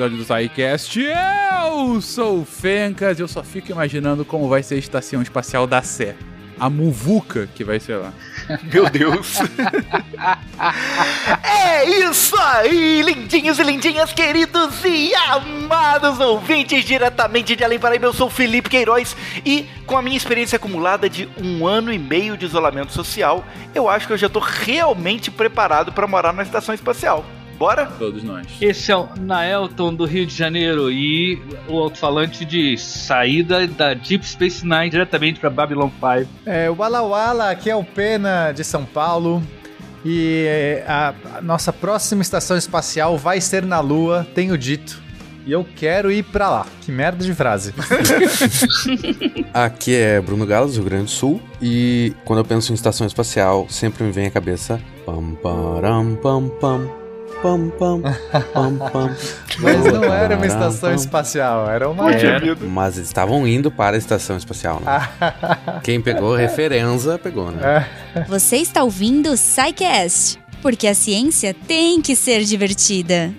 episódio 0.00 0.16
do 0.16 0.24
SciCast. 0.24 0.98
Eu 0.98 2.00
sou 2.00 2.40
o 2.40 2.44
Fencas 2.44 3.18
e 3.18 3.22
eu 3.22 3.28
só 3.28 3.42
fico 3.42 3.70
imaginando 3.70 4.24
como 4.24 4.48
vai 4.48 4.62
ser 4.62 4.76
a 4.76 4.78
estação 4.78 5.20
espacial 5.20 5.66
da 5.66 5.82
Sé. 5.82 6.16
A 6.58 6.70
muvuca 6.70 7.48
que 7.54 7.64
vai 7.64 7.78
ser 7.78 7.96
lá. 7.96 8.12
Meu 8.72 8.88
Deus. 8.88 9.40
é 11.42 11.84
isso 11.84 12.34
aí, 12.38 13.02
lindinhos 13.02 13.58
e 13.58 13.62
lindinhas, 13.62 14.12
queridos 14.12 14.82
e 14.84 15.14
amados 15.14 16.18
ouvintes 16.18 16.84
diretamente 16.84 17.54
de 17.54 17.64
Além 17.64 17.78
Paraíba. 17.78 18.06
Eu 18.06 18.14
sou 18.14 18.28
o 18.28 18.30
Felipe 18.30 18.70
Queiroz 18.70 19.16
e 19.44 19.66
com 19.86 19.96
a 19.98 20.02
minha 20.02 20.16
experiência 20.16 20.56
acumulada 20.56 21.10
de 21.10 21.28
um 21.38 21.66
ano 21.66 21.92
e 21.92 21.98
meio 21.98 22.36
de 22.36 22.46
isolamento 22.46 22.92
social, 22.92 23.44
eu 23.74 23.88
acho 23.88 24.06
que 24.06 24.12
eu 24.12 24.18
já 24.18 24.28
estou 24.28 24.42
realmente 24.42 25.30
preparado 25.30 25.92
para 25.92 26.06
morar 26.06 26.32
na 26.32 26.42
estação 26.42 26.74
espacial. 26.74 27.24
Bora? 27.60 27.84
Todos 27.98 28.22
nós. 28.22 28.46
Esse 28.58 28.90
é 28.90 28.96
o 28.96 29.06
Naelton 29.20 29.94
do 29.94 30.06
Rio 30.06 30.24
de 30.24 30.34
Janeiro 30.34 30.90
e 30.90 31.38
o 31.68 31.78
alto-falante 31.78 32.42
de 32.42 32.78
saída 32.78 33.66
da 33.66 33.92
Deep 33.92 34.26
Space 34.26 34.64
Nine 34.66 34.88
diretamente 34.88 35.38
para 35.38 35.50
Babylon 35.50 35.90
5. 35.90 36.30
É, 36.46 36.70
o 36.70 36.76
Wala 36.76 37.02
Wala, 37.02 37.50
aqui 37.50 37.68
é 37.68 37.76
o 37.76 37.84
Pena 37.84 38.50
de 38.52 38.64
São 38.64 38.86
Paulo. 38.86 39.42
E 40.02 40.46
é, 40.48 40.84
a, 40.88 41.14
a 41.34 41.42
nossa 41.42 41.70
próxima 41.70 42.22
estação 42.22 42.56
espacial 42.56 43.18
vai 43.18 43.42
ser 43.42 43.62
na 43.66 43.80
Lua, 43.80 44.26
tenho 44.34 44.56
dito. 44.56 45.02
E 45.44 45.52
eu 45.52 45.62
quero 45.76 46.10
ir 46.10 46.22
pra 46.22 46.48
lá. 46.48 46.66
Que 46.80 46.90
merda 46.90 47.22
de 47.22 47.34
frase. 47.34 47.74
Aqui 49.52 49.94
é 49.94 50.18
Bruno 50.18 50.46
Galas, 50.46 50.72
do 50.72 50.76
Rio 50.76 50.84
Grande 50.84 51.04
do 51.04 51.10
Sul. 51.10 51.42
E 51.60 52.14
quando 52.24 52.38
eu 52.38 52.44
penso 52.44 52.72
em 52.72 52.74
estação 52.74 53.06
espacial, 53.06 53.66
sempre 53.68 54.02
me 54.02 54.12
vem 54.12 54.28
à 54.28 54.30
cabeça. 54.30 54.80
Pam, 55.04 55.34
param, 55.42 56.16
pam, 56.22 56.48
pam. 56.58 56.99
Pam, 57.42 57.70
pam, 57.70 58.02
pam, 58.52 58.76
pam. 58.92 59.16
Mas 59.60 59.84
não 59.84 60.04
era 60.04 60.36
uma 60.36 60.46
estação 60.46 60.94
espacial, 60.94 61.70
era 61.70 61.88
uma. 61.88 62.12
Era, 62.12 62.56
mas 62.66 62.96
eles 62.96 63.08
estavam 63.08 63.46
indo 63.46 63.70
para 63.70 63.96
a 63.96 63.98
estação 63.98 64.36
espacial, 64.36 64.80
né? 64.80 65.08
Quem 65.82 66.00
pegou 66.00 66.34
referência 66.34 67.18
pegou, 67.18 67.50
né? 67.50 67.88
Você 68.28 68.56
está 68.56 68.82
ouvindo 68.82 69.30
o 69.30 69.36
SciCast, 69.36 70.38
porque 70.62 70.86
a 70.86 70.94
ciência 70.94 71.54
tem 71.66 72.00
que 72.00 72.14
ser 72.14 72.44
divertida. 72.44 73.32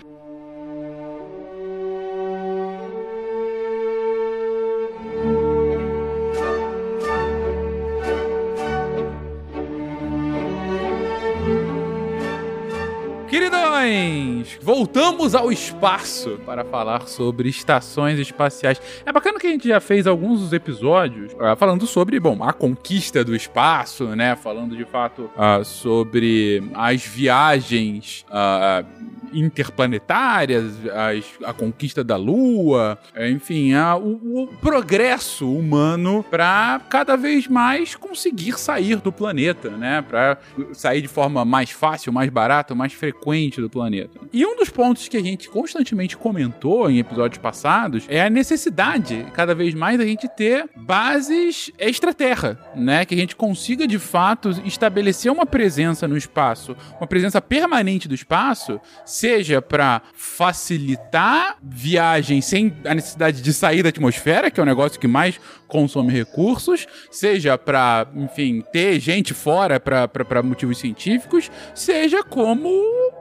Voltamos 14.62 15.34
ao 15.34 15.52
espaço 15.52 16.40
para 16.45 16.64
falar 16.64 17.08
sobre 17.08 17.50
estações 17.50 18.20
espaciais. 18.20 18.81
É 19.06 19.12
bacana 19.12 19.40
que 19.40 19.48
a 19.48 19.50
gente 19.50 19.68
já 19.68 19.80
fez 19.80 20.06
alguns 20.06 20.40
dos 20.40 20.53
episódios 20.53 21.34
uh, 21.34 21.56
falando 21.58 21.88
sobre, 21.88 22.20
bom, 22.20 22.44
a 22.44 22.53
conquista 22.53 23.23
do 23.23 23.36
espaço, 23.36 24.16
né? 24.16 24.36
Falando 24.36 24.76
de 24.76 24.86
fato 24.86 25.30
uh, 25.36 25.66
sobre 25.66 26.64
as 26.73 27.03
viagens 27.06 28.26
uh, 28.30 28.86
interplanetárias, 29.34 30.73
as, 30.86 31.25
a 31.44 31.53
conquista 31.53 32.03
da 32.03 32.18
Lua, 32.18 33.00
enfim, 33.18 33.73
a, 33.73 33.96
o, 33.96 34.44
o, 34.44 34.48
progresso 34.48 35.52
humano 35.52 36.23
para 36.30 36.81
cada 36.90 37.16
vez 37.16 37.48
mais 37.48 37.96
conseguir 37.96 38.59
sair 38.59 38.98
do 38.98 39.12
planeta, 39.12 39.70
né? 39.70 40.02
Para 40.02 40.38
sair 40.73 41.02
de 41.02 41.08
forma 41.08 41.44
mais 41.46 41.72
fácil, 41.72 42.12
mais 42.12 42.30
barata, 42.30 42.75
mais 42.75 42.94
frequente 42.94 43.62
do 43.62 43.69
planeta. 43.69 44.19
E 44.34 44.46
dos 44.56 44.69
pontos 44.69 45.07
que 45.07 45.17
a 45.17 45.22
gente 45.22 45.50
constantemente 45.50 46.17
comentou 46.17 46.89
em 46.89 47.00
episódios 47.00 47.38
passados 47.38 48.06
é 48.07 48.22
a 48.22 48.29
necessidade, 48.29 49.25
cada 49.34 49.53
vez 49.53 49.73
mais, 49.73 49.97
da 49.97 50.06
gente 50.06 50.28
ter 50.29 50.69
bases 50.75 51.72
extraterra, 51.78 52.59
né? 52.75 53.06
Que 53.06 53.16
a 53.16 53.17
gente 53.17 53.35
consiga 53.35 53.88
de 53.88 54.00
fato 54.00 54.50
estabelecer 54.66 55.31
uma 55.31 55.45
presença 55.45 56.07
no 56.07 56.17
espaço, 56.17 56.75
uma 57.00 57.07
presença 57.07 57.41
permanente 57.41 58.07
do 58.07 58.16
espaço, 58.16 58.79
seja 59.06 59.62
para 59.62 60.01
facilitar 60.13 61.57
viagem 61.62 62.41
sem 62.41 62.75
a 62.85 62.94
necessidade 62.94 63.41
de 63.41 63.53
sair 63.53 63.83
da 63.83 63.89
atmosfera, 63.89 64.51
que 64.51 64.59
é 64.59 64.63
o 64.63 64.66
negócio 64.66 65.00
que 65.00 65.07
mais 65.07 65.39
consome 65.72 66.12
recursos, 66.12 66.86
seja 67.09 67.58
para, 67.58 68.06
enfim, 68.14 68.62
ter 68.74 69.00
gente 69.00 69.34
fora 69.34 69.80
para 69.80 70.44
motivos 70.44 70.78
científicos, 70.78 71.50
seja 71.74 72.22
como 72.24 72.70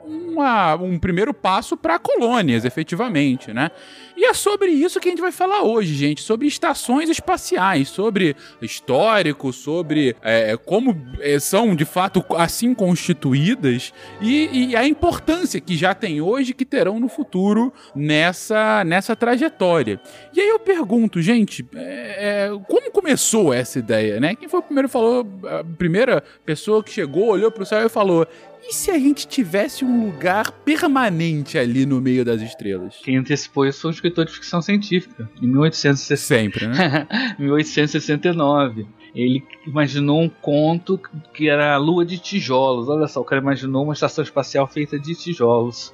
uma, 0.04 0.74
um 0.74 0.98
primeiro 0.98 1.32
passo 1.32 1.76
para 1.76 1.96
colônias, 1.96 2.64
efetivamente, 2.64 3.52
né? 3.52 3.70
E 4.20 4.24
é 4.26 4.34
sobre 4.34 4.70
isso 4.70 5.00
que 5.00 5.08
a 5.08 5.12
gente 5.12 5.22
vai 5.22 5.32
falar 5.32 5.62
hoje, 5.62 5.94
gente, 5.94 6.20
sobre 6.20 6.46
estações 6.46 7.08
espaciais, 7.08 7.88
sobre 7.88 8.36
histórico, 8.60 9.50
sobre 9.50 10.14
é, 10.20 10.58
como 10.58 10.94
é, 11.20 11.38
são 11.38 11.74
de 11.74 11.86
fato 11.86 12.22
assim 12.36 12.74
constituídas 12.74 13.94
e, 14.20 14.72
e, 14.72 14.76
a 14.76 14.86
importância 14.86 15.58
que 15.58 15.74
já 15.74 15.94
tem 15.94 16.20
hoje 16.20 16.52
que 16.52 16.66
terão 16.66 17.00
no 17.00 17.08
futuro 17.08 17.72
nessa, 17.94 18.84
nessa 18.84 19.16
trajetória. 19.16 19.98
E 20.34 20.40
aí 20.42 20.48
eu 20.48 20.58
pergunto, 20.58 21.22
gente, 21.22 21.66
é, 21.74 22.50
é 22.50 22.50
como 22.68 22.90
começou 22.90 23.54
essa 23.54 23.78
ideia, 23.78 24.20
né? 24.20 24.34
Quem 24.34 24.50
foi 24.50 24.60
o 24.60 24.62
primeiro 24.62 24.88
falou, 24.90 25.26
a 25.44 25.64
primeira 25.78 26.22
pessoa 26.44 26.84
que 26.84 26.92
chegou, 26.92 27.28
olhou 27.28 27.50
para 27.50 27.62
o 27.62 27.66
céu 27.66 27.86
e 27.86 27.88
falou: 27.88 28.26
e 28.68 28.74
se 28.74 28.90
a 28.90 28.98
gente 28.98 29.26
tivesse 29.26 29.84
um 29.84 30.06
lugar 30.06 30.50
permanente 30.50 31.58
ali 31.58 31.86
no 31.86 32.00
meio 32.00 32.24
das 32.24 32.40
estrelas? 32.40 32.96
Quem 33.02 33.16
antecipou 33.16 33.66
isso 33.66 33.80
foi 33.80 33.90
um 33.90 33.94
escritor 33.94 34.24
de 34.24 34.32
ficção 34.32 34.60
científica, 34.60 35.28
em 35.40 35.46
1860. 35.46 36.16
Sempre, 36.16 36.66
né? 36.66 37.06
1869. 37.38 38.86
Ele 39.14 39.42
imaginou 39.66 40.20
um 40.20 40.28
conto 40.28 41.00
que 41.34 41.48
era 41.48 41.74
a 41.74 41.78
Lua 41.78 42.04
de 42.04 42.18
Tijolos. 42.18 42.88
Olha 42.88 43.08
só, 43.08 43.20
o 43.20 43.24
cara 43.24 43.40
imaginou 43.40 43.84
uma 43.84 43.92
estação 43.92 44.22
espacial 44.22 44.66
feita 44.68 44.98
de 44.98 45.14
tijolos. 45.14 45.92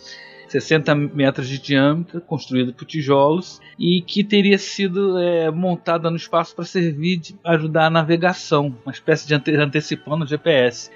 60 0.48 0.94
metros 0.94 1.48
de 1.48 1.58
diâmetro, 1.58 2.20
construída 2.20 2.72
por 2.72 2.84
tijolos, 2.84 3.60
e 3.78 4.02
que 4.02 4.22
teria 4.22 4.58
sido 4.58 5.18
é, 5.18 5.50
montada 5.50 6.10
no 6.10 6.16
espaço 6.16 6.54
para 6.54 6.64
servir 6.64 7.16
de 7.16 7.36
ajudar 7.44 7.86
a 7.86 7.90
navegação, 7.90 8.74
uma 8.84 8.92
espécie 8.92 9.26
de 9.26 9.34
ante 9.34 9.54
antecipando 9.56 10.24
o 10.24 10.28
GPS 10.28 10.90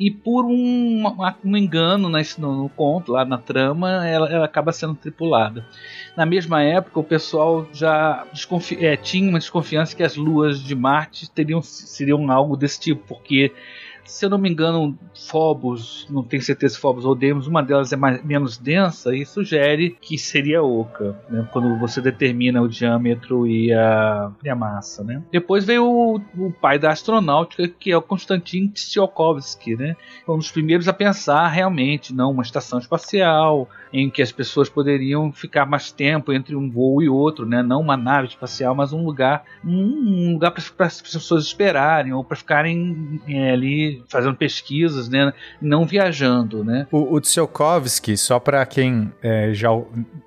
e 0.00 0.10
por 0.10 0.46
um, 0.46 1.04
um 1.44 1.56
engano 1.56 2.08
nesse, 2.08 2.40
no, 2.40 2.62
no, 2.62 2.68
conto, 2.70 3.12
lá 3.12 3.22
na 3.22 3.36
trama, 3.36 4.06
ela, 4.06 4.32
ela, 4.32 4.44
acaba 4.46 4.72
sendo 4.72 4.94
tripulada. 4.94 5.66
Na 6.16 6.24
mesma 6.24 6.62
época, 6.62 6.98
o 6.98 7.04
pessoal 7.04 7.68
já 7.70 8.26
é, 8.78 8.96
tinha 8.96 9.28
uma 9.28 9.38
desconfiança 9.38 9.94
que 9.94 10.02
as 10.02 10.16
luas 10.16 10.58
de 10.58 10.74
Marte 10.74 11.30
teriam, 11.30 11.60
seriam 11.60 12.30
algo 12.30 12.56
desse 12.56 12.80
tipo, 12.80 13.02
porque 13.06 13.52
se 14.10 14.26
eu 14.26 14.30
não 14.30 14.38
me 14.38 14.50
engano, 14.50 14.98
Phobos, 15.28 16.06
não 16.10 16.22
tenho 16.22 16.42
certeza 16.42 16.74
se 16.74 16.80
Phobos 16.80 17.04
ou 17.04 17.14
Deimos, 17.14 17.46
uma 17.46 17.62
delas 17.62 17.92
é 17.92 17.96
mais, 17.96 18.22
menos 18.24 18.58
densa 18.58 19.14
e 19.14 19.24
sugere 19.24 19.96
que 20.00 20.18
seria 20.18 20.62
oca, 20.62 21.16
né, 21.28 21.48
quando 21.52 21.78
você 21.78 22.00
determina 22.00 22.60
o 22.60 22.68
diâmetro 22.68 23.46
e 23.46 23.72
a, 23.72 24.30
e 24.44 24.48
a 24.48 24.54
massa. 24.54 25.04
Né. 25.04 25.22
Depois 25.30 25.64
veio 25.64 25.84
o, 25.84 26.16
o, 26.36 26.52
pai 26.52 26.78
da 26.78 26.90
astronáutica, 26.90 27.68
que 27.68 27.92
é 27.92 27.96
o 27.96 28.02
Konstantin 28.02 28.68
Tsiolkovsky, 28.68 29.76
né, 29.76 29.96
um 30.28 30.38
dos 30.38 30.50
primeiros 30.50 30.88
a 30.88 30.92
pensar 30.92 31.46
realmente, 31.48 32.12
não 32.12 32.32
uma 32.32 32.42
estação 32.42 32.78
espacial, 32.78 33.68
em 33.92 34.08
que 34.08 34.22
as 34.22 34.32
pessoas 34.32 34.68
poderiam 34.68 35.32
ficar 35.32 35.66
mais 35.66 35.90
tempo 35.90 36.32
entre 36.32 36.54
um 36.54 36.70
voo 36.70 37.02
e 37.02 37.08
outro, 37.08 37.44
né? 37.44 37.62
Não 37.62 37.80
uma 37.80 37.96
nave 37.96 38.28
espacial, 38.28 38.74
mas 38.74 38.92
um 38.92 39.04
lugar, 39.04 39.44
um 39.64 40.32
lugar 40.34 40.52
para 40.52 40.86
as 40.86 41.00
pessoas 41.00 41.44
esperarem 41.44 42.12
ou 42.12 42.22
para 42.22 42.36
ficarem 42.36 43.20
é, 43.26 43.50
ali 43.50 43.99
fazendo 44.08 44.36
pesquisas, 44.36 45.08
né? 45.08 45.32
Não 45.60 45.86
viajando, 45.86 46.64
né? 46.64 46.86
O, 46.90 47.14
o 47.14 47.20
Tsiolkovsky, 47.20 48.16
só 48.16 48.38
para 48.38 48.64
quem 48.66 49.12
é, 49.22 49.52
já 49.52 49.70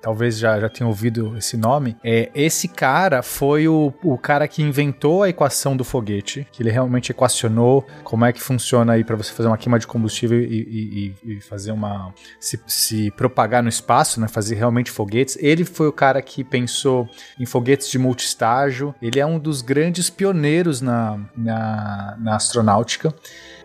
talvez 0.00 0.38
já, 0.38 0.60
já 0.60 0.68
tenha 0.68 0.88
ouvido 0.88 1.34
esse 1.36 1.56
nome, 1.56 1.96
é 2.04 2.30
esse 2.34 2.68
cara 2.68 3.22
foi 3.22 3.68
o, 3.68 3.92
o 4.02 4.18
cara 4.18 4.46
que 4.46 4.62
inventou 4.62 5.22
a 5.22 5.28
equação 5.28 5.76
do 5.76 5.84
foguete, 5.84 6.46
que 6.52 6.62
ele 6.62 6.70
realmente 6.70 7.10
equacionou 7.10 7.86
como 8.02 8.24
é 8.24 8.32
que 8.32 8.40
funciona 8.40 8.92
aí 8.92 9.04
para 9.04 9.16
você 9.16 9.32
fazer 9.32 9.48
uma 9.48 9.58
queima 9.58 9.78
de 9.78 9.86
combustível 9.86 10.40
e, 10.40 11.14
e, 11.24 11.36
e 11.36 11.40
fazer 11.40 11.72
uma 11.72 12.12
se, 12.38 12.60
se 12.66 13.10
propagar 13.12 13.62
no 13.62 13.68
espaço, 13.68 14.20
né, 14.20 14.28
fazer 14.28 14.54
realmente 14.54 14.90
foguetes. 14.90 15.36
Ele 15.40 15.64
foi 15.64 15.88
o 15.88 15.92
cara 15.92 16.20
que 16.20 16.44
pensou 16.44 17.08
em 17.38 17.46
foguetes 17.46 17.90
de 17.90 17.98
multistágio. 17.98 18.94
Ele 19.00 19.18
é 19.18 19.26
um 19.26 19.38
dos 19.38 19.62
grandes 19.62 20.10
pioneiros 20.10 20.80
na, 20.80 21.18
na, 21.36 22.16
na 22.18 22.36
astronáutica. 22.36 23.14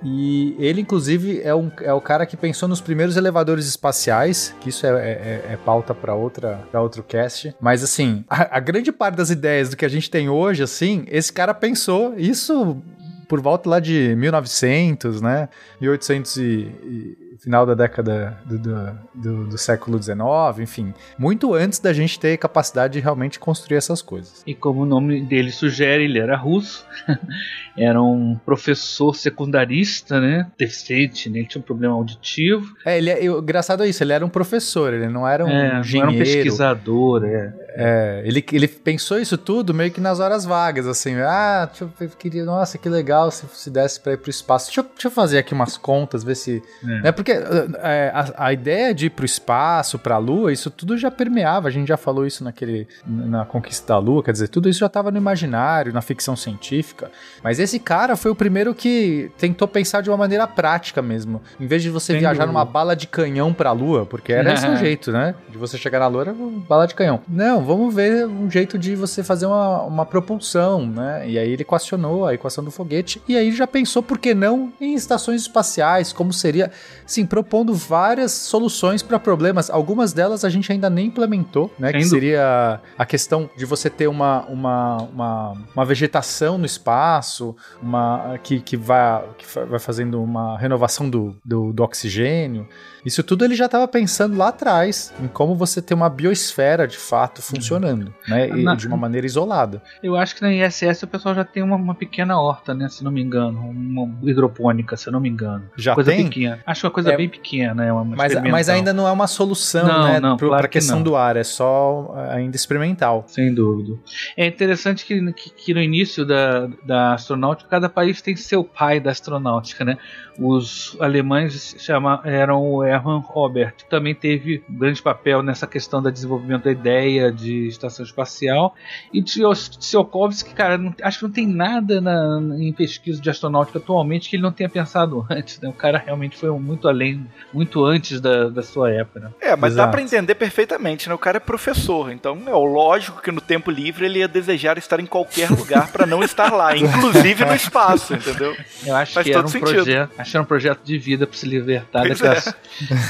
E 0.04 0.56
ele, 0.60 0.82
inclusive, 0.82 1.42
é, 1.42 1.54
um, 1.54 1.72
é 1.82 1.94
o 1.94 2.02
cara 2.02 2.26
que 2.26 2.38
pensou 2.38 2.70
nos 2.70 2.80
primeiros 2.80 3.18
elevadores 3.18 3.66
espaciais, 3.68 4.56
que 4.62 4.70
isso 4.70 4.86
é, 4.86 4.90
é, 4.90 5.46
é 5.54 5.58
pauta 5.58 5.94
para 5.94 6.14
outra 6.14 6.62
pra 6.72 6.82
outro 6.82 7.04
cast. 7.04 7.54
Mas, 7.60 7.84
assim, 7.84 8.24
a, 8.30 8.58
a 8.58 8.60
grande 8.60 8.92
parte 8.92 9.16
das 9.16 9.30
ideias 9.30 9.70
do 9.70 9.78
que 9.78 9.86
a 9.86 9.90
gente 9.90 10.10
tem 10.10 10.30
hoje, 10.30 10.64
assim, 10.64 11.06
esse 11.08 11.32
cara 11.32 11.54
pensou 11.54 12.14
isso 12.18 12.82
por 13.28 13.40
volta 13.40 13.70
lá 13.70 13.80
de 13.80 14.16
1900, 14.16 15.22
né? 15.22 15.50
1800 15.80 16.38
e, 16.38 16.42
e 16.42 17.18
final 17.40 17.66
da 17.66 17.74
década 17.74 18.38
do, 18.46 18.58
do, 18.60 18.92
do, 19.16 19.48
do 19.50 19.58
século 19.58 20.02
XIX, 20.02 20.18
enfim, 20.60 20.94
muito 21.18 21.54
antes 21.54 21.80
da 21.80 21.94
gente 21.94 22.20
ter 22.20 22.38
capacidade 22.38 22.94
de 22.94 23.00
realmente 23.00 23.40
construir 23.40 23.78
essas 23.78 24.02
coisas. 24.02 24.44
E 24.46 24.54
como 24.54 24.82
o 24.82 24.86
nome 24.86 25.22
dele 25.22 25.52
sugere, 25.52 26.04
ele 26.04 26.20
era 26.20 26.36
russo, 26.36 26.86
era 27.78 28.02
um 28.02 28.36
professor 28.46 29.16
secundarista, 29.16 30.20
né? 30.20 30.48
Deficiente, 30.58 31.30
né? 31.30 31.40
Ele 31.40 31.48
tinha 31.48 31.62
um 31.62 31.66
problema 31.66 31.94
auditivo. 31.96 32.74
É, 32.86 32.98
ele 32.98 33.10
é, 33.10 33.24
eu- 33.24 33.40
engraçado 33.40 33.84
é 33.84 33.88
isso, 33.90 34.04
ele 34.04 34.14
era 34.14 34.26
um 34.26 34.30
professor, 34.30 34.94
ele 34.94 35.08
não 35.08 35.28
era 35.28 35.46
um 35.46 35.50
é, 35.50 35.74
não 35.74 35.80
engenheiro. 35.80 36.12
era 36.12 36.16
um 36.16 36.24
pesquisador, 36.24 37.24
é. 37.26 37.54
É, 37.76 38.22
ele, 38.26 38.44
ele 38.52 38.68
pensou 38.68 39.20
isso 39.20 39.38
tudo 39.38 39.74
meio 39.74 39.92
que 39.92 40.02
nas 40.02 40.20
horas 40.20 40.46
vagas, 40.46 40.88
assim, 40.88 41.16
ah, 41.16 41.68
deixa 41.70 41.84
eu, 41.84 41.92
eu 42.00 42.10
queria, 42.10 42.44
nossa, 42.44 42.78
que 42.78 42.90
legal 42.90 43.30
se, 43.32 43.46
se 43.54 43.70
desse 43.70 44.00
pra 44.00 44.14
ir 44.14 44.18
pro 44.18 44.30
espaço. 44.30 44.68
Deixa 44.68 44.82
eu, 44.82 44.86
deixa 44.86 45.08
eu 45.08 45.12
fazer 45.12 45.38
aqui 45.38 45.54
umas 45.54 45.78
contas, 45.78 46.24
ver 46.24 46.36
se. 46.36 46.64
É. 46.84 47.02
Né, 47.02 47.12
porque 47.12 47.32
é, 47.32 48.12
a, 48.14 48.46
a 48.46 48.54
ideia 48.54 48.94
de 48.94 49.08
ir 49.08 49.10
pro 49.12 49.26
espaço, 49.26 50.00
pra 50.00 50.18
Lua, 50.18 50.52
isso 50.52 50.70
tudo 50.72 50.98
já 50.98 51.12
permeava, 51.12 51.68
a 51.68 51.72
gente 51.72 51.88
já 51.88 51.98
falou 51.98 52.26
isso 52.26 52.44
naquele, 52.44 52.88
na 53.06 53.46
conquista 53.46 53.94
da 53.94 54.00
Lua, 54.00 54.24
quer 54.24 54.32
dizer, 54.32 54.48
tudo 54.48 54.68
isso 54.70 54.80
já 54.80 54.88
estava 54.88 55.12
no 55.12 55.18
imaginário, 55.18 55.94
na 55.94 56.02
ficção 56.02 56.36
científica. 56.36 57.12
Mas 57.44 57.60
esse 57.60 57.80
cara 57.80 58.16
foi 58.16 58.32
o 58.32 58.36
primeiro 58.36 58.74
que 58.74 59.32
tentou 59.38 59.68
pensar 59.68 60.02
de 60.02 60.10
uma 60.10 60.18
maneira 60.18 60.48
prática 60.48 61.02
mesmo. 61.02 61.42
Em 61.60 61.68
vez 61.68 61.82
de 61.84 61.90
você 61.90 62.14
Sem 62.14 62.20
viajar 62.20 62.46
dúvida. 62.46 62.54
numa 62.54 62.66
bala 62.66 62.96
de 62.96 63.08
canhão 63.08 63.54
pra 63.54 63.72
Lua, 63.72 64.06
porque 64.06 64.34
era 64.34 64.54
esse 64.54 64.68
o 64.68 64.76
jeito, 64.78 65.12
né? 65.12 65.36
De 65.50 65.58
você 65.58 65.78
chegar 65.78 66.00
na 66.00 66.08
Lua 66.08 66.22
era 66.22 66.34
bala 66.34 66.88
de 66.88 66.96
canhão. 66.96 67.22
Não, 67.28 67.59
vamos 67.64 67.94
ver 67.94 68.26
um 68.28 68.50
jeito 68.50 68.78
de 68.78 68.96
você 68.96 69.24
fazer 69.24 69.46
uma, 69.46 69.84
uma 69.84 70.06
propulsão, 70.06 70.86
né? 70.86 71.30
E 71.30 71.38
aí 71.38 71.52
ele 71.52 71.62
equacionou 71.62 72.26
a 72.26 72.34
equação 72.34 72.64
do 72.64 72.72
foguete 72.72 73.22
e 73.28 73.36
aí 73.36 73.52
já 73.52 73.68
pensou, 73.68 74.02
por 74.02 74.18
que 74.18 74.34
não, 74.34 74.72
em 74.80 74.94
estações 74.94 75.42
espaciais, 75.42 76.12
como 76.14 76.34
seria, 76.34 76.72
sim, 77.06 77.26
propondo 77.26 77.74
várias 77.74 78.32
soluções 78.32 79.02
para 79.02 79.20
problemas. 79.20 79.70
Algumas 79.70 80.14
delas 80.14 80.44
a 80.44 80.50
gente 80.50 80.72
ainda 80.72 80.90
nem 80.90 81.08
implementou, 81.08 81.72
né? 81.78 81.92
Que 81.92 82.02
Sem 82.02 82.10
dúvida. 82.10 82.16
seria 82.16 82.82
a 82.98 83.06
questão 83.06 83.50
de 83.56 83.66
você 83.66 83.90
ter 83.90 84.08
uma, 84.08 84.46
uma, 84.46 84.98
uma, 85.04 85.54
uma 85.74 85.86
vegetação 85.86 86.58
no 86.58 86.66
espaço, 86.66 87.56
uma 87.82 88.40
que, 88.44 88.60
que, 88.60 88.78
vai, 88.78 89.24
que 89.38 89.46
vai 89.66 89.80
fazendo 89.80 90.22
uma 90.22 90.58
renovação 90.58 91.10
do, 91.10 91.36
do, 91.44 91.72
do 91.74 91.84
oxigênio. 91.84 92.68
Isso 93.06 93.24
tudo 93.24 93.46
ele 93.46 93.56
já 93.56 93.66
estava 93.66 93.88
pensando 93.88 94.38
lá 94.38 94.50
atrás, 94.50 95.14
em 95.22 95.28
como 95.28 95.56
você 95.56 95.82
ter 95.82 95.94
uma 95.94 96.10
biosfera 96.10 96.88
de 96.88 96.98
fato 96.98 97.42
funcionando, 97.50 98.14
né? 98.28 98.50
E 98.50 98.64
Na- 98.64 98.76
de 98.76 98.88
uma 98.88 98.98
maneira 98.98 99.26
isolada. 99.28 99.82
Eu 100.04 100.16
acho 100.16 100.36
que 100.36 100.42
na 100.42 100.54
ISS 100.54 101.04
o 101.04 101.08
pessoal 101.08 101.34
já 101.36 101.44
tem 101.44 101.62
uma, 101.64 101.76
uma 101.76 101.96
pequena 101.96 102.40
horta, 102.40 102.74
né? 102.74 102.88
Se 102.90 103.04
não 103.04 103.12
me 103.12 103.22
engano. 103.22 103.60
Uma 103.60 104.10
hidropônica, 104.24 104.96
se 104.98 105.10
não 105.12 105.20
me 105.20 105.30
engano. 105.30 105.64
Já 105.76 105.96
coisa 105.96 106.12
tem? 106.12 106.26
pequena. 106.26 106.60
Acho 106.66 106.82
que 106.82 106.86
é 106.86 106.90
uma 106.90 106.94
coisa 106.94 107.12
É. 107.14 107.18
bem 107.18 107.30
pequena, 107.30 107.86
é 107.86 107.92
uma 107.92 108.04
Mas, 108.16 108.34
mas 108.50 108.70
ainda 108.70 108.94
não 108.94 109.08
é 109.08 109.12
uma 109.12 109.28
solução, 109.28 109.88
Não, 109.88 110.04
né? 110.04 110.20
não, 110.20 110.38
pro- 110.38 110.48
claro 110.50 110.64
que 110.64 110.74
questão 110.74 110.98
não. 110.98 111.04
do 111.04 111.16
ar, 111.16 111.36
é 111.38 111.44
só 111.44 112.14
é, 112.18 112.36
ainda 112.36 112.56
experimental. 112.56 113.24
Sem 113.28 113.54
dúvida. 113.54 113.98
É 114.38 114.46
interessante 114.46 115.06
que, 115.06 115.34
que, 115.34 115.50
que 115.50 115.74
no 115.74 115.82
início 115.82 116.26
da, 116.26 116.68
da 116.86 117.14
astronáutica, 117.14 117.70
cada 117.70 117.90
país 117.90 118.22
tem 118.22 118.36
seu 118.36 118.64
pai 118.64 119.00
da 119.00 119.12
astronáutica, 119.12 119.84
né? 119.84 119.98
Os 120.38 120.96
alemães 121.02 121.76
chama, 121.80 122.22
eram 122.24 122.64
o 122.64 122.84
Hermann 122.84 123.20
Robert, 123.20 123.74
que 123.78 123.90
também 123.90 124.16
teve 124.16 124.64
um 124.70 124.78
grande 124.78 125.02
papel 125.02 125.44
nessa 125.44 125.68
questão 125.68 126.02
do 126.02 126.10
desenvolvimento 126.12 126.64
da 126.64 126.72
ideia 126.72 127.32
de 127.40 127.68
estação 127.68 128.06
espacial. 128.06 128.76
E 129.14 129.22
Tsiolkovsky, 129.24 130.54
cara, 130.54 130.78
não- 130.78 130.94
acho 131.02 131.20
que 131.20 131.24
não 131.26 131.32
tem 131.32 131.48
nada 131.48 132.02
na, 132.02 132.40
em 132.58 132.72
pesquisa 132.74 133.22
de 133.22 133.30
astronáutica 133.30 133.80
atualmente 133.80 134.30
que 134.30 134.36
ele 134.36 134.44
não 134.44 134.52
tenha 134.52 134.70
pensado 134.70 135.26
antes, 135.32 135.60
né? 135.60 135.70
O 135.70 135.74
cara 135.74 135.98
realmente 135.98 136.38
foi 136.38 136.50
muito 136.60 136.88
além, 136.88 137.26
muito 137.54 137.84
antes 137.86 138.20
da, 138.20 138.50
da 138.50 138.62
sua 138.64 138.92
época, 138.92 139.20
né? 139.20 139.30
É, 139.42 139.56
mas 139.56 139.76
dá 139.76 139.84
Exato. 139.84 139.92
pra 139.92 140.02
entender 140.02 140.36
perfeitamente, 140.36 141.08
né? 141.10 141.16
O 141.16 141.20
cara 141.20 141.38
é 141.38 141.40
professor, 141.40 142.12
então 142.12 142.38
é 142.48 142.52
lógico 142.52 143.22
que 143.22 143.32
no 143.32 143.42
tempo 143.42 143.72
livre 143.72 144.06
ele 144.06 144.20
ia 144.20 144.28
desejar 144.28 144.78
estar 144.78 145.00
em 145.00 145.06
qualquer 145.06 145.50
lugar 145.50 145.92
pra 145.92 146.06
não 146.06 146.22
estar 146.24 146.52
lá, 146.54 146.76
inclusive 146.78 147.46
no 147.46 147.56
espaço, 147.56 148.14
entendeu? 148.14 148.56
Eu 148.86 148.96
acho 148.96 149.14
Faz 149.14 149.26
que 149.26 149.32
era 149.32 149.40
um 149.40 149.44
todo 149.44 149.52
sentido. 149.52 149.74
projeto, 149.76 150.12
acho 150.18 150.32
que 150.32 150.38
era 150.38 150.44
um 150.44 150.48
projeto 150.48 150.82
de 150.84 150.98
vida 150.98 151.26
para 151.28 151.38
se 151.38 151.48
libertar 151.48 152.02
Pois 152.02 152.20
daquelas 152.20 152.56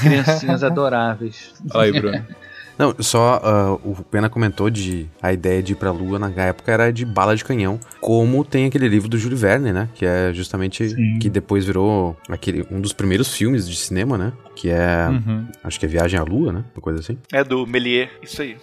criancinhas 0.00 0.62
adoráveis. 0.64 1.52
Fala 1.68 1.84
aí, 1.84 1.92
Bruno. 1.92 2.26
Não, 2.80 2.94
só 3.00 3.38
ah, 3.44 3.74
o 3.84 3.94
Pena 4.10 4.30
comentou 4.30 4.70
de 4.70 5.06
a 5.20 5.34
ideia 5.34 5.62
de 5.62 5.72
ir 5.72 5.76
pra 5.76 5.90
Lua 5.90 6.18
na 6.18 6.30
época 6.44 6.72
era 6.72 6.90
de 6.90 7.04
bala 7.04 7.36
de 7.36 7.44
canhão, 7.44 7.78
como 8.00 8.42
tem 8.42 8.64
aquele 8.64 8.88
livro 8.88 9.06
do 9.06 9.18
Júlio 9.18 9.36
Verne, 9.36 9.70
né? 9.70 9.90
Que 9.94 10.06
é 10.06 10.32
justamente 10.32 10.88
Sim. 10.88 11.18
que 11.18 11.28
depois 11.28 11.66
virou 11.66 12.16
aquele 12.26 12.64
um 12.70 12.80
dos 12.80 12.94
primeiros 12.94 13.34
filmes 13.34 13.68
de 13.68 13.76
cinema, 13.76 14.16
né? 14.16 14.32
Que 14.56 14.70
é, 14.70 15.08
Uhum. 15.10 15.46
acho 15.62 15.78
que 15.78 15.84
é 15.84 15.88
Viagem 15.90 16.18
à 16.18 16.22
Lua, 16.22 16.52
né? 16.54 16.64
Uma 16.74 16.80
coisa 16.80 17.00
assim. 17.00 17.18
É 17.30 17.44
do 17.44 17.66
Melier, 17.66 18.10
isso 18.22 18.40
aí. 18.40 18.56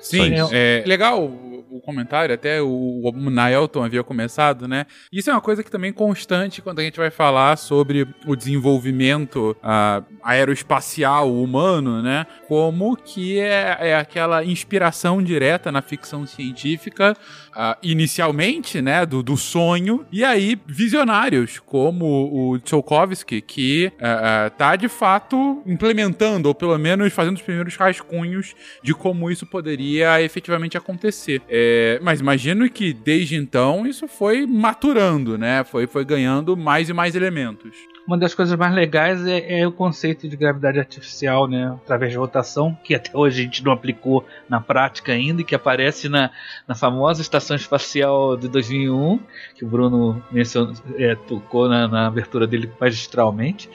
Sim, 0.00 0.32
isso. 0.34 0.50
é 0.52 0.84
legal 0.86 1.28
o, 1.76 1.80
comentário, 1.80 2.34
até 2.34 2.60
o, 2.60 3.00
o 3.04 3.30
Naelton 3.30 3.84
havia 3.84 4.02
começado, 4.02 4.66
né? 4.68 4.86
Isso 5.12 5.30
é 5.30 5.32
uma 5.32 5.40
coisa 5.40 5.62
que 5.62 5.70
também 5.70 5.90
é 5.90 5.92
constante 5.92 6.62
quando 6.62 6.80
a 6.80 6.82
gente 6.82 6.96
vai 6.98 7.10
falar 7.10 7.56
sobre 7.56 8.06
o 8.26 8.34
desenvolvimento 8.34 9.56
ah, 9.62 10.02
aeroespacial 10.22 11.32
humano, 11.32 12.02
né? 12.02 12.26
Como 12.48 12.96
que 12.96 13.38
é, 13.38 13.76
é 13.80 13.96
aquela 13.96 14.44
inspiração 14.44 15.22
direta 15.22 15.70
na 15.70 15.82
ficção 15.82 16.26
científica, 16.26 17.14
ah, 17.54 17.76
inicialmente, 17.82 18.80
né? 18.82 19.04
Do, 19.06 19.22
do 19.22 19.36
sonho, 19.36 20.06
e 20.10 20.24
aí 20.24 20.58
visionários 20.66 21.58
como 21.58 22.52
o 22.52 22.58
Tsiolkovsky, 22.58 23.40
que 23.40 23.92
ah, 24.00 24.46
ah, 24.46 24.50
tá 24.50 24.76
de 24.76 24.88
fato 24.88 25.62
implementando, 25.66 26.48
ou 26.48 26.54
pelo 26.54 26.76
menos 26.78 27.12
fazendo 27.12 27.36
os 27.36 27.42
primeiros 27.42 27.76
rascunhos 27.76 28.54
de 28.82 28.94
como 28.94 29.30
isso 29.30 29.46
poderia 29.46 30.22
efetivamente 30.22 30.76
acontecer. 30.76 31.42
É, 31.48 31.65
mas 32.02 32.20
imagino 32.20 32.68
que 32.68 32.92
desde 32.92 33.36
então 33.36 33.86
isso 33.86 34.06
foi 34.08 34.46
maturando, 34.46 35.36
né? 35.38 35.64
Foi, 35.64 35.86
foi 35.86 36.04
ganhando 36.04 36.56
mais 36.56 36.88
e 36.88 36.92
mais 36.92 37.14
elementos. 37.14 37.76
Uma 38.06 38.16
das 38.16 38.34
coisas 38.34 38.56
mais 38.58 38.72
legais 38.74 39.26
é, 39.26 39.60
é 39.60 39.66
o 39.66 39.72
conceito 39.72 40.28
de 40.28 40.36
gravidade 40.36 40.78
artificial, 40.78 41.48
né? 41.48 41.74
Através 41.84 42.12
de 42.12 42.18
rotação, 42.18 42.76
que 42.84 42.94
até 42.94 43.10
hoje 43.12 43.40
a 43.40 43.44
gente 43.44 43.64
não 43.64 43.72
aplicou 43.72 44.24
na 44.48 44.60
prática 44.60 45.12
ainda, 45.12 45.40
e 45.40 45.44
que 45.44 45.54
aparece 45.54 46.08
na, 46.08 46.30
na 46.68 46.74
famosa 46.74 47.20
Estação 47.20 47.56
Espacial 47.56 48.36
de 48.36 48.48
2001, 48.48 49.18
que 49.56 49.64
o 49.64 49.68
Bruno 49.68 50.22
mencionou, 50.30 50.72
é, 50.98 51.14
tocou 51.14 51.68
na, 51.68 51.88
na 51.88 52.06
abertura 52.06 52.46
dele 52.46 52.70
magistralmente. 52.80 53.68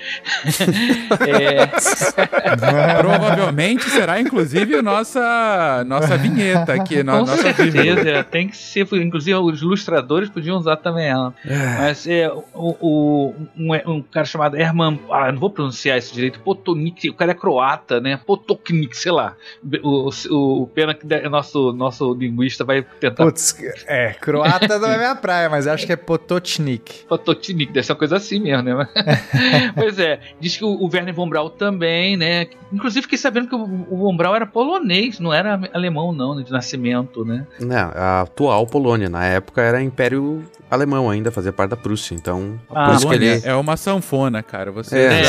é, 1.28 1.68
Provavelmente 3.00 3.84
será, 3.90 4.20
inclusive, 4.20 4.76
a 4.76 4.82
nossa, 4.82 5.84
nossa 5.86 6.18
vinheta 6.18 6.74
aqui, 6.74 6.98
Com 6.98 7.04
nossa 7.04 7.38
certeza, 7.38 8.24
tem 8.24 8.48
que 8.48 8.58
ser. 8.58 8.88
Inclusive, 8.94 9.36
os 9.38 9.62
ilustradores 9.62 10.30
podiam 10.30 10.58
usar 10.58 10.78
também 10.78 11.08
ela. 11.08 11.34
Mas 11.80 12.08
é 12.08 12.30
o, 12.54 12.78
o- 12.80 13.36
um, 13.58 13.74
um 13.92 14.02
cara 14.22 14.26
chamado 14.26 14.58
Herman. 14.58 15.00
Ah, 15.10 15.32
não 15.32 15.40
vou 15.40 15.50
pronunciar 15.50 15.98
isso 15.98 16.14
direito. 16.14 16.40
Potonik. 16.40 17.10
O 17.10 17.14
cara 17.14 17.32
é 17.32 17.36
croata, 17.36 18.00
né? 18.00 18.20
Potoknik, 18.26 18.96
sei 18.96 19.12
lá. 19.12 19.36
O, 19.84 20.10
o, 20.30 20.64
o 20.64 20.68
pena 20.68 20.94
que 20.94 21.12
é 21.14 21.28
nosso, 21.30 21.74
nosso 21.74 22.14
linguista 22.14 22.64
vai 22.64 22.84
tentar. 22.84 23.24
Putz, 23.24 23.56
é, 23.88 24.14
croata 24.14 24.80
não 24.80 24.90
é 24.90 24.98
minha 24.98 25.16
praia, 25.16 25.50
mas 25.50 25.68
acho 25.68 25.86
que 25.86 25.94
é 25.94 25.96
Potocnik. 25.96 27.06
Pototnik, 27.08 27.72
deve 27.72 27.86
ser 27.86 27.94
uma 27.94 28.00
coisa 28.00 28.18
assim 28.18 28.40
mesmo, 28.40 28.64
né? 28.64 28.88
pois 29.76 29.98
é, 30.00 30.20
diz 30.40 30.58
que 30.58 30.64
o, 30.64 30.70
o 30.70 30.90
Werner 30.92 31.14
von 31.14 31.30
Braun 31.30 31.50
também, 31.50 32.16
né? 32.16 32.48
Inclusive 32.72 33.04
fiquei 33.04 33.18
sabendo 33.18 33.48
que 33.48 33.56
o, 33.56 33.86
o 33.90 33.98
von 33.98 34.16
Braun 34.16 34.36
era 34.36 34.46
polonês, 34.46 35.20
não 35.20 35.34
era 35.34 35.60
alemão, 35.74 36.12
não, 36.12 36.36
né, 36.36 36.44
de 36.44 36.52
nascimento, 36.52 37.26
né? 37.26 37.46
Não, 37.60 37.92
a 37.96 38.22
atual 38.22 38.66
Polônia, 38.68 39.10
na 39.10 39.26
época 39.26 39.62
era 39.62 39.82
Império 39.82 40.44
Alemão 40.70 41.10
ainda, 41.10 41.32
fazia 41.32 41.52
parte 41.52 41.72
da 41.72 41.78
Prússia, 41.78 42.16
então... 42.16 42.60
Ah, 42.70 42.86
por 42.86 42.92
isso 42.94 43.00
que 43.02 43.06
Polônia 43.08 43.36
ele... 43.36 43.48
é 43.48 43.56
uma 43.56 43.76
sanfona, 43.76 44.11
cara. 44.44 44.72
Você 44.72 44.98
É, 44.98 45.22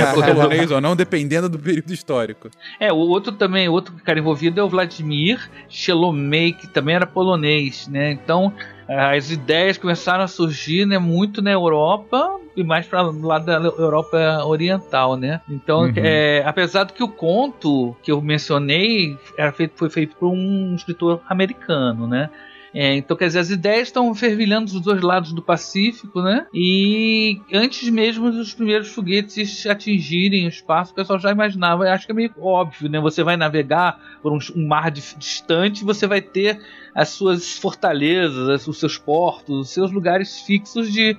é 0.00 0.12
polonês 0.12 0.70
ou 0.70 0.80
não, 0.80 0.96
dependendo 0.96 1.48
do 1.48 1.58
período 1.58 1.92
histórico. 1.92 2.48
É, 2.80 2.92
o 2.92 2.96
outro 2.96 3.32
também, 3.32 3.68
o 3.68 3.72
outro 3.72 3.94
cara 4.04 4.18
envolvido 4.18 4.60
é 4.60 4.62
o 4.64 4.68
Vladimir 4.68 5.50
Shelomey, 5.68 6.52
que 6.52 6.66
também 6.66 6.94
era 6.94 7.06
polonês, 7.06 7.88
né? 7.88 8.12
Então, 8.12 8.52
as 8.88 9.30
ideias 9.30 9.78
começaram 9.78 10.24
a 10.24 10.28
surgir, 10.28 10.86
né, 10.86 10.98
muito 10.98 11.40
na 11.40 11.50
Europa 11.50 12.38
e 12.56 12.62
mais 12.62 12.86
para 12.86 13.02
lá 13.02 13.38
da 13.38 13.54
Europa 13.54 14.18
Oriental, 14.44 15.16
né? 15.16 15.40
Então, 15.48 15.82
Uhum. 15.84 15.92
é, 15.96 16.42
apesar 16.46 16.84
do 16.84 16.92
que 16.92 17.02
o 17.02 17.08
conto 17.08 17.96
que 18.02 18.12
eu 18.12 18.20
mencionei 18.20 19.16
era 19.36 19.52
feito, 19.52 19.72
foi 19.76 19.90
feito 19.90 20.14
por 20.16 20.28
um 20.28 20.74
escritor 20.74 21.20
americano, 21.28 22.06
né? 22.06 22.30
É, 22.76 22.96
então, 22.96 23.16
quer 23.16 23.26
dizer, 23.28 23.38
as 23.38 23.50
ideias 23.50 23.86
estão 23.88 24.12
fervilhando 24.16 24.72
dos 24.72 24.80
dois 24.80 25.00
lados 25.00 25.32
do 25.32 25.40
Pacífico, 25.40 26.20
né? 26.20 26.44
E 26.52 27.40
antes 27.52 27.88
mesmo 27.88 28.32
dos 28.32 28.52
primeiros 28.52 28.88
foguetes 28.88 29.64
atingirem 29.64 30.44
o 30.44 30.48
espaço, 30.48 30.90
o 30.90 30.94
pessoal 30.96 31.20
já 31.20 31.30
imaginava. 31.30 31.84
Acho 31.84 32.04
que 32.04 32.10
é 32.10 32.14
meio 32.14 32.34
óbvio, 32.36 32.88
né? 32.90 32.98
Você 33.00 33.22
vai 33.22 33.36
navegar 33.36 34.18
por 34.20 34.32
um, 34.32 34.38
um 34.56 34.66
mar 34.66 34.90
distante, 34.90 35.84
você 35.84 36.04
vai 36.08 36.20
ter 36.20 36.60
as 36.92 37.10
suas 37.10 37.56
fortalezas, 37.56 38.48
as- 38.48 38.66
os 38.66 38.78
seus 38.80 38.98
portos, 38.98 39.56
os 39.60 39.70
seus 39.70 39.92
lugares 39.92 40.40
fixos 40.40 40.92
de 40.92 41.16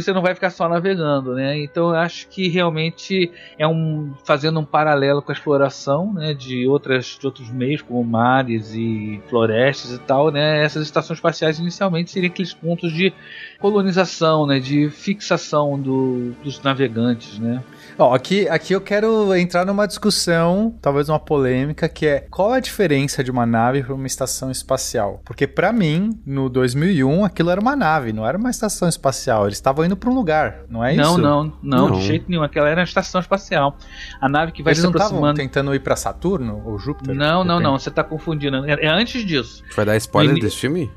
você 0.00 0.12
não 0.12 0.22
vai 0.22 0.34
ficar 0.34 0.50
só 0.50 0.68
navegando, 0.68 1.34
né? 1.34 1.58
Então 1.58 1.90
eu 1.90 1.96
acho 1.96 2.28
que 2.28 2.48
realmente 2.48 3.30
é 3.58 3.66
um 3.66 4.14
fazendo 4.24 4.60
um 4.60 4.64
paralelo 4.64 5.22
com 5.22 5.32
a 5.32 5.34
exploração, 5.34 6.12
né, 6.12 6.34
de 6.34 6.66
outras 6.66 7.18
de 7.18 7.26
outros 7.26 7.50
meios 7.50 7.82
como 7.82 8.02
mares 8.04 8.74
e 8.74 9.20
florestas 9.28 9.92
e 9.92 9.98
tal, 9.98 10.30
né? 10.30 10.62
Essas 10.64 10.84
estações 10.84 11.18
espaciais 11.18 11.58
inicialmente 11.58 12.10
seriam 12.10 12.30
aqueles 12.30 12.52
pontos 12.54 12.92
de 12.92 13.12
colonização, 13.58 14.46
né, 14.46 14.60
de 14.60 14.88
fixação 14.90 15.78
do, 15.80 16.32
dos 16.42 16.62
navegantes, 16.62 17.38
né? 17.38 17.62
Ó, 18.00 18.14
aqui, 18.14 18.48
aqui 18.48 18.72
eu 18.72 18.80
quero 18.80 19.34
entrar 19.34 19.66
numa 19.66 19.84
discussão, 19.84 20.72
talvez 20.80 21.08
uma 21.08 21.18
polêmica, 21.18 21.88
que 21.88 22.06
é 22.06 22.20
qual 22.30 22.52
a 22.52 22.60
diferença 22.60 23.24
de 23.24 23.30
uma 23.30 23.44
nave 23.44 23.82
para 23.82 23.92
uma 23.92 24.06
estação 24.06 24.52
espacial? 24.52 25.20
Porque 25.24 25.48
para 25.48 25.72
mim, 25.72 26.16
no 26.24 26.48
2001, 26.48 27.24
aquilo 27.24 27.50
era 27.50 27.60
uma 27.60 27.74
nave, 27.74 28.12
não 28.12 28.24
era 28.24 28.38
uma 28.38 28.50
estação 28.50 28.88
espacial. 28.88 29.46
Eles 29.46 29.56
estavam 29.58 29.84
indo 29.84 29.96
para 29.96 30.08
um 30.08 30.14
lugar, 30.14 30.60
não 30.70 30.84
é 30.84 30.94
não, 30.94 31.10
isso? 31.10 31.18
Não, 31.18 31.52
não, 31.60 31.88
Não. 31.88 31.98
de 31.98 32.06
jeito 32.06 32.26
nenhum. 32.28 32.44
Aquela 32.44 32.68
era 32.68 32.80
uma 32.82 32.84
estação 32.84 33.20
espacial. 33.20 33.76
A 34.20 34.28
nave 34.28 34.52
que 34.52 34.62
vai 34.62 34.70
Eles 34.74 34.78
se 34.78 34.84
não 34.84 34.90
estavam 34.92 35.18
aproximando. 35.18 35.36
tentando 35.40 35.74
ir 35.74 35.80
para 35.80 35.96
Saturno 35.96 36.62
ou 36.64 36.78
Júpiter? 36.78 37.16
Não, 37.16 37.42
não, 37.42 37.58
não. 37.58 37.76
Você 37.76 37.90
tá 37.90 38.04
confundindo. 38.04 38.64
É, 38.64 38.84
é 38.84 38.88
antes 38.88 39.26
disso. 39.26 39.64
Tu 39.70 39.74
vai 39.74 39.84
dar 39.84 39.96
spoiler 39.96 40.38
desse 40.38 40.56
filme? 40.56 40.88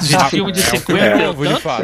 De 0.00 0.18
filme 0.30 0.50
de 0.50 0.62
50 0.62 0.98
É, 0.98 1.18
e 1.18 1.24
eu 1.24 1.34
vou 1.34 1.44
de 1.44 1.52
tanto. 1.52 1.62
fato. 1.62 1.82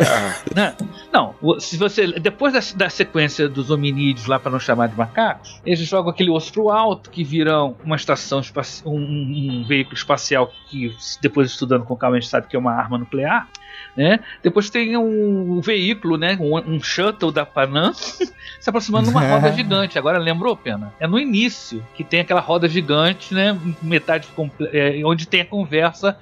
Não, 1.13 1.35
não, 1.43 1.61
se 1.61 1.77
você 1.77 2.19
depois 2.19 2.55
da, 2.55 2.61
da 2.77 2.89
sequência 2.89 3.47
dos 3.47 3.71
hominídeos 3.71 4.27
lá 4.27 4.38
para 4.39 4.51
não 4.51 4.61
chamar 4.61 4.89
de 4.89 4.97
macacos, 4.97 5.61
eles 5.65 5.81
jogam 5.81 6.11
aquele 6.11 6.31
osso 6.31 6.53
pro 6.53 6.71
alto 6.71 7.11
que 7.11 7.25
viram 7.25 7.77
uma 7.85 7.97
estação 7.97 8.41
espacial, 8.41 8.95
um, 8.95 9.01
um 9.01 9.65
veículo 9.67 9.97
espacial 9.97 10.53
que 10.69 10.95
depois 11.21 11.51
estudando 11.51 11.85
com 11.85 11.97
calma 11.97 12.17
a 12.17 12.21
gente 12.21 12.31
sabe 12.31 12.47
que 12.47 12.57
é 12.57 12.59
uma 12.59 12.73
arma 12.73 12.99
nuclear, 12.99 13.49
né? 13.97 14.21
Depois 14.43 14.71
tem 14.71 14.97
um 14.97 15.61
veículo, 15.61 16.17
né, 16.17 16.37
um, 16.41 16.57
um 16.75 16.83
shuttle 16.83 17.33
da 17.33 17.45
Panam 17.45 17.93
se 17.95 18.31
aproximando 18.67 19.07
de 19.07 19.11
uma 19.11 19.21
roda 19.27 19.53
gigante. 19.53 19.99
Agora 19.99 20.19
lembrou, 20.19 20.57
pena? 20.57 20.93
É 21.01 21.07
no 21.07 21.19
início 21.19 21.85
que 21.95 22.05
tem 22.05 22.21
aquela 22.21 22.41
roda 22.41 22.69
gigante, 22.69 23.35
né, 23.35 23.59
metade 23.83 24.29
é, 24.73 25.01
onde 25.05 25.27
tem 25.27 25.41
a 25.41 25.45
conversa 25.45 26.19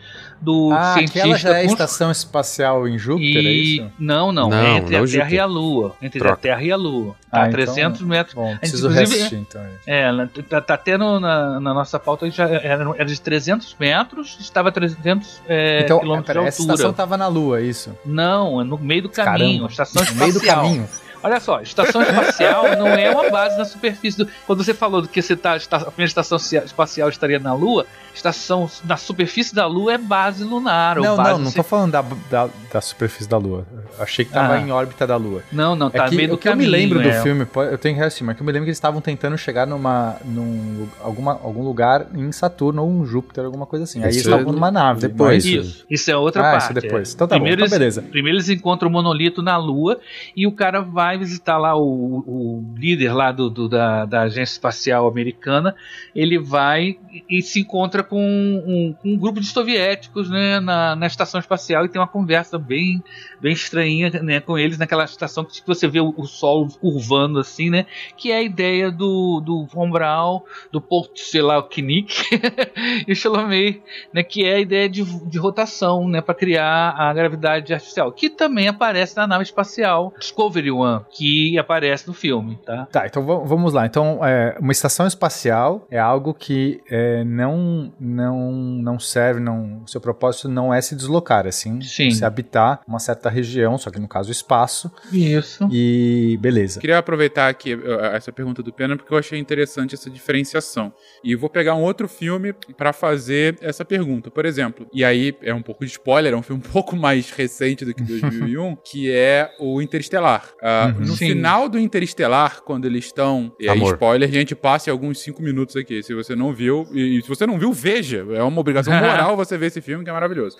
do 0.46 0.70
Ah, 0.72 0.94
cientista 0.94 1.18
aquela 1.18 1.36
já 1.38 1.50
é 1.50 1.60
a 1.62 1.64
estação 1.64 2.10
espacial 2.12 2.86
em 2.86 2.96
Júpiter, 2.96 3.44
é 3.44 3.48
e... 3.48 3.74
isso? 3.78 3.90
Não, 3.98 4.30
não, 4.30 4.48
Não, 4.48 4.56
é 4.56 4.76
entre 4.76 4.96
não 4.96 5.04
a 5.04 5.06
Terra 5.06 5.06
Júpiter. 5.06 5.32
e 5.32 5.38
a 5.40 5.46
Lua. 5.46 5.96
Entre 6.00 6.18
Troca. 6.20 6.34
a 6.34 6.36
Terra 6.36 6.62
e 6.62 6.70
a 6.70 6.76
Lua. 6.76 7.16
Ah, 7.32 7.42
a 7.42 7.48
então- 7.48 7.64
300 7.64 8.00
metros. 8.02 8.34
Bom, 8.34 8.56
preciso 8.56 8.86
inclusive, 8.88 9.10
reassistir, 9.10 9.38
então. 9.40 9.62
gente. 9.62 9.80
É, 9.86 10.02
ela 10.02 10.30
tá, 10.48 10.60
tá 10.60 10.76
tendo 10.76 11.18
na, 11.18 11.58
na 11.58 11.74
nossa 11.74 11.98
pauta 11.98 12.30
já 12.30 12.44
era, 12.48 12.88
era 12.96 13.04
de 13.04 13.20
300 13.20 13.74
metros, 13.80 14.36
estava 14.40 14.68
a 14.68 14.72
300 14.72 15.40
é, 15.48 15.80
então, 15.82 15.98
quilômetros 15.98 16.26
pera, 16.28 16.40
de 16.42 16.46
essa 16.48 16.62
altura. 16.62 16.74
estação 16.76 16.92
tava 16.92 17.16
na 17.16 17.26
Lua, 17.26 17.60
é 17.60 17.64
isso? 17.64 17.92
Não, 18.04 18.60
é 18.60 18.64
no 18.64 18.78
meio 18.78 19.02
do 19.02 19.08
caminho, 19.08 19.66
Caramba, 19.66 19.70
estação 19.70 20.04
No 20.04 20.14
meio 20.14 20.32
do 20.32 20.38
espacial. 20.38 20.62
caminho. 20.64 20.88
Olha 21.22 21.40
só, 21.40 21.60
estação 21.60 22.02
espacial 22.02 22.64
não 22.78 22.88
é 22.88 23.10
uma 23.10 23.30
base 23.30 23.56
na 23.58 23.64
superfície. 23.64 24.18
Do... 24.18 24.28
Quando 24.46 24.62
você 24.64 24.74
falou 24.74 25.02
do 25.02 25.08
que 25.08 25.20
você 25.22 25.36
tá, 25.36 25.54
a 25.54 25.78
primeira 25.78 26.04
estação 26.08 26.38
cia- 26.38 26.64
espacial 26.64 27.08
estaria 27.08 27.38
na 27.38 27.52
Lua, 27.54 27.86
estação 28.14 28.68
na 28.84 28.96
superfície 28.96 29.54
da 29.54 29.66
Lua 29.66 29.94
é 29.94 29.98
base 29.98 30.44
lunar. 30.44 30.98
ou 30.98 31.04
Não, 31.04 31.16
base 31.16 31.30
não, 31.32 31.38
não 31.40 31.52
tô 31.52 31.62
falando 31.62 31.92
da, 31.92 32.02
da, 32.30 32.48
da 32.72 32.80
superfície 32.80 33.28
da 33.28 33.36
Lua. 33.36 33.66
Eu 33.98 34.02
achei 34.04 34.24
que 34.24 34.32
tava 34.32 34.54
Ah. 34.54 34.60
em 34.60 34.70
órbita 34.70 35.06
da 35.06 35.16
Lua. 35.16 35.42
Não, 35.52 35.74
não, 35.76 35.90
tá 35.90 36.06
é 36.06 36.08
que, 36.08 36.16
meio 36.16 36.28
do 36.28 36.34
o 36.34 36.38
que 36.38 36.48
eu 36.48 36.52
caminho. 36.52 36.70
me 36.70 36.76
lembro 36.76 37.02
do 37.02 37.08
é. 37.08 37.22
filme, 37.22 37.44
pô, 37.44 37.62
eu 37.62 37.76
tenho 37.78 37.94
que 37.96 38.00
mas 38.22 38.36
que 38.36 38.42
eu 38.42 38.46
me 38.46 38.52
lembro 38.52 38.64
que 38.64 38.70
eles 38.70 38.76
estavam 38.76 39.00
tentando 39.00 39.36
chegar 39.36 39.66
numa, 39.66 40.16
num 40.24 40.86
alguma, 41.02 41.32
algum 41.32 41.62
lugar 41.64 42.06
em 42.14 42.30
Saturno 42.32 42.82
ou 42.84 42.90
em 43.02 43.06
Júpiter, 43.06 43.44
alguma 43.44 43.66
coisa 43.66 43.84
assim. 43.84 43.98
Aí 44.00 44.06
eles 44.06 44.16
Isso 44.16 44.28
estavam 44.30 44.50
é 44.50 44.54
numa 44.54 44.70
nave. 44.70 45.00
depois. 45.00 45.44
mas- 45.44 45.44
Isso, 45.44 45.84
isso 45.90 46.10
é 46.10 46.16
outra 46.16 46.40
Ah, 46.48 46.52
parte. 46.52 46.64
isso 46.64 46.74
depois. 46.74 47.10
é. 47.10 47.14
Então 47.14 47.26
tá 47.28 47.38
bom, 47.38 47.46
então 47.46 47.58
eles, 47.58 47.70
beleza. 47.70 48.02
Primeiro 48.02 48.36
eles 48.38 48.48
encontram 48.48 48.88
o 48.88 48.92
monolito 48.92 49.42
na 49.42 49.56
Lua 49.56 49.98
e 50.36 50.46
o 50.46 50.52
cara 50.52 50.80
vai 50.80 51.15
visitar 51.16 51.58
lá 51.58 51.76
o, 51.76 51.82
o 52.26 52.74
líder 52.76 53.12
lá 53.12 53.32
do, 53.32 53.48
do- 53.50 53.68
da, 53.68 54.04
da 54.04 54.22
agência 54.22 54.52
espacial 54.54 55.06
americana. 55.08 55.74
Ele 56.14 56.38
vai 56.38 56.98
e, 57.12 57.38
e 57.38 57.42
se 57.42 57.60
encontra 57.60 58.02
com 58.02 58.20
um, 58.20 58.94
um 59.04 59.16
grupo 59.18 59.40
de 59.40 59.46
soviéticos 59.46 60.30
né, 60.30 60.60
na, 60.60 60.94
na 60.96 61.06
estação 61.06 61.40
espacial 61.40 61.84
e 61.84 61.88
tem 61.88 62.00
uma 62.00 62.06
conversa 62.08 62.58
bem, 62.58 63.02
bem 63.40 63.52
estranha 63.52 64.10
né, 64.22 64.40
com 64.40 64.58
eles 64.58 64.78
naquela 64.78 65.04
estação 65.04 65.44
que 65.44 65.52
tipo, 65.54 65.74
você 65.74 65.88
vê 65.88 66.00
o, 66.00 66.14
o 66.16 66.26
sol 66.26 66.66
curvando 66.80 67.38
assim, 67.38 67.70
né? 67.70 67.86
Que 68.16 68.30
é 68.32 68.36
a 68.38 68.42
ideia 68.42 68.90
do, 68.90 69.40
do 69.44 69.64
Von 69.66 69.90
Braun, 69.90 70.40
do 70.72 70.80
Port, 70.80 71.16
sei 71.18 71.42
lá, 71.42 71.58
o 71.58 71.62
Knick 71.64 72.14
e 73.06 73.12
o 73.12 73.16
Chalamet 73.16 73.82
né, 74.12 74.22
que 74.22 74.44
é 74.44 74.54
a 74.54 74.60
ideia 74.60 74.88
de, 74.88 75.02
de 75.28 75.38
rotação, 75.38 76.08
né, 76.08 76.20
para 76.20 76.34
criar 76.34 76.90
a 76.96 77.12
gravidade 77.12 77.72
artificial, 77.72 78.12
que 78.12 78.28
também 78.30 78.68
aparece 78.68 79.16
na 79.16 79.26
nave 79.26 79.44
espacial 79.44 80.12
Discovery 80.18 80.70
One, 80.70 80.95
que 81.10 81.58
aparece 81.58 82.06
no 82.06 82.14
filme, 82.14 82.58
tá? 82.64 82.86
Tá, 82.86 83.06
então 83.06 83.24
va- 83.24 83.38
vamos 83.44 83.72
lá. 83.72 83.86
Então, 83.86 84.20
é, 84.24 84.56
uma 84.60 84.72
estação 84.72 85.06
espacial 85.06 85.86
é 85.90 85.98
algo 85.98 86.32
que 86.34 86.80
é, 86.90 87.24
não, 87.24 87.92
não, 87.98 88.50
não 88.52 88.98
serve, 88.98 89.40
não, 89.40 89.82
o 89.84 89.88
seu 89.88 90.00
propósito 90.00 90.48
não 90.48 90.72
é 90.72 90.80
se 90.80 90.94
deslocar, 90.94 91.46
assim, 91.46 91.80
Sim. 91.82 92.10
se 92.10 92.24
habitar 92.24 92.80
uma 92.86 92.98
certa 92.98 93.28
região, 93.28 93.76
só 93.78 93.90
que 93.90 93.98
no 93.98 94.08
caso 94.08 94.28
o 94.28 94.32
espaço, 94.32 94.90
Isso. 95.12 95.68
e 95.72 96.38
beleza. 96.40 96.80
Queria 96.80 96.98
aproveitar 96.98 97.48
aqui 97.48 97.76
essa 98.12 98.32
pergunta 98.32 98.62
do 98.62 98.72
Pena 98.72 98.96
porque 98.96 99.12
eu 99.12 99.18
achei 99.18 99.38
interessante 99.38 99.94
essa 99.94 100.08
diferenciação. 100.10 100.92
E 101.22 101.34
vou 101.34 101.48
pegar 101.50 101.74
um 101.74 101.82
outro 101.82 102.08
filme 102.08 102.52
pra 102.76 102.92
fazer 102.92 103.56
essa 103.60 103.84
pergunta. 103.84 104.30
Por 104.30 104.44
exemplo, 104.44 104.86
e 104.92 105.04
aí 105.04 105.36
é 105.42 105.52
um 105.54 105.62
pouco 105.62 105.84
de 105.84 105.90
spoiler, 105.92 106.32
é 106.32 106.36
um 106.36 106.42
filme 106.42 106.62
um 106.66 106.70
pouco 106.72 106.96
mais 106.96 107.30
recente 107.30 107.84
do 107.84 107.94
que 107.94 108.02
2001, 108.04 108.76
que 108.76 109.10
é 109.10 109.50
o 109.58 109.80
Interestelar. 109.82 110.44
Uh, 110.56 110.85
Uhum. 110.88 111.00
No 111.06 111.16
Sim. 111.16 111.28
final 111.28 111.68
do 111.68 111.78
Interestelar, 111.78 112.62
quando 112.62 112.84
eles 112.86 113.06
estão. 113.06 113.52
E 113.60 113.68
aí, 113.68 113.76
Amor. 113.76 113.94
spoiler, 113.94 114.28
a 114.28 114.32
gente 114.32 114.54
passa 114.54 114.90
em 114.90 114.92
alguns 114.92 115.18
cinco 115.20 115.42
minutos 115.42 115.76
aqui. 115.76 116.02
Se 116.02 116.14
você 116.14 116.34
não 116.36 116.52
viu, 116.52 116.86
e, 116.92 117.18
e 117.18 117.22
se 117.22 117.28
você 117.28 117.46
não 117.46 117.58
viu, 117.58 117.72
veja. 117.72 118.24
É 118.30 118.42
uma 118.42 118.60
obrigação 118.60 118.92
moral 118.98 119.36
você 119.36 119.56
ver 119.58 119.66
esse 119.66 119.80
filme, 119.80 120.04
que 120.04 120.10
é 120.10 120.12
maravilhoso. 120.12 120.56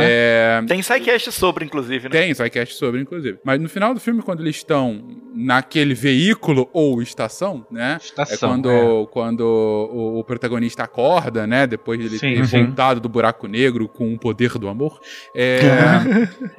É, 0.00 0.60
Tem 0.66 0.82
sidecast 0.82 1.32
sobre, 1.32 1.64
inclusive, 1.64 2.04
né? 2.04 2.10
tem, 2.10 2.34
sidecast 2.34 2.74
sobre, 2.74 3.00
inclusive. 3.00 3.38
Mas 3.44 3.60
no 3.60 3.68
final 3.68 3.94
do 3.94 4.00
filme, 4.00 4.22
quando 4.22 4.40
eles 4.40 4.56
estão 4.56 5.02
naquele 5.34 5.94
veículo 5.94 6.68
ou 6.72 7.00
estação, 7.02 7.66
né? 7.70 7.98
Estação, 8.00 8.34
é 8.34 8.52
quando, 8.52 9.06
quando 9.12 9.40
o, 9.42 10.18
o 10.20 10.24
protagonista 10.24 10.82
acorda, 10.84 11.46
né? 11.46 11.66
Depois 11.66 11.98
de 12.00 12.06
ele 12.06 12.18
Sim, 12.18 12.34
ter 12.34 12.46
sim. 12.46 12.64
voltado 12.64 13.00
do 13.00 13.08
buraco 13.08 13.46
negro 13.46 13.88
com 13.88 14.12
o 14.14 14.18
poder 14.18 14.58
do 14.58 14.68
amor. 14.68 15.00
É, 15.34 15.60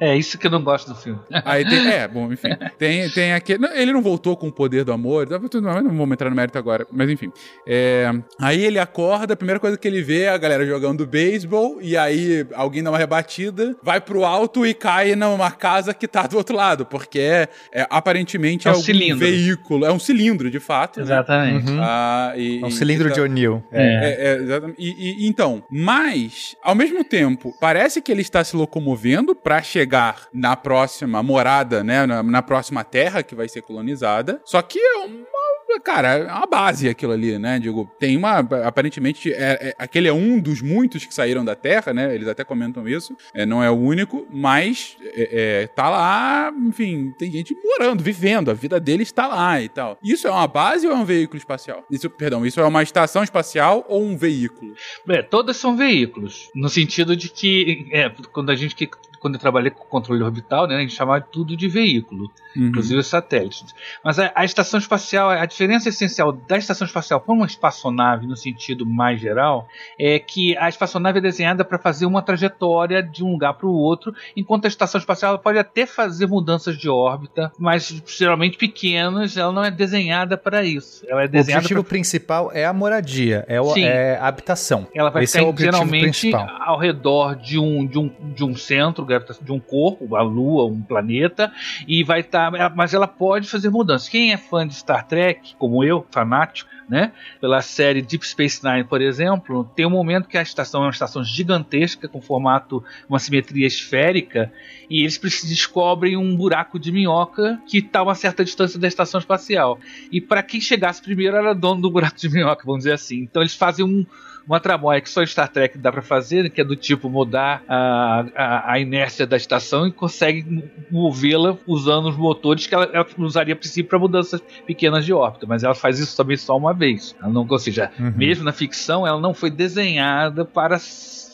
É 0.00 0.16
isso 0.16 0.38
que 0.38 0.46
eu 0.46 0.50
não 0.50 0.62
gosto 0.62 0.88
do 0.88 0.94
filme. 0.94 1.20
aí 1.44 1.64
tem, 1.64 1.88
é, 1.88 2.08
bom, 2.08 2.32
enfim. 2.32 2.48
Tem, 2.78 3.09
tem 3.10 3.32
aquele. 3.32 3.58
não, 3.60 3.74
Ele 3.74 3.92
não 3.92 4.02
voltou 4.02 4.36
com 4.36 4.48
o 4.48 4.52
poder 4.52 4.84
do 4.84 4.92
amor. 4.92 5.28
Não 5.28 5.38
vamos 5.40 6.12
entrar 6.12 6.30
no 6.30 6.36
mérito 6.36 6.58
agora. 6.58 6.86
Mas 6.90 7.08
enfim. 7.10 7.32
É, 7.66 8.10
aí 8.40 8.64
ele 8.64 8.78
acorda, 8.78 9.34
a 9.34 9.36
primeira 9.36 9.60
coisa 9.60 9.76
que 9.76 9.86
ele 9.86 10.02
vê 10.02 10.22
é 10.22 10.28
a 10.30 10.38
galera 10.38 10.64
jogando 10.66 11.06
beisebol. 11.06 11.78
E 11.80 11.96
aí 11.96 12.46
alguém 12.54 12.82
dá 12.82 12.90
uma 12.90 12.98
rebatida, 12.98 13.76
vai 13.82 14.00
pro 14.00 14.24
alto 14.24 14.66
e 14.66 14.74
cai 14.74 15.14
numa 15.14 15.50
casa 15.50 15.92
que 15.94 16.06
tá 16.08 16.26
do 16.26 16.36
outro 16.36 16.54
lado. 16.56 16.86
Porque 16.86 17.18
é, 17.18 17.48
é, 17.72 17.86
aparentemente 17.90 18.66
É 18.66 18.70
é, 18.70 18.72
um 18.72 18.74
algum 18.76 18.84
cilindro. 18.84 19.18
veículo. 19.18 19.84
É 19.86 19.92
um 19.92 19.98
cilindro, 19.98 20.50
de 20.50 20.60
fato. 20.60 20.98
né? 20.98 21.04
Exatamente. 21.04 21.70
Uhum. 21.70 21.78
Ah, 21.80 22.32
e- 22.36 22.60
É 22.62 22.66
um 22.66 22.70
cilindro 22.70 23.06
e 23.08 23.10
tá- 23.10 23.14
de 23.14 23.20
O'Neill. 23.20 23.62
É. 23.72 23.82
é, 23.82 24.26
é, 24.28 24.34
exatamente. 24.36 24.76
E, 24.78 25.24
e- 25.24 25.28
então, 25.28 25.62
mas, 25.70 26.54
ao 26.62 26.74
mesmo 26.74 27.02
tempo, 27.04 27.52
parece 27.60 28.00
que 28.00 28.10
ele 28.12 28.20
está 28.22 28.42
se 28.44 28.56
locomovendo 28.56 29.34
para 29.34 29.62
chegar 29.62 30.26
na 30.32 30.56
próxima 30.56 31.22
morada, 31.22 31.82
né? 31.84 32.06
Na, 32.06 32.22
na 32.22 32.42
próxima 32.42 32.84
terra 32.84 32.99
que 33.22 33.34
vai 33.34 33.48
ser 33.48 33.62
colonizada. 33.62 34.40
Só 34.44 34.60
que 34.60 34.78
é 34.78 34.98
uma. 35.04 35.40
Cara, 35.84 36.08
é 36.08 36.32
uma 36.32 36.46
base 36.48 36.88
aquilo 36.88 37.12
ali, 37.12 37.38
né? 37.38 37.58
Digo, 37.60 37.88
tem 37.98 38.16
uma. 38.16 38.38
Aparentemente, 38.38 39.32
é, 39.32 39.68
é- 39.68 39.74
aquele 39.78 40.08
é 40.08 40.12
um 40.12 40.40
dos 40.40 40.60
muitos 40.60 41.04
que 41.04 41.14
saíram 41.14 41.44
da 41.44 41.54
Terra, 41.54 41.94
né? 41.94 42.12
Eles 42.12 42.26
até 42.26 42.42
comentam 42.42 42.88
isso. 42.88 43.16
É, 43.32 43.46
não 43.46 43.62
é 43.62 43.70
o 43.70 43.74
único, 43.74 44.26
mas 44.30 44.96
é, 45.14 45.62
é, 45.62 45.66
tá 45.68 45.88
lá, 45.88 46.52
enfim, 46.66 47.14
tem 47.18 47.30
gente 47.30 47.56
morando, 47.64 48.02
vivendo, 48.02 48.50
a 48.50 48.54
vida 48.54 48.80
dele 48.80 49.04
está 49.04 49.28
lá 49.28 49.62
e 49.62 49.68
tal. 49.68 49.96
Isso 50.02 50.26
é 50.26 50.30
uma 50.30 50.46
base 50.48 50.86
ou 50.86 50.92
é 50.92 50.96
um 50.96 51.04
veículo 51.04 51.38
espacial? 51.38 51.84
Isso, 51.90 52.10
perdão, 52.10 52.44
isso 52.44 52.60
é 52.60 52.64
uma 52.64 52.82
estação 52.82 53.22
espacial 53.22 53.84
ou 53.88 54.02
um 54.02 54.16
veículo? 54.16 54.74
É, 55.08 55.22
todas 55.22 55.56
são 55.56 55.76
veículos, 55.76 56.50
no 56.54 56.68
sentido 56.68 57.14
de 57.14 57.28
que 57.28 57.88
é, 57.92 58.10
quando 58.32 58.50
a 58.50 58.56
gente 58.56 58.74
quando 59.20 59.34
eu 59.34 59.40
trabalhei 59.40 59.70
com 59.70 59.84
controle 59.84 60.22
orbital, 60.22 60.66
né, 60.66 60.76
a 60.76 60.80
gente 60.80 60.94
chamava 60.94 61.20
tudo 61.20 61.56
de 61.56 61.68
veículo, 61.68 62.30
Uhum. 62.56 62.66
inclusive 62.66 62.98
os 62.98 63.06
satélites. 63.06 63.72
Mas 64.04 64.18
a, 64.18 64.32
a 64.34 64.44
estação 64.44 64.80
espacial, 64.80 65.30
a 65.30 65.46
diferença 65.46 65.88
essencial 65.88 66.32
da 66.32 66.56
estação 66.58 66.84
espacial 66.84 67.20
para 67.20 67.32
uma 67.32 67.46
espaçonave, 67.46 68.26
no 68.26 68.36
sentido 68.36 68.84
mais 68.84 69.20
geral, 69.20 69.68
é 69.96 70.18
que 70.18 70.56
a 70.58 70.68
espaçonave 70.68 71.18
é 71.18 71.20
desenhada 71.20 71.64
para 71.64 71.78
fazer 71.78 72.06
uma 72.06 72.22
trajetória 72.22 73.02
de 73.02 73.22
um 73.22 73.30
lugar 73.30 73.54
para 73.54 73.68
o 73.68 73.72
outro, 73.72 74.12
enquanto 74.36 74.64
a 74.64 74.68
estação 74.68 74.98
espacial 74.98 75.38
pode 75.38 75.58
até 75.58 75.86
fazer 75.86 76.26
mudanças 76.26 76.76
de 76.76 76.88
órbita, 76.88 77.52
mas 77.56 78.02
geralmente 78.06 78.56
pequenas, 78.58 79.36
ela 79.36 79.52
não 79.52 79.62
é 79.64 79.70
desenhada 79.70 80.36
para 80.36 80.64
isso. 80.64 81.04
Ela 81.08 81.22
é 81.22 81.26
O 81.26 81.28
desenhada 81.28 81.60
objetivo 81.60 81.84
pra... 81.84 81.90
principal 81.90 82.50
é 82.52 82.64
a 82.64 82.72
moradia, 82.72 83.44
é, 83.46 83.60
o- 83.60 83.76
é 83.76 84.16
a 84.16 84.26
habitação. 84.26 84.88
Ela 84.92 85.10
vai 85.10 85.22
Esse 85.22 85.38
ficar 85.38 85.44
é 85.48 85.52
o 85.52 85.56
geralmente 85.56 86.02
principal. 86.02 86.48
ao 86.60 86.78
redor 86.78 87.36
de 87.36 87.58
um, 87.60 87.86
de 87.86 87.98
um, 87.98 88.10
de 88.34 88.44
um 88.44 88.56
centro 88.56 89.04
gravitacional, 89.10 89.46
de 89.46 89.52
um 89.52 89.60
corpo, 89.60 90.16
a 90.16 90.22
Lua, 90.22 90.66
um 90.66 90.80
planeta, 90.80 91.52
e 91.86 92.02
vai 92.02 92.20
estar. 92.20 92.50
mas 92.74 92.94
ela 92.94 93.06
pode 93.06 93.48
fazer 93.48 93.70
mudanças. 93.70 94.08
Quem 94.08 94.32
é 94.32 94.36
fã 94.36 94.66
de 94.66 94.74
Star 94.74 95.06
Trek, 95.06 95.54
como 95.58 95.84
eu, 95.84 96.06
fanático, 96.10 96.70
né? 96.88 97.12
Pela 97.40 97.62
série 97.62 98.02
Deep 98.02 98.26
Space 98.26 98.60
Nine, 98.64 98.82
por 98.82 99.00
exemplo, 99.00 99.64
tem 99.76 99.86
um 99.86 99.90
momento 99.90 100.28
que 100.28 100.36
a 100.36 100.42
estação 100.42 100.82
é 100.82 100.86
uma 100.86 100.90
estação 100.90 101.22
gigantesca, 101.22 102.08
com 102.08 102.20
formato, 102.20 102.82
uma 103.08 103.20
simetria 103.20 103.66
esférica, 103.66 104.52
e 104.88 105.02
eles 105.02 105.18
descobrem 105.18 106.16
um 106.16 106.36
buraco 106.36 106.80
de 106.80 106.90
minhoca 106.90 107.60
que 107.66 107.78
está 107.78 108.00
a 108.00 108.02
uma 108.02 108.16
certa 108.16 108.44
distância 108.44 108.78
da 108.78 108.88
estação 108.88 109.20
espacial. 109.20 109.78
E 110.10 110.20
para 110.20 110.42
quem 110.42 110.60
chegasse 110.60 111.00
primeiro 111.00 111.36
era 111.36 111.54
dono 111.54 111.80
do 111.80 111.90
buraco 111.90 112.18
de 112.18 112.28
minhoca, 112.28 112.64
vamos 112.64 112.80
dizer 112.80 112.94
assim. 112.94 113.18
Então 113.20 113.40
eles 113.40 113.54
fazem 113.54 113.84
um, 113.84 114.04
uma 114.50 114.60
tramóia 114.60 115.00
que 115.00 115.08
só 115.08 115.24
Star 115.24 115.48
Trek 115.48 115.78
dá 115.78 115.92
para 115.92 116.02
fazer, 116.02 116.50
que 116.50 116.60
é 116.60 116.64
do 116.64 116.74
tipo 116.74 117.08
mudar 117.08 117.62
a, 117.68 118.24
a, 118.34 118.72
a 118.72 118.80
inércia 118.80 119.26
da 119.26 119.36
estação 119.36 119.86
e 119.86 119.92
consegue 119.92 120.42
mo- 120.50 120.64
movê-la 120.90 121.56
usando 121.66 122.08
os 122.08 122.16
motores 122.16 122.66
que 122.66 122.74
ela, 122.74 122.88
ela 122.92 123.06
usaria 123.18 123.54
a 123.54 123.56
princípio 123.56 123.88
para 123.88 123.98
mudanças 123.98 124.42
pequenas 124.66 125.04
de 125.04 125.12
órbita, 125.12 125.46
mas 125.46 125.62
ela 125.62 125.74
faz 125.74 125.98
isso 126.00 126.16
também 126.16 126.36
só 126.36 126.56
uma 126.56 126.74
vez. 126.74 127.14
Ela 127.22 127.32
não, 127.32 127.46
ou 127.48 127.58
seja, 127.58 127.90
Uhum. 127.98 128.12
mesmo 128.16 128.44
na 128.44 128.52
ficção, 128.52 129.06
ela 129.06 129.20
não 129.20 129.32
foi 129.34 129.50
desenhada 129.50 130.44
para 130.44 130.78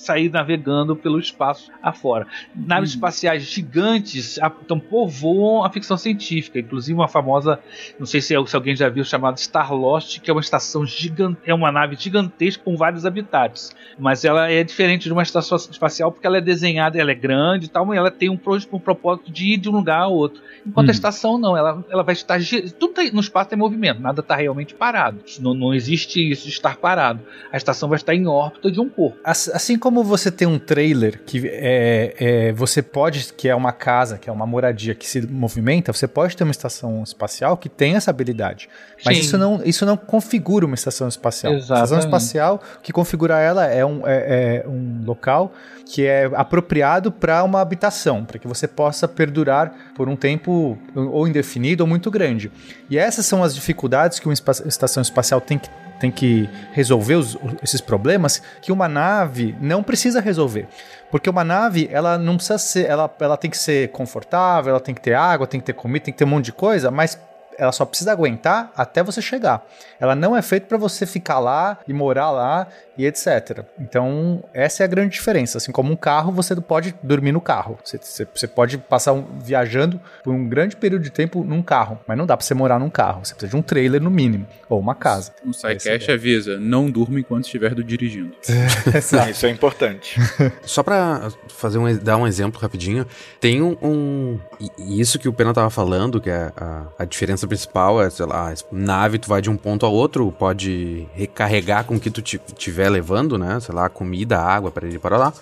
sair 0.06 0.30
navegando 0.30 0.94
pelo 0.96 1.18
espaço 1.18 1.70
afora. 1.82 2.26
Naves 2.54 2.90
espaciais 2.90 3.42
gigantes 3.42 4.38
a- 4.40 4.52
então 4.64 4.78
povoam 4.78 5.64
a 5.64 5.70
ficção 5.70 5.96
científica, 5.96 6.58
inclusive 6.58 6.94
uma 6.98 7.08
famosa, 7.08 7.58
não 7.98 8.06
sei 8.06 8.20
se, 8.20 8.28
se 8.46 8.56
alguém 8.56 8.74
já 8.76 8.88
viu, 8.88 9.04
chamada 9.04 9.36
Star 9.36 9.72
Lost, 9.74 10.20
que 10.20 10.30
é 10.30 10.32
uma 10.32 10.40
estação 10.40 10.86
gigante, 10.86 11.38
é 11.44 11.52
uma 11.52 11.70
nave 11.72 11.96
gigantesca 11.98 12.62
com 12.64 12.76
vários 12.76 13.04
habitats, 13.04 13.74
mas 13.98 14.24
ela 14.24 14.50
é 14.50 14.62
diferente 14.62 15.04
de 15.04 15.12
uma 15.12 15.22
estação 15.22 15.56
espacial 15.56 16.10
porque 16.12 16.26
ela 16.26 16.38
é 16.38 16.40
desenhada, 16.40 16.98
ela 16.98 17.10
é 17.10 17.14
grande 17.14 17.66
e 17.66 17.68
tal, 17.68 17.84
mas 17.84 17.98
ela 17.98 18.10
tem 18.10 18.30
um, 18.30 18.38
um 18.72 18.78
propósito 18.78 19.30
de 19.30 19.54
ir 19.54 19.56
de 19.56 19.68
um 19.68 19.72
lugar 19.72 20.00
a 20.02 20.06
outro. 20.06 20.40
Enquanto 20.66 20.86
a 20.86 20.90
Uhum. 20.90 20.94
estação 20.94 21.38
não, 21.38 21.56
ela, 21.56 21.84
ela 21.90 22.02
vai 22.02 22.12
estar 22.12 22.38
tudo 22.78 22.92
tá- 22.94 23.02
no 23.12 23.20
espaço 23.20 23.50
tem 23.50 23.58
movimento, 23.58 24.00
nada 24.00 24.20
está 24.20 24.34
realmente 24.36 24.74
parado. 24.74 25.18
Não, 25.40 25.54
não 25.54 25.74
existe 25.74 26.30
isso 26.30 26.44
de 26.44 26.50
estar 26.50 26.76
parado. 26.76 27.20
A 27.52 27.56
estação 27.56 27.88
vai 27.88 27.96
estar 27.96 28.14
em 28.14 28.26
órbita 28.26 28.70
de 28.70 28.80
um 28.80 28.88
corpo. 28.88 29.16
Ass- 29.24 29.50
Assim 29.54 29.78
como 29.78 29.95
você 30.04 30.30
tem 30.30 30.46
um 30.46 30.58
trailer 30.58 31.20
que 31.24 31.46
é, 31.46 32.14
é, 32.18 32.52
você 32.52 32.82
pode, 32.82 33.32
que 33.34 33.48
é 33.48 33.54
uma 33.54 33.72
casa, 33.72 34.18
que 34.18 34.28
é 34.28 34.32
uma 34.32 34.46
moradia 34.46 34.94
que 34.94 35.06
se 35.08 35.26
movimenta, 35.26 35.92
você 35.92 36.06
pode 36.06 36.36
ter 36.36 36.44
uma 36.44 36.50
estação 36.50 37.02
espacial 37.02 37.56
que 37.56 37.68
tem 37.68 37.96
essa 37.96 38.10
habilidade. 38.10 38.68
Mas 39.04 39.16
Sim. 39.16 39.22
isso 39.22 39.38
não, 39.38 39.62
isso 39.64 39.86
não 39.86 39.96
configura 39.96 40.66
uma 40.66 40.74
estação 40.74 41.08
espacial. 41.08 41.52
A 41.52 41.56
estação 41.56 41.82
Exatamente. 41.82 42.04
espacial, 42.04 42.62
o 42.78 42.82
que 42.82 42.92
configura 42.92 43.38
ela 43.40 43.66
é 43.66 43.84
um, 43.84 44.06
é, 44.06 44.62
é 44.64 44.68
um 44.68 45.02
local 45.04 45.52
que 45.84 46.04
é 46.04 46.30
apropriado 46.34 47.12
para 47.12 47.44
uma 47.44 47.60
habitação, 47.60 48.24
para 48.24 48.38
que 48.38 48.48
você 48.48 48.66
possa 48.66 49.06
perdurar 49.06 49.72
por 49.94 50.08
um 50.08 50.16
tempo 50.16 50.76
ou 50.94 51.28
indefinido 51.28 51.84
ou 51.84 51.88
muito 51.88 52.10
grande. 52.10 52.50
E 52.90 52.98
essas 52.98 53.24
são 53.24 53.42
as 53.42 53.54
dificuldades 53.54 54.18
que 54.18 54.26
uma 54.26 54.34
estação 54.34 55.00
espacial 55.00 55.40
tem 55.40 55.58
que 55.58 55.68
tem 55.98 56.10
que 56.10 56.48
resolver 56.72 57.14
os- 57.14 57.36
esses 57.62 57.80
problemas 57.80 58.42
que 58.60 58.70
uma 58.72 58.88
nave 58.88 59.56
não 59.60 59.82
precisa 59.82 60.20
resolver. 60.20 60.66
Porque 61.10 61.30
uma 61.30 61.44
nave, 61.44 61.88
ela 61.92 62.18
não 62.18 62.36
precisa 62.36 62.58
ser, 62.58 62.86
ela, 62.86 63.12
ela 63.20 63.36
tem 63.36 63.50
que 63.50 63.58
ser 63.58 63.88
confortável, 63.90 64.70
ela 64.70 64.80
tem 64.80 64.94
que 64.94 65.00
ter 65.00 65.14
água, 65.14 65.46
tem 65.46 65.60
que 65.60 65.66
ter 65.66 65.72
comida, 65.72 66.04
tem 66.06 66.12
que 66.12 66.18
ter 66.18 66.24
um 66.24 66.28
monte 66.28 66.46
de 66.46 66.52
coisa, 66.52 66.90
mas 66.90 67.18
ela 67.58 67.72
só 67.72 67.84
precisa 67.84 68.12
aguentar 68.12 68.70
até 68.76 69.02
você 69.02 69.20
chegar. 69.22 69.64
Ela 69.98 70.14
não 70.14 70.36
é 70.36 70.42
feita 70.42 70.66
para 70.66 70.76
você 70.78 71.06
ficar 71.06 71.38
lá 71.38 71.78
e 71.88 71.92
morar 71.92 72.30
lá 72.30 72.66
e 72.98 73.04
etc. 73.06 73.64
Então, 73.78 74.42
essa 74.54 74.82
é 74.82 74.84
a 74.84 74.86
grande 74.86 75.14
diferença. 75.14 75.58
Assim 75.58 75.72
como 75.72 75.92
um 75.92 75.96
carro, 75.96 76.32
você 76.32 76.54
pode 76.56 76.94
dormir 77.02 77.32
no 77.32 77.40
carro. 77.40 77.78
Você, 77.84 77.98
você- 77.98 78.26
você 78.34 78.46
pode 78.46 78.78
passar 78.78 79.12
um- 79.12 79.24
viajando 79.40 80.00
por 80.24 80.32
um 80.34 80.48
grande 80.48 80.76
período 80.76 81.02
de 81.02 81.10
tempo 81.10 81.42
num 81.44 81.62
carro, 81.62 81.98
mas 82.06 82.16
não 82.16 82.26
dá 82.26 82.36
para 82.36 82.44
você 82.44 82.54
morar 82.54 82.78
num 82.78 82.90
carro. 82.90 83.24
Você 83.24 83.34
precisa 83.34 83.50
de 83.50 83.56
um 83.56 83.62
trailer 83.62 84.00
no 84.02 84.10
mínimo, 84.10 84.46
ou 84.68 84.78
uma 84.80 84.94
casa. 84.94 85.32
O 85.44 85.50
Essa 85.50 85.72
é 85.72 85.78
SciCast 85.78 86.10
avisa, 86.12 86.58
não 86.58 86.90
durma 86.90 87.18
enquanto 87.20 87.44
estiver 87.44 87.74
do 87.74 87.82
dirigindo. 87.84 88.34
Isso 89.30 89.46
é 89.46 89.50
importante. 89.50 90.18
Só 90.62 90.82
pra 90.82 91.28
fazer 91.48 91.78
um, 91.78 91.96
dar 91.98 92.16
um 92.16 92.26
exemplo 92.26 92.60
rapidinho, 92.60 93.06
tem 93.40 93.62
um. 93.62 93.76
um- 93.82 94.40
isso 94.78 95.18
que 95.18 95.28
o 95.28 95.32
Pena 95.32 95.52
tava 95.52 95.70
falando, 95.70 96.20
que 96.20 96.30
é 96.30 96.50
a, 96.56 96.86
a 96.98 97.04
diferença 97.04 97.45
principal 97.48 98.02
é, 98.02 98.08
sei 98.10 98.26
lá, 98.26 98.50
a 98.50 98.54
nave, 98.74 99.18
tu 99.18 99.28
vai 99.28 99.40
de 99.42 99.48
um 99.50 99.56
ponto 99.56 99.84
ao 99.86 99.92
outro, 99.92 100.30
pode 100.32 101.06
recarregar 101.14 101.84
com 101.84 101.96
o 101.96 102.00
que 102.00 102.10
tu 102.10 102.20
ti- 102.22 102.40
tiver 102.56 102.88
levando, 102.88 103.36
né? 103.38 103.58
Sei 103.60 103.74
lá, 103.74 103.88
comida, 103.88 104.38
água 104.40 104.70
para 104.70 104.86
ir 104.88 104.98
para 104.98 105.16
lá. 105.16 105.32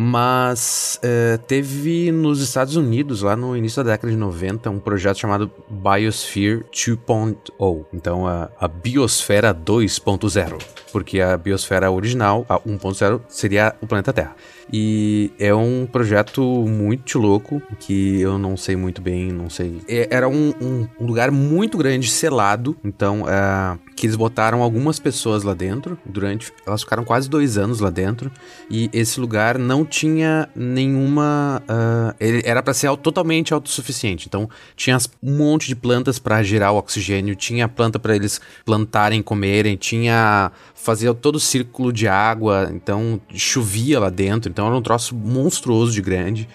Mas 0.00 1.00
é, 1.02 1.38
teve 1.48 2.12
nos 2.12 2.40
Estados 2.40 2.76
Unidos, 2.76 3.22
lá 3.22 3.34
no 3.34 3.56
início 3.56 3.82
da 3.82 3.90
década 3.90 4.12
de 4.12 4.16
90, 4.16 4.70
um 4.70 4.78
projeto 4.78 5.18
chamado 5.18 5.50
Biosphere 5.68 6.64
2.0. 6.72 7.84
Então, 7.92 8.24
a, 8.24 8.48
a 8.60 8.68
Biosfera 8.68 9.52
2.0. 9.52 10.62
Porque 10.92 11.20
a 11.20 11.36
Biosfera 11.36 11.90
original, 11.90 12.46
a 12.48 12.60
1.0, 12.60 13.22
seria 13.28 13.74
o 13.80 13.88
planeta 13.88 14.12
Terra. 14.12 14.36
E 14.72 15.30
é 15.38 15.54
um 15.54 15.86
projeto 15.90 16.42
muito 16.68 17.18
louco, 17.18 17.62
que 17.80 18.20
eu 18.20 18.38
não 18.38 18.56
sei 18.56 18.76
muito 18.76 19.00
bem, 19.00 19.32
não 19.32 19.48
sei. 19.48 19.80
É- 19.88 20.08
era 20.10 20.28
um, 20.28 20.52
um- 20.60 20.88
um 21.00 21.06
lugar 21.06 21.30
muito 21.30 21.78
grande, 21.78 22.08
selado. 22.10 22.76
Então, 22.84 23.24
é, 23.28 23.78
que 23.96 24.06
eles 24.06 24.14
botaram 24.16 24.62
algumas 24.62 24.98
pessoas 24.98 25.42
lá 25.42 25.54
dentro. 25.54 25.98
Durante. 26.04 26.52
Elas 26.66 26.82
ficaram 26.82 27.04
quase 27.04 27.28
dois 27.28 27.56
anos 27.58 27.80
lá 27.80 27.90
dentro. 27.90 28.30
E 28.70 28.88
esse 28.92 29.18
lugar 29.18 29.58
não 29.58 29.84
tinha 29.84 30.48
nenhuma. 30.54 31.62
ah, 31.68 32.14
ele 32.20 32.42
era 32.44 32.62
para 32.62 32.74
ser 32.74 32.94
totalmente 32.98 33.52
autossuficiente. 33.54 34.26
Então, 34.28 34.48
tinha 34.76 34.96
um 35.22 35.36
monte 35.36 35.66
de 35.66 35.74
plantas 35.76 36.18
para 36.18 36.42
gerar 36.42 36.72
o 36.72 36.76
oxigênio, 36.76 37.34
tinha 37.34 37.68
planta 37.68 37.98
para 37.98 38.14
eles 38.14 38.40
plantarem, 38.64 39.22
comerem, 39.22 39.76
tinha. 39.76 40.52
fazia 40.74 41.12
todo 41.12 41.36
o 41.36 41.40
círculo 41.40 41.92
de 41.92 42.06
água, 42.06 42.70
então 42.72 43.20
chovia 43.34 43.98
lá 44.00 44.08
dentro. 44.10 44.48
Então, 44.58 44.66
era 44.66 44.76
um 44.76 44.82
troço 44.82 45.14
monstruoso 45.14 45.92
de 45.92 46.02
grande. 46.02 46.48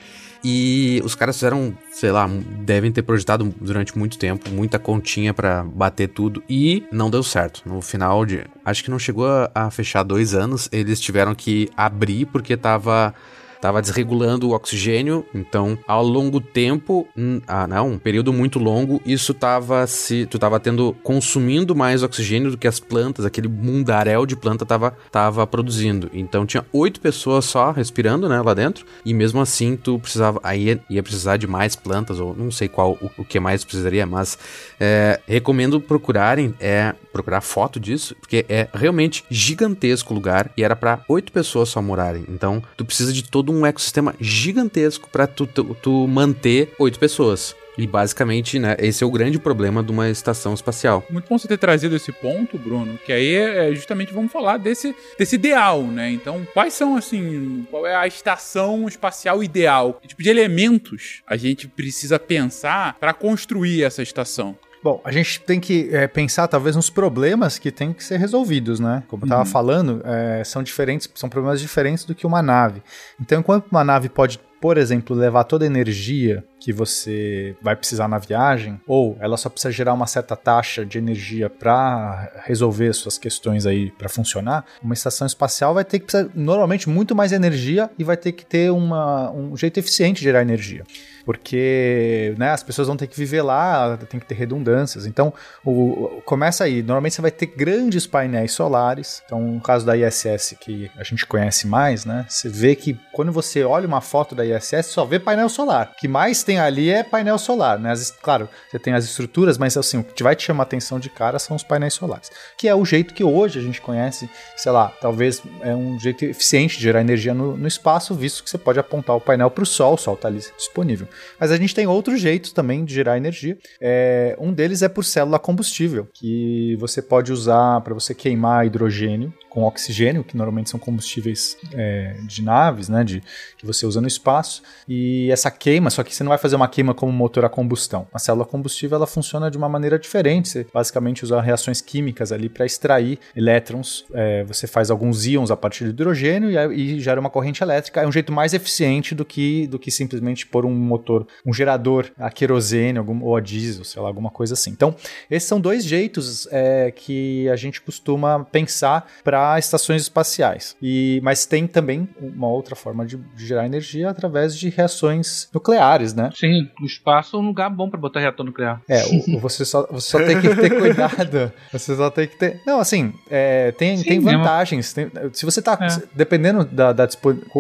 E 0.44 1.02
os 1.06 1.16
caras 1.16 1.38
fizeram, 1.38 1.74
sei 1.90 2.12
lá, 2.12 2.28
devem 2.28 2.92
ter 2.92 3.02
projetado 3.02 3.56
durante 3.62 3.98
muito 3.98 4.18
tempo, 4.18 4.50
muita 4.50 4.78
continha 4.78 5.34
pra 5.34 5.64
bater 5.64 6.10
tudo 6.10 6.44
e 6.50 6.84
não 6.92 7.10
deu 7.10 7.24
certo. 7.24 7.62
No 7.66 7.82
final 7.82 8.26
de, 8.26 8.44
acho 8.66 8.84
que 8.84 8.92
não 8.92 9.00
chegou 9.00 9.26
a, 9.26 9.50
a 9.56 9.72
fechar 9.72 10.04
dois 10.04 10.36
anos, 10.36 10.68
eles 10.70 11.00
tiveram 11.00 11.34
que 11.34 11.70
abrir 11.78 12.26
porque 12.26 12.58
tava 12.58 13.16
tava 13.64 13.82
desregulando 13.82 14.50
o 14.50 14.52
oxigênio, 14.54 15.26
então 15.34 15.80
ao 15.88 16.04
longo 16.04 16.42
tempo, 16.42 17.08
ah, 17.48 17.66
não, 17.66 17.92
um 17.92 17.98
período 17.98 18.34
muito 18.34 18.60
longo, 18.60 19.02
isso 19.06 19.34
tava 19.34 19.88
se 19.88 20.26
tu 20.26 20.38
tava 20.38 20.60
tendo 20.60 20.94
consumindo 21.02 21.74
mais 21.74 22.04
oxigênio 22.04 22.52
do 22.52 22.58
que 22.58 22.68
as 22.68 22.82
plantas, 22.82 23.24
aquele 23.24 23.48
mundaréu 23.48 24.26
de 24.26 24.36
planta 24.36 24.66
tava 24.66 24.98
tava 25.10 25.48
produzindo. 25.48 26.10
Então 26.12 26.46
tinha 26.46 26.66
oito 26.74 27.00
pessoas 27.00 27.46
só 27.46 27.72
respirando, 27.72 28.28
né, 28.28 28.42
lá 28.42 28.54
dentro, 28.54 28.86
e 29.06 29.14
mesmo 29.14 29.40
assim 29.40 29.78
tu 29.78 29.98
precisava 29.98 30.42
aí 30.44 30.66
ia, 30.66 30.82
ia 30.90 31.02
precisar 31.02 31.38
de 31.38 31.48
mais 31.48 31.74
plantas 31.74 32.20
ou 32.20 32.36
não 32.36 32.52
sei 32.52 32.68
qual 32.68 32.98
o, 33.00 33.10
o 33.20 33.24
que 33.24 33.40
mais 33.40 33.64
precisaria, 33.64 34.06
mas 34.06 34.38
é, 34.78 35.22
recomendo 35.26 35.80
procurarem 35.80 36.54
é 36.60 36.94
procurar 37.14 37.40
foto 37.40 37.80
disso, 37.80 38.14
porque 38.20 38.46
é 38.50 38.68
realmente 38.74 39.24
gigantesco 39.30 40.12
o 40.12 40.16
lugar 40.16 40.52
e 40.58 40.64
era 40.66 40.76
pra 40.76 41.00
oito 41.08 41.32
pessoas 41.32 41.70
só 41.70 41.82
morarem. 41.82 42.26
Então, 42.28 42.62
tu 42.76 42.84
precisa 42.84 43.14
de 43.14 43.24
todo 43.24 43.53
um 43.54 43.66
ecossistema 43.66 44.16
gigantesco 44.20 45.10
pra 45.10 45.28
tu, 45.28 45.46
tu, 45.46 45.76
tu 45.82 46.08
manter 46.08 46.74
oito 46.80 47.00
pessoas. 47.00 47.56
E 47.78 47.88
basicamente, 47.88 48.60
né, 48.60 48.76
esse 48.80 49.04
é 49.04 49.08
o 49.08 49.12
grande 49.12 49.40
problema 49.40 49.84
de 49.84 49.92
uma 49.92 50.10
estação 50.10 50.54
espacial. 50.54 51.04
Muito 51.10 51.28
bom 51.28 51.38
você 51.38 51.48
ter 51.48 51.58
trazido 51.58 51.96
esse 51.96 52.12
ponto, 52.12 52.58
Bruno, 52.58 53.00
que 53.04 53.12
aí 53.12 53.34
é 53.34 53.74
justamente 53.74 54.14
vamos 54.14 54.32
falar 54.32 54.58
desse, 54.58 54.96
desse 55.18 55.36
ideal, 55.36 55.82
né? 55.84 56.12
Então, 56.12 56.46
quais 56.54 56.74
são, 56.74 56.96
assim, 56.96 57.66
qual 57.72 57.88
é 57.88 57.96
a 57.96 58.06
estação 58.06 58.88
espacial 58.88 59.44
ideal? 59.44 59.96
Que 60.02 60.08
tipo 60.08 60.22
de 60.22 60.30
elementos 60.30 61.24
a 61.26 61.36
gente 61.36 61.68
precisa 61.68 62.20
pensar 62.20 62.96
para 63.00 63.14
construir 63.14 63.84
essa 63.84 64.04
estação? 64.04 64.56
Bom, 64.84 65.00
a 65.06 65.14
gente 65.14 65.40
tem 65.40 65.62
que 65.62 65.90
é, 65.96 66.08
pensar 66.08 66.46
talvez 66.50 66.76
nos 66.76 66.90
problemas 66.90 67.58
que 67.58 67.72
tem 67.72 67.94
que 67.94 68.04
ser 68.04 68.18
resolvidos, 68.18 68.82
né? 68.82 69.02
Como 69.08 69.24
eu 69.24 69.28
estava 69.28 69.46
falando, 69.46 70.02
é, 70.04 70.44
são 70.44 70.62
diferentes, 70.62 71.10
são 71.16 71.30
problemas 71.30 71.62
diferentes 71.62 72.04
do 72.04 72.14
que 72.14 72.28
uma 72.28 72.42
nave. 72.42 72.84
Então, 73.20 73.40
enquanto 73.40 73.68
uma 73.72 73.82
nave 73.82 74.10
pode, 74.10 74.42
por 74.60 74.78
exemplo, 74.78 75.16
levar 75.16 75.46
toda 75.46 75.64
a 75.64 75.68
energia 75.68 76.44
que 76.60 76.74
você 76.74 77.56
vai 77.62 77.78
precisar 77.78 78.10
na 78.10 78.18
viagem, 78.18 78.78
ou 78.86 79.16
ela 79.22 79.38
só 79.38 79.48
precisa 79.48 79.72
gerar 79.72 79.94
uma 79.94 80.06
certa 80.06 80.36
taxa 80.36 80.86
de 80.86 80.98
energia 80.98 81.50
para 81.50 82.44
resolver 82.44 82.92
suas 82.92 83.18
questões 83.18 83.66
aí 83.66 83.90
para 83.92 84.10
funcionar, 84.10 84.66
uma 84.84 84.94
estação 84.94 85.26
espacial 85.26 85.74
vai 85.74 85.86
ter 85.86 86.00
que 86.00 86.08
precisar 86.08 86.30
normalmente 86.36 86.90
muito 86.90 87.16
mais 87.16 87.32
energia 87.32 87.90
e 87.98 88.04
vai 88.04 88.18
ter 88.18 88.34
que 88.34 88.46
ter 88.46 88.70
uma, 88.70 89.32
um 89.32 89.56
jeito 89.56 89.80
eficiente 89.80 90.18
de 90.18 90.26
gerar 90.26 90.42
energia 90.42 90.84
porque 91.26 92.34
né, 92.38 92.52
as 92.52 92.64
pessoas 92.64 92.88
vão 92.88 92.98
ter 92.98 93.08
que 93.08 93.18
viver 93.18 93.42
lá, 93.42 93.98
tem 94.10 94.20
que 94.20 94.26
ter 94.26 94.36
redundâncias. 94.36 95.06
Então, 95.06 95.34
o, 95.64 96.22
começa 96.26 96.64
aí. 96.64 96.82
Normalmente 96.82 97.16
você 97.16 97.22
vai 97.22 97.32
ter 97.32 97.46
grandes 97.46 98.06
painéis 98.06 98.52
solares. 98.52 99.22
Então, 99.26 99.42
no 99.42 99.62
caso 99.62 99.86
da 99.86 99.96
ISS, 99.96 100.56
que 100.60 100.92
a 100.98 101.04
gente 101.04 101.26
conhece 101.26 101.68
mais, 101.68 102.06
né? 102.06 102.26
Você 102.28 102.50
vê 102.50 102.76
que 102.76 103.00
quando 103.12 103.32
você 103.32 103.64
olha 103.64 103.88
uma 103.88 104.02
foto 104.02 104.36
da 104.36 104.46
ISS, 104.46 104.88
só 104.88 105.06
vê 105.06 105.20
painel 105.20 105.50
solar. 105.50 105.92
O 105.96 106.00
que 106.00 106.08
mais 106.08 106.44
tem 106.44 106.60
ali 106.60 106.90
é 106.90 107.04
painel 107.04 107.38
solar, 107.38 107.80
né? 107.80 107.92
As, 107.92 108.12
claro, 108.12 108.50
você 108.70 108.80
tem 108.80 108.94
as 108.94 109.06
estruturas, 109.06 109.58
mas 109.58 109.78
assim, 109.78 110.00
o 110.00 110.04
que 110.04 110.24
vai 110.24 110.36
te 110.36 110.44
chamar 110.44 110.64
atenção 110.64 111.00
de 111.00 111.10
cara 111.10 111.40
são 111.40 111.56
os 111.56 111.64
painéis 111.64 111.94
solares. 111.94 112.30
Que 112.58 112.68
é 112.68 112.76
o 112.76 112.84
jeito 112.86 113.14
que 113.14 113.24
hoje 113.24 113.60
a 113.60 113.62
gente 113.62 113.82
conhece, 113.82 114.30
sei 114.58 114.72
lá, 114.72 114.92
talvez 115.02 115.42
é 115.62 115.74
um 115.76 116.00
jeito 116.00 116.26
eficiente 116.26 116.78
de 116.78 116.84
gerar 116.84 117.02
energia 117.02 117.34
no, 117.34 117.56
no 117.56 117.68
espaço, 117.68 118.14
visto 118.14 118.44
que 118.44 118.50
você 118.50 118.58
pode 118.58 118.80
apontar 118.80 119.16
o 119.16 119.22
painel 119.22 119.50
para 119.50 119.64
o 119.64 119.66
Sol, 119.66 119.94
o 119.94 119.98
Sol 119.98 120.16
está 120.16 120.28
ali 120.28 120.40
disponível. 120.58 121.08
Mas 121.40 121.52
a 121.52 121.58
gente 121.58 121.76
tem 121.76 121.88
outros 121.88 122.20
jeitos 122.20 122.52
também 122.52 122.86
de 122.86 122.94
gerar 122.94 123.18
energia. 123.18 123.58
É, 123.82 124.36
um 124.40 124.54
deles 124.54 124.82
é 124.82 124.90
por 124.90 125.04
célula 125.04 125.40
combustível, 125.40 126.08
que 126.14 126.76
você 126.80 127.02
pode 127.02 127.32
usar 127.32 127.82
para 127.82 127.94
você 127.94 128.14
queimar 128.14 128.66
hidrogênio 128.66 129.34
com 129.54 129.64
oxigênio, 129.64 130.24
que 130.24 130.36
normalmente 130.36 130.70
são 130.70 130.80
combustíveis 130.80 131.56
é, 131.74 132.16
de 132.24 132.42
naves, 132.42 132.90
né, 132.90 133.04
de, 133.04 133.22
que 133.56 133.66
você 133.66 133.86
usa 133.86 134.02
no 134.02 134.08
espaço. 134.08 134.64
E 134.90 135.30
essa 135.32 135.52
queima, 135.52 135.92
só 135.92 136.02
que 136.04 136.14
você 136.14 136.24
não 136.24 136.30
vai 136.30 136.40
fazer 136.40 136.56
uma 136.56 136.68
queima 136.68 136.94
como 136.94 137.12
motor 137.12 137.46
a 137.46 137.50
combustão. 137.50 138.08
A 138.12 138.18
célula 138.18 138.46
combustível 138.46 138.96
ela 138.96 139.06
funciona 139.06 139.52
de 139.52 139.58
uma 139.58 139.70
maneira 139.70 140.00
diferente. 140.00 140.50
Você 140.50 140.66
basicamente 140.74 141.24
usa 141.24 141.40
reações 141.40 141.82
químicas 141.82 142.32
ali 142.32 142.50
para 142.50 142.66
extrair 142.66 143.20
elétrons. 143.36 144.06
É, 144.12 144.44
você 144.44 144.66
faz 144.66 144.90
alguns 144.90 145.26
íons 145.26 145.52
a 145.52 145.58
partir 145.58 145.84
do 145.84 145.92
hidrogênio 145.92 146.50
e, 146.50 146.96
e, 146.96 147.00
gera 147.00 147.20
uma 147.20 147.30
corrente 147.30 147.62
elétrica. 147.62 148.02
É 148.02 148.08
um 148.08 148.12
jeito 148.12 148.32
mais 148.32 148.56
eficiente 148.56 149.14
do 149.14 149.24
que, 149.24 149.68
do 149.68 149.78
que 149.78 149.92
simplesmente 149.92 150.48
pôr 150.48 150.66
um 150.66 150.74
motor, 150.74 151.28
um 151.46 151.54
gerador 151.54 152.10
a 152.18 152.32
querosene 152.32 152.98
algum, 152.98 153.24
ou 153.24 153.36
a 153.36 153.40
diesel, 153.40 153.84
sei 153.84 154.02
lá, 154.02 154.08
alguma 154.08 154.32
coisa 154.32 154.56
assim. 154.56 154.72
Então, 154.72 154.96
esses 155.30 155.48
são 155.48 155.62
dois 155.62 155.86
jeitos 155.86 156.48
é, 156.52 156.92
que 156.92 157.48
a 157.50 157.56
gente 157.56 157.80
costuma 157.82 158.44
pensar 158.46 159.08
para 159.24 159.43
estações 159.58 160.02
espaciais. 160.02 160.76
E, 160.82 161.20
mas 161.24 161.46
tem 161.46 161.68
também 161.68 162.08
uma 162.20 162.48
outra 162.48 162.76
forma 162.76 163.06
de, 163.06 163.18
de 163.18 163.46
gerar 163.46 163.66
energia 163.66 164.10
através 164.10 164.58
de 164.58 164.70
reações 164.70 165.50
nucleares, 165.54 166.14
né? 166.14 166.30
Sim, 166.36 166.70
o 166.82 166.86
espaço 166.86 167.36
é 167.36 167.40
um 167.40 167.48
lugar 167.48 167.70
bom 167.70 167.90
para 167.90 168.00
botar 168.00 168.20
reator 168.20 168.46
nuclear. 168.46 168.82
É, 168.88 169.04
o, 169.36 169.40
você, 169.40 169.66
só, 169.66 169.88
você 169.90 170.10
só 170.10 170.18
tem 170.20 170.40
que 170.40 170.56
ter 170.56 170.78
cuidado. 170.78 171.52
Você 171.72 171.96
só 171.96 172.10
tem 172.10 172.28
que 172.28 172.38
ter. 172.38 172.62
Não, 172.66 172.80
assim, 172.80 173.14
é, 173.30 173.72
tem, 173.72 173.98
Sim, 173.98 174.04
tem 174.04 174.20
vantagens. 174.20 174.94
Tem, 174.94 175.10
se 175.32 175.46
você 175.46 175.62
tá. 175.62 175.78
É. 175.82 176.04
Dependendo 176.14 176.64
da, 176.66 176.94
da 176.94 177.08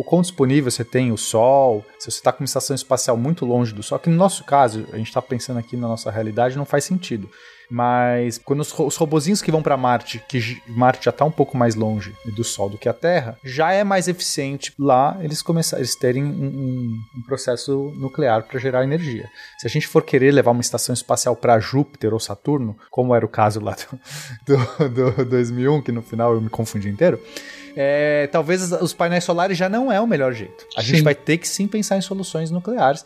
quão 0.06 0.22
disponível 0.22 0.70
você 0.70 0.84
tem 0.84 1.12
o 1.12 1.18
Sol, 1.18 1.84
se 1.98 2.12
você 2.12 2.18
está 2.18 2.32
com 2.32 2.42
uma 2.42 2.46
estação 2.46 2.76
espacial 2.76 3.18
muito 3.18 3.46
longe 3.46 3.74
do 3.74 3.82
Sol, 3.82 3.98
que 4.00 4.10
no 4.10 4.16
nosso 4.16 4.44
caso, 4.44 4.86
a 4.92 4.98
gente 4.98 5.08
está 5.08 5.22
pensando 5.22 5.60
aqui 5.60 5.76
na 5.76 5.88
nossa 5.88 6.12
realidade, 6.12 6.58
não 6.58 6.66
faz 6.66 6.84
sentido. 6.84 7.30
Mas 7.70 8.38
quando 8.38 8.62
os, 8.62 8.78
os 8.78 8.96
robozinhos 8.96 9.42
que 9.42 9.52
vão 9.52 9.62
para 9.62 9.78
Marte, 9.78 10.24
que 10.28 10.62
Marte 10.68 11.06
já 11.06 11.12
está 11.12 11.26
um 11.26 11.32
pouco 11.32 11.58
mais 11.58 11.76
longe 11.76 12.14
do 12.36 12.44
Sol 12.44 12.70
do 12.70 12.78
que 12.78 12.90
a 12.90 12.94
Terra, 12.94 13.38
já 13.44 13.72
é 13.72 13.84
mais 13.84 14.08
eficiente 14.08 14.74
lá 14.78 15.18
eles 15.22 15.42
começarem 15.42 15.82
eles 15.82 15.96
terem 15.96 16.24
um, 16.24 16.28
um, 16.28 17.02
um 17.18 17.22
processo 17.24 17.94
nuclear 17.96 18.44
para 18.44 18.60
gerar 18.60 18.84
energia. 18.84 19.30
Se 19.58 19.68
a 19.68 19.70
gente 19.70 19.88
for 19.88 20.04
querer 20.04 20.32
levar 20.32 20.52
uma 20.52 20.62
estação 20.62 20.94
espacial 20.94 21.36
para 21.36 21.60
Júpiter 21.60 22.14
ou 22.14 22.20
Saturno, 22.20 22.78
como 22.90 23.14
era 23.14 23.26
o 23.26 23.30
caso 23.30 23.60
lá 23.60 23.76
do, 24.46 24.88
do, 24.90 25.16
do 25.16 25.26
2001, 25.26 25.82
que 25.82 25.92
no 25.92 26.02
final 26.02 26.34
eu 26.34 26.42
me 26.42 26.50
confundi 26.50 26.90
inteiro, 26.90 27.20
é, 27.76 28.28
talvez 28.32 28.72
os 28.72 28.94
painéis 28.94 29.24
solares 29.24 29.58
já 29.58 29.68
não 29.68 29.92
é 29.92 30.00
o 30.00 30.08
melhor 30.08 30.34
jeito. 30.34 30.66
A 30.78 30.82
sim. 30.82 30.88
gente 30.88 31.04
vai 31.04 31.16
ter 31.16 31.38
que 31.38 31.48
sim 31.48 31.68
pensar 31.68 31.98
em 31.98 32.02
soluções 32.02 32.52
nucleares. 32.52 33.06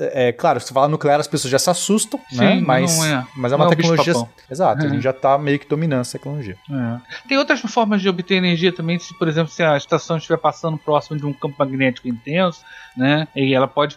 É, 0.00 0.32
claro, 0.32 0.60
se 0.60 0.72
falar 0.72 0.88
nuclear, 0.88 1.20
as 1.20 1.26
pessoas 1.26 1.50
já 1.50 1.58
se 1.58 1.70
assustam, 1.70 2.20
sim, 2.30 2.38
né? 2.38 2.60
Mas, 2.60 3.04
é. 3.04 3.24
mas 3.36 3.52
é 3.52 3.56
uma 3.56 3.64
não 3.64 3.72
é 3.72 3.76
tecnologia. 3.76 4.14
Exato, 4.50 4.84
a 4.84 4.88
gente 4.88 4.98
é. 4.98 5.02
já 5.02 5.10
está 5.10 5.36
meio 5.38 5.58
que 5.58 5.68
dominando 5.68 6.02
essa 6.02 6.18
tecnologia. 6.18 6.56
É. 6.70 7.28
Tem 7.28 7.38
outras 7.38 7.60
formas 7.60 8.00
de 8.00 8.08
obter 8.08 8.34
energia 8.34 8.72
também, 8.72 8.98
se, 8.98 9.16
por 9.18 9.28
exemplo, 9.28 9.52
se 9.52 9.62
a 9.62 9.76
estação 9.76 10.16
estiver 10.16 10.38
passando 10.38 10.78
próximo 10.78 11.18
de 11.18 11.26
um 11.26 11.32
campo 11.32 11.56
magnético 11.58 12.08
intenso, 12.08 12.60
né? 12.96 13.26
E 13.34 13.54
ela 13.54 13.66
pode 13.66 13.96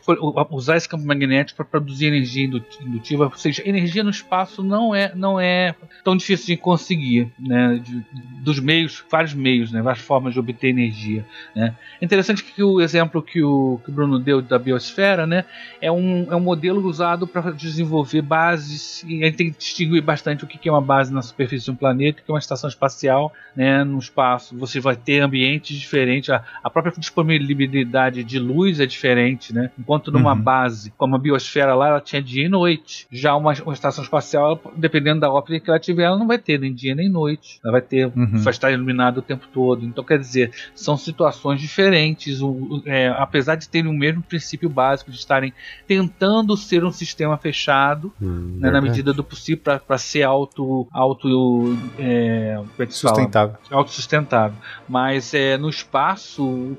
usar 0.52 0.78
esse 0.78 0.90
campo 0.90 1.06
magnético 1.06 1.58
para 1.58 1.66
produzir 1.66 2.08
energia 2.08 2.46
indutiva, 2.82 3.26
ou 3.26 3.38
seja, 3.38 3.62
energia 3.68 4.04
no 4.04 4.10
espaço 4.10 4.64
não 4.64 4.94
é, 4.96 5.14
não 5.14 5.40
é 5.40 5.76
tão 6.04 6.16
difícil 6.16 6.48
de 6.48 6.58
conseguir, 6.58 7.32
né? 7.40 7.80
De, 7.84 8.04
dos 8.42 8.60
meios, 8.60 9.04
vários 9.10 9.34
meios, 9.34 9.72
né? 9.72 9.82
Várias 9.82 10.04
formas 10.08 10.34
de 10.34 10.40
obter 10.40 10.70
energia. 10.70 11.26
Né? 11.56 11.76
É 12.02 12.06
interessante 12.06 12.44
que 12.44 12.64
o 12.64 12.82
exemplo 12.82 13.22
que 13.22 13.44
o, 13.44 13.80
que 13.84 13.92
o 13.92 13.94
Bruno 13.94 14.18
deu 14.18 14.42
da 14.42 14.58
biosfera 14.58 15.28
né, 15.28 15.46
é, 15.82 15.92
um, 15.92 16.28
é 16.32 16.36
um 16.36 16.40
modelo 16.40 16.82
usado 16.88 17.28
para 17.28 17.52
desenvolver 17.52 18.22
bases, 18.22 19.04
e 19.08 19.22
a 19.22 19.26
gente 19.26 19.38
tem 19.38 19.52
que 19.52 19.58
distinguir 19.58 20.02
bastante 20.02 20.44
o 20.44 20.48
que 20.48 20.68
é 20.68 20.72
uma 20.72 20.82
base 20.82 21.14
na 21.14 21.22
superfície 21.22 21.66
de 21.66 21.72
um 21.72 21.76
planeta, 21.76 22.22
o 22.22 22.26
que 22.26 22.32
é 22.32 22.34
uma 22.34 22.40
estação 22.40 22.70
espacial 22.70 23.34
né, 23.56 23.84
no 23.84 24.00
espaço. 24.00 24.58
Você 24.58 24.80
vai 24.80 24.96
ter 24.96 25.22
ambientes 25.22 25.78
diferentes, 25.78 26.30
a, 26.30 26.44
a 26.64 26.70
própria 26.70 26.94
disponibilidade 26.98 28.24
de 28.24 28.40
luz 28.40 28.80
é 28.80 28.86
diferente. 28.86 29.54
Né? 29.54 29.72
Enquanto 29.78 30.12
numa 30.12 30.34
uhum. 30.34 30.42
base, 30.42 30.92
como 30.98 31.16
a 31.16 31.20
biosfera 31.20 31.74
lá, 31.76 31.90
ela 31.90 32.02
tinha 32.02 32.22
dia 32.22 32.46
e 32.46 32.50
noite. 32.50 33.08
Já 33.12 33.36
uma, 33.36 33.54
uma 33.64 33.74
estação 33.74 34.04
espacial, 34.04 34.62
dependendo 34.76 35.22
da 35.22 35.32
óptica 35.32 35.60
que 35.60 35.70
ela 35.70 35.80
tiver, 35.80 36.04
ela 36.04 36.18
não 36.18 36.28
vai 36.28 36.38
ter 36.38 36.60
nem 36.60 36.74
dia 36.74 36.96
nem 36.96 37.10
noite. 37.10 37.60
Ela 37.64 37.74
vai 37.74 37.82
ter, 37.82 38.06
uhum. 38.08 38.38
vai 38.38 38.52
estar 38.52 38.72
iluminada 38.72 39.20
o 39.20 39.24
tempo 39.24 39.48
todo. 39.52 39.86
Então, 39.98 40.06
quer 40.06 40.20
dizer, 40.20 40.52
são 40.76 40.96
situações 40.96 41.60
diferentes, 41.60 42.40
o, 42.40 42.84
é, 42.86 43.08
apesar 43.18 43.56
de 43.56 43.68
terem 43.68 43.90
o 43.90 43.94
mesmo 43.94 44.22
princípio 44.22 44.70
básico 44.70 45.10
de 45.10 45.18
estarem 45.18 45.52
tentando 45.88 46.56
ser 46.56 46.86
um 46.86 46.92
sistema 46.92 47.36
fechado, 47.36 48.14
hum, 48.22 48.60
né, 48.60 48.70
na 48.70 48.80
medida 48.80 49.12
do 49.12 49.24
possível, 49.24 49.64
para 49.80 49.98
ser 49.98 50.22
auto, 50.22 50.88
auto 50.94 51.76
é, 51.98 52.62
é 52.78 52.86
sustentável. 52.86 53.58
Autossustentável. 53.72 54.58
Mas 54.88 55.34
é, 55.34 55.58
no 55.58 55.68
espaço, 55.68 56.78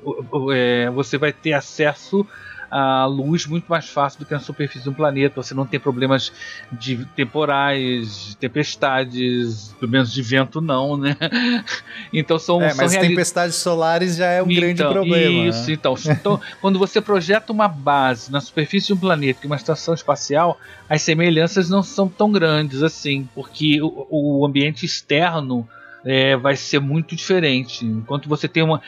é, 0.53 0.89
você 0.89 1.17
vai 1.17 1.33
ter 1.33 1.51
acesso 1.51 2.25
a 2.69 3.05
luz 3.05 3.45
muito 3.45 3.65
mais 3.67 3.89
fácil 3.89 4.19
do 4.19 4.25
que 4.25 4.33
na 4.33 4.39
superfície 4.39 4.83
de 4.83 4.89
um 4.89 4.93
planeta. 4.93 5.41
Você 5.41 5.53
não 5.53 5.65
tem 5.65 5.79
problemas 5.79 6.31
de 6.71 7.05
temporais, 7.15 8.35
tempestades, 8.39 9.75
pelo 9.79 9.91
menos 9.91 10.11
de 10.11 10.21
vento 10.21 10.61
não, 10.61 10.97
né? 10.97 11.15
Então 12.11 12.39
são, 12.39 12.61
é, 12.61 12.69
são 12.69 12.77
mas 12.77 12.93
reali... 12.93 13.09
tempestades 13.09 13.55
solares 13.55 14.15
já 14.15 14.27
é 14.27 14.41
um 14.41 14.49
então, 14.49 14.61
grande 14.61 14.83
problema. 14.83 15.49
Isso, 15.49 15.67
né? 15.67 15.73
então, 15.73 15.95
então 16.05 16.41
quando 16.61 16.79
você 16.79 16.99
projeta 16.99 17.51
uma 17.53 17.67
base 17.67 18.31
na 18.31 18.41
superfície 18.41 18.87
de 18.87 18.93
um 18.93 18.97
planeta, 18.97 19.45
uma 19.45 19.55
estação 19.55 19.93
espacial, 19.93 20.59
as 20.89 21.01
semelhanças 21.01 21.69
não 21.69 21.83
são 21.83 22.07
tão 22.07 22.31
grandes 22.31 22.81
assim, 22.81 23.29
porque 23.35 23.81
o, 23.81 24.07
o 24.09 24.45
ambiente 24.45 24.85
externo 24.85 25.67
é, 26.05 26.35
vai 26.37 26.55
ser 26.55 26.79
muito 26.79 27.15
diferente. 27.15 27.85
Enquanto 27.85 28.29
você 28.29 28.47
tem 28.47 28.63
uma. 28.63 28.81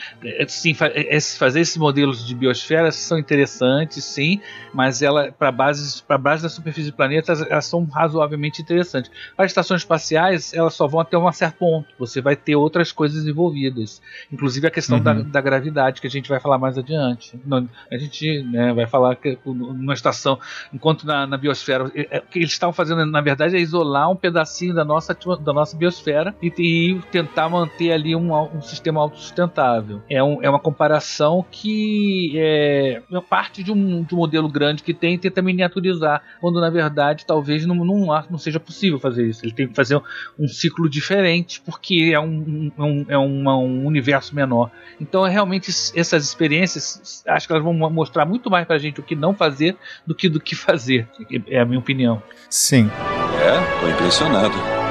Sim, 0.48 0.76
é, 0.80 1.20
fazer 1.20 1.60
esses 1.60 1.76
modelos 1.76 2.26
de 2.26 2.34
biosfera 2.34 2.90
são 2.90 3.18
interessantes, 3.18 4.04
sim, 4.04 4.40
mas 4.72 5.02
ela 5.02 5.32
para 5.32 5.52
bases 5.52 6.00
para 6.00 6.18
base 6.18 6.42
da 6.42 6.48
superfície 6.48 6.90
do 6.90 6.96
planeta 6.96 7.32
elas 7.48 7.66
são 7.66 7.84
razoavelmente 7.84 8.62
interessantes. 8.62 9.10
Para 9.36 9.46
estações 9.46 9.82
espaciais, 9.82 10.52
elas 10.54 10.74
só 10.74 10.86
vão 10.86 11.00
até 11.00 11.16
um 11.16 11.30
certo 11.32 11.56
ponto. 11.56 11.88
Você 11.98 12.20
vai 12.20 12.36
ter 12.36 12.56
outras 12.56 12.92
coisas 12.92 13.26
envolvidas, 13.26 14.00
inclusive 14.32 14.66
a 14.66 14.70
questão 14.70 14.98
uhum. 14.98 15.04
da, 15.04 15.12
da, 15.14 15.40
gravidade 15.40 16.00
que 16.00 16.06
a 16.06 16.10
gente 16.10 16.28
vai 16.28 16.40
falar 16.40 16.58
mais 16.58 16.78
adiante. 16.78 17.38
a 17.90 17.98
gente 17.98 18.42
né, 18.44 18.72
vai 18.72 18.86
falar 18.86 19.16
que 19.16 19.38
numa 19.44 19.94
estação, 19.94 20.38
enquanto 20.72 21.04
na, 21.04 21.26
na 21.26 21.36
biosfera, 21.36 21.84
o 21.84 21.90
que 21.90 22.38
eles 22.38 22.52
estavam 22.52 22.72
fazendo 22.72 23.04
na 23.06 23.20
verdade 23.20 23.56
é 23.56 23.60
isolar 23.60 24.10
um 24.10 24.16
pedacinho 24.16 24.74
da 24.74 24.84
nossa 24.84 25.16
da 25.40 25.52
nossa 25.52 25.76
biosfera 25.76 26.34
e, 26.42 26.52
e 26.58 27.01
tentar 27.10 27.48
manter 27.48 27.92
ali 27.92 28.14
um, 28.14 28.34
um 28.34 28.62
sistema 28.62 29.00
autossustentável. 29.00 30.02
É, 30.08 30.22
um, 30.22 30.42
é 30.42 30.48
uma 30.48 30.58
comparação 30.58 31.44
que 31.50 32.32
é, 32.36 33.02
é 33.12 33.20
parte 33.20 33.62
de 33.62 33.72
um, 33.72 34.02
de 34.02 34.14
um 34.14 34.18
modelo 34.18 34.48
grande 34.48 34.82
que 34.82 34.94
tem 34.94 35.14
e 35.14 35.18
tenta 35.18 35.42
miniaturizar, 35.42 36.22
quando 36.40 36.60
na 36.60 36.70
verdade 36.70 37.24
talvez 37.26 37.66
não, 37.66 37.76
não, 37.76 38.06
não 38.30 38.38
seja 38.38 38.60
possível 38.60 38.98
fazer 38.98 39.26
isso. 39.26 39.44
Ele 39.44 39.52
tem 39.52 39.68
que 39.68 39.74
fazer 39.74 40.00
um, 40.38 40.48
ciclo 40.48 40.88
diferente 40.88 41.60
porque 41.60 42.10
é 42.12 42.20
um, 42.20 42.70
um, 42.78 43.04
é 43.08 43.18
uma, 43.18 43.56
um 43.56 43.86
universo 43.86 44.34
menor. 44.34 44.70
Então, 45.00 45.26
é 45.26 45.30
realmente 45.30 45.70
essas 45.94 46.24
experiências, 46.24 47.22
acho 47.26 47.46
que 47.46 47.52
elas 47.52 47.64
vão 47.64 47.74
mostrar 47.90 48.24
muito 48.24 48.50
mais 48.50 48.66
pra 48.66 48.78
gente 48.78 49.00
o 49.00 49.02
que 49.02 49.16
não 49.16 49.34
fazer 49.34 49.76
do 50.06 50.14
que 50.14 50.28
do 50.28 50.40
que 50.40 50.54
fazer. 50.54 51.08
É 51.48 51.60
a 51.60 51.64
minha 51.64 51.78
opinião. 51.78 52.22
Sim. 52.48 52.90
É, 53.40 53.80
tô 53.80 53.88
impressionado. 53.88 54.81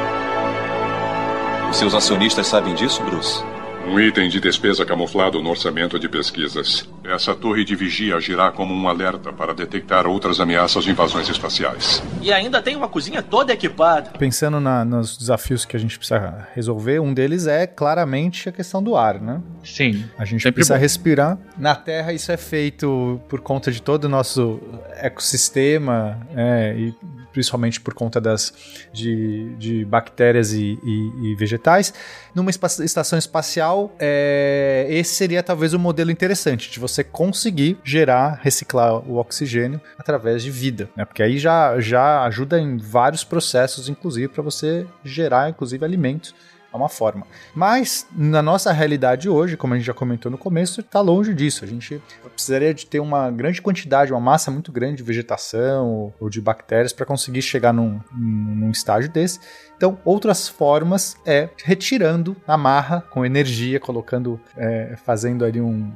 Seus 1.71 1.95
acionistas 1.95 2.47
sabem 2.47 2.75
disso, 2.75 3.01
Bruce? 3.03 3.43
Um 3.87 3.99
item 3.99 4.29
de 4.29 4.39
despesa 4.39 4.85
camuflado 4.85 5.41
no 5.41 5.49
orçamento 5.49 5.97
de 5.97 6.07
pesquisas. 6.07 6.87
Essa 7.03 7.33
torre 7.33 7.65
de 7.65 7.75
vigia 7.75 8.15
agirá 8.15 8.51
como 8.51 8.73
um 8.73 8.87
alerta 8.87 9.33
para 9.33 9.53
detectar 9.53 10.05
outras 10.05 10.39
ameaças 10.39 10.83
de 10.83 10.91
invasões 10.91 11.27
espaciais. 11.27 12.03
E 12.21 12.31
ainda 12.31 12.61
tem 12.61 12.75
uma 12.75 12.87
cozinha 12.87 13.23
toda 13.23 13.51
equipada. 13.53 14.11
Pensando 14.19 14.59
na, 14.59 14.85
nos 14.85 15.17
desafios 15.17 15.65
que 15.65 15.75
a 15.75 15.79
gente 15.79 15.97
precisa 15.97 16.47
resolver, 16.53 16.99
um 16.99 17.13
deles 17.13 17.47
é 17.47 17.65
claramente 17.65 18.47
a 18.47 18.51
questão 18.51 18.83
do 18.83 18.95
ar, 18.95 19.19
né? 19.19 19.41
Sim. 19.63 20.05
A 20.17 20.25
gente 20.25 20.43
Sempre 20.43 20.57
precisa 20.57 20.75
bom. 20.75 20.81
respirar. 20.81 21.37
Na 21.57 21.73
Terra, 21.75 22.13
isso 22.13 22.31
é 22.31 22.37
feito 22.37 23.19
por 23.27 23.41
conta 23.41 23.71
de 23.71 23.81
todo 23.81 24.05
o 24.05 24.09
nosso 24.09 24.59
ecossistema, 24.97 26.19
é, 26.35 26.75
e 26.77 26.95
principalmente 27.31 27.79
por 27.79 27.93
conta 27.93 28.19
das 28.19 28.53
de, 28.93 29.55
de 29.57 29.85
bactérias 29.85 30.53
e, 30.53 30.77
e- 30.83 31.31
e 31.31 31.35
vegetais. 31.35 31.93
Numa 32.35 32.49
estação 32.51 33.17
espacial, 33.19 33.95
é, 33.99 34.87
esse 34.89 35.15
seria 35.15 35.41
talvez 35.43 35.73
um 35.73 35.79
modelo 35.79 36.11
interessante 36.11 36.69
de 36.69 36.79
você 36.79 37.03
conseguir 37.03 37.77
gerar, 37.83 38.39
reciclar 38.41 38.95
o 39.09 39.17
oxigênio 39.17 39.79
através 39.97 40.43
de 40.43 40.51
vida, 40.51 40.89
né? 40.95 41.05
Porque 41.05 41.23
aí 41.23 41.37
já, 41.37 41.79
já 41.79 42.23
ajuda 42.23 42.59
em 42.59 42.77
vários 42.77 43.23
processos, 43.23 43.89
inclusive 43.89 44.27
para 44.27 44.43
você 44.43 44.85
gerar, 45.03 45.49
inclusive, 45.49 45.83
alimentos. 45.83 46.33
É 46.73 46.77
uma 46.77 46.87
forma. 46.87 47.27
Mas, 47.53 48.07
na 48.15 48.41
nossa 48.41 48.71
realidade 48.71 49.27
hoje, 49.27 49.57
como 49.57 49.73
a 49.73 49.77
gente 49.77 49.85
já 49.85 49.93
comentou 49.93 50.31
no 50.31 50.37
começo, 50.37 50.79
está 50.79 51.01
longe 51.01 51.33
disso. 51.33 51.65
A 51.65 51.67
gente 51.67 52.01
precisaria 52.33 52.73
de 52.73 52.85
ter 52.85 52.99
uma 52.99 53.29
grande 53.29 53.61
quantidade, 53.61 54.13
uma 54.13 54.21
massa 54.21 54.49
muito 54.49 54.71
grande 54.71 54.97
de 54.97 55.03
vegetação 55.03 56.13
ou, 56.19 56.29
de 56.29 56.39
bactérias 56.39 56.93
para 56.93 57.05
conseguir 57.05 57.41
chegar 57.41 57.73
num 57.73 57.99
num 58.11 58.71
estágio 58.71 59.11
desse. 59.11 59.39
Então, 59.81 59.97
outras 60.05 60.47
formas 60.47 61.17
é 61.25 61.49
retirando 61.63 62.37
a 62.47 62.55
marra 62.55 63.01
com 63.09 63.25
energia, 63.25 63.79
colocando, 63.79 64.39
é, 64.55 64.95
fazendo 65.03 65.43
ali 65.43 65.59
um, 65.59 65.91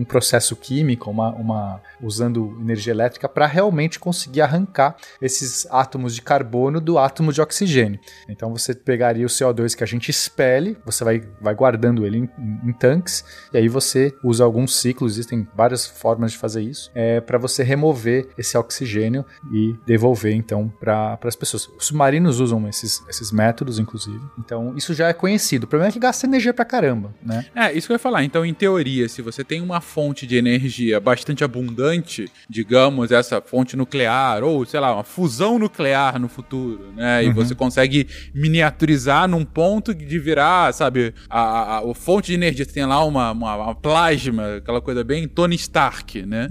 um- 0.00 0.04
processo 0.04 0.56
químico, 0.56 1.08
uma, 1.08 1.30
uma- 1.36 1.80
usando 2.02 2.58
energia 2.60 2.92
elétrica 2.92 3.28
para 3.28 3.46
realmente 3.46 4.00
conseguir 4.00 4.40
arrancar 4.40 4.96
esses 5.22 5.68
átomos 5.70 6.16
de 6.16 6.22
carbono 6.22 6.80
do 6.80 6.98
átomo 6.98 7.32
de 7.32 7.40
oxigênio. 7.40 8.00
Então, 8.28 8.50
você 8.52 8.74
pegaria 8.74 9.24
o 9.24 9.28
CO2 9.28 9.76
que 9.76 9.84
a 9.84 9.86
gente 9.86 10.10
expele, 10.10 10.76
você 10.84 11.04
vai, 11.04 11.22
vai 11.40 11.54
guardando 11.54 12.04
ele 12.04 12.18
em, 12.18 12.28
em- 12.38 12.70
em 12.70 12.72
tanques, 12.72 13.24
e 13.52 13.58
aí 13.58 13.68
você 13.68 14.12
usa 14.24 14.42
alguns 14.42 14.74
ciclos, 14.74 15.12
existem 15.12 15.46
várias 15.54 15.86
formas 15.86 16.32
de 16.32 16.38
fazer 16.38 16.62
isso, 16.62 16.90
é, 16.92 17.20
para 17.20 17.38
você 17.38 17.62
remover 17.62 18.30
esse 18.36 18.58
oxigênio 18.58 19.24
e 19.52 19.76
devolver 19.86 20.34
então 20.34 20.68
para 20.80 21.16
as 21.22 21.36
pessoas. 21.36 21.68
Os 21.78 21.86
submarinos 21.86 22.40
usam 22.40 22.66
esses, 22.66 23.00
esses 23.08 23.27
métodos, 23.32 23.78
inclusive. 23.78 24.20
Então, 24.38 24.74
isso 24.76 24.94
já 24.94 25.08
é 25.08 25.12
conhecido. 25.12 25.64
O 25.64 25.66
problema 25.66 25.90
é 25.90 25.92
que 25.92 25.98
gasta 25.98 26.26
energia 26.26 26.52
pra 26.54 26.64
caramba, 26.64 27.14
né? 27.24 27.46
É, 27.54 27.72
isso 27.72 27.86
que 27.86 27.92
eu 27.92 27.94
ia 27.94 27.98
falar. 27.98 28.24
Então, 28.24 28.44
em 28.44 28.54
teoria, 28.54 29.08
se 29.08 29.22
você 29.22 29.44
tem 29.44 29.60
uma 29.60 29.80
fonte 29.80 30.26
de 30.26 30.36
energia 30.36 31.00
bastante 31.00 31.44
abundante, 31.44 32.30
digamos, 32.48 33.10
essa 33.10 33.40
fonte 33.40 33.76
nuclear, 33.76 34.42
ou, 34.42 34.64
sei 34.64 34.80
lá, 34.80 34.94
uma 34.94 35.04
fusão 35.04 35.58
nuclear 35.58 36.18
no 36.18 36.28
futuro, 36.28 36.92
né? 36.94 37.24
E 37.24 37.30
você 37.30 37.54
consegue 37.54 38.06
miniaturizar 38.34 39.28
num 39.28 39.44
ponto 39.44 39.94
de 39.94 40.18
virar, 40.18 40.72
sabe, 40.72 41.14
a, 41.28 41.40
a, 41.40 41.78
a 41.90 41.94
fonte 41.94 42.28
de 42.28 42.34
energia. 42.34 42.64
Você 42.64 42.72
tem 42.72 42.86
lá 42.86 43.04
uma, 43.04 43.32
uma, 43.32 43.56
uma 43.56 43.74
plasma, 43.74 44.56
aquela 44.56 44.80
coisa 44.80 45.02
bem 45.04 45.26
Tony 45.28 45.56
Stark, 45.56 46.22
né? 46.24 46.48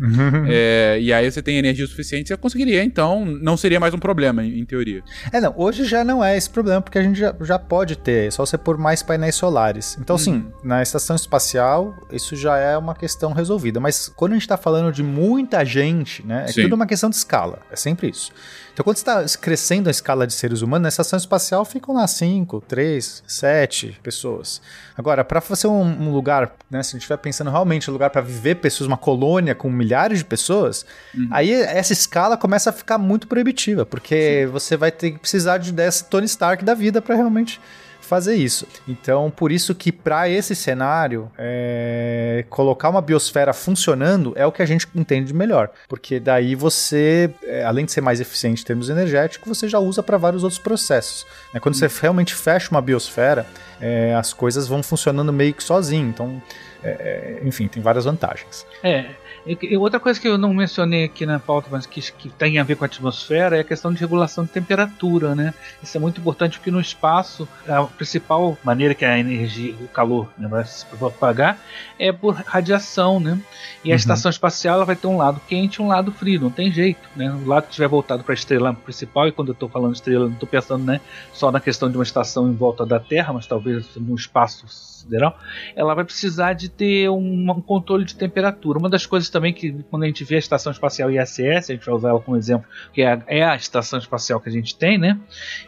É, 0.48 0.98
e 1.00 1.12
aí 1.14 1.30
você 1.30 1.42
tem 1.42 1.58
energia 1.58 1.86
suficiente, 1.88 2.28
você 2.28 2.38
conseguiria, 2.38 2.84
então, 2.84 3.26
não 3.26 3.58
seria 3.58 3.80
mais 3.80 3.94
um 3.94 4.00
problema, 4.00 4.44
em, 4.44 4.60
em 4.60 4.66
teoria. 4.66 5.04
É, 5.32 5.40
não, 5.40 5.54
hoje 5.58 5.86
já 5.86 6.04
não 6.04 6.24
é 6.24 6.38
esse 6.38 6.50
problema, 6.50 6.67
porque 6.82 6.98
a 6.98 7.04
gente 7.04 7.20
já, 7.20 7.34
já 7.42 7.60
pode 7.60 7.96
ter, 7.96 8.28
é 8.28 8.32
só 8.32 8.46
você 8.46 8.58
pôr 8.58 8.78
mais 8.78 9.02
painéis 9.02 9.36
solares. 9.36 9.98
Então, 10.00 10.18
sim, 10.18 10.46
na 10.64 10.82
estação 10.82 11.16
espacial, 11.16 11.96
isso 12.12 12.36
já 12.36 12.58
é 12.58 12.78
uma 12.78 12.96
questão 12.96 13.34
resolvida. 13.34 13.80
Mas 13.80 14.10
quando 14.10 14.34
a 14.34 14.36
gente 14.36 14.48
tá 14.48 14.58
falando 14.58 14.92
de 14.92 15.04
muita 15.04 15.64
gente, 15.66 16.26
né, 16.26 16.46
é 16.48 16.52
Sim. 16.52 16.64
tudo 16.64 16.74
uma 16.76 16.86
questão 16.86 17.10
de 17.10 17.16
escala, 17.16 17.60
é 17.72 17.76
sempre 17.76 18.10
isso. 18.10 18.32
Então, 18.78 18.84
quando 18.84 18.98
você 18.98 19.10
está 19.10 19.40
crescendo 19.40 19.88
a 19.88 19.92
escala 19.92 20.28
de 20.28 20.34
seres 20.34 20.62
humanos, 20.62 20.84
na 20.84 20.90
estação 20.90 21.18
espacial 21.18 21.66
ficam 21.66 21.96
lá 21.96 22.06
5, 22.06 22.62
3, 22.68 23.24
7 23.26 24.00
pessoas. 24.04 24.62
Agora, 24.96 25.26
para 25.26 25.42
fazer 25.42 25.66
um, 25.66 25.82
um 25.82 26.12
lugar, 26.12 26.56
né, 26.70 26.84
se 26.84 26.90
a 26.90 26.92
gente 26.92 27.02
estiver 27.02 27.18
pensando 27.18 27.50
realmente 27.50 27.90
um 27.90 27.94
lugar 27.94 28.12
para 28.12 28.22
viver 28.22 28.56
pessoas, 28.56 28.88
uma 28.88 28.96
colônia 28.96 29.56
com 29.56 29.68
milhares 29.68 30.20
de 30.20 30.26
pessoas, 30.26 30.86
aí 31.32 31.52
essa 31.52 31.92
escala 31.92 32.38
começa 32.38 32.70
a 32.70 32.74
ficar 32.74 33.00
muito 33.00 33.28
proibitiva, 33.28 33.84
porque 33.84 34.48
você 34.52 34.78
vai 34.78 34.92
ter 34.92 35.10
que 35.10 35.18
precisar 35.18 35.58
de 35.58 35.72
dessa 35.72 36.06
Tony 36.06 36.28
Stark 36.28 36.47
da 36.56 36.74
vida 36.74 37.02
para 37.02 37.16
realmente 37.16 37.60
fazer 38.08 38.36
isso. 38.36 38.66
Então, 38.88 39.30
por 39.30 39.52
isso 39.52 39.76
que 39.76 39.92
para 39.92 40.30
esse 40.30 40.56
cenário, 40.56 41.30
é, 41.38 42.46
colocar 42.50 42.90
uma 42.90 43.02
biosfera 43.02 43.54
funcionando 43.54 44.34
é 44.36 44.46
o 44.46 44.52
que 44.52 44.62
a 44.62 44.66
gente 44.66 44.88
entende 44.96 45.28
de 45.28 45.34
melhor, 45.34 45.70
porque 45.90 46.20
daí 46.20 46.56
você, 46.56 47.30
é, 47.44 47.66
além 47.66 47.86
de 47.86 47.92
ser 47.92 48.02
mais 48.02 48.22
eficiente 48.22 48.62
em 48.62 48.66
termos 48.66 48.90
energéticos, 48.90 49.58
você 49.58 49.68
já 49.68 49.80
usa 49.80 50.02
para 50.02 50.18
vários 50.18 50.44
outros 50.44 50.60
processos. 50.60 51.26
né? 51.54 51.60
Quando 51.60 51.76
você 51.76 51.88
realmente 52.02 52.34
fecha 52.34 52.72
uma 52.72 52.82
biosfera, 52.82 53.46
é, 53.80 54.16
as 54.16 54.34
coisas 54.34 54.68
vão 54.68 54.82
funcionando 54.82 55.34
meio 55.34 55.54
que 55.54 55.64
sozinho. 55.64 56.08
Então, 56.08 56.42
é, 56.84 56.90
é, 56.90 57.48
enfim, 57.48 57.68
tem 57.68 57.84
várias 57.84 58.06
vantagens. 58.06 58.66
É. 58.82 59.06
E- 59.48 59.58
e 59.74 59.78
outra 59.78 60.00
coisa 60.00 60.20
que 60.20 60.28
eu 60.28 60.38
não 60.38 60.54
mencionei 60.54 61.06
aqui 61.06 61.26
na 61.26 61.40
pauta, 61.40 61.70
mas 61.72 61.86
que, 61.86 62.02
que 62.12 62.30
tem 62.30 62.60
a 62.60 62.64
ver 62.64 62.76
com 62.76 62.84
a 62.84 62.88
atmosfera, 62.88 63.56
é 63.56 63.62
a 63.62 63.64
questão 63.64 63.94
de 63.94 64.00
regulação 64.00 64.44
de 64.44 64.52
temperatura, 64.52 65.34
né? 65.34 65.54
Isso 65.82 65.96
é 65.96 66.00
muito 66.00 66.20
importante 66.20 66.58
porque 66.58 66.70
no 66.72 66.80
espaço 66.82 67.48
a 67.68 67.84
principal 67.86 68.58
maneira 68.64 68.94
que 68.94 69.06
a 69.06 69.18
energia, 69.18 69.74
o 69.80 69.88
calor 69.88 70.30
né, 70.38 70.48
vai 70.48 70.66
se 70.66 70.86
propagar 70.86 71.60
é 71.98 72.12
por 72.12 72.34
radiação, 72.36 73.20
né? 73.20 73.40
E 73.84 73.92
a 73.92 73.94
Uhum. 73.94 73.96
estação 73.96 74.30
espacial 74.30 74.76
ela 74.76 74.86
vai 74.86 74.96
ter 74.96 75.08
um 75.08 75.18
lado 75.18 75.42
quente 75.48 75.76
e 75.76 75.82
um 75.82 75.88
lado 75.88 76.12
frio, 76.12 76.42
não 76.42 76.52
tem 76.52 76.72
jeito, 76.72 77.08
né? 77.16 77.32
O 77.32 77.46
lado 77.48 77.64
que 77.64 77.70
estiver 77.70 77.88
voltado 77.88 78.24
para 78.24 78.34
a 78.34 78.36
estrela 78.36 78.74
principal, 78.74 79.28
e 79.28 79.32
quando 79.32 79.50
eu 79.50 79.54
estou 79.54 79.70
falando 79.70 79.94
estrela, 79.96 80.26
não 80.26 80.34
estou 80.34 80.50
pensando 80.50 80.84
né, 80.84 81.00
só 81.32 81.52
na 81.52 81.60
questão 81.60 81.90
de 81.90 81.98
uma 81.98 82.04
estação 82.04 82.50
em 82.50 82.54
volta 82.56 82.86
da 82.86 83.00
Terra, 83.00 83.34
mas 83.34 83.48
talvez 83.48 83.86
no 83.96 84.16
espaço 84.16 84.68
sideral, 84.68 85.38
ela 85.76 85.94
vai 85.94 86.04
precisar 86.04 86.54
de 86.54 86.70
ter 86.70 87.10
um, 87.10 87.50
um 87.52 87.62
controle 87.62 88.04
de 88.04 88.16
temperatura. 88.16 88.80
Uma 88.80 88.90
das 88.90 89.06
coisas 89.06 89.30
também 89.38 89.54
que 89.54 89.72
quando 89.92 90.02
a 90.02 90.08
gente 90.08 90.24
vê 90.24 90.36
a 90.36 90.40
estação 90.40 90.72
espacial 90.72 91.12
ISS, 91.12 91.70
a 91.70 91.74
gente 91.74 91.86
vai 91.86 91.94
usar 91.94 92.10
ela 92.10 92.20
como 92.20 92.36
exemplo, 92.36 92.68
que 92.92 93.04
é 93.04 93.14
a, 93.14 93.22
é 93.28 93.44
a 93.44 93.56
estação 93.56 94.00
espacial 94.00 94.40
que 94.40 94.50
a 94.50 94.52
gente 94.52 94.76
tem, 94.76 94.98
né? 94.98 95.20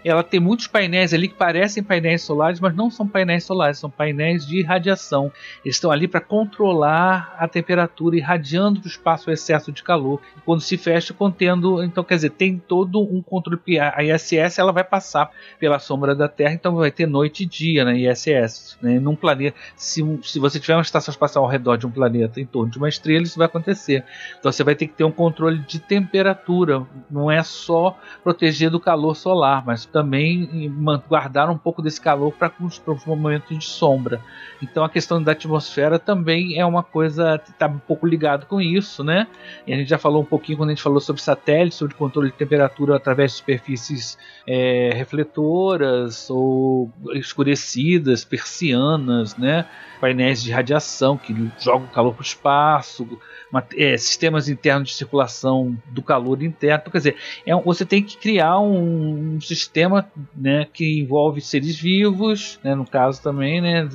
Ela 0.03 0.23
tem 0.23 0.39
muitos 0.39 0.65
painéis 0.65 1.13
ali 1.13 1.27
que 1.27 1.36
parecem 1.36 1.84
painéis 1.84 2.23
solares, 2.23 2.60
mas 2.60 2.75
não 2.75 2.89
são 2.89 3.08
painéis 3.08 3.43
solares, 3.43 3.77
são 3.77 3.89
painéis 3.89 4.47
de 4.47 4.63
radiação. 4.63 5.32
Eles 5.63 5.75
estão 5.75 5.91
ali 5.91 6.08
para 6.08 6.19
controlar 6.19 7.36
a 7.38 7.47
temperatura, 7.47 8.17
irradiando 8.17 8.79
para 8.79 8.88
o 8.88 8.89
espaço 8.89 9.29
o 9.29 9.34
excesso 9.34 9.71
de 9.71 9.84
calor. 9.84 10.19
E 10.36 10.41
quando 10.41 10.62
se 10.62 10.75
fecha, 10.75 11.13
contendo. 11.13 11.84
Então, 11.84 12.03
quer 12.03 12.15
dizer, 12.15 12.32
tem 12.32 12.58
todo 12.58 12.99
um 12.99 13.21
controle. 13.21 13.60
A 13.79 14.03
ISS 14.03 14.58
ela 14.58 14.71
vai 14.71 14.84
passar 14.84 15.29
pela 15.60 15.77
sombra 15.77 16.15
da 16.15 16.27
Terra, 16.27 16.53
então 16.53 16.75
vai 16.75 16.89
ter 16.89 17.05
noite 17.05 17.43
e 17.43 17.45
dia 17.45 17.86
na 17.86 17.95
ISS. 17.95 18.79
Né? 18.82 18.99
Num 18.99 19.15
planeta, 19.15 19.55
se, 19.75 20.01
se 20.23 20.39
você 20.39 20.60
tiver 20.60 20.73
uma 20.73 20.82
estação 20.82 21.12
espacial 21.12 21.43
ao 21.43 21.51
redor 21.51 21.77
de 21.77 21.86
um 21.86 21.91
planeta 21.91 22.41
em 22.41 22.45
torno 22.47 22.71
de 22.71 22.79
uma 22.79 22.89
estrela, 22.89 23.23
isso 23.23 23.38
vai 23.38 23.45
acontecer. 23.45 23.58
Então 24.39 24.51
você 24.51 24.63
vai 24.63 24.75
ter 24.75 24.87
que 24.87 24.93
ter 24.93 25.03
um 25.03 25.11
controle 25.11 25.59
de 25.59 25.79
temperatura. 25.79 26.85
Não 27.09 27.29
é 27.29 27.43
só 27.43 27.97
proteger 28.23 28.69
do 28.69 28.79
calor 28.79 29.15
solar, 29.15 29.65
mas 29.65 29.85
também 29.85 30.71
guardar 31.07 31.49
um 31.49 31.57
pouco 31.57 31.81
desse 31.81 31.99
calor 31.99 32.31
para 32.33 32.51
os 32.59 33.05
momentos 33.05 33.57
de 33.57 33.65
sombra. 33.65 34.21
Então 34.61 34.83
a 34.83 34.89
questão 34.89 35.21
da 35.21 35.31
atmosfera 35.31 35.97
também 35.97 36.59
é 36.59 36.65
uma 36.65 36.83
coisa 36.83 37.41
está 37.47 37.67
um 37.67 37.79
pouco 37.79 38.05
ligado 38.05 38.45
com 38.45 38.61
isso, 38.61 39.03
né? 39.03 39.27
E 39.65 39.73
a 39.73 39.77
gente 39.77 39.89
já 39.89 39.97
falou 39.97 40.21
um 40.21 40.25
pouquinho 40.25 40.57
quando 40.57 40.69
a 40.69 40.73
gente 40.73 40.83
falou 40.83 40.99
sobre 40.99 41.21
satélites, 41.21 41.77
sobre 41.77 41.95
controle 41.95 42.31
de 42.31 42.37
temperatura 42.37 42.95
através 42.95 43.31
de 43.31 43.37
superfícies 43.37 44.17
é, 44.47 44.91
refletoras 44.93 46.29
ou 46.29 46.91
escurecidas, 47.13 48.23
persianas, 48.23 49.37
né? 49.37 49.65
Painéis 49.99 50.41
de 50.41 50.51
radiação 50.51 51.17
que 51.17 51.51
jogam 51.59 51.87
calor 51.87 52.13
para 52.13 52.21
o 52.21 52.25
espaço, 52.25 53.19
ma- 53.51 53.63
é, 53.75 53.97
sistemas 53.97 54.47
internos 54.49 54.89
de 54.89 54.95
circulação 54.95 55.77
do 55.88 56.01
calor 56.01 56.41
interno. 56.43 56.79
Então, 56.81 56.91
quer 56.91 56.97
dizer, 56.99 57.15
é 57.45 57.55
você 57.55 57.85
tem 57.85 58.01
que 58.03 58.17
criar 58.17 58.59
um, 58.59 59.35
um 59.35 59.41
sistema 59.41 60.09
né, 60.35 60.67
que 60.71 60.99
envolve 60.99 61.41
seres 61.41 61.79
vivos, 61.79 62.59
né, 62.63 62.75
no 62.75 62.85
caso 62.85 63.21
também, 63.21 63.62
né, 63.62 63.88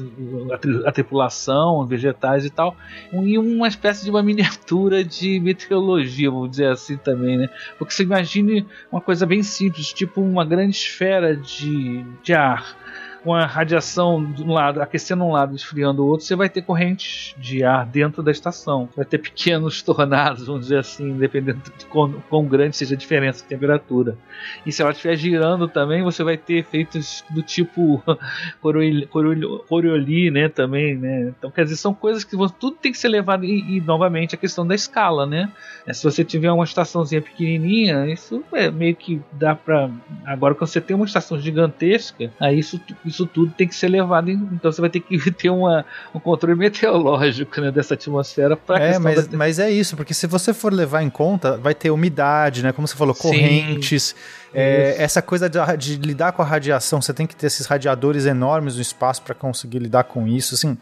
a, 0.52 0.58
tri- 0.58 0.86
a 0.86 0.92
tripulação, 0.92 1.86
vegetais 1.86 2.44
e 2.44 2.50
tal, 2.50 2.76
e 3.12 3.38
uma 3.38 3.68
espécie 3.68 4.04
de 4.04 4.10
uma 4.10 4.22
miniatura 4.22 5.04
de 5.04 5.40
meteorologia, 5.40 6.30
vamos 6.30 6.50
dizer 6.50 6.68
assim 6.68 6.96
também, 6.96 7.36
né? 7.38 7.48
Porque 7.78 7.92
você 7.92 8.02
imagine 8.02 8.66
uma 8.90 9.00
coisa 9.00 9.26
bem 9.26 9.42
simples, 9.42 9.92
tipo 9.92 10.20
uma 10.20 10.44
grande 10.44 10.76
esfera 10.76 11.36
de, 11.36 12.04
de 12.22 12.32
ar 12.32 12.76
com 13.24 13.34
a 13.34 13.46
radiação 13.46 14.22
de 14.22 14.42
um 14.42 14.52
lado, 14.52 14.82
aquecendo 14.82 15.24
um 15.24 15.32
lado 15.32 15.56
esfriando 15.56 16.04
o 16.04 16.06
outro, 16.06 16.26
você 16.26 16.36
vai 16.36 16.48
ter 16.50 16.60
correntes 16.60 17.34
de 17.38 17.64
ar 17.64 17.86
dentro 17.86 18.22
da 18.22 18.30
estação. 18.30 18.86
Vai 18.94 19.06
ter 19.06 19.16
pequenos 19.16 19.80
tornados, 19.82 20.46
vamos 20.46 20.62
dizer 20.62 20.78
assim, 20.78 21.16
dependendo 21.16 21.62
de 21.78 21.86
quão, 21.86 22.12
quão 22.28 22.44
grande 22.44 22.76
seja 22.76 22.94
a 22.94 22.98
diferença 22.98 23.42
de 23.42 23.48
temperatura. 23.48 24.18
E 24.66 24.70
se 24.70 24.82
ela 24.82 24.90
estiver 24.90 25.16
girando 25.16 25.66
também, 25.66 26.02
você 26.02 26.22
vai 26.22 26.36
ter 26.36 26.58
efeitos 26.58 27.24
do 27.30 27.42
tipo 27.42 28.02
Coriolis, 28.60 30.30
né, 30.30 30.50
também, 30.50 30.94
né? 30.94 31.32
Então, 31.38 31.50
quer 31.50 31.64
dizer, 31.64 31.76
são 31.76 31.94
coisas 31.94 32.24
que 32.24 32.36
tudo 32.58 32.76
tem 32.76 32.92
que 32.92 32.98
ser 32.98 33.08
levado 33.08 33.46
e, 33.46 33.78
e 33.78 33.80
novamente 33.80 34.34
a 34.34 34.38
questão 34.38 34.66
da 34.66 34.74
escala, 34.74 35.24
né? 35.24 35.50
É, 35.86 35.94
se 35.94 36.04
você 36.04 36.22
tiver 36.22 36.52
uma 36.52 36.64
estaçãozinha 36.64 37.22
pequenininha, 37.22 38.06
isso 38.06 38.44
é 38.52 38.70
meio 38.70 38.94
que 38.94 39.22
dá 39.32 39.54
para 39.54 39.88
agora 40.26 40.54
quando 40.54 40.68
você 40.68 40.80
tem 40.80 40.94
uma 40.94 41.06
estação 41.06 41.40
gigantesca, 41.40 42.30
aí 42.38 42.58
isso 42.58 42.78
tudo 43.16 43.52
tem 43.52 43.68
que 43.68 43.74
ser 43.74 43.88
levado 43.88 44.30
em, 44.30 44.34
então 44.52 44.70
você 44.70 44.80
vai 44.80 44.90
ter 44.90 45.00
que 45.00 45.18
ter 45.32 45.50
uma, 45.50 45.84
um 46.14 46.20
controle 46.20 46.58
meteorológico, 46.58 47.60
né, 47.60 47.70
dessa 47.70 47.94
atmosfera 47.94 48.56
para 48.56 48.82
É, 48.82 48.98
mas, 48.98 49.26
da... 49.26 49.36
mas 49.36 49.58
é 49.58 49.70
isso, 49.70 49.96
porque 49.96 50.12
se 50.12 50.26
você 50.26 50.52
for 50.52 50.72
levar 50.72 51.02
em 51.02 51.10
conta, 51.10 51.56
vai 51.56 51.74
ter 51.74 51.90
umidade, 51.90 52.62
né, 52.62 52.72
como 52.72 52.86
você 52.86 52.96
falou, 52.96 53.14
correntes, 53.14 54.14
Sim 54.16 54.43
é, 54.54 55.02
essa 55.02 55.20
coisa 55.20 55.48
de, 55.48 55.58
de, 55.76 55.96
lidar 55.96 56.32
com 56.32 56.42
a 56.42 56.44
radiação, 56.44 57.02
você 57.02 57.12
tem 57.12 57.26
que 57.26 57.34
ter 57.34 57.46
esses 57.46 57.66
radiadores 57.66 58.24
enormes 58.24 58.76
no 58.76 58.82
espaço 58.82 59.22
para 59.22 59.34
conseguir 59.34 59.78
lidar 59.80 60.04
com 60.04 60.26
isso. 60.28 60.54
Assim, 60.54 60.78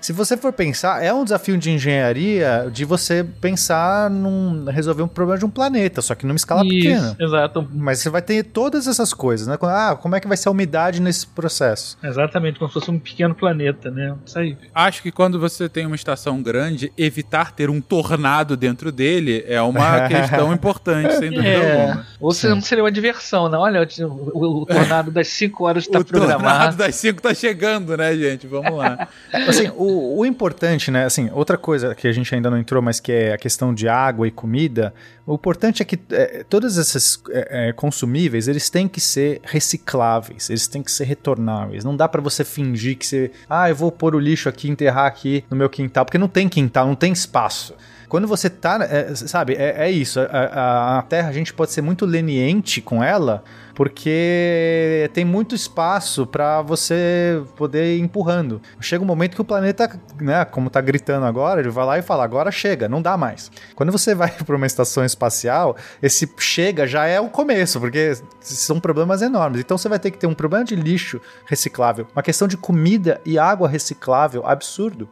se 0.00 0.12
você 0.12 0.36
for 0.36 0.52
pensar, 0.52 1.02
é 1.02 1.12
um 1.12 1.24
desafio 1.24 1.58
de 1.58 1.70
engenharia 1.70 2.68
de 2.72 2.84
você 2.84 3.24
pensar 3.40 4.08
num 4.08 4.64
resolver 4.66 5.02
um 5.02 5.08
problema 5.08 5.38
de 5.38 5.44
um 5.44 5.50
planeta, 5.50 6.00
só 6.00 6.14
que 6.14 6.24
numa 6.24 6.36
escala 6.36 6.64
isso, 6.64 6.74
pequena. 6.74 7.16
Exato. 7.18 7.68
Mas 7.72 7.98
você 7.98 8.10
vai 8.10 8.22
ter 8.22 8.44
todas 8.44 8.86
essas 8.86 9.12
coisas, 9.12 9.46
né? 9.46 9.58
Ah, 9.62 9.98
como 10.00 10.14
é 10.14 10.20
que 10.20 10.28
vai 10.28 10.36
ser 10.36 10.48
a 10.48 10.52
umidade 10.52 11.00
nesse 11.00 11.26
processo? 11.26 11.98
Exatamente, 12.02 12.58
como 12.58 12.68
se 12.68 12.74
fosse 12.74 12.90
um 12.90 12.98
pequeno 12.98 13.34
planeta, 13.34 13.90
né? 13.90 14.14
Isso 14.24 14.38
aí. 14.38 14.56
Acho 14.74 15.02
que 15.02 15.10
quando 15.10 15.40
você 15.40 15.68
tem 15.68 15.86
uma 15.86 15.96
estação 15.96 16.42
grande, 16.42 16.92
evitar 16.96 17.52
ter 17.52 17.68
um 17.70 17.80
tornado 17.80 18.56
dentro 18.56 18.92
dele 18.92 19.44
é 19.48 19.60
uma 19.60 20.06
questão 20.08 20.52
importante, 20.52 21.14
sem 21.16 21.30
dúvida 21.30 21.48
é. 21.48 21.80
alguma. 21.80 22.06
Ou 22.20 22.32
se 22.32 22.48
não 22.48 22.60
seria 22.60 22.84
uma 22.84 22.92
versão, 23.16 23.48
não. 23.48 23.60
Olha, 23.60 23.86
o, 24.00 24.04
o, 24.04 24.62
o 24.62 24.66
tornado 24.66 25.10
das 25.10 25.28
5 25.28 25.64
horas 25.64 25.84
está 25.84 26.02
programado. 26.04 26.36
O 26.46 26.48
tornado 26.48 26.76
das 26.76 26.94
5 26.96 27.18
está 27.18 27.34
chegando, 27.34 27.96
né, 27.96 28.14
gente? 28.16 28.46
Vamos 28.46 28.76
lá. 28.76 29.08
assim, 29.48 29.70
o, 29.74 30.18
o, 30.18 30.26
importante, 30.26 30.90
né, 30.90 31.04
assim, 31.04 31.30
outra 31.32 31.56
coisa 31.56 31.94
que 31.94 32.06
a 32.06 32.12
gente 32.12 32.32
ainda 32.34 32.50
não 32.50 32.58
entrou, 32.58 32.82
mas 32.82 33.00
que 33.00 33.10
é 33.10 33.32
a 33.32 33.38
questão 33.38 33.74
de 33.74 33.88
água 33.88 34.28
e 34.28 34.30
comida, 34.30 34.94
o 35.26 35.34
importante 35.34 35.82
é 35.82 35.84
que 35.84 35.98
é, 36.10 36.44
todos 36.48 36.76
esses 36.76 37.20
é, 37.30 37.68
é, 37.68 37.72
consumíveis, 37.72 38.48
eles 38.48 38.70
têm 38.70 38.86
que 38.86 39.00
ser 39.00 39.40
recicláveis, 39.42 40.48
eles 40.50 40.68
têm 40.68 40.82
que 40.82 40.92
ser 40.92 41.04
retornáveis. 41.04 41.84
Não 41.84 41.96
dá 41.96 42.06
para 42.08 42.20
você 42.20 42.44
fingir 42.44 42.96
que 42.96 43.06
você, 43.06 43.30
ah, 43.48 43.68
eu 43.68 43.74
vou 43.74 43.90
pôr 43.90 44.14
o 44.14 44.20
lixo 44.20 44.48
aqui, 44.48 44.68
enterrar 44.68 45.06
aqui 45.06 45.44
no 45.50 45.56
meu 45.56 45.68
quintal, 45.68 46.04
porque 46.04 46.18
não 46.18 46.28
tem 46.28 46.48
quintal, 46.48 46.86
não 46.86 46.94
tem 46.94 47.12
espaço. 47.12 47.74
Quando 48.08 48.26
você 48.26 48.48
tá, 48.48 48.78
é, 48.82 49.14
sabe, 49.14 49.54
é, 49.54 49.86
é 49.86 49.90
isso. 49.90 50.20
A, 50.20 50.24
a, 50.24 50.98
a, 50.98 51.02
Terra, 51.02 51.28
a 51.28 51.32
gente 51.32 51.52
pode 51.52 51.72
ser 51.72 51.82
muito 51.82 52.06
leniente 52.06 52.80
com 52.80 53.02
ela, 53.02 53.42
porque 53.74 55.10
tem 55.12 55.24
muito 55.24 55.54
espaço 55.54 56.26
para 56.26 56.62
você 56.62 57.42
poder 57.56 57.96
ir 57.96 58.00
empurrando. 58.00 58.60
Chega 58.80 59.02
um 59.02 59.06
momento 59.06 59.34
que 59.34 59.40
o 59.40 59.44
planeta, 59.44 60.00
né, 60.20 60.44
como 60.44 60.70
tá 60.70 60.80
gritando 60.80 61.26
agora, 61.26 61.60
ele 61.60 61.68
vai 61.68 61.84
lá 61.84 61.98
e 61.98 62.02
fala: 62.02 62.24
agora 62.24 62.50
chega, 62.50 62.88
não 62.88 63.02
dá 63.02 63.16
mais. 63.16 63.50
Quando 63.74 63.92
você 63.92 64.14
vai 64.14 64.30
para 64.44 64.56
uma 64.56 64.66
estação 64.66 65.04
espacial, 65.04 65.76
esse 66.02 66.30
chega 66.38 66.86
já 66.86 67.06
é 67.06 67.20
o 67.20 67.28
começo, 67.28 67.80
porque 67.80 68.16
são 68.40 68.80
problemas 68.80 69.20
enormes. 69.20 69.60
Então 69.60 69.76
você 69.76 69.88
vai 69.88 69.98
ter 69.98 70.10
que 70.10 70.18
ter 70.18 70.26
um 70.26 70.34
problema 70.34 70.64
de 70.64 70.76
lixo 70.76 71.20
reciclável, 71.46 72.06
uma 72.14 72.22
questão 72.22 72.46
de 72.46 72.56
comida 72.56 73.20
e 73.24 73.38
água 73.38 73.68
reciclável 73.68 74.46
absurdo. 74.46 75.08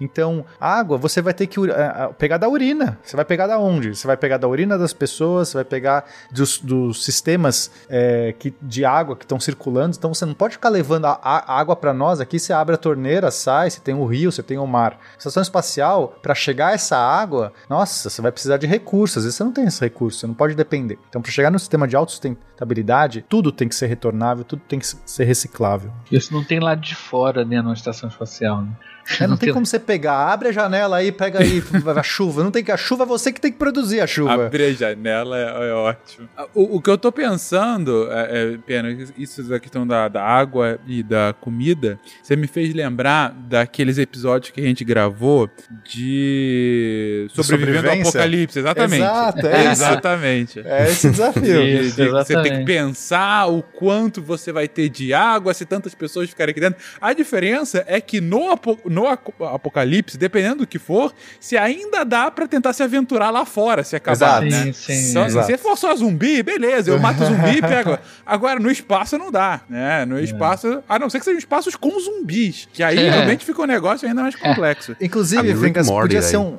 Então, 0.00 0.44
água 0.60 0.98
você 0.98 1.22
vai 1.22 1.34
ter 1.34 1.46
que 1.46 1.58
uh, 1.58 2.14
pegar 2.18 2.38
da 2.38 2.48
urina. 2.48 2.98
Você 3.02 3.16
vai 3.16 3.24
pegar 3.24 3.46
da 3.46 3.58
onde? 3.58 3.94
Você 3.94 4.06
vai 4.06 4.16
pegar 4.16 4.36
da 4.36 4.48
urina 4.48 4.78
das 4.78 4.92
pessoas, 4.92 5.48
você 5.48 5.58
vai 5.58 5.64
pegar 5.64 6.04
dos, 6.30 6.58
dos 6.58 7.04
sistemas 7.04 7.70
é, 7.88 8.34
que, 8.38 8.54
de 8.60 8.84
água 8.84 9.16
que 9.16 9.24
estão 9.24 9.40
circulando. 9.40 9.96
Então, 9.96 10.12
você 10.12 10.24
não 10.24 10.34
pode 10.34 10.54
ficar 10.54 10.68
levando 10.68 11.06
a, 11.06 11.18
a 11.22 11.58
água 11.58 11.76
para 11.76 11.92
nós 11.92 12.20
aqui. 12.20 12.38
Você 12.38 12.52
abre 12.52 12.74
a 12.74 12.78
torneira, 12.78 13.30
sai, 13.30 13.70
você 13.70 13.80
tem 13.80 13.94
o 13.94 14.04
rio, 14.04 14.30
você 14.30 14.42
tem 14.42 14.58
o 14.58 14.66
mar. 14.66 14.98
Estação 15.18 15.42
espacial, 15.42 16.18
para 16.22 16.34
chegar 16.34 16.74
essa 16.74 16.96
água, 16.96 17.52
nossa, 17.68 18.10
você 18.10 18.20
vai 18.22 18.32
precisar 18.32 18.56
de 18.56 18.66
recursos. 18.66 19.18
Às 19.18 19.24
vezes 19.24 19.36
você 19.36 19.44
não 19.44 19.52
tem 19.52 19.64
esse 19.64 19.80
recurso, 19.80 20.20
você 20.20 20.26
não 20.26 20.34
pode 20.34 20.54
depender. 20.54 20.98
Então, 21.08 21.22
para 21.22 21.30
chegar 21.30 21.50
no 21.50 21.58
sistema 21.58 21.86
de 21.86 21.96
autossustentabilidade, 21.96 23.24
tudo 23.28 23.52
tem 23.52 23.68
que 23.68 23.74
ser 23.74 23.86
retornável, 23.86 24.44
tudo 24.44 24.62
tem 24.68 24.78
que 24.78 24.86
ser 24.86 25.24
reciclável. 25.24 25.90
Isso 26.10 26.32
não 26.32 26.44
tem 26.44 26.60
lá 26.60 26.74
de 26.74 26.94
fora, 26.94 27.44
né, 27.44 27.60
numa 27.60 27.74
estação 27.74 28.08
espacial, 28.08 28.62
né? 28.62 28.70
É, 29.20 29.26
não 29.26 29.36
tem 29.36 29.52
como 29.52 29.64
você 29.64 29.78
pegar, 29.78 30.32
abre 30.32 30.48
a 30.48 30.52
janela 30.52 30.96
aí, 30.96 31.12
pega 31.12 31.40
aí 31.40 31.62
a 31.96 32.02
chuva. 32.02 32.42
Não 32.42 32.50
tem 32.50 32.64
que 32.64 32.72
a 32.72 32.76
chuva 32.76 33.04
é 33.04 33.06
você 33.06 33.32
que 33.32 33.40
tem 33.40 33.52
que 33.52 33.58
produzir 33.58 34.00
a 34.00 34.06
chuva. 34.06 34.46
Abrir 34.46 34.64
a 34.64 34.72
janela 34.72 35.38
é, 35.38 35.68
é 35.70 35.72
ótimo. 35.72 36.28
O, 36.54 36.76
o, 36.76 36.82
que 36.82 36.90
eu 36.90 36.98
tô 36.98 37.12
pensando, 37.12 38.08
é, 38.10 38.54
é, 38.54 38.58
pena, 38.58 38.96
isso 39.16 39.42
da 39.44 39.60
questão 39.60 39.86
da, 39.86 40.08
da 40.08 40.22
água 40.22 40.78
e 40.86 41.02
da 41.02 41.34
comida, 41.40 41.98
você 42.22 42.34
me 42.36 42.46
fez 42.46 42.74
lembrar 42.74 43.32
daqueles 43.32 43.98
episódios 43.98 44.50
que 44.50 44.60
a 44.60 44.64
gente 44.64 44.84
gravou 44.84 45.48
de 45.84 47.28
sobrevivendo 47.30 47.88
ao 47.88 48.00
apocalipse, 48.00 48.58
exatamente. 48.58 49.02
Exato, 49.02 49.46
é. 49.46 49.66
Exatamente. 49.76 50.60
É 50.64 50.88
esse 50.88 51.10
desafio. 51.10 51.42
De, 51.42 51.92
de, 51.92 52.08
você 52.08 52.42
tem 52.42 52.58
que 52.58 52.64
pensar 52.64 53.46
o 53.46 53.62
quanto 53.62 54.22
você 54.22 54.52
vai 54.52 54.66
ter 54.68 54.88
de 54.88 55.12
água 55.12 55.54
se 55.54 55.64
tantas 55.64 55.94
pessoas 55.94 56.28
ficarem 56.28 56.50
aqui 56.50 56.60
dentro. 56.60 56.82
A 57.00 57.12
diferença 57.12 57.84
é 57.86 58.00
que 58.00 58.20
no, 58.20 58.58
no 58.96 59.06
apocalipse, 59.46 60.16
dependendo 60.16 60.56
do 60.56 60.66
que 60.66 60.78
for, 60.78 61.12
se 61.38 61.56
ainda 61.56 62.02
dá 62.02 62.30
para 62.30 62.48
tentar 62.48 62.72
se 62.72 62.82
aventurar 62.82 63.28
lá 63.28 63.44
fora, 63.44 63.84
se 63.84 63.94
acabar, 63.94 64.42
exato. 64.42 64.66
né? 64.66 64.72
Sim, 64.72 64.94
sim, 64.94 65.10
então, 65.10 65.44
se 65.44 65.58
for 65.58 65.76
só 65.76 65.94
zumbi, 65.94 66.42
beleza, 66.42 66.90
eu 66.90 66.98
mato 66.98 67.22
zumbi 67.22 67.58
e 67.58 67.60
pego. 67.60 67.98
Agora, 68.24 68.58
no 68.58 68.70
espaço 68.70 69.18
não 69.18 69.30
dá, 69.30 69.60
né? 69.68 70.06
No 70.06 70.18
é. 70.18 70.22
espaço, 70.22 70.82
a 70.88 70.98
não 70.98 71.10
ser 71.10 71.18
que 71.18 71.26
sejam 71.26 71.38
espaços 71.38 71.76
com 71.76 72.00
zumbis, 72.00 72.66
que 72.72 72.82
aí 72.82 72.98
é. 72.98 73.10
realmente 73.10 73.44
fica 73.44 73.60
um 73.60 73.66
negócio 73.66 74.08
ainda 74.08 74.22
mais 74.22 74.34
complexo. 74.34 74.92
É. 74.92 75.04
Inclusive, 75.04 75.54
Fincas, 75.56 75.90
podia 75.90 76.22
ser 76.22 76.38
um 76.38 76.58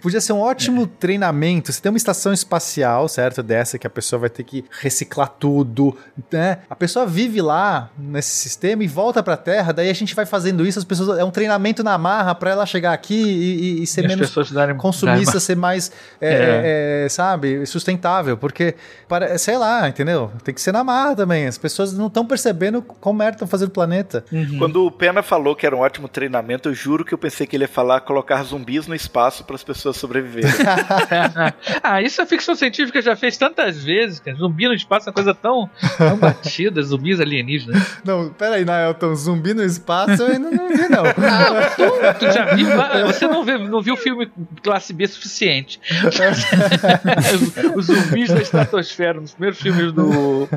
podia 0.00 0.20
ser 0.20 0.32
um 0.32 0.40
ótimo 0.40 0.86
treinamento. 0.98 1.72
Você 1.72 1.80
tem 1.80 1.90
uma 1.90 1.96
estação 1.96 2.32
espacial, 2.32 3.08
certo? 3.08 3.42
Dessa 3.42 3.78
que 3.78 3.86
a 3.86 3.90
pessoa 3.90 4.20
vai 4.20 4.30
ter 4.30 4.44
que 4.44 4.64
reciclar 4.80 5.28
tudo, 5.28 5.96
né? 6.30 6.58
A 6.68 6.76
pessoa 6.76 7.06
vive 7.06 7.40
lá 7.40 7.90
nesse 7.98 8.30
sistema 8.30 8.84
e 8.84 8.86
volta 8.86 9.22
para 9.22 9.34
a 9.34 9.38
Terra, 9.38 9.72
daí 9.72 9.88
a 9.88 9.94
gente 9.94 10.14
vai 10.14 10.26
fazendo 10.26 10.66
isso, 10.66 10.78
as 10.78 10.84
pessoas 10.84 11.18
um 11.26 11.30
treinamento 11.30 11.82
na 11.82 11.98
marra 11.98 12.34
para 12.34 12.50
ela 12.50 12.66
chegar 12.66 12.92
aqui 12.92 13.14
e, 13.14 13.82
e 13.82 13.86
ser 13.86 14.04
e 14.04 14.08
menos 14.08 14.32
darem, 14.50 14.76
consumista, 14.76 15.32
darem... 15.32 15.40
ser 15.40 15.56
mais, 15.56 15.92
é, 16.20 16.32
é. 16.32 17.04
É, 17.04 17.08
sabe, 17.08 17.64
sustentável. 17.66 18.36
Porque, 18.36 18.74
para, 19.08 19.36
sei 19.38 19.58
lá, 19.58 19.88
entendeu? 19.88 20.30
Tem 20.44 20.54
que 20.54 20.60
ser 20.60 20.72
na 20.72 20.84
marra 20.84 21.14
também. 21.16 21.46
As 21.46 21.58
pessoas 21.58 21.92
não 21.92 22.06
estão 22.06 22.26
percebendo 22.26 22.82
como 22.82 23.18
merda 23.18 23.36
estão 23.36 23.48
fazendo 23.48 23.68
o 23.68 23.72
planeta. 23.72 24.24
Uhum. 24.32 24.58
Quando 24.58 24.86
o 24.86 24.90
Pena 24.90 25.22
falou 25.22 25.54
que 25.54 25.66
era 25.66 25.74
um 25.74 25.80
ótimo 25.80 26.08
treinamento, 26.08 26.68
eu 26.68 26.74
juro 26.74 27.04
que 27.04 27.12
eu 27.12 27.18
pensei 27.18 27.46
que 27.46 27.56
ele 27.56 27.64
ia 27.64 27.68
falar 27.68 28.00
colocar 28.00 28.42
zumbis 28.42 28.86
no 28.86 28.94
espaço 28.94 29.44
para 29.44 29.56
as 29.56 29.64
pessoas 29.64 29.96
sobreviverem. 29.96 30.50
ah, 31.82 32.02
isso 32.02 32.20
a 32.22 32.26
ficção 32.26 32.54
científica 32.54 33.00
já 33.02 33.16
fez 33.16 33.36
tantas 33.36 33.82
vezes, 33.82 34.20
cara. 34.20 34.36
Zumbi 34.36 34.66
no 34.66 34.74
espaço 34.74 35.08
é 35.08 35.10
uma 35.10 35.14
coisa 35.14 35.34
tão, 35.34 35.68
tão 35.96 36.16
batida, 36.16 36.82
zumbis 36.82 37.20
alienígenas. 37.20 37.98
Não, 38.04 38.28
peraí, 38.30 38.64
Naelton, 38.64 39.14
zumbi 39.14 39.54
no 39.54 39.62
espaço 39.62 40.22
eu 40.22 40.28
ainda 40.28 40.50
não 40.50 40.68
vi, 40.68 40.88
não. 40.88 41.04
Não, 41.16 41.54
tu, 41.76 42.18
tu 42.18 42.32
já 42.32 42.54
viu, 42.54 42.68
você 43.06 43.26
não 43.26 43.44
viu, 43.44 43.58
não 43.58 43.80
viu 43.80 43.94
o 43.94 43.96
filme 43.96 44.30
classe 44.62 44.92
B 44.92 45.06
suficiente. 45.06 45.80
Os 47.74 47.86
zumbis 47.86 48.28
da 48.28 48.40
estratosfera, 48.40 49.20
nos 49.20 49.32
primeiros 49.32 49.60
filmes 49.60 49.92
do, 49.92 50.48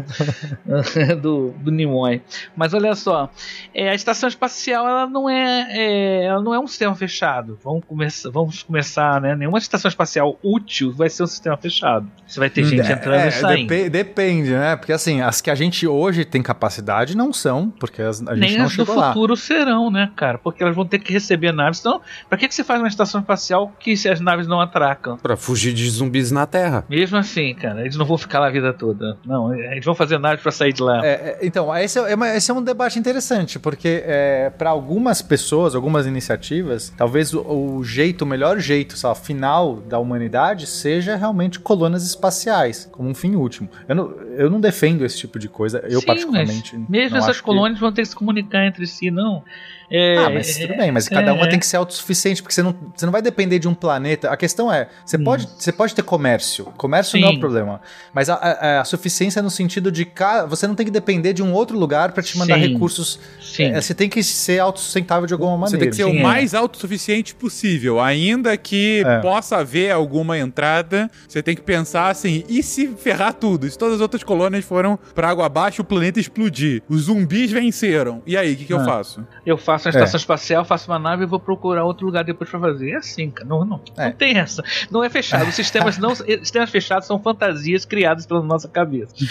do, 1.22 1.54
do 1.58 1.72
Nimoy. 1.72 2.22
Mas 2.56 2.74
olha 2.74 2.94
só, 2.96 3.30
é, 3.74 3.90
a 3.90 3.96
estação 3.96 4.28
espacial 4.28 4.88
ela 4.88 5.08
não 5.08 5.30
é, 5.30 5.68
é, 5.70 6.26
ela 6.26 6.42
não 6.42 6.54
é 6.54 6.60
um 6.60 6.68
sistema 6.68 6.96
fechado. 6.96 7.58
Vamos 7.64 7.84
começar, 7.86 8.30
vamos 8.30 8.64
começar, 8.64 9.22
né? 9.22 9.36
Nenhuma 9.36 9.58
estação 9.58 9.90
espacial 9.90 10.38
útil 10.44 10.92
vai 10.92 11.10
ser 11.10 11.24
um 11.24 11.28
sistema 11.28 11.58
fechado. 11.58 12.08
Você 12.28 12.40
vai 12.40 12.50
ter 12.50 12.64
gente 12.64 12.90
é, 12.90 12.94
entrando 12.94 13.22
é, 13.22 13.28
e 13.28 13.32
saindo. 13.32 13.68
Dep 13.68 14.10
depende, 14.10 14.52
né? 14.52 14.76
Porque 14.76 14.92
assim, 14.92 15.22
as 15.22 15.42
que 15.42 15.50
a 15.50 15.56
gente 15.56 15.88
hoje 15.88 16.26
tem 16.26 16.42
capacidade 16.42 17.16
não 17.16 17.32
são, 17.32 17.70
porque 17.70 18.02
as, 18.02 18.22
a 18.28 18.36
gente 18.36 18.50
Nem 18.50 18.58
não 18.58 18.70
chegou 18.70 18.96
lá. 18.96 19.02
Nem 19.02 19.04
as 19.04 19.08
do 19.10 19.14
futuro 19.14 19.36
serão, 19.38 19.92
né, 19.92 20.12
cara? 20.16 20.38
Porque 20.52 20.64
elas 20.64 20.76
vão 20.76 20.86
ter 20.86 21.00
que 21.00 21.12
receber 21.14 21.52
naves. 21.52 21.80
Então, 21.80 22.02
pra 22.28 22.38
que, 22.38 22.48
que 22.48 22.54
você 22.56 22.64
faz 22.64 22.80
uma 22.82 22.88
estação 22.88 23.22
espacial 23.22 23.72
que 23.80 23.96
se 23.98 24.08
as 24.10 24.20
naves 24.20 24.48
não 24.48 24.60
atracam? 24.62 25.18
Pra 25.18 25.36
fugir 25.38 25.74
de 25.74 25.90
zumbis 25.90 26.32
na 26.32 26.46
Terra. 26.46 26.86
Mesmo 26.90 27.18
assim, 27.18 27.54
cara, 27.56 27.82
eles 27.82 27.96
não 27.96 28.06
vão 28.06 28.18
ficar 28.18 28.40
lá 28.40 28.48
a 28.48 28.52
vida 28.52 28.74
toda. 28.74 29.18
Não, 29.26 29.54
eles 29.54 29.86
vão 29.86 29.96
fazer 29.96 30.18
naves 30.20 30.42
pra 30.42 30.52
sair 30.52 30.74
de 30.74 30.82
lá. 30.82 31.06
É, 31.06 31.10
é, 31.10 31.40
então, 31.44 31.76
esse 31.78 32.00
é, 32.00 32.12
é 32.12 32.16
uma- 32.16 32.30
esse 32.36 32.52
é 32.52 32.54
um 32.54 32.64
debate 32.64 32.98
interessante, 33.00 33.58
porque 33.60 34.04
é, 34.06 34.50
para 34.58 34.70
algumas 34.70 35.22
pessoas, 35.22 35.76
algumas 35.76 36.06
iniciativas, 36.06 36.94
talvez 36.98 37.34
o, 37.34 37.42
o 37.42 37.84
jeito, 37.84 38.24
o 38.24 38.26
melhor 38.28 38.60
jeito, 38.60 38.98
sei 38.98 39.10
lá, 39.10 39.16
final 39.16 39.78
da 39.78 40.00
humanidade 40.00 40.66
seja 40.68 41.16
realmente 41.16 41.60
colônias 41.60 42.04
espaciais, 42.06 42.88
como 42.92 43.10
um 43.10 43.14
fim 43.14 43.36
último. 43.36 43.70
Eu 43.88 43.96
não, 43.96 44.12
eu 44.38 44.50
não 44.50 44.60
defendo 44.60 45.04
esse 45.06 45.18
tipo 45.18 45.38
de 45.40 45.48
coisa, 45.50 45.80
eu 45.90 46.00
Sim, 46.00 46.06
particularmente. 46.06 46.78
mas 46.78 46.90
mesmo 46.90 47.10
não 47.12 47.18
essas 47.18 47.30
acho 47.32 47.40
que- 47.40 47.46
colônias 47.46 47.80
vão 47.80 47.92
ter 47.92 48.02
que 48.04 48.08
se 48.10 48.16
comunicar 48.16 48.66
entre 48.66 48.86
si, 48.88 49.10
não. 49.12 49.44
É, 49.92 50.18
Ah, 50.18 50.30
mas 50.30 50.58
tudo 50.58 50.78
bem, 50.78 50.92
mas 50.92 51.10
cada 51.10 51.34
uma 51.34 51.46
é. 51.46 51.50
tem 51.50 51.60
que 51.60 51.66
ser 51.66 51.78
autossuficiente, 51.78 52.42
porque 52.42 52.54
você 52.54 52.62
não, 52.62 52.76
você 52.96 53.06
não 53.06 53.12
vai 53.12 53.22
depender 53.22 53.58
de 53.60 53.68
um 53.68 53.74
planeta. 53.74 54.30
A 54.30 54.38
questão 54.38 54.72
é, 54.72 54.88
você, 55.06 55.18
pode, 55.18 55.48
você 55.58 55.72
pode 55.72 55.96
ter 55.96 56.04
comércio. 56.04 56.66
Comércio 56.78 57.20
não 57.20 57.28
é 57.28 57.32
Sim. 57.32 57.38
o 57.38 57.40
problema. 57.40 57.82
Mas 58.14 58.30
a, 58.30 58.36
a- 58.36 58.82
a 58.82 58.86
suficiência 58.86 59.42
no 59.42 59.50
sentido 59.50 59.92
de 59.92 60.06
ca- 60.06 60.46
você 60.46 60.68
não 60.68 60.76
tem 60.76 60.86
que 60.86 60.92
depender 60.92 61.34
de 61.34 61.42
um 61.42 61.54
outro 61.54 61.78
lugar 61.78 62.12
para 62.12 62.22
te 62.22 62.38
mandar 62.38 62.60
Sim. 62.60 62.68
recursos. 62.74 63.20
Sim. 63.42 63.64
É, 63.72 63.82
você 63.82 63.94
tem 63.94 64.08
que 64.10 64.22
ser 64.24 64.60
autossustentável 64.60 65.26
de 65.26 65.34
alguma 65.34 65.54
Você 65.58 65.76
maneira. 65.76 65.80
tem 65.80 65.90
que 65.90 65.96
ser 65.96 66.04
Sim, 66.04 66.18
o 66.18 66.20
é. 66.20 66.24
mais 66.24 66.54
autossuficiente 66.54 67.34
possível. 67.34 68.00
Ainda 68.00 68.56
que 68.58 69.04
É. 69.06 69.20
possa 69.20 69.58
haver 69.58 69.92
alguma 69.92 70.38
entrada, 70.38 71.10
você 71.28 71.42
tem 71.42 71.56
que 71.56 71.62
pensar 71.62 72.10
assim: 72.10 72.44
e 72.50 72.62
se 72.62 72.88
ferrar 72.90 73.34
tudo? 73.34 73.70
Se 73.70 73.78
todas 73.78 73.96
as 73.96 74.02
outras 74.02 74.24
colônias 74.24 74.66
foram 74.66 75.00
pra 75.16 75.30
água 75.30 75.46
abaixo, 75.46 75.82
o 75.82 75.86
planeta 75.86 76.20
explodir. 76.20 76.82
Os 76.90 77.04
zumbis 77.04 77.52
venceram. 77.52 78.22
E 78.26 78.36
aí, 78.38 78.54
o 78.54 78.58
que, 78.58 78.66
que 78.66 78.74
eu 78.74 78.80
Ah. 78.82 78.86
faço? 78.86 79.26
Eu 79.46 79.58
faço 79.58 79.79
uma 79.88 79.90
estação 79.92 80.18
espacial, 80.18 80.66
faço 80.66 80.90
uma 80.92 81.00
nave 81.00 81.24
e 81.24 81.26
vou 81.26 81.40
procurar 81.40 81.84
outro 81.86 82.06
lugar 82.06 82.24
depois 82.24 82.50
pra 82.50 82.60
fazer. 82.60 82.92
É 82.92 82.96
assim, 82.98 83.30
cara. 83.32 83.48
Não, 83.48 83.64
não, 83.66 83.82
É. 83.98 84.06
não 84.06 84.12
tem 84.12 84.38
essa. 84.38 84.64
Não 84.92 85.04
é 85.04 85.10
fechado. 85.10 85.48
Os 85.48 85.56
sistemas, 85.56 85.98
não, 85.98 86.14
sistemas 86.16 86.70
fechados 86.70 87.08
são 87.08 87.20
fantasias 87.22 87.86
criadas 87.86 88.26
pela 88.26 88.42
nossa 88.42 88.68
cabeça. 88.68 89.14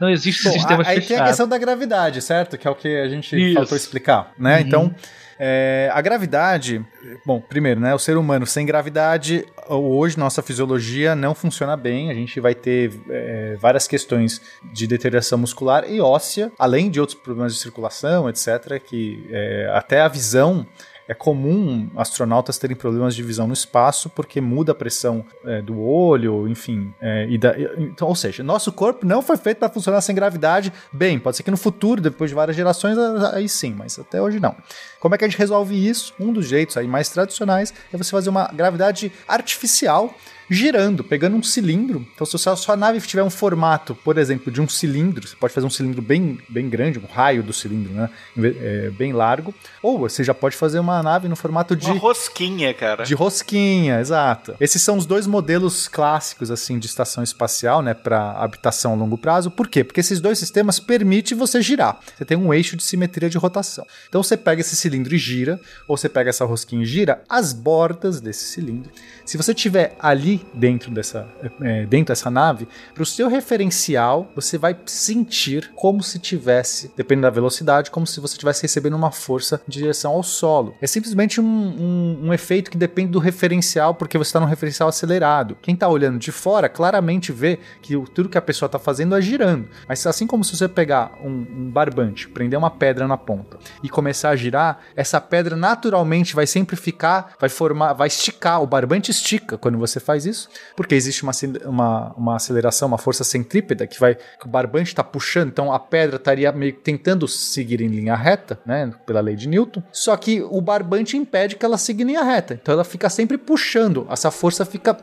Não 0.00 0.08
existe 0.08 0.44
Bom, 0.44 0.52
sistemas 0.52 0.86
aí 0.86 0.94
tem 0.94 1.02
a 1.02 1.06
fechados. 1.08 1.28
questão 1.30 1.48
da 1.48 1.58
gravidade, 1.58 2.22
certo? 2.22 2.56
Que 2.56 2.68
é 2.68 2.70
o 2.70 2.74
que 2.76 2.86
a 3.00 3.08
gente 3.08 3.34
Isso. 3.36 3.54
faltou 3.56 3.76
explicar, 3.76 4.30
né? 4.38 4.60
Uhum. 4.60 4.60
Então, 4.60 4.94
é, 5.38 5.88
a 5.92 6.00
gravidade, 6.00 6.84
bom, 7.24 7.40
primeiro, 7.40 7.80
né? 7.80 7.94
O 7.94 7.98
ser 7.98 8.16
humano 8.16 8.44
sem 8.44 8.66
gravidade, 8.66 9.46
hoje 9.68 10.18
nossa 10.18 10.42
fisiologia 10.42 11.14
não 11.14 11.34
funciona 11.34 11.76
bem. 11.76 12.10
A 12.10 12.14
gente 12.14 12.40
vai 12.40 12.54
ter 12.54 12.92
é, 13.08 13.56
várias 13.60 13.86
questões 13.86 14.40
de 14.72 14.86
deterioração 14.86 15.38
muscular 15.38 15.84
e 15.88 16.00
óssea, 16.00 16.50
além 16.58 16.90
de 16.90 17.00
outros 17.00 17.18
problemas 17.18 17.54
de 17.54 17.60
circulação, 17.60 18.28
etc. 18.28 18.82
Que 18.84 19.28
é, 19.30 19.70
até 19.72 20.00
a 20.00 20.08
visão 20.08 20.66
é 21.08 21.14
comum 21.14 21.88
astronautas 21.96 22.58
terem 22.58 22.76
problemas 22.76 23.14
de 23.16 23.22
visão 23.22 23.46
no 23.46 23.54
espaço 23.54 24.10
porque 24.10 24.40
muda 24.40 24.72
a 24.72 24.74
pressão 24.74 25.24
é, 25.44 25.62
do 25.62 25.80
olho, 25.80 26.46
enfim. 26.46 26.92
é, 27.00 27.26
e 27.30 27.38
da- 27.38 27.54
então, 27.78 28.06
ou 28.08 28.14
seja, 28.14 28.42
nosso 28.44 28.70
corpo 28.70 29.06
não 29.06 29.22
foi 29.22 29.36
feito 29.38 29.58
para 29.58 29.68
funcionar 29.70 30.00
sem 30.02 30.14
gravidade. 30.14 30.72
Bem, 30.92 31.18
pode 31.18 31.36
ser 31.38 31.42
que 31.42 31.50
no 31.50 31.56
futuro, 31.56 32.00
depois 32.00 32.30
de 32.30 32.34
várias 32.34 32.56
gerações, 32.56 32.96
aí 33.32 33.48
sim, 33.48 33.74
mas 33.76 33.98
até 33.98 34.20
hoje 34.20 34.38
não. 34.38 34.54
Como 35.00 35.14
é 35.14 35.18
que 35.18 35.24
a 35.24 35.28
gente 35.28 35.38
resolve 35.38 35.74
isso? 35.88 36.12
Um 36.20 36.32
dos 36.32 36.46
jeitos 36.46 36.76
aí 36.76 36.86
mais 36.86 37.08
tradicionais 37.08 37.72
é 37.92 37.96
você 37.96 38.10
fazer 38.10 38.28
uma 38.30 38.46
gravidade 38.52 39.10
artificial 39.26 40.14
girando, 40.48 41.04
pegando 41.04 41.36
um 41.36 41.42
cilindro. 41.42 42.06
Então, 42.14 42.26
se 42.26 42.48
a 42.48 42.56
sua 42.56 42.76
nave 42.76 43.00
tiver 43.00 43.22
um 43.22 43.30
formato, 43.30 43.94
por 43.94 44.18
exemplo, 44.18 44.52
de 44.52 44.60
um 44.60 44.68
cilindro, 44.68 45.26
você 45.26 45.36
pode 45.36 45.52
fazer 45.52 45.66
um 45.66 45.70
cilindro 45.70 46.00
bem, 46.00 46.38
bem 46.48 46.68
grande, 46.68 46.98
um 46.98 47.06
raio 47.06 47.42
do 47.42 47.52
cilindro, 47.52 47.92
né? 47.92 48.10
É, 48.38 48.90
bem 48.90 49.12
largo. 49.12 49.54
Ou 49.82 49.98
você 49.98 50.24
já 50.24 50.34
pode 50.34 50.56
fazer 50.56 50.78
uma 50.78 51.02
nave 51.02 51.28
no 51.28 51.36
formato 51.36 51.76
de. 51.76 51.86
Uma 51.86 51.98
rosquinha, 51.98 52.72
cara. 52.72 53.04
De 53.04 53.14
rosquinha, 53.14 54.00
exato. 54.00 54.54
Esses 54.60 54.80
são 54.82 54.96
os 54.96 55.06
dois 55.06 55.26
modelos 55.26 55.88
clássicos 55.88 56.50
assim 56.50 56.78
de 56.78 56.86
estação 56.86 57.22
espacial, 57.22 57.82
né, 57.82 57.94
para 57.94 58.32
habitação 58.32 58.92
a 58.92 58.96
longo 58.96 59.18
prazo. 59.18 59.50
Por 59.50 59.68
quê? 59.68 59.84
Porque 59.84 60.00
esses 60.00 60.20
dois 60.20 60.38
sistemas 60.38 60.80
permitem 60.80 61.36
você 61.36 61.60
girar. 61.60 61.98
Você 62.16 62.24
tem 62.24 62.36
um 62.36 62.52
eixo 62.52 62.76
de 62.76 62.82
simetria 62.82 63.28
de 63.28 63.38
rotação. 63.38 63.86
Então 64.08 64.22
você 64.22 64.36
pega 64.36 64.60
esse 64.60 64.76
cilindro 64.76 65.14
e 65.14 65.18
gira, 65.18 65.60
ou 65.86 65.96
você 65.96 66.08
pega 66.08 66.30
essa 66.30 66.44
rosquinha 66.44 66.82
e 66.82 66.86
gira 66.86 67.22
as 67.28 67.52
bordas 67.52 68.20
desse 68.20 68.44
cilindro. 68.44 68.90
Se 69.24 69.36
você 69.36 69.52
tiver 69.52 69.96
ali 69.98 70.37
dentro 70.54 70.90
dessa, 70.90 71.26
é, 71.62 71.86
dentro 71.86 72.08
dessa 72.12 72.30
nave, 72.30 72.68
para 72.94 73.02
o 73.02 73.06
seu 73.06 73.28
referencial, 73.28 74.30
você 74.34 74.56
vai 74.58 74.76
sentir 74.86 75.70
como 75.74 76.02
se 76.02 76.18
tivesse, 76.18 76.92
dependendo 76.96 77.26
da 77.26 77.30
velocidade, 77.30 77.90
como 77.90 78.06
se 78.06 78.20
você 78.20 78.34
estivesse 78.34 78.62
recebendo 78.62 78.94
uma 78.94 79.10
força 79.10 79.60
em 79.66 79.70
direção 79.70 80.12
ao 80.12 80.22
solo. 80.22 80.74
É 80.80 80.86
simplesmente 80.86 81.40
um, 81.40 81.44
um- 81.44 82.18
um 82.28 82.32
efeito 82.34 82.70
que 82.70 82.76
depende 82.76 83.10
do 83.12 83.18
referencial, 83.18 83.94
porque 83.94 84.16
você 84.18 84.28
está 84.28 84.40
num 84.40 84.46
referencial 84.46 84.88
acelerado. 84.88 85.56
Quem 85.62 85.74
está 85.74 85.88
olhando 85.88 86.18
de 86.18 86.30
fora 86.32 86.68
claramente 86.68 87.32
vê 87.32 87.58
que 87.82 87.94
tudo 88.14 88.28
que 88.28 88.38
a 88.38 88.42
pessoa 88.42 88.66
está 88.66 88.78
fazendo 88.78 89.16
é 89.16 89.20
girando. 89.20 89.68
Mas 89.88 90.06
assim 90.06 90.26
como 90.26 90.44
se 90.44 90.56
você 90.56 90.68
pegar 90.68 91.12
um, 91.22 91.30
um 91.30 91.70
barbante, 91.70 92.28
prender 92.28 92.58
uma 92.58 92.70
pedra 92.70 93.06
na 93.08 93.16
ponta 93.16 93.58
e 93.82 93.88
começar 93.88 94.30
a 94.30 94.36
girar, 94.36 94.78
essa 94.94 95.20
pedra 95.20 95.56
naturalmente 95.56 96.34
vai 96.34 96.46
sempre 96.46 96.76
ficar, 96.76 97.34
vai 97.40 97.48
formar, 97.48 97.92
vai 97.92 98.08
esticar. 98.08 98.62
O 98.62 98.66
barbante 98.66 99.10
estica 99.10 99.56
quando 99.58 99.78
você 99.78 99.98
faz 100.00 100.26
isso, 100.28 100.48
porque 100.76 100.94
existe 100.94 101.22
uma, 101.22 101.32
uma, 101.64 102.12
uma 102.16 102.36
aceleração, 102.36 102.88
uma 102.88 102.98
força 102.98 103.24
centrípeta 103.24 103.86
que 103.86 103.98
vai, 103.98 104.14
que 104.14 104.46
o 104.46 104.48
barbante 104.48 104.88
está 104.88 105.02
puxando, 105.02 105.48
então 105.48 105.72
a 105.72 105.78
pedra 105.78 106.16
estaria 106.16 106.50
meio 106.52 106.72
que 106.72 106.80
tentando 106.80 107.26
seguir 107.26 107.80
em 107.80 107.88
linha 107.88 108.14
reta, 108.14 108.58
né, 108.64 108.92
pela 109.06 109.20
lei 109.20 109.36
de 109.36 109.48
Newton. 109.48 109.82
Só 109.92 110.16
que 110.16 110.42
o 110.42 110.60
barbante 110.60 111.16
impede 111.16 111.56
que 111.56 111.64
ela 111.64 111.78
siga 111.78 112.02
em 112.02 112.06
linha 112.06 112.22
reta, 112.22 112.58
então 112.60 112.72
ela 112.72 112.84
fica 112.84 113.08
sempre 113.08 113.38
puxando. 113.38 114.06
Essa 114.10 114.30
força 114.30 114.64
fica 114.64 114.96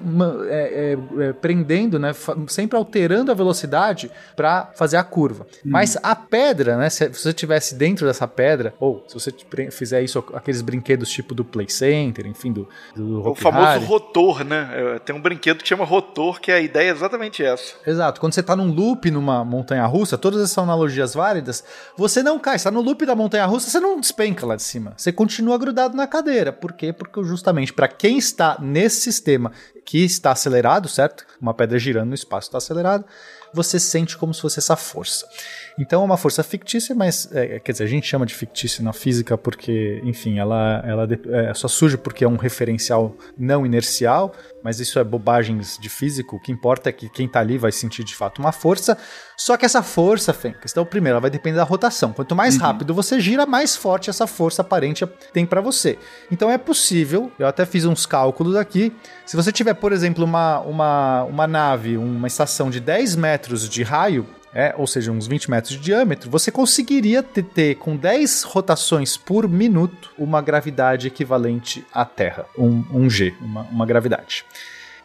é, 0.47 0.95
é, 1.19 1.23
é, 1.23 1.33
prendendo, 1.33 1.97
né, 1.99 2.11
sempre 2.47 2.77
alterando 2.77 3.31
a 3.31 3.35
velocidade 3.35 4.11
para 4.35 4.71
fazer 4.75 4.97
a 4.97 5.03
curva. 5.03 5.47
Mas 5.63 5.97
a 6.01 6.15
pedra, 6.15 6.77
né, 6.77 6.89
se 6.89 7.07
você 7.09 7.29
estivesse 7.29 7.75
dentro 7.75 8.05
dessa 8.05 8.27
pedra, 8.27 8.73
ou 8.79 9.03
se 9.07 9.13
você 9.13 9.33
fizer 9.71 10.01
isso, 10.01 10.23
aqueles 10.33 10.61
brinquedos 10.61 11.09
tipo 11.09 11.33
do 11.33 11.43
Play 11.43 11.69
Center, 11.69 12.27
enfim, 12.27 12.51
do, 12.51 12.67
do 12.95 13.21
O 13.21 13.27
Hopi 13.29 13.41
famoso 13.41 13.85
rotor, 13.85 14.43
né? 14.43 14.69
É, 14.73 14.99
Tem 15.15 15.19
um 15.19 15.21
brinquedo 15.21 15.63
que 15.63 15.69
chama 15.69 15.85
rotor, 15.85 16.41
que 16.41 16.51
a 16.51 16.59
ideia 16.59 16.89
é 16.89 16.91
exatamente 16.91 17.41
essa. 17.41 17.75
Exato. 17.87 18.19
Quando 18.19 18.33
você 18.33 18.43
tá 18.43 18.53
num 18.53 18.69
loop 18.69 19.09
numa 19.09 19.45
montanha 19.45 19.85
russa, 19.85 20.17
todas 20.17 20.41
essas 20.41 20.57
analogias 20.57 21.13
válidas, 21.13 21.63
você 21.97 22.21
não 22.21 22.37
cai. 22.37 22.59
Você 22.59 22.65
tá 22.65 22.71
no 22.71 22.81
loop 22.81 23.05
da 23.05 23.15
montanha 23.15 23.45
russa, 23.45 23.69
você 23.69 23.79
não 23.79 23.97
despenca 23.97 24.45
lá 24.45 24.57
de 24.57 24.63
cima. 24.63 24.93
Você 24.97 25.13
continua 25.13 25.57
grudado 25.57 25.95
na 25.95 26.05
cadeira. 26.05 26.51
Por 26.51 26.73
quê? 26.73 26.91
Porque 26.91 27.23
justamente 27.23 27.71
para 27.71 27.87
quem 27.87 28.17
está 28.17 28.57
nesse 28.59 28.99
sistema 28.99 29.53
que 29.85 30.03
está 30.03 30.31
acelerado, 30.31 30.89
certo? 30.89 31.25
Uma 31.39 31.53
pedra 31.53 31.79
girando 31.79 32.09
no 32.09 32.15
espaço 32.15 32.47
está 32.49 32.57
acelerado, 32.57 33.05
você 33.53 33.79
sente 33.79 34.17
como 34.17 34.33
se 34.33 34.41
fosse 34.41 34.59
essa 34.59 34.75
força. 34.75 35.25
Então 35.77 36.01
é 36.01 36.05
uma 36.05 36.17
força 36.17 36.41
fictícia, 36.41 36.95
mas 36.95 37.29
é, 37.33 37.59
quer 37.59 37.73
dizer, 37.73 37.83
a 37.83 37.87
gente 37.87 38.07
chama 38.07 38.25
de 38.25 38.33
fictícia 38.33 38.83
na 38.83 38.93
física 38.93 39.37
porque, 39.37 40.01
enfim, 40.05 40.39
ela, 40.39 40.81
ela 40.85 41.07
é, 41.31 41.53
só 41.53 41.67
surge 41.67 41.97
porque 41.97 42.23
é 42.23 42.27
um 42.27 42.37
referencial 42.37 43.15
não 43.37 43.65
inercial, 43.65 44.33
mas 44.63 44.79
isso 44.79 44.97
é 44.99 45.03
bobagens 45.03 45.77
de 45.77 45.89
físico. 45.89 46.37
O 46.37 46.39
que 46.39 46.51
importa 46.51 46.89
é 46.89 46.93
que 46.93 47.09
quem 47.09 47.27
tá 47.27 47.41
ali 47.41 47.57
vai 47.57 47.71
sentir 47.71 48.03
de 48.03 48.15
fato 48.15 48.39
uma 48.39 48.53
força. 48.53 48.97
Só 49.37 49.57
que 49.57 49.65
essa 49.65 49.83
força, 49.83 50.31
Fencas, 50.31 50.71
então, 50.71 50.85
primeiro, 50.85 51.15
ela 51.15 51.21
vai 51.21 51.29
depender 51.29 51.57
da 51.57 51.63
rotação. 51.63 52.13
Quanto 52.13 52.35
mais 52.35 52.57
rápido 52.57 52.93
você 52.93 53.19
gira, 53.19 53.45
mais 53.45 53.75
forte 53.75 54.09
essa 54.09 54.25
força 54.25 54.61
aparente 54.61 55.05
tem 55.33 55.45
para 55.45 55.59
você. 55.59 55.99
Então 56.31 56.49
é 56.49 56.57
possível, 56.57 57.31
eu 57.37 57.47
até 57.47 57.65
fiz 57.65 57.83
uns 57.83 58.05
cálculos 58.05 58.55
aqui. 58.55 58.95
Se 59.25 59.35
você 59.35 59.51
tiver, 59.51 59.73
por 59.73 59.91
exemplo, 59.91 60.23
uma, 60.23 60.61
uma, 60.61 61.23
uma 61.23 61.47
nave, 61.47 61.97
uma 61.97 62.27
estação 62.27 62.69
de 62.69 62.79
10 62.79 63.15
metros 63.17 63.67
de 63.67 63.83
raio, 63.83 64.25
é, 64.55 64.73
ou 64.77 64.87
seja, 64.87 65.11
uns 65.11 65.27
20 65.27 65.51
metros 65.51 65.73
de 65.73 65.79
diâmetro, 65.79 66.31
você 66.31 66.49
conseguiria 66.49 67.21
ter, 67.21 67.75
com 67.75 67.97
10 67.97 68.43
rotações 68.43 69.17
por 69.17 69.49
minuto 69.49 70.11
uma 70.17 70.41
gravidade 70.41 71.07
equivalente 71.07 71.85
à 71.93 72.05
Terra, 72.05 72.45
um, 72.57 72.85
um 72.89 73.09
G, 73.09 73.33
uma, 73.41 73.63
uma 73.63 73.85
gravidade. 73.85 74.45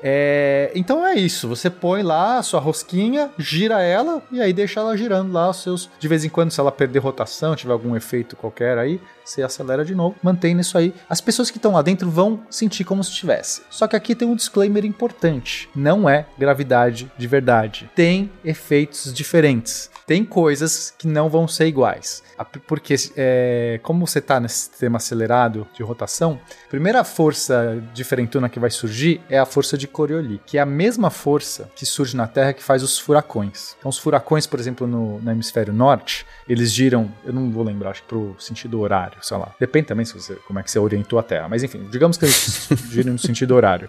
É, 0.02 0.70
então 0.74 1.04
é 1.04 1.14
isso, 1.14 1.48
você 1.48 1.68
põe 1.68 2.02
lá 2.02 2.38
a 2.38 2.42
sua 2.42 2.60
rosquinha, 2.60 3.30
gira 3.36 3.82
ela 3.82 4.22
e 4.30 4.40
aí 4.40 4.52
deixa 4.52 4.80
ela 4.80 4.96
girando 4.96 5.32
lá 5.32 5.50
os 5.50 5.62
seus. 5.62 5.90
De 5.98 6.08
vez 6.08 6.24
em 6.24 6.28
quando, 6.28 6.52
se 6.52 6.60
ela 6.60 6.72
perder 6.72 7.00
rotação, 7.00 7.56
tiver 7.56 7.72
algum 7.72 7.96
efeito 7.96 8.36
qualquer 8.36 8.78
aí, 8.78 9.00
você 9.30 9.42
acelera 9.42 9.84
de 9.84 9.94
novo, 9.94 10.16
mantém 10.22 10.58
isso 10.58 10.76
aí. 10.76 10.92
As 11.08 11.20
pessoas 11.20 11.50
que 11.50 11.58
estão 11.58 11.72
lá 11.72 11.82
dentro 11.82 12.10
vão 12.10 12.40
sentir 12.50 12.84
como 12.84 13.02
se 13.04 13.10
estivesse. 13.10 13.62
Só 13.70 13.86
que 13.86 13.96
aqui 13.96 14.14
tem 14.14 14.26
um 14.26 14.34
disclaimer 14.34 14.84
importante: 14.84 15.68
não 15.74 16.08
é 16.08 16.26
gravidade 16.38 17.10
de 17.16 17.26
verdade. 17.26 17.90
Tem 17.94 18.30
efeitos 18.44 19.12
diferentes. 19.12 19.90
Tem 20.06 20.24
coisas 20.24 20.92
que 20.98 21.06
não 21.06 21.28
vão 21.28 21.46
ser 21.46 21.66
iguais. 21.66 22.22
Porque, 22.66 22.96
é, 23.16 23.78
como 23.82 24.06
você 24.06 24.18
está 24.18 24.40
nesse 24.40 24.70
sistema 24.70 24.96
acelerado 24.96 25.68
de 25.74 25.82
rotação, 25.82 26.40
a 26.66 26.68
primeira 26.68 27.04
força 27.04 27.80
diferentona 27.92 28.48
que 28.48 28.58
vai 28.58 28.70
surgir 28.70 29.20
é 29.28 29.38
a 29.38 29.46
força 29.46 29.76
de 29.78 29.86
Coriolis, 29.86 30.40
que 30.46 30.58
é 30.58 30.60
a 30.60 30.66
mesma 30.66 31.10
força 31.10 31.70
que 31.76 31.84
surge 31.86 32.16
na 32.16 32.26
Terra 32.26 32.52
que 32.52 32.62
faz 32.62 32.82
os 32.82 32.98
furacões. 32.98 33.76
Então, 33.78 33.88
os 33.88 33.98
furacões, 33.98 34.46
por 34.46 34.58
exemplo, 34.58 34.86
no, 34.86 35.20
no 35.20 35.30
hemisfério 35.30 35.72
norte, 35.72 36.26
eles 36.48 36.72
giram, 36.72 37.12
eu 37.24 37.32
não 37.32 37.50
vou 37.50 37.62
lembrar, 37.62 37.90
acho 37.90 38.02
que 38.02 38.08
pro 38.08 38.34
sentido 38.38 38.80
horário, 38.80 39.18
sei 39.22 39.36
lá. 39.36 39.54
Depende 39.58 39.86
também 39.86 40.04
se 40.04 40.14
você, 40.14 40.34
como 40.46 40.58
é 40.58 40.62
que 40.62 40.70
você 40.70 40.78
orientou 40.78 41.18
a 41.18 41.22
Terra. 41.22 41.48
Mas 41.48 41.62
enfim, 41.62 41.86
digamos 41.90 42.16
que 42.16 42.24
eles 42.24 42.68
girem 42.90 43.12
no 43.12 43.18
sentido 43.18 43.54
horário. 43.54 43.88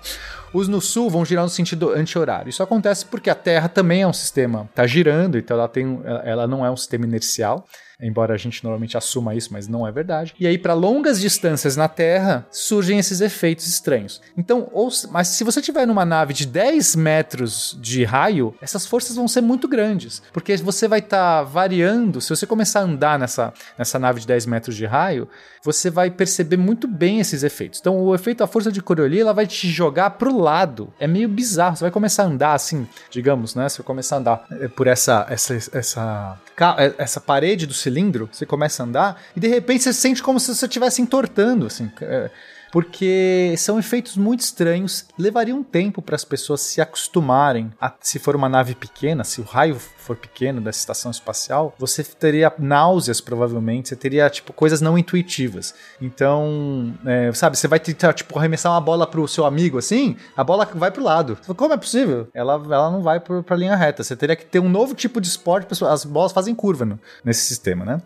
Os 0.53 0.67
no 0.67 0.81
sul 0.81 1.09
vão 1.09 1.23
girar 1.23 1.43
no 1.43 1.49
sentido 1.49 1.91
anti-horário. 1.91 2.49
Isso 2.49 2.61
acontece 2.61 3.05
porque 3.05 3.29
a 3.29 3.35
Terra 3.35 3.69
também 3.69 4.01
é 4.01 4.07
um 4.07 4.13
sistema, 4.13 4.67
está 4.69 4.85
girando, 4.85 5.37
então 5.37 5.57
ela, 5.57 5.67
tem, 5.67 6.01
ela 6.23 6.47
não 6.47 6.65
é 6.65 6.69
um 6.69 6.77
sistema 6.77 7.05
inercial 7.05 7.65
embora 8.01 8.33
a 8.33 8.37
gente 8.37 8.63
normalmente 8.63 8.97
assuma 8.97 9.35
isso, 9.35 9.51
mas 9.51 9.67
não 9.67 9.87
é 9.87 9.91
verdade. 9.91 10.33
E 10.39 10.47
aí, 10.47 10.57
para 10.57 10.73
longas 10.73 11.19
distâncias 11.19 11.75
na 11.75 11.87
Terra, 11.87 12.45
surgem 12.51 12.99
esses 12.99 13.21
efeitos 13.21 13.67
estranhos. 13.67 14.21
Então, 14.37 14.69
ou, 14.71 14.89
mas 15.11 15.27
se 15.29 15.43
você 15.43 15.61
tiver 15.61 15.85
numa 15.85 16.05
nave 16.05 16.33
de 16.33 16.45
10 16.45 16.95
metros 16.95 17.77
de 17.79 18.03
raio, 18.03 18.53
essas 18.61 18.85
forças 18.85 19.15
vão 19.15 19.27
ser 19.27 19.41
muito 19.41 19.67
grandes, 19.67 20.21
porque 20.33 20.55
você 20.57 20.87
vai 20.87 20.99
estar 20.99 21.39
tá 21.39 21.43
variando. 21.43 22.19
Se 22.21 22.29
você 22.29 22.45
começar 22.45 22.81
a 22.81 22.83
andar 22.83 23.19
nessa, 23.19 23.53
nessa 23.77 23.99
nave 23.99 24.19
de 24.21 24.27
10 24.27 24.45
metros 24.45 24.75
de 24.75 24.85
raio, 24.85 25.27
você 25.63 25.89
vai 25.89 26.09
perceber 26.09 26.57
muito 26.57 26.87
bem 26.87 27.19
esses 27.19 27.43
efeitos. 27.43 27.79
Então, 27.79 27.99
o 28.01 28.15
efeito 28.15 28.39
da 28.39 28.47
força 28.47 28.71
de 28.71 28.81
Coriolis, 28.81 29.21
ela 29.21 29.33
vai 29.33 29.45
te 29.45 29.69
jogar 29.69 30.11
pro 30.11 30.37
lado. 30.37 30.91
É 30.99 31.07
meio 31.07 31.29
bizarro. 31.29 31.75
Você 31.75 31.83
vai 31.83 31.91
começar 31.91 32.23
a 32.23 32.25
andar 32.27 32.53
assim, 32.53 32.87
digamos, 33.09 33.53
né? 33.53 33.69
Você 33.69 33.77
vai 33.77 33.85
começar 33.85 34.15
a 34.15 34.19
andar 34.19 34.45
eh, 34.51 34.67
por 34.67 34.87
essa 34.87 35.25
essa 35.29 35.53
essa 35.77 36.39
eh, 36.77 36.93
essa 36.97 37.21
parede 37.21 37.65
do 37.65 37.73
cilindro, 37.91 38.29
você 38.31 38.45
começa 38.45 38.81
a 38.81 38.85
andar 38.85 39.21
e 39.35 39.39
de 39.39 39.47
repente 39.47 39.83
você 39.83 39.93
sente 39.93 40.23
como 40.23 40.39
se 40.39 40.53
você 40.55 40.65
estivesse 40.65 41.01
entortando, 41.01 41.67
assim. 41.67 41.91
É, 42.01 42.31
porque 42.71 43.53
são 43.57 43.77
efeitos 43.77 44.15
muito 44.17 44.39
estranhos, 44.39 45.05
levaria 45.17 45.55
um 45.55 45.63
tempo 45.63 46.01
para 46.01 46.15
as 46.15 46.23
pessoas 46.23 46.61
se 46.61 46.81
acostumarem. 46.81 47.71
A, 47.79 47.93
se 47.99 48.17
for 48.17 48.35
uma 48.35 48.47
nave 48.47 48.73
pequena, 48.75 49.23
se 49.23 49.41
o 49.41 49.43
raio 49.43 49.75
for 49.75 50.15
pequeno 50.15 50.61
dessa 50.61 50.79
estação 50.79 51.11
espacial, 51.11 51.75
você 51.77 52.03
teria 52.03 52.51
náuseas 52.57 53.21
provavelmente, 53.21 53.89
você 53.89 53.95
teria 53.95 54.29
tipo 54.29 54.53
coisas 54.53 54.81
não 54.81 54.97
intuitivas. 54.97 55.73
Então, 56.01 56.93
é, 57.05 57.31
sabe, 57.33 57.57
você 57.57 57.67
vai 57.67 57.79
tentar 57.79 58.13
tipo 58.13 58.37
arremessar 58.37 58.71
uma 58.71 58.81
bola 58.81 59.05
pro 59.05 59.27
seu 59.27 59.45
amigo 59.45 59.77
assim, 59.77 60.15
a 60.35 60.43
bola 60.43 60.65
vai 60.73 60.91
pro 60.91 61.03
lado. 61.03 61.37
Como 61.55 61.73
é 61.73 61.77
possível? 61.77 62.27
Ela, 62.33 62.53
ela 62.53 62.89
não 62.89 63.01
vai 63.01 63.19
para 63.19 63.43
a 63.49 63.55
linha 63.55 63.75
reta. 63.75 64.03
Você 64.03 64.15
teria 64.15 64.35
que 64.35 64.45
ter 64.45 64.59
um 64.59 64.69
novo 64.69 64.95
tipo 64.95 65.19
de 65.19 65.27
esporte, 65.27 65.67
as 65.85 66.05
bolas 66.05 66.31
fazem 66.31 66.55
curva 66.55 66.85
no, 66.85 66.99
nesse 67.23 67.45
sistema, 67.45 67.85
né? 67.85 68.01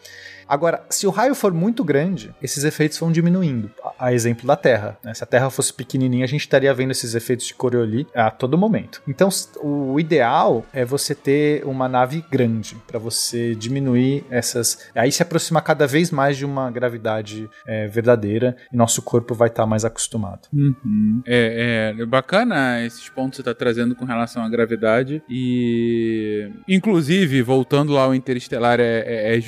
Agora, 0.47 0.83
se 0.89 1.07
o 1.07 1.09
raio 1.09 1.33
for 1.33 1.53
muito 1.53 1.83
grande, 1.83 2.33
esses 2.41 2.63
efeitos 2.63 2.97
vão 2.97 3.11
diminuindo. 3.11 3.71
A, 3.97 4.13
exemplo 4.13 4.45
da 4.45 4.55
Terra. 4.55 4.97
Né? 5.03 5.13
Se 5.13 5.23
a 5.23 5.27
Terra 5.27 5.49
fosse 5.49 5.73
pequenininha, 5.73 6.23
a 6.23 6.27
gente 6.27 6.41
estaria 6.41 6.73
vendo 6.73 6.91
esses 6.91 7.15
efeitos 7.15 7.47
de 7.47 7.53
Coriolis 7.53 8.05
a 8.13 8.29
todo 8.29 8.57
momento. 8.57 9.01
Então, 9.07 9.29
o 9.61 9.99
ideal 9.99 10.65
é 10.71 10.85
você 10.85 11.15
ter 11.15 11.65
uma 11.65 11.87
nave 11.89 12.23
grande 12.29 12.75
para 12.87 12.99
você 12.99 13.55
diminuir 13.55 14.23
essas. 14.29 14.89
Aí 14.93 15.11
se 15.11 15.23
aproximar 15.23 15.63
cada 15.63 15.87
vez 15.87 16.11
mais 16.11 16.37
de 16.37 16.45
uma 16.45 16.69
gravidade 16.69 17.49
é, 17.67 17.87
verdadeira 17.87 18.55
e 18.71 18.77
nosso 18.77 19.01
corpo 19.01 19.33
vai 19.33 19.47
estar 19.47 19.63
tá 19.63 19.67
mais 19.67 19.83
acostumado. 19.83 20.47
Uhum. 20.53 21.21
É, 21.25 21.95
é, 21.97 22.05
bacana 22.05 22.83
esses 22.85 23.09
pontos 23.09 23.31
que 23.31 23.35
você 23.37 23.49
está 23.49 23.53
trazendo 23.53 23.95
com 23.95 24.05
relação 24.05 24.43
à 24.43 24.49
gravidade 24.49 25.23
e, 25.29 26.49
inclusive, 26.67 27.41
voltando 27.41 27.93
lá 27.93 28.03
ao 28.03 28.15
Interestelar, 28.15 28.79
é, 28.79 29.03
é, 29.05 29.35
é 29.35 29.39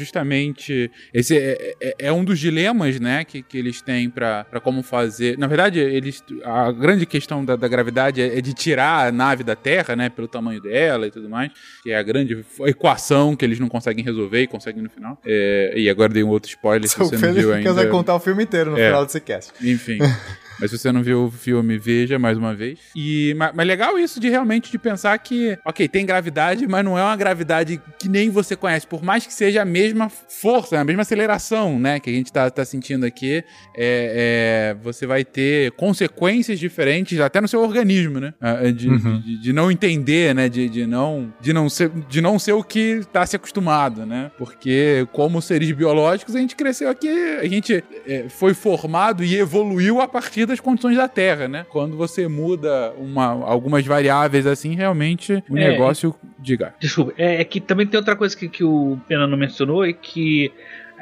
esse 1.13 1.37
é, 1.37 1.75
é, 1.81 1.95
é, 1.99 2.11
um 2.11 2.23
dos 2.23 2.39
dilemas, 2.39 2.99
né, 2.99 3.23
que, 3.23 3.41
que 3.41 3.57
eles 3.57 3.81
têm 3.81 4.09
para 4.09 4.45
como 4.63 4.81
fazer. 4.83 5.37
Na 5.37 5.47
verdade, 5.47 5.79
eles 5.79 6.23
a 6.43 6.71
grande 6.71 7.05
questão 7.05 7.43
da, 7.43 7.55
da 7.55 7.67
gravidade 7.67 8.21
é, 8.21 8.37
é, 8.37 8.41
de 8.41 8.53
tirar 8.53 9.07
a 9.07 9.11
nave 9.11 9.43
da 9.43 9.55
Terra, 9.55 9.95
né, 9.95 10.09
pelo 10.09 10.27
tamanho 10.27 10.61
dela 10.61 11.07
e 11.07 11.11
tudo 11.11 11.29
mais, 11.29 11.51
que 11.83 11.91
é 11.91 11.97
a 11.97 12.03
grande 12.03 12.45
equação 12.61 13.35
que 13.35 13.45
eles 13.45 13.59
não 13.59 13.69
conseguem 13.69 14.03
resolver 14.03 14.41
e 14.41 14.47
conseguem 14.47 14.81
no 14.81 14.89
final. 14.89 15.19
É, 15.25 15.73
e 15.75 15.89
agora 15.89 16.13
dei 16.13 16.23
um 16.23 16.29
outro 16.29 16.49
spoiler 16.49 16.87
se 16.89 16.97
você 16.97 17.17
não 17.17 17.33
viu 17.33 17.53
ainda. 17.53 17.73
Você 17.73 17.87
contar 17.87 18.15
o 18.15 18.19
filme 18.19 18.43
inteiro 18.43 18.71
no 18.71 18.79
é. 18.79 18.87
final 18.87 19.05
desse 19.05 19.19
cast. 19.19 19.53
Enfim. 19.61 19.99
Mas 20.59 20.71
se 20.71 20.77
você 20.77 20.91
não 20.91 21.03
viu 21.03 21.25
o 21.25 21.31
filme, 21.31 21.77
veja 21.77 22.17
mais 22.17 22.37
uma 22.37 22.53
vez. 22.53 22.79
E, 22.95 23.33
mas, 23.37 23.51
mas 23.53 23.67
legal 23.67 23.97
isso 23.99 24.19
de 24.19 24.29
realmente 24.29 24.71
de 24.71 24.77
pensar 24.77 25.17
que, 25.19 25.57
ok, 25.63 25.87
tem 25.87 26.05
gravidade, 26.05 26.67
mas 26.67 26.83
não 26.83 26.97
é 26.97 27.03
uma 27.03 27.15
gravidade 27.15 27.79
que 27.99 28.09
nem 28.09 28.29
você 28.29 28.55
conhece. 28.55 28.87
Por 28.87 29.03
mais 29.03 29.25
que 29.25 29.33
seja 29.33 29.61
a 29.61 29.65
mesma 29.65 30.09
força, 30.09 30.79
a 30.79 30.83
mesma 30.83 31.03
aceleração, 31.03 31.79
né, 31.79 31.99
que 31.99 32.09
a 32.09 32.13
gente 32.13 32.31
tá, 32.31 32.49
tá 32.49 32.65
sentindo 32.65 33.05
aqui, 33.05 33.43
é, 33.75 34.73
é, 34.75 34.77
você 34.81 35.05
vai 35.05 35.23
ter 35.23 35.71
consequências 35.71 36.59
diferentes 36.59 37.19
até 37.19 37.39
no 37.39 37.47
seu 37.47 37.61
organismo, 37.61 38.19
né? 38.19 38.33
Ah, 38.41 38.71
de, 38.71 38.89
uhum. 38.89 39.21
de, 39.21 39.41
de, 39.41 39.53
não 39.53 39.71
entender, 39.71 40.33
né? 40.33 40.49
De, 40.49 40.67
de, 40.67 40.87
não, 40.87 41.31
de, 41.39 41.53
não 41.53 41.69
ser, 41.69 41.89
de 42.09 42.21
não 42.21 42.39
ser 42.39 42.53
o 42.53 42.63
que 42.63 43.01
tá 43.13 43.25
se 43.25 43.35
acostumado, 43.35 44.05
né? 44.05 44.31
Porque 44.37 45.07
como 45.11 45.41
seres 45.41 45.71
biológicos, 45.71 46.35
a 46.35 46.39
gente 46.39 46.55
cresceu 46.55 46.89
aqui, 46.89 47.09
a 47.09 47.47
gente 47.47 47.83
é, 48.07 48.25
foi 48.29 48.53
formado 48.53 49.23
e 49.23 49.35
evoluiu 49.35 50.01
a 50.01 50.07
partir 50.07 50.46
das 50.47 50.59
condições 50.59 50.97
da 50.97 51.07
Terra, 51.07 51.47
né? 51.47 51.65
Quando 51.69 51.95
você 51.95 52.27
muda 52.27 52.93
uma, 52.97 53.25
algumas 53.25 53.85
variáveis 53.85 54.47
assim, 54.47 54.75
realmente 54.75 55.43
o 55.49 55.57
é, 55.57 55.69
negócio. 55.69 56.15
Diga. 56.39 56.73
Desculpa, 56.79 57.13
é, 57.17 57.41
é, 57.41 57.43
que 57.43 57.59
também 57.59 57.85
tem 57.85 57.97
outra 57.97 58.15
coisa 58.15 58.35
que, 58.35 58.47
que 58.47 58.63
o 58.63 58.97
Pena 59.07 59.27
não 59.27 59.37
mencionou, 59.37 59.85
é 59.85 59.93
que 59.93 60.51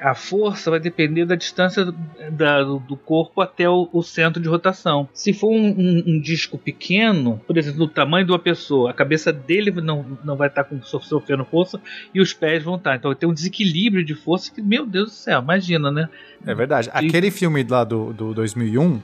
a 0.02 0.14
força 0.14 0.70
vai 0.70 0.80
depender 0.80 1.26
da 1.26 1.36
distância 1.36 1.86
da, 2.32 2.64
do 2.64 2.98
corpo 2.98 3.42
até 3.42 3.70
o, 3.70 3.90
o, 3.92 4.04
centro 4.04 4.42
de 4.42 4.48
rotação. 4.48 5.08
Se 5.14 5.34
for 5.34 5.50
um, 5.50 5.68
um, 5.68 6.04
um, 6.08 6.20
disco 6.20 6.58
pequeno, 6.58 7.42
por 7.48 7.58
exemplo, 7.58 7.80
do 7.80 7.88
tamanho 7.88 8.26
de 8.26 8.32
uma 8.32 8.40
pessoa, 8.40 8.92
a 8.92 8.94
cabeça 8.94 9.32
dele 9.32 9.72
não, 9.72 10.06
não 10.24 10.36
vai 10.36 10.48
estar 10.48 10.64
com, 10.64 10.82
sofrendo 10.82 11.46
força 11.46 11.80
e 12.14 12.20
os 12.20 12.34
pés 12.34 12.64
vão 12.64 12.76
estar. 12.76 12.96
Então 12.96 13.10
vai 13.10 13.16
ter 13.16 13.26
um 13.26 13.34
desequilíbrio 13.34 14.04
de 14.04 14.16
força 14.16 14.52
que, 14.54 14.62
meu 14.62 14.86
Deus 14.86 15.10
do 15.10 15.16
céu, 15.16 15.42
imagina, 15.42 15.92
né? 15.92 16.10
É 16.46 16.54
verdade. 16.54 16.90
Aquele 16.94 17.32
filme 17.32 17.66
lá 17.68 17.84
do, 17.84 18.14
do 18.14 18.34
2001, 18.34 18.82
uhum. 18.82 19.02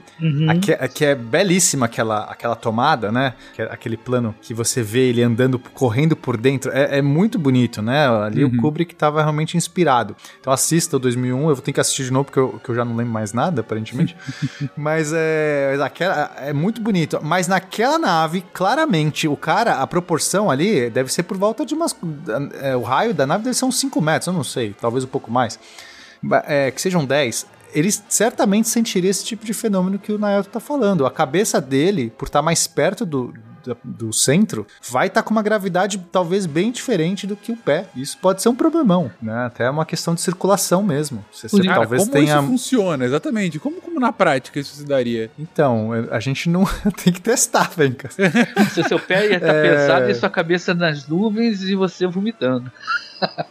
aqui 0.78 1.04
é 1.04 1.14
belíssima 1.14 1.86
aquela, 1.86 2.24
aquela 2.24 2.54
tomada, 2.54 3.10
né? 3.10 3.34
É 3.58 3.64
aquele 3.64 3.96
plano 3.96 4.34
que 4.40 4.54
você 4.54 4.82
vê 4.82 5.08
ele 5.08 5.22
andando, 5.22 5.58
correndo 5.58 6.14
por 6.14 6.36
dentro. 6.36 6.70
É, 6.72 6.98
é 6.98 7.02
muito 7.02 7.38
bonito, 7.38 7.82
né? 7.82 8.08
Ali 8.08 8.44
uhum. 8.44 8.50
o 8.50 8.56
Kubrick 8.58 8.92
estava 8.92 9.20
realmente 9.20 9.56
inspirado. 9.56 10.14
Então 10.40 10.52
assista 10.52 10.81
o 10.90 10.98
2001, 10.98 11.48
eu 11.48 11.54
vou 11.54 11.56
ter 11.56 11.72
que 11.72 11.80
assistir 11.80 12.04
de 12.04 12.12
novo 12.12 12.24
porque 12.26 12.38
eu, 12.38 12.60
eu 12.66 12.74
já 12.74 12.84
não 12.84 12.96
lembro 12.96 13.12
mais 13.12 13.32
nada, 13.32 13.60
aparentemente. 13.60 14.16
Mas 14.76 15.12
é, 15.14 15.78
aquela, 15.82 16.32
é 16.38 16.52
muito 16.52 16.80
bonito. 16.80 17.18
Mas 17.22 17.48
naquela 17.48 17.98
nave, 17.98 18.44
claramente, 18.52 19.28
o 19.28 19.36
cara, 19.36 19.76
a 19.76 19.86
proporção 19.86 20.50
ali 20.50 20.90
deve 20.90 21.12
ser 21.12 21.22
por 21.24 21.36
volta 21.36 21.64
de 21.64 21.74
umas. 21.74 21.94
É, 22.60 22.76
o 22.76 22.82
raio 22.82 23.14
da 23.14 23.26
nave 23.26 23.44
deve 23.44 23.56
ser 23.56 23.64
uns 23.64 23.78
5 23.78 24.00
metros, 24.00 24.26
eu 24.26 24.32
não 24.32 24.44
sei, 24.44 24.74
talvez 24.80 25.04
um 25.04 25.08
pouco 25.08 25.30
mais 25.30 25.58
é, 26.46 26.70
que 26.70 26.80
sejam 26.80 27.04
10, 27.04 27.46
ele 27.74 27.90
certamente 28.08 28.68
sentiria 28.68 29.10
esse 29.10 29.24
tipo 29.24 29.44
de 29.44 29.52
fenômeno 29.52 29.98
que 29.98 30.12
o 30.12 30.18
Naoto 30.18 30.48
está 30.48 30.60
falando. 30.60 31.06
A 31.06 31.10
cabeça 31.10 31.60
dele, 31.60 32.12
por 32.16 32.26
estar 32.26 32.38
tá 32.38 32.42
mais 32.42 32.66
perto 32.66 33.04
do, 33.04 33.34
do, 33.84 34.12
centro, 34.12 34.66
vai 34.90 35.06
estar 35.06 35.22
tá 35.22 35.26
com 35.26 35.32
uma 35.32 35.42
gravidade 35.42 35.98
talvez 36.10 36.46
bem 36.46 36.70
diferente 36.70 37.26
do 37.26 37.36
que 37.36 37.52
o 37.52 37.56
pé. 37.56 37.86
Isso 37.96 38.18
pode 38.18 38.42
ser 38.42 38.48
um 38.48 38.54
problemão, 38.54 39.10
né? 39.20 39.46
Até 39.46 39.68
uma 39.68 39.84
questão 39.84 40.14
de 40.14 40.20
circulação 40.20 40.82
mesmo. 40.82 41.24
Você, 41.32 41.48
você 41.48 41.62
Cara, 41.62 41.80
talvez 41.80 42.02
como 42.02 42.12
tenha... 42.12 42.38
isso 42.38 42.46
funciona, 42.46 43.04
exatamente? 43.04 43.58
Como, 43.58 43.80
como 43.80 44.00
na 44.00 44.12
prática 44.12 44.58
isso 44.58 44.74
se 44.74 44.84
daria? 44.84 45.30
Então, 45.38 45.90
a 46.10 46.20
gente 46.20 46.48
não 46.48 46.64
tem 47.02 47.12
que 47.12 47.20
testar, 47.20 47.70
Fencas. 47.70 48.16
Se 48.72 48.82
seu 48.84 48.98
pé 48.98 49.28
ia 49.28 49.36
estar 49.36 49.48
tá 49.48 49.54
é... 49.54 49.62
pesado 49.62 50.10
e 50.10 50.14
sua 50.14 50.30
cabeça 50.30 50.74
nas 50.74 51.06
nuvens 51.06 51.62
e 51.62 51.74
você 51.74 52.06
vomitando 52.06 52.70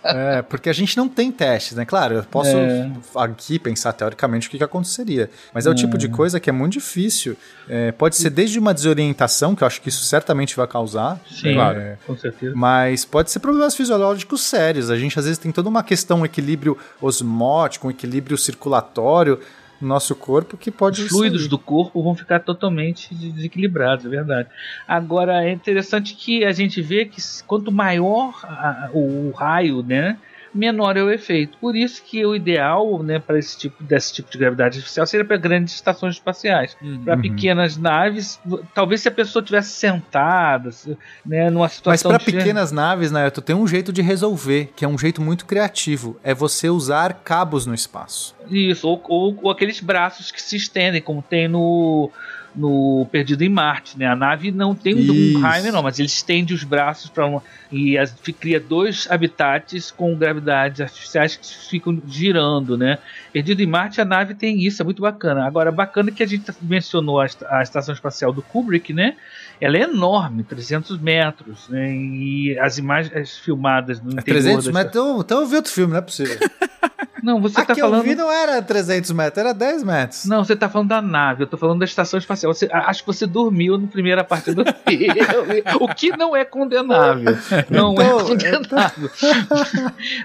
é, 0.03 0.41
porque 0.41 0.69
a 0.69 0.73
gente 0.73 0.97
não 0.97 1.07
tem 1.07 1.31
testes, 1.31 1.77
né? 1.77 1.85
Claro, 1.85 2.15
eu 2.15 2.23
posso 2.23 2.55
é. 2.55 2.91
aqui 3.15 3.57
pensar 3.57 3.93
teoricamente 3.93 4.47
o 4.47 4.51
que, 4.51 4.57
que 4.57 4.63
aconteceria. 4.63 5.29
Mas 5.53 5.65
é, 5.65 5.69
é, 5.69 5.71
o 5.71 5.75
tipo 5.75 5.97
de 5.97 6.07
coisa 6.09 6.39
que 6.39 6.49
é 6.49 6.53
muito 6.53 6.73
difícil. 6.73 7.37
É, 7.69 7.91
pode 7.91 8.15
ser 8.15 8.29
desde 8.29 8.59
uma 8.59 8.73
desorientação, 8.73 9.55
que 9.55 9.63
eu 9.63 9.67
acho 9.67 9.81
que 9.81 9.89
isso 9.89 10.03
certamente 10.03 10.55
vai 10.55 10.67
causar. 10.67 11.19
Sim, 11.29 11.53
claro. 11.53 11.79
É, 11.79 11.97
com 12.05 12.17
certeza. 12.17 12.53
Mas 12.55 13.05
pode 13.05 13.31
ser 13.31 13.39
problemas 13.39 13.75
fisiológicos 13.75 14.41
sérios. 14.41 14.89
A 14.89 14.97
gente 14.97 15.17
às 15.17 15.25
vezes 15.25 15.37
tem 15.37 15.51
toda 15.51 15.69
uma 15.69 15.83
questão, 15.83 16.21
um 16.21 16.25
equilíbrio 16.25 16.77
osmótico, 17.01 17.87
um 17.87 17.91
equilíbrio 17.91 18.37
circulatório 18.37 19.39
no 19.81 19.87
nosso 19.87 20.15
corpo 20.15 20.55
que 20.55 20.69
pode. 20.69 21.01
Os 21.01 21.09
fluidos 21.09 21.41
sair. 21.41 21.49
do 21.49 21.57
corpo 21.57 22.01
vão 22.01 22.15
ficar 22.15 22.39
totalmente 22.39 23.13
desequilibrados, 23.13 24.05
é 24.05 24.09
verdade. 24.09 24.49
Agora 24.87 25.43
é 25.43 25.51
interessante 25.51 26.15
que 26.15 26.45
a 26.45 26.51
gente 26.51 26.81
vê 26.81 27.05
que 27.05 27.21
quanto 27.45 27.71
maior 27.71 28.39
a, 28.43 28.89
o, 28.93 29.29
o 29.29 29.31
raio, 29.31 29.81
né? 29.81 30.17
Menor 30.53 30.97
é 30.97 31.03
o 31.03 31.09
efeito. 31.09 31.57
Por 31.59 31.75
isso 31.75 32.03
que 32.03 32.25
o 32.25 32.35
ideal, 32.35 33.01
né, 33.01 33.19
para 33.19 33.39
esse 33.39 33.57
tipo 33.57 33.83
desse 33.83 34.13
tipo 34.13 34.31
de 34.31 34.37
gravidade 34.37 34.77
artificial 34.77 35.05
seria 35.05 35.25
para 35.25 35.37
grandes 35.37 35.73
estações 35.73 36.15
espaciais. 36.15 36.75
Uhum. 36.81 37.03
Para 37.03 37.17
pequenas 37.17 37.77
naves, 37.77 38.39
talvez 38.73 39.01
se 39.01 39.07
a 39.07 39.11
pessoa 39.11 39.43
tivesse 39.43 39.71
sentada, 39.71 40.69
né, 41.25 41.49
numa 41.49 41.69
situação 41.69 42.11
Mas 42.11 42.23
para 42.23 42.31
pequenas 42.31 42.71
naves, 42.71 43.11
né, 43.11 43.29
tu 43.29 43.41
tem 43.41 43.55
um 43.55 43.67
jeito 43.67 43.91
de 43.93 44.01
resolver, 44.01 44.71
que 44.75 44.85
é 44.85 44.87
um 44.87 44.97
jeito 44.97 45.21
muito 45.21 45.45
criativo, 45.45 46.19
é 46.23 46.33
você 46.33 46.69
usar 46.69 47.13
cabos 47.23 47.65
no 47.65 47.73
espaço. 47.73 48.35
Isso, 48.49 48.87
ou, 48.87 49.01
ou, 49.07 49.39
ou 49.41 49.51
aqueles 49.51 49.79
braços 49.79 50.31
que 50.31 50.41
se 50.41 50.55
estendem, 50.55 51.01
como 51.01 51.21
tem 51.21 51.47
no 51.47 52.11
no 52.55 53.07
Perdido 53.11 53.43
em 53.43 53.49
Marte, 53.49 53.97
né? 53.97 54.05
A 54.07 54.15
nave 54.15 54.51
não 54.51 54.75
tem 54.75 54.95
um, 55.09 55.39
raio 55.39 55.71
não, 55.71 55.81
mas 55.81 55.99
ele 55.99 56.07
estende 56.07 56.53
os 56.53 56.63
braços 56.63 57.09
para 57.09 57.25
uma 57.25 57.41
e 57.71 57.97
as- 57.97 58.13
cria 58.39 58.59
dois 58.59 59.07
habitats 59.09 59.89
com 59.91 60.15
gravidades 60.15 60.81
artificiais 60.81 61.35
que 61.37 61.47
ficam 61.69 62.01
girando, 62.07 62.77
né? 62.77 62.97
Perdido 63.31 63.61
em 63.61 63.65
Marte, 63.67 64.01
a 64.01 64.05
nave 64.05 64.33
tem 64.35 64.65
isso, 64.65 64.81
é 64.81 64.85
muito 64.85 65.01
bacana. 65.01 65.45
Agora, 65.45 65.71
bacana 65.71 66.11
que 66.11 66.21
a 66.21 66.27
gente 66.27 66.51
mencionou 66.61 67.21
a, 67.21 67.27
a 67.49 67.61
estação 67.63 67.93
espacial 67.93 68.33
do 68.33 68.41
Kubrick, 68.41 68.91
né? 68.93 69.15
Ela 69.59 69.77
é 69.77 69.81
enorme, 69.81 70.43
300 70.43 70.99
metros, 70.99 71.69
né? 71.69 71.93
E 71.93 72.57
as 72.59 72.77
imagens 72.77 73.37
filmadas 73.37 74.01
no 74.01 74.09
É 74.09 74.13
interior 74.13 74.41
300 74.41 74.65
da 74.65 74.71
metros. 74.73 74.89
Então, 74.91 75.21
então 75.21 75.39
eu 75.41 75.47
vi 75.47 75.55
outro 75.55 75.71
filme, 75.71 75.91
não 75.93 75.99
é 75.99 76.01
possível. 76.01 76.37
Não, 77.23 77.41
você 77.41 77.59
Aqui 77.61 77.67
tá 77.67 77.75
falando. 77.75 77.99
eu 77.99 78.03
vi 78.03 78.15
não 78.15 78.31
era 78.31 78.61
300 78.61 79.11
metros, 79.11 79.37
era 79.37 79.53
10 79.53 79.83
metros. 79.83 80.25
Não, 80.25 80.43
você 80.43 80.55
tá 80.55 80.67
falando 80.69 80.89
da 80.89 81.01
nave, 81.01 81.43
eu 81.43 81.47
tô 81.47 81.57
falando 81.57 81.79
da 81.79 81.85
estação 81.85 82.17
espacial. 82.17 82.53
Você- 82.53 82.69
a- 82.71 82.89
acho 82.89 83.01
que 83.01 83.07
você 83.07 83.25
dormiu 83.27 83.77
na 83.77 83.87
primeira 83.87 84.23
parte 84.23 84.53
do 84.53 84.63
filme. 84.87 85.63
o 85.79 85.87
que 85.93 86.15
não 86.17 86.35
é 86.35 86.43
condenável. 86.45 87.37
Não 87.69 87.93
Então, 87.93 88.19
é 88.19 88.23
condenável. 88.23 89.09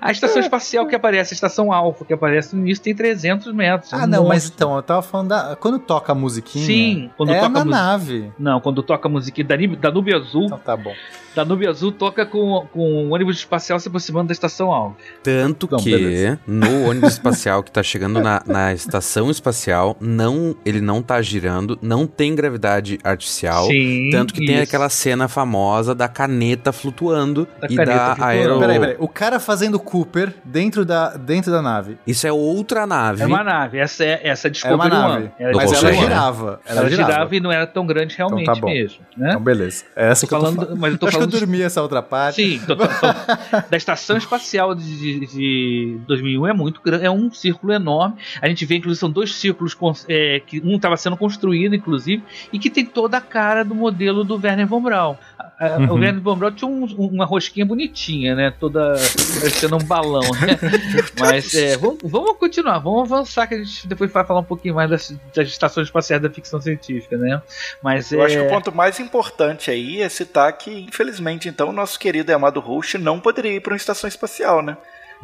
a 0.01 0.11
estação 0.11 0.41
espacial 0.41 0.87
que 0.87 0.95
aparece, 0.95 1.35
a 1.35 1.37
estação 1.37 1.73
Alpha 1.73 2.05
que 2.05 2.13
aparece 2.13 2.55
no 2.57 2.63
início, 2.63 2.83
tem 2.83 2.95
300 2.95 3.53
metros. 3.53 3.93
é 3.93 3.97
Ah, 3.97 4.07
não, 4.07 4.25
mas 4.27 4.45
monstro. 4.45 4.53
então, 4.55 4.77
eu 4.77 4.83
tava 4.83 5.03
falando 5.03 5.29
da. 5.29 5.57
Quando 5.57 5.79
toca 5.79 6.13
a 6.13 6.15
musiquinha. 6.15 6.65
Sim, 6.67 7.11
quando 7.17 7.33
é 7.33 7.41
toca 7.41 7.49
na 7.51 7.61
a 7.61 7.65
mu- 7.65 7.71
nave. 7.71 8.33
Não, 8.39 8.61
quando 8.61 8.83
toca 8.83 9.09
a 9.09 9.11
musiquinha 9.11 9.47
da 9.47 9.57
Danube 9.81 10.15
Azul, 10.15 10.45
Então 10.47 10.59
tá 10.59 10.77
bom. 10.77 10.93
Danube 11.37 11.67
Azul 11.69 11.93
toca 11.93 12.25
com, 12.27 12.67
com 12.73 13.07
o 13.09 13.15
ônibus 13.15 13.37
espacial 13.39 13.79
se 13.79 13.89
aproximando 13.89 14.29
da 14.29 14.33
estação 14.33 14.73
Alpha. 14.73 14.97
Tanto 15.23 15.69
Não, 15.71 15.79
que 15.79 15.91
beleza. 15.91 16.41
no 16.47 16.89
ônibus 16.89 17.13
espacial 17.13 17.63
que 17.63 17.71
tá 17.71 17.83
chegando 17.83 18.21
na, 18.21 18.43
na 18.47 18.73
estação 18.73 19.31
espacial, 19.31 19.97
não, 20.01 20.57
ele 20.65 20.81
não 20.81 21.03
tá 21.03 21.21
girando, 21.23 21.79
não 21.83 22.07
tem 22.07 22.35
gravidade 22.35 22.99
artificial. 23.05 23.67
Sim, 23.67 24.09
Tanto 24.11 24.33
que 24.35 24.45
tem 24.45 24.55
isso. 24.57 24.65
aquela 24.65 24.89
cena 24.89 25.29
famosa 25.29 25.95
da 25.95 26.09
caneta 26.09 26.73
flutuando 26.73 27.47
Da 27.61 27.67
e 27.71 27.77
caneta 27.77 27.97
da 27.99 28.07
flutuando. 28.17 28.25
aero... 28.25 28.59
Peraí, 28.59 28.81
peraí. 28.81 28.97
O 28.99 29.09
cara 29.09 29.39
fazendo 29.39 29.79
Cooper 29.79 30.33
dentro 30.45 30.85
da, 30.85 31.17
dentro 31.17 31.53
da 31.53 31.61
nave. 31.61 31.99
Isso 32.07 32.27
é 32.27 32.33
outra 32.33 32.87
nave. 32.87 33.23
É 33.23 33.27
uma 33.27 33.45
nave, 33.45 33.79
essa 33.79 34.05
é 34.05 34.21
essa 34.27 34.49
é 34.49 34.53
Era 34.65 34.75
uma 34.75 34.85
Discovery 34.85 34.91
nave. 34.91 35.23
One. 35.25 35.33
Era 35.39 35.53
Do 35.53 35.57
Mas 35.59 35.73
ela 35.73 35.91
né? 35.91 35.97
girava. 35.99 36.61
Ela, 36.67 36.89
girava. 36.91 37.37
e 37.37 37.41
não 37.41 37.53
era 37.53 37.67
tão 37.67 37.87
grande 37.87 38.17
realmente 38.17 38.43
Então 38.43 38.55
tá 38.55 38.61
bom. 38.61 38.69
mesmo, 38.69 38.99
né? 39.17 39.29
Então, 39.31 39.41
beleza. 39.43 39.85
É 39.95 40.11
essa 40.11 40.27
Tô 40.27 40.29
que 40.29 40.35
eu 40.35 40.39
tô 40.39 40.45
falando- 40.45 40.61
falando. 40.65 40.81
mas 40.81 40.93
eu 40.93 40.99
tô 40.99 41.11
falando 41.11 41.26
que 41.29 41.37
eu 41.37 41.41
dormi 41.41 41.63
essa 41.63 41.83
outra 41.83 42.03
parte. 42.03 42.37
Sim, 42.43 42.61
tô- 42.67 42.77
tô- 42.77 42.87
tô- 42.87 42.87
da 43.71 43.77
estação 43.77 44.17
espacial 44.17 44.75
de, 44.75 45.21
de- 45.21 45.27
de 45.27 45.99
2001 46.07 46.47
é 46.47 46.53
muito 46.53 46.81
grande, 46.83 47.05
é 47.05 47.11
um 47.11 47.31
círculo 47.31 47.73
enorme. 47.73 48.17
A 48.41 48.49
gente 48.49 48.65
vê, 48.65 48.77
inclusive, 48.77 48.99
são 49.01 49.11
dois 49.11 49.35
círculos 49.35 49.77
é, 50.09 50.41
que 50.47 50.61
um 50.65 50.77
estava 50.77 50.97
sendo 50.97 51.17
construído, 51.17 51.75
inclusive, 51.75 52.23
e 52.53 52.59
que 52.59 52.71
tem 52.71 52.85
toda 52.85 53.17
a 53.19 53.21
cara 53.21 53.65
do 53.65 53.75
modelo 53.75 54.25
do 54.25 54.35
Werner 54.37 54.67
von 54.67 54.83
Braun. 54.83 55.17
A- 55.59 55.67
a- 55.67 55.79
Uhum. 55.79 55.91
O 55.91 55.95
Werner 55.95 56.21
von 56.21 56.37
Braun 56.37 56.53
tinha 56.53 56.71
um- 56.71 56.85
uma 56.99 57.25
rosquinha 57.25 57.65
bonitinha, 57.65 58.35
né? 58.35 58.53
Toda 58.61 58.95
parecendo 59.41 59.77
um 59.77 59.85
balão, 59.87 60.21
né? 60.21 60.59
Mas 61.19 61.55
é, 61.55 61.77
vamos, 61.77 61.99
vamos 62.05 62.37
continuar, 62.39 62.79
vamos 62.79 63.11
avançar, 63.11 63.47
que 63.47 63.55
a 63.55 63.59
gente 63.59 63.87
depois 63.89 64.13
vai 64.13 64.25
falar 64.25 64.41
um 64.41 64.45
pouquinho 64.45 64.75
mais 64.75 64.91
das, 64.91 65.15
das 65.35 65.49
estações 65.49 65.87
espaciais 65.87 66.21
da 66.23 66.29
ficção 66.31 66.61
científica, 66.61 67.17
né? 67.17 67.41
Mas 67.83 68.13
Eu 68.13 68.21
é, 68.23 68.27
acho 68.27 68.35
que 68.37 68.43
o 68.43 68.49
ponto 68.49 68.75
mais 68.75 69.01
importante 69.01 69.71
aí 69.71 70.03
é 70.03 70.09
citar 70.09 70.53
que, 70.53 70.71
infelizmente, 70.81 71.49
então, 71.49 71.71
o 71.71 71.73
nosso 71.73 71.99
querido 71.99 72.31
e 72.31 72.35
amado 72.35 72.61
host 72.61 72.99
não 72.99 73.19
poderia 73.19 73.53
ir 73.53 73.61
para 73.61 73.73
uma 73.73 73.77
estação 73.79 74.09
espacial, 74.09 74.63
né? 74.63 74.77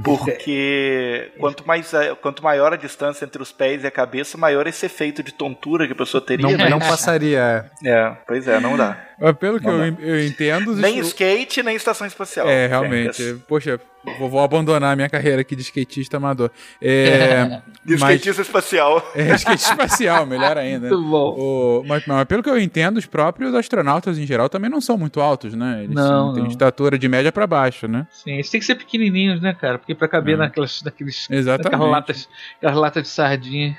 Porque 0.02 1.30
quanto, 1.38 1.66
mais, 1.66 1.92
é, 1.92 2.14
quanto 2.14 2.42
maior 2.42 2.72
a 2.72 2.76
distância 2.76 3.24
entre 3.26 3.42
os 3.42 3.52
pés 3.52 3.84
e 3.84 3.86
a 3.86 3.90
cabeça, 3.90 4.38
maior 4.38 4.66
esse 4.66 4.86
efeito 4.86 5.22
de 5.22 5.32
tontura 5.32 5.86
que 5.86 5.92
a 5.92 5.96
pessoa 5.96 6.20
teria. 6.20 6.46
Não, 6.48 6.56
né? 6.56 6.68
não 6.70 6.78
passaria. 6.78 7.70
É, 7.84 8.10
pois 8.26 8.48
é, 8.48 8.58
não 8.58 8.76
dá. 8.76 8.96
Mas 9.22 9.36
pelo 9.36 9.60
que 9.60 9.66
eu, 9.68 9.84
eu 10.00 10.26
entendo... 10.26 10.74
Nem 10.74 10.94
estu- 10.98 11.08
skate, 11.08 11.62
nem 11.62 11.76
estação 11.76 12.06
espacial. 12.06 12.48
É, 12.48 12.66
realmente. 12.66 13.36
Poxa, 13.48 13.80
vou, 14.18 14.28
vou 14.28 14.40
abandonar 14.40 14.96
minha 14.96 15.08
carreira 15.08 15.40
aqui 15.42 15.54
de 15.54 15.62
skatista 15.62 16.16
amador. 16.16 16.50
É, 16.80 17.60
De 17.84 17.96
mas- 17.96 18.16
skatista 18.16 18.42
espacial. 18.42 19.00
É, 19.14 19.34
skate 19.36 19.62
espacial, 19.62 20.26
melhor 20.26 20.56
ainda. 20.58 20.88
Muito 20.88 21.08
bom. 21.08 21.34
O, 21.38 21.84
mas, 21.86 22.04
mas 22.06 22.24
pelo 22.24 22.42
que 22.42 22.50
eu 22.50 22.58
entendo, 22.58 22.96
os 22.96 23.06
próprios 23.06 23.54
astronautas 23.54 24.18
em 24.18 24.26
geral 24.26 24.48
também 24.48 24.70
não 24.70 24.80
são 24.80 24.96
muito 24.98 25.20
altos, 25.20 25.54
né? 25.54 25.82
Eles 25.84 25.94
Não, 25.94 26.32
têm 26.34 26.42
não. 26.42 26.50
estatura 26.50 26.98
de 26.98 27.08
média 27.08 27.30
pra 27.30 27.46
baixo, 27.46 27.86
né? 27.86 28.06
Sim, 28.10 28.32
eles 28.34 28.50
têm 28.50 28.58
que 28.60 28.66
ser 28.66 28.74
pequenininhos, 28.74 29.40
né, 29.40 29.54
cara? 29.58 29.78
Porque 29.78 29.94
pra 29.94 30.08
caber 30.08 30.36
naquelas, 30.36 30.82
naqueles 30.82 31.28
Exatamente. 31.30 31.82
Latas, 31.90 32.28
aquelas 32.58 32.76
latas 32.76 33.02
de 33.04 33.08
sardinha. 33.08 33.76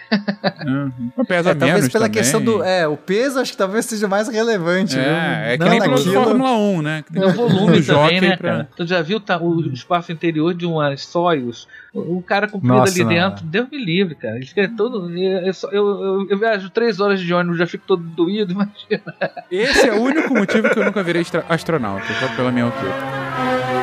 Uhum. 0.65 1.11
Pesa 1.27 1.51
É, 1.51 1.55
talvez 1.55 1.73
menos 1.79 1.89
pela 1.91 2.05
também. 2.05 2.21
questão 2.21 2.41
do. 2.41 2.63
É, 2.63 2.87
o 2.87 2.95
peso 2.97 3.39
acho 3.39 3.51
que 3.51 3.57
talvez 3.57 3.85
seja 3.85 4.07
mais 4.07 4.27
relevante. 4.27 4.95
viu? 4.95 5.03
É, 5.33 5.53
é 5.53 5.57
que 5.57 5.63
Não 5.63 5.69
nem 5.71 5.81
piloto 5.81 6.01
de 6.03 6.07
naquilo. 6.09 6.23
Fórmula 6.25 6.51
1, 6.57 6.81
né? 6.81 7.03
Que 7.05 7.13
Tem 7.13 7.23
o 7.23 7.29
volume 7.33 7.81
também, 7.83 8.21
né, 8.21 8.37
pra- 8.37 8.51
cara? 8.51 8.69
Tu 8.75 8.85
já 8.87 9.01
viu 9.01 9.19
tá, 9.19 9.37
o 9.41 9.61
espaço 9.73 10.11
interior 10.11 10.53
de 10.53 10.65
uma 10.65 10.95
Soyuz? 10.97 11.67
O, 11.93 12.21
cara 12.23 12.47
comprido 12.47 12.73
Nossa, 12.73 12.93
ali 12.93 13.03
não. 13.03 13.09
dentro, 13.09 13.45
Deus 13.45 13.67
me 13.69 13.77
livre, 13.83 14.15
cara. 14.15 14.35
Ele 14.37 14.45
fica 14.45 14.67
todo. 14.75 15.09
Eu, 15.15 15.39
eu, 15.45 15.53
só- 15.53 15.69
eu, 15.69 15.85
eu- 16.03 16.27
eu 16.29 16.37
viajo 16.39 16.69
três 16.71 16.99
horas 16.99 17.19
de 17.19 17.31
ônibus, 17.33 17.57
já 17.59 17.67
fico 17.67 17.83
todo 17.85 18.01
doído, 18.01 18.53
imagina. 18.53 19.13
Esse 19.51 19.89
é 19.89 19.93
o 19.93 20.01
único 20.01 20.33
motivo 20.33 20.69
que 20.69 20.79
eu 20.79 20.85
nunca 20.85 21.03
virei 21.03 21.23
astronauta, 21.49 22.05
só 22.19 22.27
pela 22.35 22.51
minha 22.51 22.65
altura. 22.65 23.82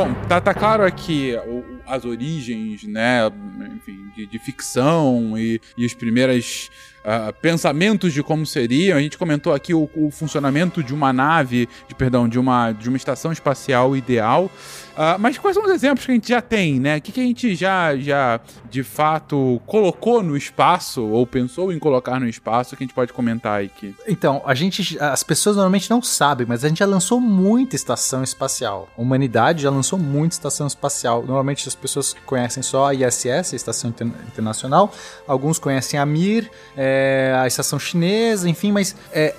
Bom, 0.00 0.14
tá, 0.26 0.40
tá 0.40 0.54
claro 0.54 0.82
aqui 0.82 1.36
o- 1.46 1.62
as 1.86 2.06
origens, 2.06 2.84
né, 2.84 3.30
enfim, 3.76 3.98
de, 4.16 4.24
de 4.24 4.38
ficção 4.38 5.36
e, 5.36 5.60
e 5.76 5.84
os 5.84 5.92
primeiros 5.92 6.70
ah, 7.04 7.34
pensamentos 7.34 8.14
de 8.14 8.22
como 8.22 8.46
seriam. 8.46 8.96
A 8.96 9.00
gente 9.02 9.18
comentou 9.18 9.52
aqui 9.52 9.74
o, 9.74 9.90
o 9.94 10.10
funcionamento 10.10 10.82
de 10.82 10.94
uma 10.94 11.12
nave, 11.12 11.68
de 11.86 11.94
perdão, 11.94 12.26
de 12.26 12.38
uma, 12.38 12.72
de 12.72 12.88
uma 12.88 12.96
estação 12.96 13.30
espacial 13.30 13.94
ideal. 13.94 14.50
Ah, 14.96 15.16
mas 15.18 15.38
quais 15.38 15.54
são 15.54 15.64
os 15.64 15.70
exemplos 15.70 16.04
que 16.04 16.12
a 16.12 16.14
gente 16.14 16.28
já 16.28 16.40
tem, 16.40 16.78
né? 16.78 16.96
O 16.98 17.00
que, 17.00 17.12
que 17.12 17.20
a 17.20 17.24
gente 17.24 17.54
já, 17.54 17.96
já, 17.96 18.40
de 18.70 18.82
fato, 18.82 19.60
colocou 19.66 20.22
no 20.22 20.36
espaço 20.36 21.02
ou 21.04 21.26
pensou 21.26 21.72
em 21.72 21.78
colocar 21.78 22.18
no 22.20 22.28
espaço 22.28 22.76
que 22.76 22.82
a 22.84 22.86
gente 22.86 22.94
pode 22.94 23.12
comentar 23.12 23.62
aqui? 23.62 23.94
Então, 24.06 24.42
a 24.44 24.54
gente. 24.54 24.98
As 25.00 25.22
pessoas 25.22 25.56
normalmente 25.56 25.90
não 25.90 26.02
sabem, 26.02 26.46
mas 26.46 26.64
a 26.64 26.68
gente 26.68 26.78
já 26.78 26.86
lançou 26.86 27.20
muita 27.20 27.76
estação 27.76 28.22
espacial. 28.22 28.88
A 28.96 29.00
humanidade 29.00 29.62
já 29.62 29.70
lançou 29.70 29.98
muita 29.98 30.34
estação 30.34 30.66
espacial. 30.66 31.20
Normalmente 31.22 31.66
as 31.68 31.74
pessoas 31.74 32.14
conhecem 32.26 32.62
só 32.62 32.86
a 32.86 32.94
ISS, 32.94 33.52
a 33.52 33.56
Estação 33.56 33.90
Inter- 33.90 34.06
Internacional. 34.26 34.92
Alguns 35.26 35.58
conhecem 35.58 35.98
a 35.98 36.04
Mir, 36.06 36.50
é, 36.76 37.34
a 37.40 37.46
estação 37.46 37.78
chinesa, 37.78 38.48
enfim, 38.48 38.72
mas 38.72 38.94
é, 39.12 39.34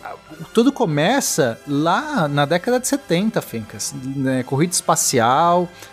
tudo 0.54 0.72
começa 0.72 1.60
lá 1.68 2.28
na 2.28 2.46
década 2.46 2.80
de 2.80 2.88
70, 2.88 3.42
Fencas. 3.42 3.94
Né, 4.04 4.44
corrida 4.44 4.74
espacial, 4.74 5.41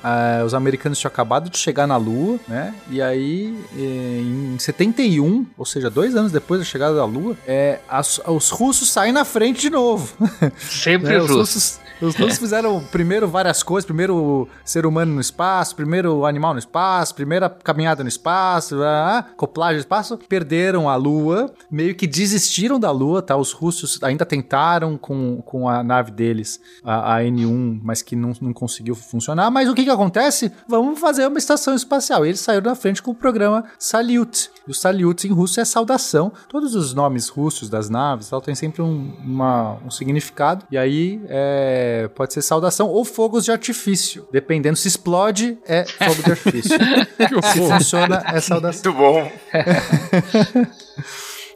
ah, 0.03 0.42
os 0.44 0.55
americanos 0.55 0.99
tinham 0.99 1.09
acabado 1.11 1.49
de 1.51 1.59
chegar 1.59 1.86
na 1.86 1.96
Lua, 1.96 2.38
né? 2.49 2.74
E 2.90 3.01
aí, 3.03 3.55
eh, 3.76 4.20
em 4.22 4.57
71, 4.59 5.46
ou 5.57 5.64
seja, 5.64 5.88
dois 5.90 6.14
anos 6.16 6.32
depois 6.32 6.61
da 6.61 6.64
chegada 6.66 6.94
da 6.94 7.05
Lua, 7.05 7.36
é, 7.46 7.78
as- 7.88 8.20
os 8.26 8.51
russos 8.51 8.90
saem 8.90 9.12
na 9.12 9.24
frente 9.24 9.61
de 9.61 9.70
novo. 9.70 10.12
Sempre 10.59 11.11
né? 11.11 11.18
Os 11.20 11.30
russos, 11.30 11.80
os 12.01 12.14
russos 12.16 12.38
fizeram 12.38 12.82
primeiro 12.90 13.26
várias 13.28 13.62
coisas, 13.62 13.84
primeiro 13.86 14.49
ser 14.64 14.86
humano 14.86 15.14
no 15.14 15.20
espaço, 15.20 15.74
primeiro 15.76 16.24
animal 16.24 16.53
no 16.53 16.59
espaço, 16.59 17.14
primeira 17.14 17.49
caminhada 17.49 18.03
no 18.03 18.09
espaço, 18.09 18.82
ah, 18.82 19.18
acoplagem 19.32 19.74
no 19.76 19.80
espaço, 19.80 20.18
perderam 20.28 20.88
a 20.88 20.96
Lua, 20.96 21.53
meio 21.70 21.94
que 21.94 22.07
desistiram 22.07 22.78
da 22.78 22.90
Lua, 22.90 23.22
tá? 23.22 23.36
Os 23.36 23.53
russos 23.53 23.99
ainda 24.03 24.24
tentaram 24.24 24.96
com, 24.96 25.42
com 25.44 25.68
a 25.68 25.82
nave 25.82 26.11
deles, 26.11 26.61
a, 26.84 27.16
a 27.16 27.20
N1, 27.22 27.80
mas 27.82 28.03
que 28.03 28.14
não, 28.16 28.32
não 28.40 28.53
conseguiu 28.53 28.94
funcionar. 28.94 29.51
Mas 29.51 29.68
o 29.68 29.74
que 29.74 29.84
que 29.84 29.90
acontece? 29.90 30.53
Vamos 30.68 30.99
fazer 30.99 31.26
uma 31.26 31.38
estação 31.38 31.74
espacial. 31.74 32.24
E 32.24 32.28
eles 32.30 32.40
saíram 32.40 32.64
na 32.70 32.74
frente 32.74 33.03
com 33.03 33.11
o 33.11 33.14
programa 33.14 33.64
Salyut. 33.78 34.51
O 34.66 34.74
Salyut 34.74 35.26
em 35.26 35.32
russo 35.32 35.61
é 35.61 35.64
saudação. 35.64 36.32
Todos 36.49 36.74
os 36.74 36.92
nomes 36.94 37.28
russos 37.28 37.68
das 37.68 37.88
naves 37.88 38.28
tal, 38.28 38.40
tem 38.40 38.55
sempre 38.55 38.82
um, 38.82 39.12
uma- 39.24 39.78
um 39.84 39.90
significado. 39.90 40.64
E 40.70 40.76
aí 40.78 41.20
é, 41.28 41.88
pode 42.14 42.32
ser 42.34 42.43
saudação 42.43 42.89
ou 42.89 43.05
fogos 43.05 43.45
de 43.45 43.53
artifício. 43.53 44.26
Dependendo 44.32 44.76
se 44.76 44.89
explode, 44.89 45.59
é 45.66 45.84
fogo 45.84 46.22
de 46.22 46.30
artifício. 46.30 46.78
Se 47.53 47.59
funciona, 47.59 48.22
é 48.32 48.41
saudação. 48.41 48.93
Muito 48.93 48.99
bom. 49.03 49.32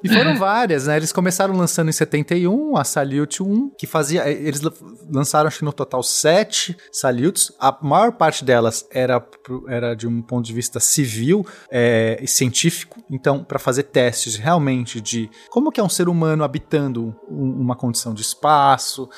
E 0.05 0.09
foram 0.09 0.37
várias, 0.37 0.89
né? 0.89 0.97
Eles 0.97 1.13
começaram 1.13 1.57
lançando 1.57 1.89
em 1.89 1.93
71 1.93 2.77
a 2.77 2.83
Salute 2.83 3.41
1, 3.41 3.71
que 3.79 3.87
fazia. 3.87 4.29
eh, 4.29 4.33
Eles 4.33 4.61
la- 4.61 4.73
lançaram, 5.09 5.47
acho 5.47 5.61
que 5.61 5.65
no 5.65 5.73
total, 5.73 6.03
sete 6.03 6.77
Salutes. 6.91 7.53
A 7.61 7.79
maior 7.81 8.11
parte 8.11 8.45
delas 8.45 8.85
era, 8.91 9.25
era 9.69 9.95
de 9.95 10.09
um 10.09 10.21
ponto 10.21 10.45
de 10.45 10.53
vista 10.53 10.81
civil 10.81 11.47
eh, 11.71 12.19
e 12.21 12.27
científico. 12.27 13.01
Então, 13.09 13.45
para 13.45 13.61
fazer 13.61 13.85
testes 13.85 14.35
realmente 14.35 15.01
de 15.01 15.31
como 15.51 15.71
que 15.71 15.79
é 15.79 15.85
um 15.85 15.89
ser 15.89 16.09
humano 16.09 16.43
habitando 16.43 17.15
um- 17.31 17.61
uma 17.61 17.77
condição 17.77 18.13
de 18.13 18.23
espaço, 18.23 19.09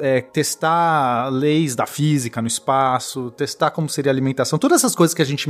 é, 0.00 0.20
testar 0.20 1.28
leis 1.30 1.74
da 1.74 1.86
física 1.86 2.40
no 2.40 2.48
espaço, 2.48 3.30
testar 3.32 3.70
como 3.70 3.88
seria 3.88 4.10
a 4.10 4.14
alimentação, 4.14 4.58
todas 4.58 4.80
essas 4.80 4.94
coisas 4.94 5.14
que 5.14 5.22
a 5.22 5.24
gente 5.24 5.48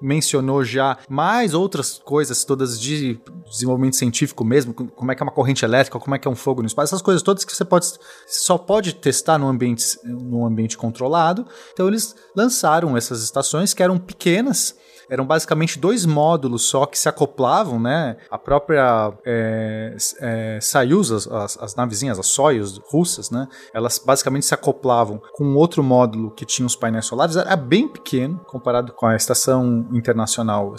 mencionou 0.00 0.64
já, 0.64 0.98
mais 1.08 1.54
outras 1.54 1.98
coisas 2.04 2.44
todas 2.44 2.80
de 2.80 3.20
desenvolvimento 3.50 3.96
científico 3.96 4.44
mesmo, 4.44 4.72
com- 4.74 4.86
como 4.88 5.12
é 5.12 5.14
que 5.14 5.22
é 5.22 5.24
uma 5.24 5.32
corrente 5.32 5.64
elétrica, 5.64 5.98
como 5.98 6.14
é 6.14 6.18
que 6.18 6.26
é 6.26 6.30
um 6.30 6.36
fogo 6.36 6.62
no 6.62 6.66
espaço, 6.66 6.94
essas 6.94 7.02
coisas 7.02 7.22
todas 7.22 7.44
que 7.44 7.54
você 7.54 7.64
pode 7.64 7.86
só 8.26 8.56
pode 8.58 8.94
testar 8.94 9.38
num 9.38 9.48
ambiente, 9.48 9.98
num 10.04 10.44
ambiente 10.46 10.76
controlado. 10.76 11.46
Então 11.72 11.88
eles 11.88 12.14
lançaram 12.36 12.96
essas 12.96 13.22
estações 13.22 13.74
que 13.74 13.82
eram 13.82 13.98
pequenas, 13.98 14.74
eram 15.10 15.26
basicamente 15.26 15.78
dois 15.78 16.06
módulos 16.06 16.62
só 16.62 16.86
que 16.86 16.98
se 16.98 17.08
acoplavam, 17.08 17.78
né? 17.78 18.16
A 18.30 18.38
própria 18.38 19.12
é, 19.26 19.94
é, 20.20 20.58
Soyuz, 20.60 21.10
as, 21.10 21.26
as, 21.26 21.58
as 21.58 21.74
navezinhas, 21.74 22.18
as 22.18 22.26
Soyuz 22.28 22.78
russas, 22.90 23.30
né? 23.30 23.46
Elas 23.82 23.98
basicamente 23.98 24.46
se 24.46 24.54
acoplavam 24.54 25.20
com 25.32 25.54
outro 25.54 25.82
módulo 25.82 26.30
que 26.30 26.46
tinha 26.46 26.64
os 26.64 26.76
painéis 26.76 27.06
solares. 27.06 27.36
Era 27.36 27.56
bem 27.56 27.88
pequeno 27.88 28.40
comparado 28.46 28.92
com 28.92 29.06
a 29.06 29.16
estação 29.16 29.86
internacional. 29.92 30.74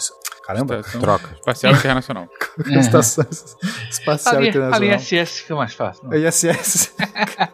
Caramba, 0.46 0.76
Estação 0.80 1.00
Troca. 1.00 1.30
Espacial 1.34 1.72
Internacional. 1.76 2.28
a 2.66 2.70
estação 2.78 3.26
espacial 3.90 4.36
Ali, 4.36 4.48
internacional. 4.48 4.90
ali 4.92 5.00
SS 5.02 5.40
fica 5.40 5.54
mais 5.56 5.72
fácil. 5.74 6.08
A 6.12 6.16
ISS. 6.16 6.92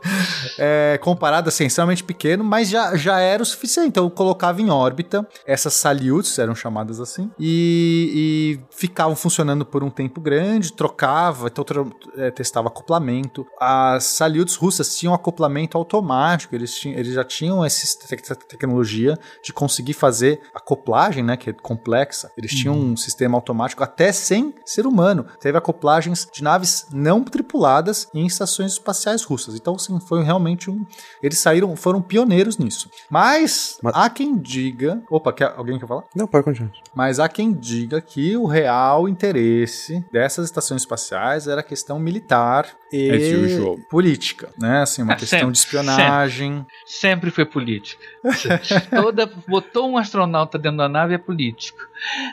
é, 0.59 0.99
comparado 1.01 1.49
assim, 1.49 1.64
extremamente 1.66 2.03
pequeno, 2.05 2.43
mas 2.45 2.68
já, 2.68 2.97
já 2.97 3.18
era 3.20 3.43
o 3.43 3.47
suficiente. 3.47 3.88
Então 3.88 4.05
eu 4.05 4.11
colocava 4.11 4.61
em 4.61 4.70
órbita 4.70 5.26
essas 5.47 5.74
Salyuts, 5.74 6.38
eram 6.38 6.55
chamadas 6.55 7.01
assim, 7.01 7.30
e, 7.38 8.59
e 8.61 8.76
ficavam 8.76 9.14
funcionando 9.16 9.64
por 9.64 9.82
um 9.82 9.91
tempo 9.91 10.20
grande, 10.20 10.72
trocava, 10.72 11.47
então 11.49 11.64
tro- 11.64 11.93
é, 12.16 12.30
testava 12.30 12.68
acoplamento. 12.68 13.47
As 13.61 14.05
Salyuts 14.05 14.57
russas 14.57 14.97
tinham 14.97 15.14
acoplamento 15.14 15.76
automático, 15.78 16.55
eles, 16.55 16.74
tinham, 16.74 16.99
eles 16.99 17.14
já 17.14 17.24
tinham 17.24 17.64
essa 17.64 17.80
te- 18.07 18.16
te- 18.16 18.34
tecnologia 18.47 19.16
de 19.43 19.53
conseguir 19.53 19.93
fazer 19.95 20.41
acoplagem, 20.55 21.22
né, 21.22 21.36
que 21.36 21.51
é 21.51 21.53
complexa. 21.53 22.30
Eles 22.36 22.51
tinham 22.53 22.80
um 22.81 22.97
sistema 22.97 23.37
automático 23.37 23.83
até 23.85 24.12
sem 24.12 24.55
ser 24.64 24.87
humano. 24.87 25.26
Teve 25.41 25.59
acoplagens 25.59 26.26
de 26.33 26.43
naves 26.43 26.87
não 26.93 27.22
tripuladas 27.22 28.09
em 28.14 28.26
estações 28.26 28.72
espaciais 28.72 29.22
russas. 29.22 29.55
Então, 29.55 29.78
sim, 29.78 29.99
foi 30.01 30.22
realmente 30.22 30.70
um. 30.70 30.85
Eles 31.22 31.39
saíram, 31.39 31.74
foram 31.76 32.01
pioneiros 32.01 32.59
nisso. 32.59 32.91
Mas, 33.09 33.78
Mas- 33.83 33.95
há 33.95 34.09
quem 34.11 34.37
diga. 34.39 35.03
Opa, 35.11 35.33
quer, 35.33 35.53
alguém 35.57 35.78
quer 35.78 35.87
falar? 35.87 36.05
Não, 36.14 36.26
pode 36.26 36.45
continuar. 36.45 36.72
Mas 36.95 37.18
há 37.20 37.28
quem 37.28 37.53
diga 37.53 38.01
que 38.01 38.37
o 38.37 38.47
real 38.47 39.09
interesse 39.09 40.05
dessas 40.12 40.47
estações 40.47 40.83
espaciais 40.83 41.47
era 41.47 41.62
questão 41.62 41.99
militar 41.99 42.66
e 42.93 43.35
usual. 43.35 43.78
política, 43.89 44.49
né? 44.59 44.83
Assim, 44.83 45.03
uma 45.03 45.12
Ah, 45.12 45.16
questão 45.16 45.39
sempre, 45.39 45.53
de 45.53 45.59
espionagem. 45.59 46.66
Sempre 46.87 47.31
foi 47.31 47.45
política. 47.45 48.03
Toda, 48.91 49.31
botou 49.47 49.89
um 49.91 49.97
astronauta 49.97 50.59
dentro 50.59 50.78
da 50.78 50.89
nave 50.89 51.14
é 51.14 51.18
político. 51.18 51.78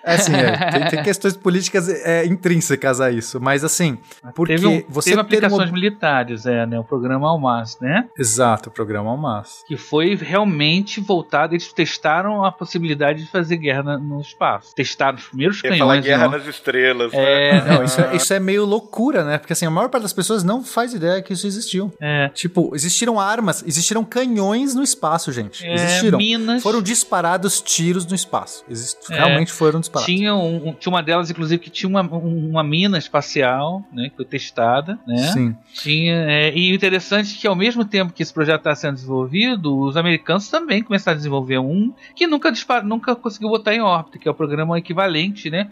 É 0.04 0.16
assim, 0.16 0.34
é, 0.40 0.72
tem, 0.72 0.88
tem 0.90 1.04
questões 1.04 1.36
políticas 1.36 1.88
é, 1.90 2.26
intrínsecas 2.26 3.00
a 3.02 3.12
isso, 3.12 3.40
mas 3.42 3.64
assim, 3.64 3.98
porque 4.36 4.56
teve, 4.56 4.68
um- 4.68 4.84
você 4.90 5.12
teve 5.12 5.24
ter 5.24 5.38
aplicações 5.38 5.70
ob- 5.70 5.74
militares, 5.74 6.46
é, 6.46 6.66
né? 6.66 6.80
O 6.80 6.84
programa 6.84 7.28
Almas, 7.30 7.78
né? 7.82 8.06
Exato, 8.18 8.70
o 8.70 8.72
programa 8.72 9.10
Almas. 9.10 9.64
Que 9.68 9.78
foi 9.78 10.16
realmente 10.16 11.00
voltado. 11.02 11.54
Eles 11.54 11.72
testaram 11.74 12.44
a 12.46 12.52
possibilidade 12.52 13.24
de 13.24 13.32
fazer 13.32 13.58
guerra 13.58 13.84
na- 13.84 13.98
no 13.98 14.22
espaço. 14.22 14.74
Testaram 14.76 15.18
os 15.18 15.26
primeiros 15.28 15.60
falar 15.60 15.72
canhões. 15.78 16.06
guerra 16.06 16.28
né? 16.30 16.38
nas 16.38 16.48
estrelas, 16.48 17.14
É, 17.14 17.54
né? 17.54 17.74
Não, 17.76 17.84
isso 17.84 18.02
é, 18.02 18.16
isso 18.16 18.34
é 18.34 18.40
meio 18.40 18.66
loucura, 18.66 19.24
né? 19.24 19.38
Porque 19.38 19.54
assim, 19.54 19.66
a 19.66 19.70
maior 19.72 19.90
parte 19.90 20.04
das 20.04 20.14
pessoas 20.14 20.44
não 20.44 20.64
faz 20.64 20.94
ideia 20.94 21.22
que 21.22 21.34
isso 21.34 21.48
existiu. 21.48 21.92
É, 22.02 22.30
Tipo, 22.34 22.72
existiram 22.76 23.20
armas, 23.20 23.64
existiram 23.66 24.04
canhões 24.04 24.74
no 24.76 24.84
espaço, 24.84 25.32
gente. 25.32 25.66
é, 25.66 25.74
existiram. 25.74 26.18
Minas. 26.18 26.62
Foram 26.64 26.82
disparados 26.82 27.62
tiros 27.62 28.06
no 28.06 28.16
espaço. 28.16 28.64
Exist- 28.70 28.98
É, 29.12 29.16
Realmente 29.16 29.52
foram 29.52 29.80
disparados. 29.80 30.14
Tinha, 30.14 30.27
um- 30.34 30.70
um- 30.70 30.74
tinha 30.74 30.92
uma 30.94 31.02
delas, 31.04 31.30
inclusive, 31.32 31.62
que 31.62 31.70
tinha 31.70 31.90
uma, 31.90 32.02
um- 32.02 32.50
uma 32.52 32.64
mina 32.64 32.98
espacial, 32.98 33.84
né? 33.92 34.10
Que 34.10 34.16
foi 34.16 34.26
testada, 34.26 34.98
né? 35.08 35.18
Sim. 35.34 35.56
Tinha, 35.74 36.14
é, 36.30 36.58
e 36.58 36.72
o 36.72 36.76
interessante 36.76 37.36
é 37.38 37.42
que 37.42 37.48
ao 37.48 37.56
mesmo 37.56 37.84
tempo 37.86 38.14
que 38.14 38.22
esse 38.24 38.34
projeto 38.34 38.60
está 38.60 38.76
sendo 38.76 38.96
desenvolvido, 38.96 39.78
os 39.78 39.98
americanos 39.98 40.48
também 40.50 40.82
começaram 40.84 41.16
a 41.16 41.18
desenvolver 41.18 41.60
um 41.60 41.94
que 42.16 42.28
nunca, 42.28 42.52
dispara, 42.52 42.84
nunca 42.84 43.16
conseguiu 43.16 43.50
botar 43.50 43.74
em 43.74 43.82
órbita, 43.82 44.18
que 44.18 44.28
é 44.28 44.32
o 44.32 44.34
programa 44.36 44.78
equivalente, 44.78 45.50
né? 45.50 45.70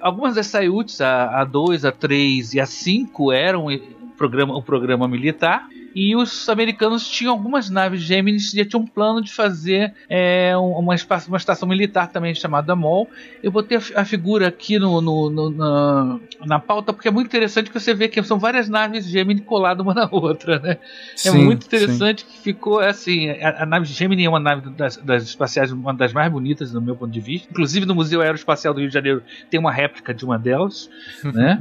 Algumas 0.00 0.34
das 0.34 0.46
Sayuts, 0.46 1.00
a, 1.00 1.40
a 1.40 1.44
2, 1.44 1.84
a 1.84 1.92
3 1.92 2.54
e 2.54 2.60
a 2.60 2.66
5 2.66 3.32
eram 3.32 3.70
eh, 3.70 3.80
programa, 4.16 4.56
o 4.56 4.62
programa 4.62 5.06
militar. 5.08 5.66
E 5.94 6.16
os 6.16 6.48
americanos 6.48 7.08
tinham 7.08 7.32
algumas 7.32 7.68
naves 7.70 8.06
que 8.06 8.56
já 8.56 8.64
tinham 8.64 8.82
um 8.82 8.86
plano 8.86 9.22
de 9.22 9.32
fazer 9.32 9.92
é, 10.08 10.56
um- 10.56 10.78
uma, 10.78 10.94
espa- 10.94 11.22
uma 11.28 11.36
estação 11.36 11.68
militar 11.68 12.10
também 12.10 12.34
chamada 12.34 12.74
MOL. 12.74 13.08
Eu 13.42 13.50
botei 13.50 13.78
a, 13.78 14.00
a 14.00 14.04
figura 14.04 14.48
aqui 14.48 14.78
no, 14.78 15.00
no- 15.00 15.30
no- 15.30 15.50
na, 15.50 16.18
na 16.46 16.58
pauta 16.58 16.92
porque 16.92 17.08
é 17.08 17.10
muito 17.10 17.26
interessante 17.26 17.70
que 17.70 17.78
você 17.78 17.92
vê 17.94 18.08
que 18.08 18.22
são 18.22 18.38
várias 18.38 18.68
naves 18.68 19.06
Gemini 19.06 19.40
coladas 19.42 19.84
uma 19.84 19.94
na 19.94 20.08
outra, 20.10 20.58
né? 20.58 20.78
É 21.24 21.30
Sim, 21.30 21.44
muito 21.44 21.62
sim. 21.62 21.66
interessante 21.66 22.24
que 22.24 22.38
ficou 22.38 22.78
assim. 22.80 23.30
A, 23.30 23.62
a 23.62 23.66
nave 23.66 23.86
Gemini 23.86 24.24
é 24.24 24.28
uma 24.28 24.40
nave 24.40 24.70
das, 24.70 24.96
das 24.96 25.24
espaciais, 25.24 25.70
uma 25.72 25.92
das 25.92 26.12
mais 26.12 26.30
bonitas, 26.32 26.72
no 26.72 26.80
meu 26.80 26.96
ponto 26.96 27.10
de 27.12 27.20
vista. 27.20 27.48
Inclusive 27.50 27.86
no 27.86 27.94
Museu 27.94 28.20
Aeroespacial 28.20 28.72
do 28.72 28.80
Rio 28.80 28.88
de 28.88 28.94
Janeiro 28.94 29.22
tem 29.50 29.60
uma 29.60 29.72
réplica 29.72 30.14
de 30.14 30.24
uma 30.24 30.38
delas, 30.38 30.88
né? 31.32 31.60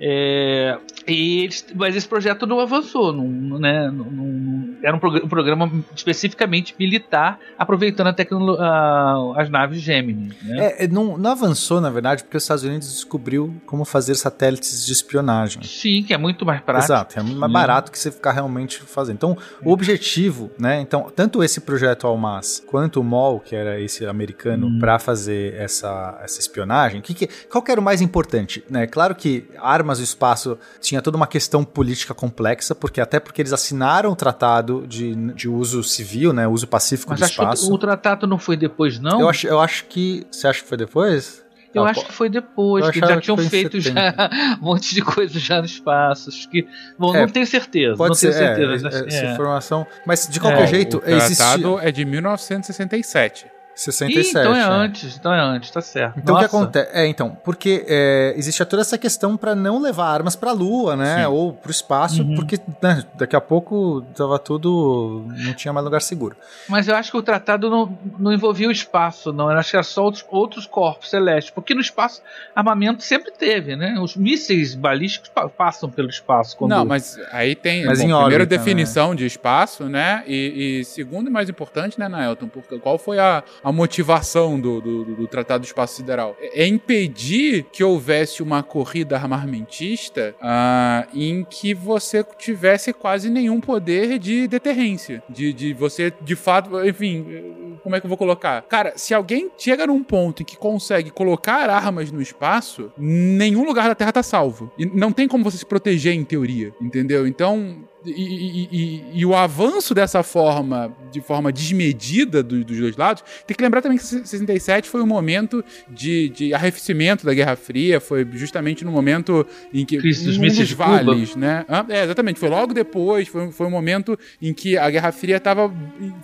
É, 0.00 0.78
e 1.06 1.42
eles- 1.44 1.64
mas 1.74 1.94
esse 1.96 2.08
projeto 2.08 2.46
não 2.46 2.60
avançou, 2.60 3.12
não, 3.12 3.58
né, 3.58 3.90
não- 3.90 4.10
não- 4.10 4.74
era 4.82 4.96
um, 4.96 4.98
progr- 4.98 5.24
um 5.24 5.28
programa 5.28 5.70
especificamente 5.94 6.74
militar, 6.78 7.38
aproveitando 7.58 8.08
a 8.08 8.12
a- 8.58 9.34
as 9.42 9.48
naves 9.48 9.80
Gemini. 9.80 10.32
Né? 10.42 10.66
É, 10.78 10.84
é, 10.84 10.88
não, 10.88 11.16
não 11.16 11.30
avançou, 11.30 11.80
na 11.80 11.90
verdade, 11.90 12.22
porque 12.24 12.36
os 12.36 12.42
Estados 12.42 12.64
Unidos 12.64 12.88
descobriu 12.92 13.54
como 13.66 13.84
fazer 13.84 14.14
satélites 14.14 14.84
de 14.86 14.92
espionagem. 14.92 15.62
Sim, 15.62 16.02
que 16.02 16.12
é 16.12 16.18
muito 16.18 16.44
mais 16.44 16.60
prático. 16.60 16.86
Exato, 16.92 17.18
é 17.18 17.22
muito 17.22 17.38
mais 17.38 17.52
barato 17.52 17.90
que 17.92 17.98
você 17.98 18.10
ficar 18.10 18.32
realmente 18.32 18.80
fazendo. 18.82 19.16
Então, 19.16 19.36
o 19.64 19.72
objetivo, 19.72 20.50
né? 20.58 20.80
Então, 20.80 21.10
tanto 21.14 21.42
esse 21.42 21.60
projeto 21.60 22.06
Almas 22.06 22.62
quanto 22.66 23.00
o 23.00 23.04
MOL, 23.04 23.40
que 23.40 23.54
era 23.54 23.80
esse 23.80 24.04
americano, 24.06 24.66
Hum. 24.66 24.78
pra 24.78 24.98
fazer 24.98 25.54
essa, 25.54 26.18
essa 26.22 26.40
espionagem, 26.40 27.00
que, 27.00 27.14
que, 27.14 27.28
qual 27.50 27.62
que 27.62 27.70
era 27.70 27.80
o 27.80 27.84
mais 27.84 28.00
importante? 28.00 28.64
Né? 28.70 28.86
Claro 28.86 29.14
que 29.14 29.44
armas 29.58 29.91
do 29.98 30.04
espaço 30.04 30.58
tinha 30.80 31.00
toda 31.02 31.16
uma 31.16 31.26
questão 31.26 31.64
política 31.64 32.14
complexa, 32.14 32.74
porque 32.74 33.00
até 33.00 33.18
porque 33.20 33.42
eles 33.42 33.52
assinaram 33.52 34.10
o 34.12 34.16
tratado 34.16 34.86
de, 34.86 35.14
de 35.32 35.48
uso 35.48 35.82
civil, 35.82 36.32
né? 36.32 36.46
Uso 36.48 36.66
pacífico 36.66 37.10
Mas 37.10 37.20
do 37.20 37.24
acho 37.24 37.34
que 37.36 37.42
espaço. 37.42 37.70
o, 37.70 37.74
o 37.74 37.78
tratado 37.78 38.26
não 38.26 38.38
foi 38.38 38.56
depois, 38.56 38.98
não? 38.98 39.20
Eu 39.20 39.28
acho, 39.28 39.46
eu 39.46 39.60
acho 39.60 39.84
que. 39.86 40.26
Você 40.30 40.46
acha 40.48 40.62
que 40.62 40.68
foi 40.68 40.78
depois? 40.78 41.42
Eu 41.74 41.86
Ah, 41.86 41.90
acho 41.90 42.04
que 42.04 42.12
foi 42.12 42.28
depois, 42.28 42.90
que 42.90 43.00
já 43.00 43.14
que 43.16 43.22
tinham 43.22 43.40
em 43.40 43.48
feito 43.48 43.80
já 43.80 43.94
70. 43.94 44.30
um 44.60 44.64
monte 44.66 44.94
de 44.94 45.00
coisa 45.00 45.38
já 45.38 45.58
no 45.58 45.64
espaço. 45.64 46.28
Acho 46.28 46.46
que, 46.50 46.66
bom, 46.98 47.16
É, 47.16 47.20
não 47.20 47.28
tenho 47.28 47.46
certeza. 47.46 47.96
Pode 47.96 48.08
não 48.10 48.14
ser, 48.14 48.30
tenho 48.34 48.44
é, 48.44 48.54
certeza. 48.56 48.86
é, 48.86 48.88
acho- 49.00 49.08
essa 49.08 49.24
é. 49.26 49.32
informação. 49.32 49.86
Mas 50.06 50.28
de 50.28 50.38
qualquer 50.38 50.64
É, 50.64 50.66
jeito, 50.66 50.98
o 50.98 51.00
tratado 51.00 51.22
existia. 51.24 51.88
é 51.88 51.90
de 51.90 52.04
1967. 52.04 53.46
67. 53.74 54.14
Ih, 54.26 54.30
então 54.30 54.54
é 54.54 54.60
é. 54.60 54.62
antes, 54.64 55.16
então 55.16 55.32
é 55.32 55.40
antes, 55.40 55.70
tá 55.70 55.80
certo. 55.80 56.18
Então 56.18 56.34
o 56.34 56.38
que 56.38 56.44
Nossa. 56.44 56.56
acontece? 56.56 56.90
É, 56.92 57.06
então, 57.06 57.36
porque 57.44 57.84
é, 57.88 58.34
existe 58.36 58.62
toda 58.64 58.82
essa 58.82 58.98
questão 58.98 59.36
para 59.36 59.54
não 59.54 59.80
levar 59.80 60.06
armas 60.08 60.36
para 60.36 60.50
a 60.50 60.52
Lua, 60.52 60.94
né? 60.96 61.20
Sim. 61.20 61.26
Ou 61.26 61.52
para 61.52 61.68
o 61.68 61.70
espaço, 61.70 62.22
Uhum. 62.22 62.34
porque 62.34 62.58
né, 62.82 63.02
daqui 63.14 63.34
a 63.34 63.40
pouco 63.40 64.02
tava 64.14 64.38
tudo. 64.38 65.24
não 65.28 65.54
tinha 65.54 65.72
mais 65.72 65.84
lugar 65.84 66.00
seguro. 66.02 66.36
Mas 66.68 66.86
eu 66.88 66.94
acho 66.94 67.10
que 67.10 67.16
o 67.16 67.22
tratado 67.22 67.68
não, 67.70 67.98
não 68.18 68.32
envolvia 68.32 68.68
o 68.68 68.72
espaço, 68.72 69.32
não. 69.32 69.50
Eu 69.50 69.58
acho 69.58 69.70
que 69.70 69.76
era 69.76 69.82
só 69.82 70.04
outros, 70.04 70.24
outros 70.28 70.66
corpos 70.66 71.08
celestes. 71.10 71.50
Porque 71.52 71.74
no 71.74 71.80
espaço, 71.80 72.22
armamento 72.54 73.02
sempre 73.02 73.30
teve, 73.32 73.74
né? 73.76 73.98
Os 74.00 74.16
mísseis 74.16 74.74
balísticos 74.74 75.28
pa- 75.30 75.48
passam 75.48 75.88
pelo 75.90 76.08
espaço. 76.08 76.56
Quando... 76.56 76.70
Não, 76.70 76.84
mas 76.84 77.18
aí 77.32 77.54
tem. 77.54 77.84
Mas 77.86 77.98
bom, 77.98 78.04
em 78.04 78.08
primeiro, 78.08 78.24
órbita, 78.42 78.46
definição 78.46 79.14
de 79.14 79.24
espaço, 79.26 79.84
né? 79.88 80.22
E, 80.26 80.80
e 80.80 80.84
segundo 80.84 81.28
e 81.28 81.30
mais 81.30 81.48
importante, 81.48 81.98
né, 81.98 82.08
Naelton? 82.08 82.48
Porque 82.48 82.78
qual 82.78 82.98
foi 82.98 83.18
a, 83.18 83.42
a 83.62 83.72
motivação 83.72 84.58
do, 84.58 84.80
do, 84.80 85.04
do 85.04 85.26
Tratado 85.26 85.62
do 85.62 85.66
Espaço 85.66 85.96
Sideral? 85.96 86.36
É 86.40 86.66
impedir 86.66 87.66
que 87.72 87.84
houvesse 87.84 88.42
uma 88.42 88.62
corrida 88.62 89.16
armamentista 89.16 90.34
ah, 90.40 91.06
em 91.14 91.44
que 91.44 91.74
você 91.74 92.24
tivesse 92.38 92.92
quase 92.92 93.30
nenhum 93.30 93.60
poder 93.60 94.18
de 94.18 94.46
deterrência. 94.48 95.22
De, 95.28 95.52
de 95.52 95.72
você, 95.72 96.12
de 96.20 96.34
fato, 96.34 96.84
enfim. 96.84 97.78
como 97.82 97.96
é 97.96 98.00
que 98.00 98.06
eu 98.06 98.08
vou 98.08 98.18
colocar? 98.18 98.62
Cara, 98.62 98.94
se 98.96 99.14
alguém 99.14 99.50
chega 99.56 99.86
num 99.86 100.02
ponto 100.02 100.42
em 100.42 100.44
que 100.44 100.56
consegue 100.56 101.10
colocar 101.10 101.70
armas 101.70 102.10
no 102.10 102.20
espaço, 102.20 102.92
nenhum 102.96 103.64
lugar 103.64 103.88
da 103.88 103.94
Terra 103.94 104.12
tá 104.12 104.22
salvo. 104.22 104.70
E 104.78 104.86
não 104.86 105.12
tem 105.12 105.28
como 105.28 105.44
você 105.44 105.58
se 105.58 105.66
proteger 105.66 106.14
em 106.14 106.24
teoria, 106.24 106.72
entendeu? 106.80 107.26
Então, 107.26 107.84
e, 108.04 108.68
e- 108.72 109.04
e- 109.20 109.26
o 109.26 109.34
avanço 109.34 109.94
dessa 109.94 110.22
forma, 110.22 110.92
de 111.10 111.20
forma 111.20 111.52
desmedida 111.52 112.42
do- 112.42 112.64
dos 112.64 112.78
dois 112.78 112.96
lados, 112.96 113.22
tem 113.46 113.56
que 113.56 113.62
lembrar 113.62 113.80
também 113.82 113.98
que 113.98 114.04
67 114.04 114.88
foi 114.88 115.02
um 115.02 115.06
momento 115.06 115.64
de, 115.88 116.28
de 116.30 116.54
arrefecimento 116.54 117.24
da 117.26 117.34
Guerra 117.34 117.56
Fria, 117.56 118.00
foi 118.00 118.26
justamente 118.32 118.84
no 118.84 118.90
momento 118.92 119.46
em 119.72 119.84
que 119.84 119.98
Crise 119.98 120.24
dos 120.26 120.38
um 120.38 120.42
dos 120.42 120.72
Cuba. 120.72 120.84
vales, 121.04 121.36
né? 121.36 121.64
É, 121.88 122.04
exatamente, 122.04 122.38
foi 122.40 122.48
logo 122.48 122.72
depois, 122.72 123.28
foi, 123.28 123.50
foi 123.52 123.66
um 123.66 123.70
momento 123.70 124.18
em 124.40 124.52
que 124.52 124.76
a 124.76 124.88
Guerra 124.90 125.12
Fria 125.12 125.36
estava 125.36 125.72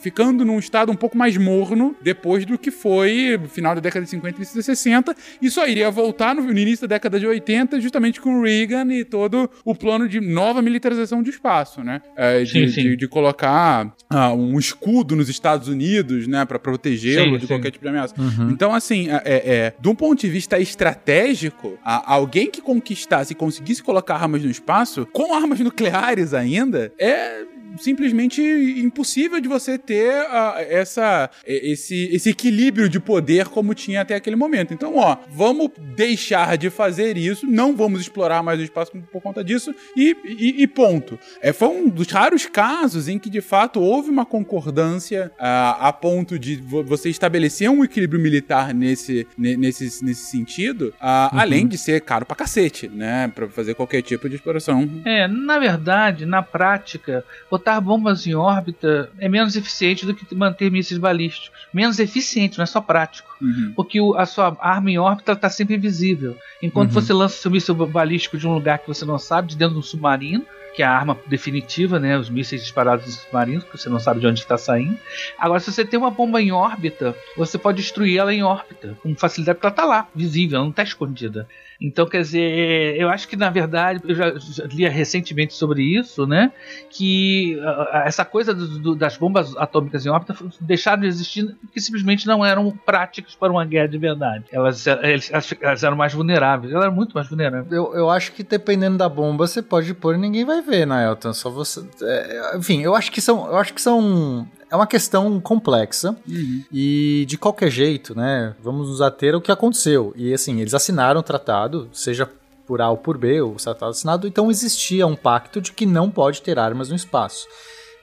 ficando 0.01 0.45
num 0.45 0.59
estado 0.59 0.91
um 0.91 0.97
pouco 0.97 1.17
mais 1.17 1.37
morno 1.37 1.95
depois 2.03 2.45
do 2.45 2.59
que 2.59 2.71
foi 2.71 3.39
final 3.49 3.75
da 3.75 3.81
década 3.81 4.05
de 4.05 4.11
50 4.11 4.35
e 4.35 4.39
início 4.39 4.55
de 4.59 4.63
60, 4.63 5.15
e 5.43 5.51
só 5.51 5.67
iria 5.67 5.91
voltar 5.91 6.35
no, 6.35 6.43
no 6.43 6.59
início 6.59 6.87
da 6.89 6.95
década 6.97 7.19
de 7.21 7.27
80, 7.27 7.81
justamente 7.81 8.21
com 8.21 8.43
Reagan 8.43 8.93
e 8.93 9.05
todo 9.05 9.51
o 9.65 9.75
plano 9.75 10.09
de 10.09 10.21
nova 10.21 10.63
militarização 10.63 11.23
do 11.23 11.29
espaço, 11.31 11.68
né? 11.83 12.01
É, 12.17 12.43
de, 12.43 12.51
Sim, 12.51 12.69
sim. 12.69 12.83
de- 12.83 12.97
de 12.97 13.09
colocar 13.09 13.93
ah, 14.11 14.33
um 14.33 14.59
escudo 14.59 15.15
nos 15.15 15.29
Estados 15.29 15.69
Unidos, 15.69 16.27
né, 16.27 16.45
para 16.45 16.59
protegê-lo 16.59 17.37
de 17.37 17.43
sim. 17.43 17.47
qualquer 17.49 17.71
tipo 17.71 17.85
de 17.85 17.89
ameaça. 17.91 18.15
Então, 18.51 18.75
assim, 18.75 19.09
é, 19.11 19.23
é, 19.25 19.43
é, 19.57 19.75
de 19.79 19.89
um 19.89 19.95
ponto 19.95 20.21
de 20.21 20.29
vista 20.29 20.59
estratégico, 20.59 21.79
a- 21.85 22.13
alguém 22.15 22.51
que 22.51 22.61
conquistasse 22.61 23.33
e 23.33 23.37
conseguisse 23.37 23.83
colocar 23.83 24.17
armas 24.17 24.43
no 24.43 24.51
espaço, 24.51 25.07
com 25.13 25.35
armas 25.35 25.61
nucleares 25.61 26.35
ainda, 26.35 26.93
é 26.99 27.43
simplesmente 27.79 28.41
impossível 28.41 29.41
de 29.41 29.49
você 29.49 29.79
ter 29.79 30.13
ah, 30.29 30.57
essa, 30.59 31.31
esse, 31.47 32.09
esse 32.13 32.31
equilíbrio 32.31 32.89
de 32.89 32.99
poder 33.01 33.47
como 33.49 33.75
tinha 33.75 34.01
até 34.01 34.15
aquele 34.15 34.37
momento. 34.37 34.73
Então, 34.75 34.97
ó, 34.97 35.17
vamos 35.31 35.71
deixar 35.97 36.57
de 36.57 36.71
fazer 36.71 37.17
isso, 37.17 37.47
não 37.47 37.75
vamos 37.77 38.01
explorar 38.01 38.43
mais 38.43 38.61
o 38.61 38.63
espaço 38.63 38.93
por 39.13 39.21
conta 39.23 39.43
disso 39.45 39.75
e, 39.97 40.17
e- 40.25 40.63
e 40.63 40.67
ponto. 40.67 41.19
É, 41.41 41.53
foi 41.53 41.69
um 41.69 41.89
dos 41.89 42.09
raros 42.11 42.47
casos 42.47 43.09
em 43.09 43.19
que, 43.19 43.31
de 43.31 43.41
fato, 43.41 43.81
houve 43.81 44.11
uma 44.11 44.25
concordância 44.27 45.31
ah, 45.39 45.89
a 45.89 45.93
ponto 45.93 46.39
de 46.39 46.57
vo- 46.57 46.85
você 46.85 47.09
estabelecer 47.09 47.71
um 47.71 47.85
equilíbrio 47.85 48.21
militar 48.21 48.75
nesse, 48.75 49.27
ne- 49.37 49.57
nesse, 49.57 50.05
nesse 50.05 50.31
sentido, 50.31 50.93
ah, 51.01 51.31
além 51.41 51.67
de 51.67 51.79
ser 51.79 52.01
caro 52.01 52.25
pra 52.27 52.37
cacete, 52.37 52.89
né? 52.89 53.31
Pra 53.35 53.49
fazer 53.49 53.75
qualquer 53.75 54.03
tipo 54.03 54.29
de 54.29 54.37
exploração. 54.37 54.89
É, 55.05 55.27
na 55.29 55.59
verdade, 55.59 56.27
na 56.27 56.43
prática, 56.43 57.25
botar 57.59 57.81
bombas 57.81 58.27
em 58.27 58.35
órbita 58.35 59.11
é 59.19 59.29
menos 59.29 59.57
eficiente 59.57 60.07
do 60.07 60.15
que 60.15 60.35
manter 60.35 60.71
mísseis 60.71 60.99
balísticos. 60.99 61.51
Menos 61.73 61.99
eficiente, 61.99 62.57
não 62.57 62.63
é 62.63 62.67
só 62.67 62.81
prático. 62.81 63.29
Uhum. 63.43 63.73
Porque 63.77 63.99
a 64.17 64.25
sua 64.25 64.57
arma 64.61 64.91
em 64.91 64.99
órbita 64.99 65.33
está 65.33 65.51
sempre 65.51 65.75
invisível. 65.75 66.37
Enquanto 66.63 66.89
Uhum. 66.89 66.95
você 66.95 67.13
lança 67.13 67.37
seu 67.37 67.51
míssil 67.51 67.75
balístico 67.75 68.39
de 68.39 68.47
um 68.47 68.55
lugar 68.55 68.79
que 68.79 68.89
você 68.89 69.05
não 69.05 69.19
sabe, 69.19 69.49
de 69.49 69.57
dentro 69.57 69.75
de 69.75 69.81
um 69.81 69.83
submarino, 69.83 70.45
que 70.79 70.83
é 70.85 70.87
a 70.87 70.93
arma 70.93 71.19
definitiva, 71.27 71.99
né? 71.99 72.17
Os 72.17 72.31
mísseis 72.31 72.63
disparados 72.63 73.05
em 73.09 73.11
submarinos, 73.11 73.65
que 73.65 73.77
você 73.77 73.89
não 73.89 73.99
sabe 73.99 74.21
de 74.21 74.29
onde 74.29 74.39
está 74.39 74.57
saindo. 74.57 74.97
Agora, 75.37 75.59
se 75.59 75.73
você 75.73 75.85
tem 75.85 75.99
uma 75.99 76.09
bomba 76.13 76.41
em 76.41 76.53
órbita, 76.53 77.17
você 77.37 77.59
pode 77.59 77.79
destruir 77.79 78.17
ela 78.17 78.33
em 78.33 78.45
órbita, 78.45 78.97
com 79.03 79.13
facilidade, 79.17 79.57
porque 79.57 79.67
ela 79.67 79.73
está 79.73 79.85
lá, 79.85 80.07
visível, 80.15 80.55
ela 80.59 80.65
não 80.67 80.71
está 80.71 80.85
escondida. 80.85 81.49
Então, 81.81 82.07
quer 82.09 82.23
dizer, 82.23 82.97
eu 82.97 83.09
acho 83.09 83.29
que 83.29 83.37
na 83.37 83.51
verdade, 83.51 84.01
eu 84.05 84.15
já, 84.15 84.33
já 84.69 84.89
recentemente 84.89 85.55
sobre 85.55 85.81
isso, 85.83 86.27
né? 86.27 86.51
Que 86.91 87.57
ah, 87.63 88.03
essa 88.07 88.25
coisa 88.25 88.53
do- 88.53 88.79
do- 88.81 88.95
das 88.97 89.17
bombas 89.17 89.57
atômicas 89.57 90.05
em 90.05 90.09
órbita 90.09 90.35
deixaram 90.61 91.03
de 91.03 91.07
existir 91.07 91.55
porque 91.63 91.81
simplesmente 91.81 92.27
não 92.27 92.45
eram 92.45 92.71
práticas 92.85 93.35
para 93.37 93.53
uma 93.53 93.65
guerra 93.65 93.87
de 93.89 93.97
verdade. 93.99 94.45
Elas, 94.51 94.87
elas, 94.89 95.31
elas 95.61 95.85
eram 95.85 95.97
mais 95.97 96.13
vulneráveis, 96.13 96.73
elas 96.73 96.85
eram 96.87 96.95
muito 96.97 97.13
mais 97.15 97.29
vulneráveis. 97.29 97.71
Eu, 97.71 97.95
eu 97.95 98.11
acho 98.11 98.33
que 98.33 98.43
dependendo 98.43 98.99
da 98.99 99.09
bomba, 99.09 99.47
você 99.47 99.63
pode 99.63 99.95
pôr 99.95 100.17
e 100.17 100.19
ninguém 100.19 100.45
vai 100.45 100.61
ver, 100.69 100.87
né, 100.87 101.07
Elton? 101.07 101.33
Só 101.33 101.51
você. 101.51 101.83
é, 102.03 102.57
enfim, 102.57 102.83
eu 102.83 102.95
acho 102.95 103.11
que 103.11 103.21
são. 103.21 103.47
Eu 103.47 103.57
acho 103.57 103.73
que 103.75 103.81
são. 103.83 104.47
É 104.71 104.77
uma 104.77 104.87
questão 104.87 105.41
complexa 105.41 106.15
Uhum. 106.29 106.63
e 106.71 107.25
de 107.27 107.39
qualquer 107.39 107.71
jeito, 107.71 108.15
né? 108.15 108.55
Vamos 108.63 108.89
nos 108.89 109.01
ater 109.01 109.35
ao 109.35 109.41
que 109.41 109.51
aconteceu. 109.51 110.13
E 110.15 110.33
assim, 110.35 110.61
eles 110.61 110.75
assinaram 110.75 111.21
o 111.21 111.23
tratado, 111.23 111.89
seja 111.93 112.29
por 112.67 112.83
A 112.83 112.91
ou 112.91 112.99
por 112.99 113.17
B, 113.17 113.41
o 113.41 113.55
tratado 113.55 113.93
assinado, 113.93 114.29
então 114.29 114.51
existia 114.51 115.07
um 115.07 115.17
pacto 115.17 115.59
de 115.59 115.73
que 115.73 115.87
não 115.87 116.11
pode 116.11 116.43
ter 116.43 116.59
armas 116.59 116.91
no 116.91 116.97
espaço. 116.97 117.47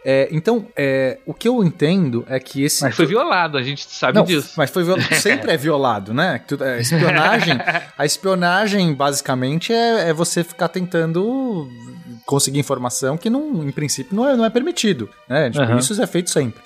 É, 0.07 0.28
então, 0.32 0.68
é, 0.76 1.18
o 1.26 1.34
que 1.34 1.47
eu 1.47 1.63
entendo 1.63 2.24
é 2.28 2.39
que 2.39 2.63
esse. 2.63 2.84
Mas 2.84 2.95
foi 2.95 3.05
violado, 3.07 3.57
a 3.57 3.63
gente 3.63 3.88
sabe 3.89 4.18
Não, 4.18 4.24
disso. 4.26 4.53
mas 4.55 4.70
foi 4.72 4.84
violado. 4.84 5.13
Sempre 5.16 5.51
é 5.51 5.57
violado, 5.57 6.13
né? 6.16 6.41
É, 6.61 6.80
espionagem. 6.80 7.57
a 7.97 8.05
espionagem, 8.05 8.93
basicamente, 8.93 9.72
é, 9.74 10.09
é 10.09 10.13
você 10.13 10.43
ficar 10.43 10.68
tentando 10.68 11.68
conseguir 12.26 12.59
informação 12.59 13.17
que, 13.17 13.30
não, 13.30 13.63
em 13.63 13.71
princípio, 13.71 14.15
não 14.15 14.28
é, 14.28 14.36
não 14.36 14.45
é 14.45 14.49
permitido. 14.49 15.09
Né? 15.30 15.49
Tipo, 15.49 15.63
Aham. 15.63 15.78
Isso 15.78 16.01
é 16.01 16.07
feito 16.07 16.30
sempre. 16.30 16.61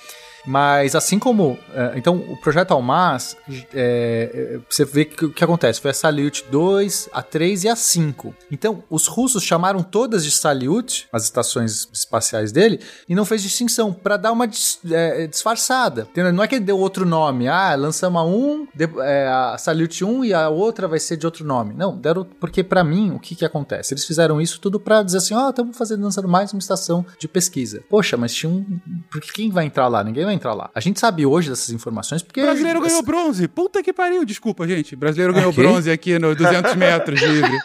Mas 0.46 0.94
assim 0.94 1.18
como. 1.18 1.58
é, 1.74 1.92
então, 1.96 2.16
o 2.16 2.36
projeto 2.40 2.72
Almaz, 2.72 3.36
é, 3.74 4.54
é, 4.54 4.60
você 4.68 4.84
vê 4.84 5.04
que 5.04 5.24
o 5.26 5.32
que 5.32 5.44
acontece? 5.44 5.80
Foi 5.80 5.90
a 5.90 5.94
Salyut 5.94 6.44
2, 6.50 7.08
a 7.12 7.22
3 7.22 7.64
e 7.64 7.68
a 7.68 7.76
5. 7.76 8.34
Então, 8.50 8.82
os 8.88 9.06
russos 9.06 9.42
chamaram 9.42 9.82
todas 9.82 10.24
de 10.24 10.30
Salyut, 10.30 11.08
as 11.12 11.24
estações 11.24 11.88
espaciais 11.92 12.52
dele, 12.52 12.80
e 13.08 13.14
não 13.14 13.24
fez 13.24 13.42
distinção, 13.42 13.92
para 13.92 14.16
dar 14.16 14.32
uma 14.32 14.46
dis- 14.48 14.78
é, 14.90 15.26
disfarçada. 15.26 16.06
Entendeu? 16.10 16.32
Não 16.32 16.42
é 16.42 16.48
que 16.48 16.54
ele 16.56 16.64
deu 16.64 16.78
outro 16.78 17.04
nome. 17.04 17.46
Ah, 17.48 17.74
lançamos 17.74 18.20
a 18.20 18.24
1, 18.24 18.66
de- 18.74 18.88
é, 19.00 19.28
a 19.28 19.56
Salyut 19.58 20.04
1 20.04 20.24
e 20.24 20.34
a 20.34 20.48
outra 20.48 20.88
vai 20.88 20.98
ser 20.98 21.16
de 21.16 21.26
outro 21.26 21.44
nome. 21.44 21.74
Não, 21.74 21.96
deram. 21.96 22.24
Porque, 22.24 22.62
para 22.64 22.82
mim, 22.82 23.12
o 23.12 23.18
que 23.20 23.34
que 23.34 23.44
acontece? 23.44 23.92
Eles 23.94 24.04
fizeram 24.04 24.40
isso 24.40 24.60
tudo 24.60 24.80
para 24.80 25.02
dizer 25.02 25.18
assim: 25.18 25.34
ó, 25.34 25.50
estamos 25.50 25.76
fazendo, 25.76 26.02
lançando 26.02 26.28
mais 26.28 26.52
uma 26.52 26.58
estação 26.60 27.04
de 27.18 27.28
pesquisa. 27.28 27.82
Poxa, 27.88 28.16
mas 28.16 28.32
tinha 28.34 28.50
um. 28.50 28.64
Porque 29.10 29.30
quem 29.32 29.50
vai 29.50 29.64
entrar 29.66 29.86
lá? 29.88 30.02
Ninguém 30.02 30.24
vai 30.24 30.29
entrar 30.32 30.54
lá. 30.54 30.70
A 30.74 30.80
gente 30.80 30.98
sabe 31.00 31.24
hoje 31.26 31.50
dessas 31.50 31.70
informações 31.70 32.22
porque. 32.22 32.40
O 32.40 32.44
brasileiro 32.44 32.80
ganhou 32.80 33.02
bronze. 33.02 33.48
Puta 33.48 33.82
que 33.82 33.92
pariu. 33.92 34.24
Desculpa, 34.24 34.66
gente. 34.66 34.94
O 34.94 34.98
brasileiro 34.98 35.32
ganhou 35.32 35.50
Ok. 35.50 35.62
bronze 35.62 35.90
aqui 35.90 36.18
no 36.18 36.34
200 36.34 36.74
metros 36.74 37.20
livre. 37.20 37.58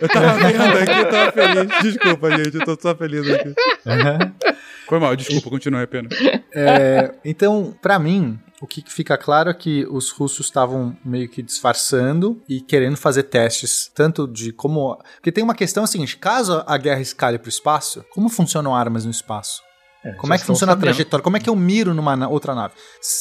Eu 0.00 0.08
tava 0.08 0.32
vendo 0.34 0.62
aqui, 0.78 1.00
eu 1.00 1.10
tava 1.10 1.32
feliz. 1.32 1.82
Desculpa, 1.82 2.30
gente. 2.36 2.56
Eu 2.56 2.64
tô 2.64 2.78
só 2.80 2.94
feliz 2.94 3.28
aqui. 3.30 3.54
Foi 4.88 4.98
mal, 4.98 5.14
desculpa. 5.14 5.48
Continua, 5.50 5.80
é 5.82 5.86
pena. 5.86 6.08
É, 6.52 7.14
então, 7.24 7.74
pra 7.80 7.98
mim, 7.98 8.38
o 8.60 8.66
que 8.66 8.82
fica 8.88 9.16
claro 9.16 9.48
é 9.48 9.54
que 9.54 9.86
os 9.90 10.10
russos 10.10 10.46
estavam 10.46 10.96
meio 11.04 11.28
que 11.28 11.42
disfarçando 11.42 12.42
e 12.48 12.60
querendo 12.60 12.96
fazer 12.96 13.22
testes, 13.24 13.90
tanto 13.94 14.26
de 14.26 14.52
como. 14.52 14.98
Porque 15.14 15.30
tem 15.32 15.44
uma 15.44 15.54
questão 15.54 15.86
seguinte: 15.86 16.16
caso 16.16 16.62
a 16.66 16.76
guerra 16.76 17.00
escale 17.00 17.38
pro 17.38 17.48
espaço, 17.48 18.04
como 18.10 18.28
funcionam 18.28 18.74
armas 18.74 19.04
no 19.04 19.10
espaço? 19.10 19.62
Como 20.16 20.32
é 20.32 20.38
que 20.38 20.44
funciona 20.44 20.72
sabendo. 20.72 20.88
a 20.88 20.92
trajetória? 20.94 21.22
Como 21.22 21.36
é 21.36 21.40
que 21.40 21.50
eu 21.50 21.54
miro 21.56 21.92
numa 21.92 22.16
na- 22.16 22.28
outra 22.28 22.54
nave? 22.54 22.72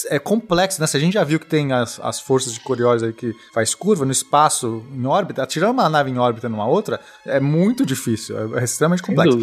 É 0.10 0.18
complexo, 0.18 0.80
né? 0.80 0.88
Se 0.88 0.96
a 0.96 1.00
gente 1.00 1.14
já 1.14 1.24
viu 1.24 1.40
que 1.40 1.46
tem 1.46 1.74
as, 1.74 2.00
as 2.00 2.20
forças 2.20 2.54
de 2.54 2.60
Coriolis 2.62 3.04
aí 3.04 3.12
que 3.12 3.34
faz 3.54 3.76
curva 3.76 4.06
no 4.06 4.12
espaço, 4.12 4.84
em 4.94 5.06
órbita, 5.06 5.44
atirar 5.44 5.72
uma 5.72 5.90
nave 5.90 6.10
em 6.10 6.18
órbita 6.18 6.48
numa 6.48 6.66
outra 6.66 7.00
é 7.26 7.40
muito 7.40 7.86
difícil, 7.86 8.56
é, 8.56 8.62
é 8.62 8.64
extremamente 8.64 9.04
complexo. 9.04 9.38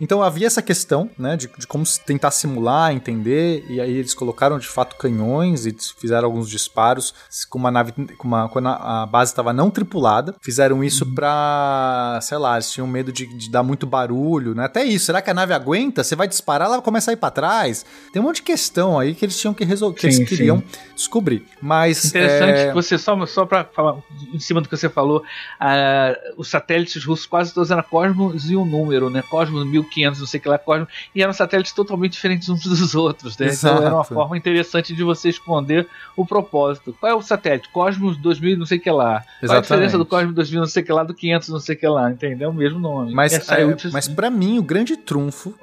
Então 0.00 0.22
havia 0.22 0.46
essa 0.46 0.62
questão, 0.62 1.10
né, 1.18 1.36
de, 1.36 1.50
de 1.58 1.66
como 1.66 1.84
tentar 2.06 2.30
simular, 2.30 2.92
entender, 2.92 3.64
e 3.68 3.80
aí 3.80 3.92
eles 3.96 4.14
colocaram 4.14 4.58
de 4.58 4.66
fato 4.66 4.96
canhões 4.96 5.66
e 5.66 5.76
fizeram 5.98 6.26
alguns 6.26 6.48
disparos 6.48 7.14
com 7.48 7.58
uma 7.58 7.70
nave, 7.70 7.92
com 8.16 8.26
uma, 8.26 8.48
quando 8.48 8.68
a 8.68 9.06
base 9.06 9.32
estava 9.32 9.52
não 9.52 9.70
tripulada, 9.70 10.34
fizeram 10.40 10.82
isso 10.82 11.04
pra, 11.14 12.18
sei 12.22 12.38
lá, 12.38 12.54
eles 12.54 12.70
tinham 12.70 12.86
medo 12.86 13.12
de, 13.12 13.26
de 13.26 13.50
dar 13.50 13.62
muito 13.62 13.86
barulho, 13.86 14.54
né, 14.54 14.64
até 14.64 14.84
isso, 14.84 15.06
será 15.06 15.20
que 15.20 15.30
a 15.30 15.34
nave 15.34 15.52
aguenta? 15.52 16.02
Você 16.02 16.16
vai 16.16 16.26
disparar, 16.26 16.68
ela 16.68 16.80
começa 16.80 17.10
a 17.10 17.14
ir 17.14 17.16
pra 17.16 17.30
trás? 17.30 17.84
Tem 18.12 18.22
um 18.22 18.24
monte 18.24 18.36
de 18.36 18.42
questão 18.42 18.98
aí 18.98 19.14
que 19.14 19.24
eles 19.24 19.38
tinham 19.38 19.52
que 19.52 19.64
resolver, 19.64 20.00
que 20.00 20.10
Sim, 20.10 20.22
eles 20.22 20.28
queriam 20.28 20.62
descobrir, 20.94 21.44
mas... 21.60 22.06
Interessante 22.06 22.58
é, 22.58 22.68
que 22.68 22.74
você, 22.74 22.96
só, 22.96 23.26
só 23.26 23.44
para 23.44 23.64
falar 23.64 23.98
em 24.32 24.40
cima 24.40 24.60
do 24.60 24.68
que 24.68 24.76
você 24.76 24.88
falou, 24.88 25.22
ah, 25.58 26.16
os 26.36 26.48
satélites 26.48 27.04
russos 27.04 27.26
quase 27.26 27.52
todos 27.52 27.70
eram 27.70 27.82
Cosmos 27.82 28.50
e 28.50 28.56
um 28.56 28.64
número, 28.64 29.10
né? 29.10 29.22
Cosmos 29.22 29.66
1500, 29.96 30.20
não 30.20 30.26
sei 30.26 30.38
o 30.38 30.42
que 30.42 30.48
lá, 30.48 30.58
Cosmos, 30.58 30.88
e 31.14 31.22
eram 31.22 31.32
satélites 31.32 31.72
totalmente 31.72 32.12
diferentes 32.12 32.48
uns 32.48 32.62
dos 32.62 32.94
outros, 32.94 33.36
né? 33.36 33.50
Então 33.52 33.76
era 33.78 33.94
uma 33.94 34.00
Exato. 34.00 34.14
forma 34.14 34.36
interessante 34.36 34.94
de 34.94 35.02
você 35.02 35.28
esconder 35.28 35.86
o 36.16 36.24
propósito. 36.24 36.94
Qual 36.98 37.10
é 37.10 37.14
o 37.14 37.22
satélite? 37.22 37.68
Cosmos 37.70 38.16
2000, 38.16 38.58
não 38.58 38.66
sei 38.66 38.78
o 38.78 38.80
que 38.80 38.90
lá. 38.90 39.24
Qual 39.40 39.54
é 39.54 39.58
a 39.58 39.60
diferença 39.60 39.96
do 39.98 40.02
Exatamente. 40.02 40.08
Cosmos 40.08 40.34
2000, 40.34 40.60
não 40.60 40.66
sei 40.66 40.82
o 40.82 40.86
que 40.86 40.92
lá, 40.92 41.04
do 41.04 41.14
500, 41.14 41.48
não 41.48 41.60
sei 41.60 41.74
o 41.74 41.78
que 41.78 41.88
lá, 41.88 42.10
entendeu? 42.10 42.48
É 42.48 42.50
o 42.50 42.54
mesmo 42.54 42.78
nome. 42.78 43.12
Mas, 43.12 43.32
Essa 43.32 43.56
é, 43.56 43.62
é 43.62 43.76
mas 43.92 44.08
para 44.08 44.30
mim, 44.30 44.58
o 44.58 44.62
grande 44.62 44.96
trunfo, 44.96 45.54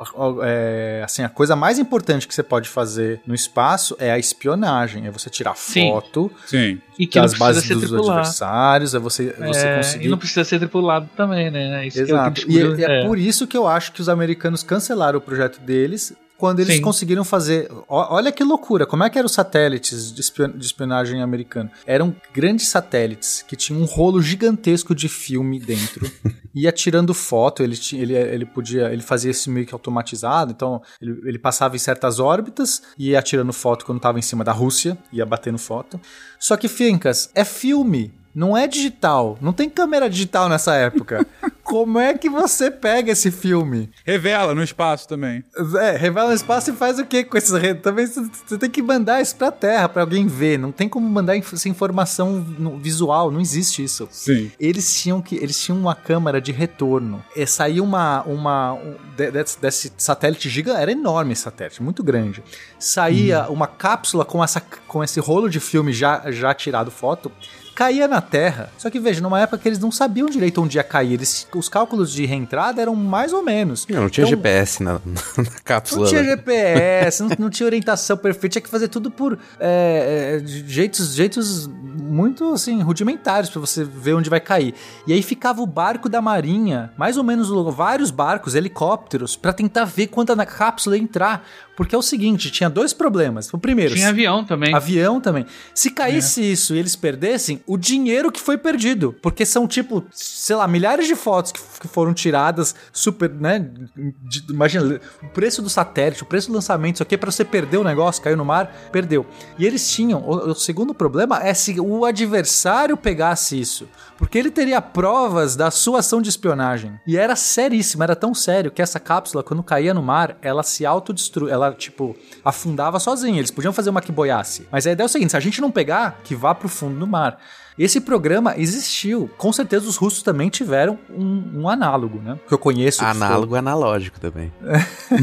é, 0.43 1.01
assim, 1.03 1.23
a 1.23 1.29
coisa 1.29 1.55
mais 1.55 1.79
importante 1.79 2.27
que 2.27 2.33
você 2.33 2.43
pode 2.43 2.69
fazer 2.69 3.19
no 3.25 3.33
espaço 3.35 3.95
é 3.99 4.11
a 4.11 4.19
espionagem. 4.19 5.07
É 5.07 5.11
você 5.11 5.29
tirar 5.29 5.55
Sim. 5.55 5.89
foto 5.91 6.31
Sim. 6.45 6.79
e 6.97 7.07
que 7.07 7.19
das 7.19 7.31
precisa 7.31 7.45
bases 7.45 7.63
ser 7.65 7.73
dos 7.75 7.83
tripulado. 7.83 8.19
adversários, 8.19 8.93
é 8.95 8.99
você, 8.99 9.33
você 9.37 9.67
É, 9.67 9.77
conseguir. 9.77 10.05
E 10.05 10.09
não 10.09 10.17
precisa 10.17 10.43
ser 10.43 10.59
tripulado 10.59 11.09
também, 11.15 11.49
né? 11.51 11.85
Isso 11.87 11.97
que 12.05 12.11
eu 12.11 12.15
Exato. 12.15 12.51
E, 12.51 12.59
é, 12.59 12.81
é 12.83 13.01
é. 13.01 13.05
por 13.05 13.17
isso 13.17 13.47
que 13.47 13.57
eu 13.57 13.67
acho 13.67 13.91
que 13.91 14.01
os 14.01 14.09
americanos 14.17 14.63
cancelaram 14.63 15.19
o 15.19 15.21
projeto 15.21 15.59
deles 15.61 16.13
quando 16.37 16.59
eles 16.59 16.75
Sim. 16.75 16.81
conseguiram 16.81 17.23
fazer. 17.23 17.67
olha 17.89 18.31
que 18.31 18.43
loucura, 18.43 18.85
como 18.85 19.03
é 19.03 19.09
que 19.09 19.17
eram 19.17 19.25
os 19.25 19.31
satélites 19.31 20.13
de, 20.13 20.21
espion- 20.21 20.51
de 20.55 20.65
espionagem 20.65 21.21
americano? 21.21 21.71
Eram 21.85 22.15
grandes 22.31 22.67
satélites 22.67 23.43
que 23.47 23.55
tinham 23.55 23.81
um 23.81 23.85
rolo 23.85 24.21
gigantesco 24.21 24.93
de 24.93 25.09
filme 25.09 25.59
dentro. 25.59 26.09
ia 26.53 26.71
tirando 26.71 27.13
foto, 27.13 27.63
ele, 27.63 27.75
ele, 27.93 28.13
ele 28.13 28.45
podia. 28.45 28.91
Ele 28.93 29.01
fazia 29.01 29.31
isso 29.31 29.49
meio 29.49 29.65
que 29.65 29.73
automatizado, 29.73 30.51
então 30.51 30.81
ele, 31.01 31.19
ele 31.25 31.39
passava 31.39 31.75
em 31.75 31.79
certas 31.79 32.19
órbitas 32.19 32.83
e 32.97 33.09
ia 33.09 33.21
tirando 33.21 33.51
foto 33.51 33.83
quando 33.85 33.97
estava 33.97 34.19
em 34.19 34.23
cima 34.23 34.43
da 34.43 34.51
Rússia, 34.51 34.95
ia 35.11 35.25
batendo 35.25 35.57
foto. 35.57 35.99
Só 36.39 36.55
que, 36.55 36.67
Fincas, 36.67 37.31
é 37.33 37.43
filme. 37.43 38.13
Não 38.37 38.55
é 38.55 38.67
digital. 38.67 39.35
Não 39.41 39.51
tem 39.51 39.67
câmera 39.67 40.07
digital 40.07 40.47
nessa 40.47 40.75
época. 40.75 41.25
Como 41.63 41.97
é 41.97 42.13
que 42.13 42.29
você 42.29 42.69
pega 42.69 43.11
esse 43.11 43.31
filme? 43.31 43.89
Revela 44.05 44.53
no 44.53 44.63
espaço 44.63 45.07
também. 45.07 45.43
É, 45.81 45.97
revela 45.97 46.29
no 46.29 46.35
espaço 46.35 46.69
e 46.69 46.73
faz 46.73 46.99
o 46.99 47.05
que 47.05 47.23
com 47.23 47.35
esses 47.35 47.51
redes? 47.51 47.81
Também 47.81 48.05
você 48.05 48.57
tem 48.59 48.69
que 48.69 48.81
mandar 48.81 49.21
isso 49.21 49.35
pra 49.35 49.51
terra 49.51 49.89
pra 49.89 50.03
alguém 50.03 50.27
ver. 50.27 50.59
Não 50.59 50.71
tem 50.71 50.87
como 50.87 51.09
mandar 51.09 51.35
essa 51.35 51.67
informação 51.67 52.45
visual, 52.79 53.31
não 53.31 53.41
existe 53.41 53.83
isso. 53.83 54.07
Sim. 54.11 54.51
Eles 54.59 55.01
tinham 55.01 55.19
que 55.19 55.35
eles 55.35 55.59
tinham 55.59 55.77
uma 55.79 55.95
câmera 55.95 56.39
de 56.39 56.51
retorno. 56.51 57.25
E 57.35 57.45
saía 57.47 57.81
uma 57.83 58.21
uma 58.21 58.73
um- 58.73 58.95
de- 59.17 59.31
desse, 59.31 59.59
desse 59.59 59.91
satélite 59.97 60.47
gigante, 60.47 60.79
era 60.79 60.91
enorme 60.91 61.33
esse 61.33 61.41
satélite, 61.41 61.81
muito 61.83 62.03
grande. 62.03 62.43
Saía 62.79 63.47
uma 63.49 63.67
cápsula 63.67 64.23
com 64.23 64.43
essa 64.43 64.61
com 64.87 65.03
esse 65.03 65.19
rolo 65.19 65.49
de 65.49 65.59
filme 65.59 65.91
já 65.91 66.31
já 66.31 66.53
tirado 66.53 66.91
foto. 66.91 67.31
Caía 67.77 68.07
na 68.07 68.19
Terra. 68.19 68.71
Só 68.75 68.89
que 68.89 68.99
veja, 68.99 69.21
numa 69.21 69.39
época 69.39 69.59
que 69.59 69.69
eles 69.69 69.77
não 69.77 69.91
sabiam 69.91 70.25
direito 70.27 70.59
onde 70.59 70.79
ia 70.79 70.83
cair. 70.83 71.13
Eles, 71.13 71.47
os 71.55 71.69
cálculos 71.69 72.11
de 72.11 72.25
reentrada 72.25 72.81
eram 72.81 72.95
mais 72.95 73.31
ou 73.31 73.43
menos. 73.43 73.85
Não, 73.87 74.01
não 74.01 74.09
tinha 74.09 74.25
Então, 74.25 74.35
GPS 74.35 74.81
na, 74.81 74.93
na 75.37 75.59
cápsula. 75.63 76.01
não 76.01 76.09
tinha 76.09 76.23
né? 76.23 76.29
GPS, 76.29 77.21
não, 77.21 77.29
não 77.37 77.49
tinha 77.51 77.67
orientação 77.67 78.17
perfeita, 78.17 78.53
tinha 78.53 78.61
que 78.63 78.69
fazer 78.69 78.87
tudo 78.87 79.11
por 79.11 79.37
é, 79.59 80.37
é, 80.37 80.39
de 80.39 80.67
jeitos, 80.67 81.13
jeitos 81.13 81.67
muito 81.67 82.51
assim, 82.53 82.81
rudimentares 82.81 83.47
pra 83.47 83.61
você 83.61 83.83
ver 83.83 84.15
onde 84.15 84.27
vai 84.27 84.39
cair. 84.39 84.73
E 85.05 85.13
aí 85.13 85.21
ficava 85.21 85.61
o 85.61 85.67
barco 85.67 86.09
da 86.09 86.19
marinha, 86.19 86.91
mais 86.97 87.15
ou 87.15 87.23
menos 87.23 87.49
vários 87.75 88.09
barcos, 88.09 88.55
helicópteros, 88.55 89.35
pra 89.35 89.53
tentar 89.53 89.85
ver 89.85 90.07
quando 90.07 90.31
a 90.31 90.45
cápsula 90.47 90.97
ia 90.97 91.03
entrar. 91.03 91.47
Porque 91.77 91.93
é 91.93 91.97
o 91.97 92.01
seguinte, 92.01 92.49
tinha 92.49 92.71
dois 92.71 92.91
problemas. 92.91 93.53
O 93.53 93.57
primeiro, 93.59 93.93
Tinha 93.93 94.09
avião 94.09 94.43
também. 94.43 94.73
Avião 94.73 95.21
também. 95.21 95.45
Se 95.75 95.91
caísse 95.91 96.41
isso 96.41 96.73
e 96.73 96.79
eles 96.79 96.95
perdessem, 96.95 97.61
o 97.67 97.77
dinheiro 97.77 98.31
que 98.31 98.39
foi 98.39 98.57
perdido. 98.57 99.13
Porque 99.21 99.45
são, 99.45 99.67
tipo, 99.67 100.03
sei 100.11 100.55
lá, 100.55 100.67
milhares 100.67 101.05
de 101.07 101.15
fotos 101.15 101.51
que, 101.51 101.59
que 101.81 101.87
foram 101.87 102.13
tiradas, 102.13 102.73
super, 102.91 103.29
né? 103.29 103.59
de- 103.59 104.45
imagina, 104.49 104.99
o 105.21 105.27
preço 105.29 105.61
do 105.61 105.69
satélite, 105.69 106.23
o 106.23 106.25
preço 106.25 106.47
do 106.49 106.53
lançamento, 106.55 106.95
isso 106.95 107.03
aqui, 107.03 107.17
pra 107.17 107.29
você 107.31 107.43
perder 107.43 107.77
o 107.77 107.83
negócio, 107.83 108.21
caiu 108.23 108.37
no 108.37 108.45
mar, 108.45 108.73
perdeu. 108.91 109.25
E 109.59 109.65
eles 109.65 109.89
tinham. 109.91 110.21
O, 110.21 110.51
o 110.51 110.55
segundo 110.55 110.93
problema 110.93 111.43
é 111.43 111.53
se 111.53 111.79
o 111.79 112.05
adversário 112.05 112.95
pegasse 112.97 113.59
isso. 113.59 113.87
Porque 114.17 114.37
ele 114.37 114.49
teria 114.49 114.81
provas 114.81 115.55
da 115.55 115.69
sua 115.69 115.99
ação 115.99 116.21
de 116.21 116.29
espionagem. 116.29 116.99
E 117.05 117.17
era 117.17 117.35
seríssimo, 117.35 118.01
era 118.03 118.15
tão 118.15 118.33
sério 118.33 118.71
que 118.71 118.81
essa 118.81 118.99
cápsula, 118.99 119.43
quando 119.43 119.61
caía 119.61 119.93
no 119.93 120.01
mar, 120.01 120.37
ela 120.41 120.63
se 120.63 120.85
autodestruía. 120.85 121.53
Ela, 121.53 121.71
tipo, 121.73 122.15
afundava 122.43 122.99
sozinha. 122.99 123.37
Eles 123.39 123.51
podiam 123.51 123.73
fazer 123.73 123.89
uma 123.89 124.01
que 124.01 124.11
boiasse. 124.11 124.67
Mas 124.71 124.87
a 124.87 124.91
ideia 124.91 125.05
é 125.05 125.07
o 125.07 125.09
seguinte: 125.09 125.31
se 125.31 125.37
a 125.37 125.39
gente 125.39 125.61
não 125.61 125.69
pegar, 125.69 126.19
que 126.23 126.33
vá 126.35 126.55
pro 126.55 126.67
fundo 126.69 126.97
do 126.99 127.05
mar. 127.05 127.37
Esse 127.77 128.01
programa 128.01 128.55
existiu. 128.57 129.29
Com 129.37 129.53
certeza 129.53 129.87
os 129.87 129.97
russos 129.97 130.23
também 130.23 130.49
tiveram 130.49 130.97
um, 131.09 131.61
um 131.61 131.69
análogo, 131.69 132.19
né? 132.23 132.37
Que 132.47 132.53
eu 132.53 132.57
conheço. 132.57 132.99
que 132.99 133.05
Análogo 133.05 133.55
analógico 133.55 134.19
também. 134.19 134.51
foi- 135.07 135.17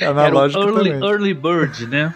Era 0.00 0.14
o 0.14 0.18
analógico 0.18 0.62
early, 0.62 0.90
também. 0.92 1.08
early 1.08 1.34
Bird, 1.34 1.86
né? 1.86 2.14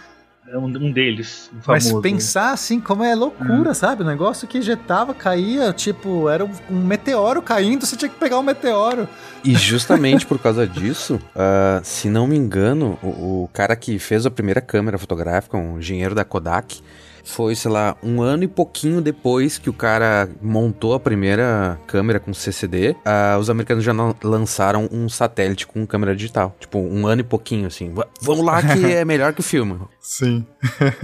É 0.48 0.58
um, 0.58 0.64
um 0.66 0.92
deles, 0.92 1.48
um 1.54 1.58
Mas 1.66 1.84
famoso. 1.84 2.02
pensar 2.02 2.52
assim, 2.52 2.78
como 2.78 3.02
é 3.02 3.14
loucura, 3.14 3.72
sabe? 3.72 4.02
O 4.02 4.06
negócio 4.06 4.46
que 4.46 4.58
ejetava, 4.58 5.14
caía, 5.14 5.72
tipo, 5.72 6.28
era 6.28 6.44
um- 6.44 6.50
um 6.70 6.84
meteoro 6.84 7.40
caindo, 7.40 7.86
você 7.86 7.96
tinha 7.96 8.08
que 8.10 8.18
pegar 8.18 8.38
o 8.38 8.42
meteoro. 8.42 9.08
E 9.42 9.54
justamente 9.54 10.26
por 10.26 10.38
causa 10.38 10.66
disso, 10.66 11.18
ah, 11.34 11.80
se 11.82 12.10
não 12.10 12.26
me 12.26 12.36
engano, 12.36 12.98
o, 13.02 13.44
o 13.44 13.50
cara 13.52 13.74
que 13.74 13.98
fez 13.98 14.26
a 14.26 14.30
primeira 14.30 14.60
câmera 14.60 14.98
fotográfica, 14.98 15.56
um 15.56 15.78
engenheiro 15.78 16.14
da 16.14 16.24
Kodak, 16.24 16.82
foi, 17.24 17.54
sei 17.54 17.70
lá, 17.70 17.96
um 18.02 18.20
ano 18.22 18.44
e 18.44 18.48
pouquinho 18.48 19.00
depois 19.00 19.58
que 19.58 19.70
o 19.70 19.72
cara 19.72 20.28
montou 20.40 20.94
a 20.94 21.00
primeira 21.00 21.78
câmera 21.86 22.18
com 22.20 22.32
CCD, 22.34 22.96
ah, 23.04 23.36
os 23.40 23.48
americanos 23.48 23.84
já 23.84 23.92
lan- 23.92 24.14
lançaram 24.22 24.88
um 24.92 25.08
satélite 25.08 25.66
com 25.66 25.86
câmera 25.86 26.14
digital. 26.16 26.54
Tipo, 26.58 26.78
um 26.78 27.06
ano 27.06 27.20
e 27.20 27.24
pouquinho, 27.24 27.66
assim. 27.66 27.92
"Va- 27.92 28.06
Vamos 28.20 28.44
lá 28.44 28.60
que 28.62 28.84
é 28.92 29.04
melhor 29.06 29.32
que 29.32 29.40
o 29.40 29.42
filme. 29.44 29.78
Sim. 30.00 30.46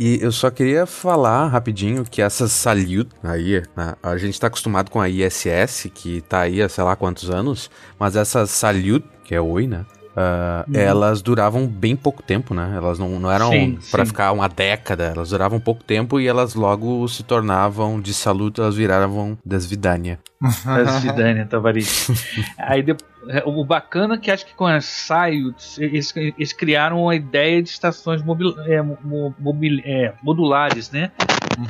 E 0.00 0.20
eu 0.22 0.30
só 0.30 0.48
queria 0.48 0.86
falar 0.86 1.48
rapidinho 1.48 2.04
que 2.04 2.22
essas 2.22 2.52
Salute 2.52 3.08
aí, 3.20 3.60
né, 3.76 3.94
a 4.00 4.16
gente 4.16 4.38
tá 4.38 4.46
acostumado 4.46 4.92
com 4.92 5.00
a 5.00 5.08
ISS, 5.08 5.90
que 5.92 6.20
tá 6.20 6.42
aí 6.42 6.62
há 6.62 6.68
sei 6.68 6.84
lá 6.84 6.94
quantos 6.94 7.28
anos, 7.30 7.68
mas 7.98 8.14
essas 8.14 8.48
Salute, 8.50 9.04
que 9.24 9.34
é 9.34 9.40
Oi, 9.40 9.66
né? 9.66 9.84
Ah, 10.18 10.66
Elas 10.72 11.22
duravam 11.22 11.66
bem 11.66 11.94
pouco 11.94 12.22
tempo, 12.22 12.52
né? 12.54 12.72
Elas 12.76 12.98
não, 12.98 13.20
não 13.20 13.30
eram 13.30 13.50
sim. 13.50 13.78
ficar 14.04 14.32
uma 14.32 14.48
década, 14.48 15.04
elas 15.04 15.30
duravam 15.30 15.60
pouco 15.60 15.84
tempo 15.84 16.18
e 16.18 16.26
elas 16.26 16.54
logo 16.54 17.06
se 17.08 17.22
tornavam 17.22 18.00
de 18.00 18.12
Salute, 18.12 18.60
elas 18.60 18.74
viravam 18.74 19.38
Desvidania. 19.44 20.18
Das 20.40 21.02
Vidania 21.02 21.44
Tavares. 21.46 22.08
Aí 22.56 22.82
de- 22.82 22.96
é, 23.28 23.42
o 23.44 23.64
bacana 23.64 24.14
é 24.14 24.18
que 24.18 24.30
acho 24.30 24.46
que 24.46 24.54
com 24.54 24.66
as 24.66 24.84
Sayuts, 24.84 25.78
eles, 25.78 26.14
eles 26.16 26.52
criaram 26.52 27.02
uma 27.02 27.14
ideia 27.16 27.60
de 27.60 27.68
estações 27.68 28.22
mobil, 28.22 28.54
é, 28.60 28.80
mo- 28.80 29.34
mobil- 29.38 29.82
é, 29.84 30.14
modulares, 30.22 30.90
né? 30.92 31.10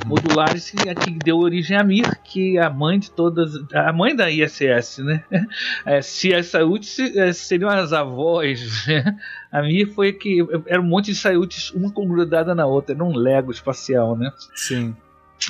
Modulares 0.04 0.70
que, 0.70 0.94
que 0.94 1.10
deu 1.12 1.38
origem 1.38 1.74
a 1.74 1.82
Mir, 1.82 2.04
que 2.22 2.58
é 2.58 2.62
a 2.62 2.68
mãe 2.68 2.98
de 2.98 3.10
todas. 3.10 3.52
A 3.72 3.90
mãe 3.90 4.14
da 4.14 4.30
ISS, 4.30 4.98
né? 4.98 5.24
É, 5.86 6.02
se 6.02 6.34
as 6.34 6.48
Sayuts 6.48 6.98
é, 6.98 7.32
seriam 7.32 7.70
as 7.70 7.94
avós, 7.94 8.86
né? 8.86 9.16
A 9.50 9.62
Mir 9.62 9.86
foi 9.94 10.12
que. 10.12 10.46
Era 10.66 10.80
um 10.82 10.84
monte 10.86 11.06
de 11.06 11.14
Sayuts, 11.14 11.70
uma 11.70 11.90
grudada 11.90 12.54
na 12.54 12.66
outra, 12.66 12.94
era 12.94 13.02
um 13.02 13.16
Lego 13.16 13.50
espacial, 13.50 14.14
né? 14.14 14.30
Sim. 14.54 14.94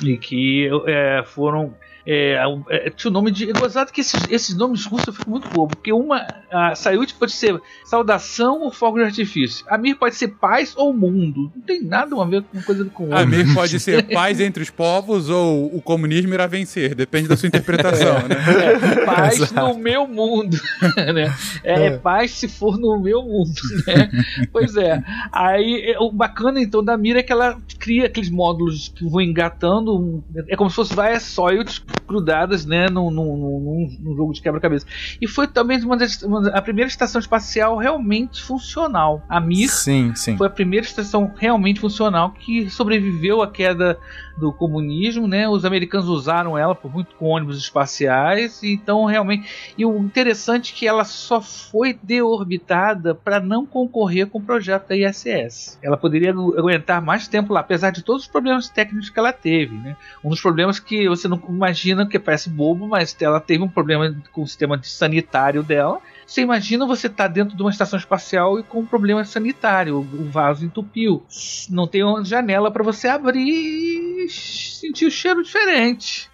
e 0.05 0.17
que 0.17 0.69
é, 0.87 1.21
foram 1.25 1.75
é, 2.11 2.41
é, 2.69 2.89
tinha 2.89 3.11
o 3.11 3.13
nome 3.13 3.29
de. 3.29 3.51
É 3.51 3.53
gozado 3.53 3.91
que 3.91 4.01
esses, 4.01 4.19
esses 4.31 4.57
nomes 4.57 4.83
russos 4.83 5.09
eu 5.09 5.13
fico 5.13 5.29
muito 5.29 5.47
bobo, 5.49 5.75
porque 5.75 5.93
uma. 5.93 6.25
A 6.51 6.73
Sayut 6.73 7.13
pode 7.13 7.31
ser 7.33 7.61
saudação 7.85 8.61
ou 8.61 8.71
fogo 8.71 8.97
de 8.97 9.03
artifício. 9.03 9.63
A 9.69 9.77
Mir 9.77 9.93
pode 9.93 10.15
ser 10.15 10.29
paz 10.29 10.73
ou 10.75 10.91
mundo. 10.91 11.51
Não 11.55 11.61
tem 11.61 11.83
nada 11.83 12.19
a 12.19 12.25
ver 12.25 12.41
com 12.41 12.57
uma 12.57 12.63
coisa 12.63 12.85
com 12.85 13.03
outra. 13.03 13.19
A 13.19 13.25
mim 13.27 13.53
pode 13.53 13.77
ser 13.79 14.07
paz 14.07 14.39
entre 14.39 14.63
os 14.63 14.71
povos 14.71 15.29
ou 15.29 15.67
o 15.67 15.79
comunismo 15.83 16.33
irá 16.33 16.47
vencer. 16.47 16.95
Depende 16.95 17.27
da 17.27 17.37
sua 17.37 17.45
interpretação, 17.45 18.27
né? 18.27 18.37
É, 18.65 19.05
paz 19.05 19.39
no 19.53 19.77
meu 19.77 20.07
mundo, 20.07 20.57
né? 21.13 21.31
É, 21.63 21.85
é 21.85 21.91
paz 21.91 22.31
se 22.31 22.47
for 22.47 22.79
no 22.79 22.99
meu 22.99 23.21
mundo, 23.21 23.61
né? 23.85 24.09
Pois 24.51 24.75
é. 24.75 24.99
Aí 25.31 25.91
é, 25.91 25.99
o 25.99 26.11
bacana 26.11 26.59
então 26.59 26.83
da 26.83 26.97
Mira 26.97 27.19
é 27.19 27.23
que 27.23 27.31
ela 27.31 27.55
cria 27.77 28.07
aqueles 28.07 28.31
módulos 28.31 28.89
que 28.89 29.07
vão 29.07 29.21
engatando. 29.21 30.23
É 30.47 30.55
como 30.55 30.71
se 30.71 30.75
fosse 30.75 30.95
várias 30.95 31.21
soilts 31.21 31.83
grudadas, 32.07 32.65
né? 32.65 32.87
Num, 32.89 33.09
num, 33.11 33.37
num- 33.37 33.97
num 33.99 34.15
jogo 34.15 34.33
de 34.33 34.41
quebra-cabeça. 34.41 34.85
E 35.21 35.27
foi 35.27 35.47
também 35.47 35.79
uma 35.83 35.97
das, 35.97 36.21
uma 36.23 36.49
a 36.49 36.61
primeira 36.61 36.87
estação 36.87 37.19
espacial 37.19 37.77
realmente 37.77 38.41
funcional. 38.41 39.23
A 39.29 39.39
Mir 39.39 39.67
Sim, 39.69 40.13
sim. 40.15 40.37
foi 40.37 40.47
a 40.47 40.49
primeira 40.49 40.85
estação 40.85 41.31
realmente 41.37 41.79
funcional 41.79 42.31
que 42.31 42.69
sobreviveu 42.69 43.41
à 43.41 43.47
queda 43.51 43.97
do 44.39 44.53
comunismo, 44.53 45.27
né? 45.27 45.47
Os 45.47 45.65
americanos 45.65 46.07
usaram 46.07 46.57
ela 46.57 46.73
por 46.73 46.91
muito 46.91 47.15
com 47.15 47.25
ônibus 47.25 47.57
espaciais, 47.57 48.63
então 48.63 49.05
realmente. 49.05 49.73
E 49.77 49.85
o 49.85 49.97
interessante 49.97 50.73
é 50.73 50.77
que 50.77 50.87
ela 50.87 51.03
só 51.03 51.41
foi 51.41 51.97
deorbitada 52.01 53.13
para 53.13 53.39
não 53.39 53.65
concorrer 53.65 54.27
com 54.27 54.39
o 54.39 54.43
projeto 54.43 54.87
da 54.89 54.95
ISS. 54.97 55.77
Ela 55.81 55.97
poderia 55.97 56.31
agu- 56.31 56.57
aguentar 56.57 57.01
mais 57.01 57.27
tempo 57.27 57.53
lá, 57.53 57.59
apesar 57.59 57.91
de 57.91 58.03
todos 58.03 58.23
os 58.23 58.27
problemas 58.27 58.69
técnicos 58.69 59.09
que 59.09 59.19
ela 59.19 59.33
teve, 59.33 59.75
né? 59.75 59.95
Um 60.23 60.29
dos 60.29 60.41
problemas 60.41 60.79
que 60.79 61.07
você 61.07 61.27
não 61.27 61.41
imagina 61.49 62.07
que 62.07 62.17
parece 62.17 62.49
bobo, 62.49 62.87
mas 62.87 63.15
ela 63.21 63.39
teve 63.39 63.63
um 63.63 63.69
problema 63.69 64.15
com 64.31 64.41
o 64.43 64.47
sistema 64.47 64.79
sanitário 64.83 65.63
dela. 65.63 65.99
Você 66.29 66.41
imagina 66.41 66.85
você 66.85 67.07
estar 67.07 67.27
dentro 67.27 67.57
de 67.57 67.63
uma 67.63 67.71
estação 67.71 67.97
espacial 67.97 68.59
e 68.59 68.63
com 68.63 68.81
um 68.81 68.85
problema 68.85 69.25
sanitário, 69.25 69.97
o 69.97 70.29
vaso 70.29 70.63
entupiu. 70.63 71.25
Não 71.71 71.87
tem 71.87 72.03
uma 72.03 72.23
janela 72.23 72.69
para 72.69 72.83
você 72.83 73.07
abrir 73.07 73.49
e 73.49 74.29
sentir 74.29 75.07
o 75.07 75.11
cheiro 75.11 75.41
diferente. 75.41 76.29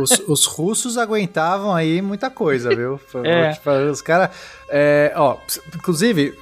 Os, 0.00 0.12
os 0.26 0.46
russos 0.46 0.96
aguentavam 0.96 1.74
aí 1.74 2.00
muita 2.00 2.30
coisa, 2.30 2.74
viu? 2.74 2.98
É. 3.22 3.50
Os 3.90 4.00
caras. 4.00 4.30
é, 4.70 5.12
ó, 5.14 5.36
inclusive, 5.74 6.34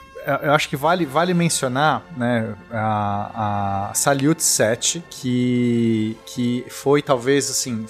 eu 0.43 0.53
acho 0.53 0.68
que 0.68 0.76
vale, 0.76 1.05
vale 1.05 1.34
mencionar 1.34 2.05
né, 2.16 2.55
a, 2.70 3.89
a 3.91 3.95
Salyut 3.95 4.43
7, 4.43 5.03
que, 5.11 6.16
que 6.24 6.64
foi 6.68 7.03
talvez 7.03 7.51
assim. 7.51 7.84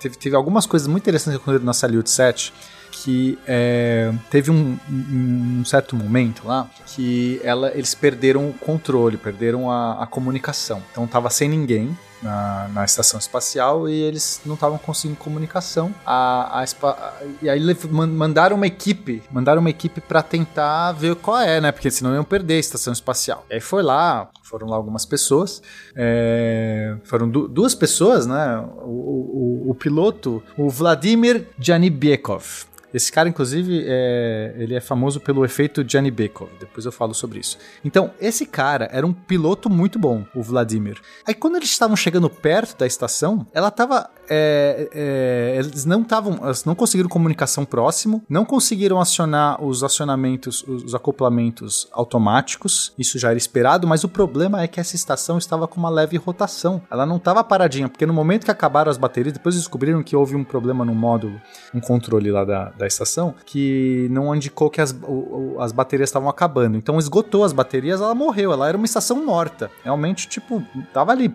Teve, 0.00 0.16
teve 0.16 0.36
algumas 0.36 0.64
coisas 0.64 0.88
muito 0.88 1.02
interessantes 1.02 1.36
que 1.36 1.42
aconteceram 1.42 1.66
na 1.66 1.74
Salyut 1.74 2.08
7. 2.08 2.52
Que 2.90 3.38
é, 3.46 4.12
teve 4.30 4.50
um, 4.50 4.78
um, 4.90 5.64
certo 5.64 5.94
momento 5.94 6.46
lá 6.46 6.68
que 6.86 7.40
ela, 7.42 7.70
eles 7.74 7.94
perderam 7.94 8.48
o 8.48 8.52
controle, 8.54 9.16
perderam 9.16 9.70
a, 9.70 10.02
a 10.02 10.06
comunicação. 10.06 10.82
Então 10.90 11.06
tava 11.06 11.30
sem 11.30 11.48
ninguém 11.48 11.96
na, 12.22 12.68
na 12.72 12.84
estação 12.84 13.18
espacial 13.18 13.88
e 13.88 13.94
eles 13.94 14.40
não 14.44 14.54
estavam 14.54 14.78
conseguindo 14.78 15.18
comunicação. 15.18 15.94
A, 16.04 16.62
a, 16.62 16.86
a, 16.88 17.12
e 17.42 17.48
aí 17.48 17.60
mandaram 17.90 18.56
uma 18.56 18.66
equipe, 18.66 19.22
mandaram 19.30 19.60
uma 19.60 19.70
equipe 19.70 20.00
para 20.00 20.22
tentar 20.22 20.92
ver 20.92 21.14
qual 21.16 21.38
é, 21.40 21.60
né? 21.60 21.72
Porque 21.72 21.90
senão 21.90 22.14
iam 22.14 22.24
perder 22.24 22.54
a 22.54 22.58
estação 22.60 22.92
espacial. 22.92 23.44
E 23.50 23.54
aí 23.54 23.60
foi 23.60 23.82
lá, 23.82 24.28
foram 24.42 24.66
lá 24.66 24.76
algumas 24.76 25.04
pessoas, 25.04 25.62
é, 25.94 26.96
foram 27.04 27.28
du 27.28 27.48
duas 27.48 27.74
pessoas, 27.74 28.26
né? 28.26 28.58
O, 28.82 29.64
o, 29.66 29.70
o, 29.70 29.74
piloto, 29.74 30.42
o 30.56 30.68
Vladimir 30.68 31.46
Janibiekov. 31.58 32.67
Esse 32.92 33.12
cara, 33.12 33.28
inclusive, 33.28 33.84
é, 33.86 34.54
ele 34.56 34.74
é 34.74 34.80
famoso 34.80 35.20
pelo 35.20 35.44
efeito 35.44 35.84
Gianni 35.86 36.10
Bekov. 36.10 36.50
Depois 36.58 36.86
eu 36.86 36.92
falo 36.92 37.14
sobre 37.14 37.38
isso. 37.38 37.58
Então, 37.84 38.12
esse 38.20 38.46
cara 38.46 38.88
era 38.92 39.06
um 39.06 39.12
piloto 39.12 39.68
muito 39.68 39.98
bom, 39.98 40.24
o 40.34 40.42
Vladimir. 40.42 41.00
Aí, 41.26 41.34
quando 41.34 41.56
eles 41.56 41.68
estavam 41.68 41.96
chegando 41.96 42.30
perto 42.30 42.78
da 42.78 42.86
estação, 42.86 43.46
ela 43.52 43.68
estava 43.68 44.10
é, 44.28 44.88
é, 44.92 45.58
eles 45.58 45.84
não 45.84 46.02
estavam, 46.02 46.38
não 46.64 46.74
conseguiram 46.74 47.08
comunicação 47.08 47.64
próximo, 47.64 48.22
não 48.28 48.44
conseguiram 48.44 49.00
acionar 49.00 49.62
os 49.62 49.82
acionamentos, 49.82 50.62
os 50.66 50.94
acoplamentos 50.94 51.88
automáticos. 51.92 52.92
Isso 52.98 53.18
já 53.18 53.30
era 53.30 53.38
esperado, 53.38 53.86
mas 53.86 54.04
o 54.04 54.08
problema 54.08 54.62
é 54.62 54.68
que 54.68 54.80
essa 54.80 54.96
estação 54.96 55.38
estava 55.38 55.66
com 55.66 55.78
uma 55.78 55.88
leve 55.88 56.16
rotação. 56.16 56.82
Ela 56.90 57.06
não 57.06 57.16
estava 57.16 57.42
paradinha, 57.42 57.88
porque 57.88 58.06
no 58.06 58.12
momento 58.12 58.44
que 58.44 58.50
acabaram 58.50 58.90
as 58.90 58.98
baterias, 58.98 59.32
depois 59.32 59.54
descobriram 59.54 60.02
que 60.02 60.16
houve 60.16 60.36
um 60.36 60.44
problema 60.44 60.84
no 60.84 60.94
módulo, 60.94 61.40
um 61.74 61.80
controle 61.80 62.30
lá 62.30 62.44
da, 62.44 62.70
da 62.70 62.86
estação, 62.86 63.34
que 63.46 64.08
não 64.10 64.34
indicou 64.34 64.70
que 64.70 64.80
as, 64.80 64.94
o, 65.02 65.56
as 65.60 65.72
baterias 65.72 66.08
estavam 66.08 66.28
acabando. 66.28 66.76
Então 66.76 66.98
esgotou 66.98 67.44
as 67.44 67.52
baterias, 67.52 68.00
ela 68.00 68.14
morreu. 68.14 68.52
Ela 68.52 68.68
era 68.68 68.76
uma 68.76 68.86
estação 68.86 69.24
morta. 69.24 69.70
Realmente, 69.84 70.28
tipo, 70.28 70.62
tava 70.92 71.12
ali. 71.12 71.34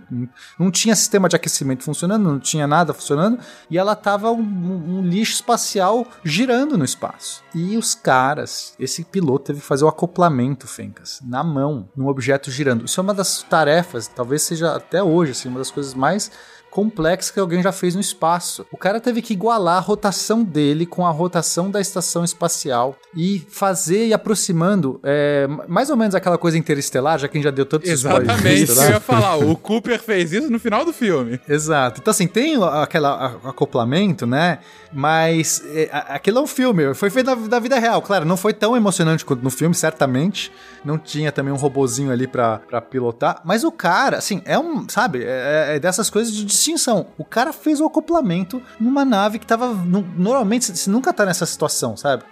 Não 0.59 0.69
tinha 0.69 0.95
sistema 0.95 1.29
de 1.29 1.35
aquecimento 1.35 1.83
funcionando, 1.83 2.23
não 2.23 2.39
tinha 2.39 2.67
nada 2.67 2.82
nada 2.83 2.93
funcionando, 2.93 3.39
e 3.69 3.77
ela 3.77 3.95
tava 3.95 4.31
um, 4.31 4.41
um, 4.41 5.01
lixo 5.01 5.33
espacial 5.33 6.05
girando 6.23 6.77
no 6.77 6.85
espaço. 6.85 7.43
E 7.55 7.77
os 7.77 7.95
caras, 7.95 8.75
esse 8.79 9.03
piloto 9.03 9.45
teve 9.45 9.59
que 9.59 9.65
fazer 9.65 9.85
o 9.85 9.87
acoplamento, 9.87 10.67
Fencas, 10.67 11.19
na 11.23 11.43
mão, 11.43 11.89
num 11.95 12.07
objeto 12.07 12.51
girando. 12.51 12.85
Isso 12.85 12.99
é 12.99 13.03
uma 13.03 13.13
das 13.13 13.43
tarefas, 13.43 14.07
talvez 14.07 14.41
seja 14.43 14.75
até 14.75 15.01
hoje, 15.01 15.31
assim, 15.31 15.49
uma 15.49 15.59
das 15.59 15.71
coisas 15.71 15.93
mais 15.93 16.31
complexa 16.73 17.31
que 17.31 17.39
alguém 17.39 17.61
já 17.61 17.71
fez 17.71 17.93
no 17.93 18.01
espaço. 18.01 18.65
O 18.71 18.77
cara 18.77 18.99
teve 18.99 19.21
que 19.21 19.31
igualar 19.31 19.77
a 19.77 19.79
rotação 19.79 20.43
dele 20.43 20.87
com 20.87 21.05
a 21.05 21.11
rotação 21.11 21.69
da 21.69 21.79
estação 21.79 22.23
espacial 22.23 22.97
e 23.15 23.45
fazer 23.47 24.07
e 24.07 24.13
aproximando 24.13 24.99
é, 25.03 25.47
mais 25.67 25.91
ou 25.91 25.95
menos 25.95 26.15
aquela 26.15 26.35
coisa 26.35 26.57
interestelar, 26.57 27.19
já 27.19 27.27
quem 27.27 27.43
já 27.43 27.51
deu 27.51 27.67
tantos 27.67 27.87
Exatamente, 27.87 28.71
eu 28.71 28.89
ia 28.89 28.99
falar. 28.99 29.35
O 29.37 29.55
Cooper 29.55 30.01
fez 30.01 30.33
isso 30.33 30.49
no 30.49 30.59
final 30.59 30.83
do 30.83 30.91
filme. 30.91 31.39
Exato. 31.47 32.01
Então, 32.01 32.09
assim, 32.09 32.25
tem 32.25 32.55
aquele 32.63 33.05
acoplamento, 33.05 34.25
né? 34.25 34.57
Mas 34.93 35.63
é, 35.65 35.89
aquilo 35.91 36.39
é 36.39 36.41
um 36.41 36.47
filme, 36.47 36.93
foi 36.93 37.09
feito 37.09 37.27
na, 37.27 37.35
na, 37.35 37.59
vida 37.59 37.79
real. 37.79 38.01
Claro, 38.01 38.25
não 38.25 38.37
foi 38.37 38.53
tão 38.53 38.75
emocionante 38.75 39.25
quanto 39.25 39.43
no 39.43 39.49
filme, 39.49 39.73
certamente. 39.73 40.51
Não 40.83 40.97
tinha 40.97 41.31
também 41.31 41.53
um 41.53 41.57
robozinho 41.57 42.11
ali 42.11 42.27
pra, 42.27 42.59
pilotar. 42.89 43.41
Mas 43.43 43.63
o 43.63 43.71
cara, 43.71 44.17
assim, 44.17 44.41
é 44.45 44.57
um, 44.57 44.87
sabe, 44.87 45.23
é, 45.23 45.75
é 45.75 45.79
dessas 45.79 46.09
coisas 46.09 46.33
de 46.33 46.43
distinção. 46.43 47.07
O 47.17 47.25
cara 47.25 47.51
fez 47.53 47.79
o 47.79 47.85
acoplamento 47.85 48.61
numa 48.79 49.05
nave 49.05 49.39
que 49.39 49.47
tava. 49.47 49.73
No, 49.73 50.01
normalmente, 50.17 50.65
você 50.65 50.89
nunca 50.89 51.11
tá 51.13 51.25
nessa 51.25 51.45
situação, 51.45 51.97
sabe? 51.97 52.23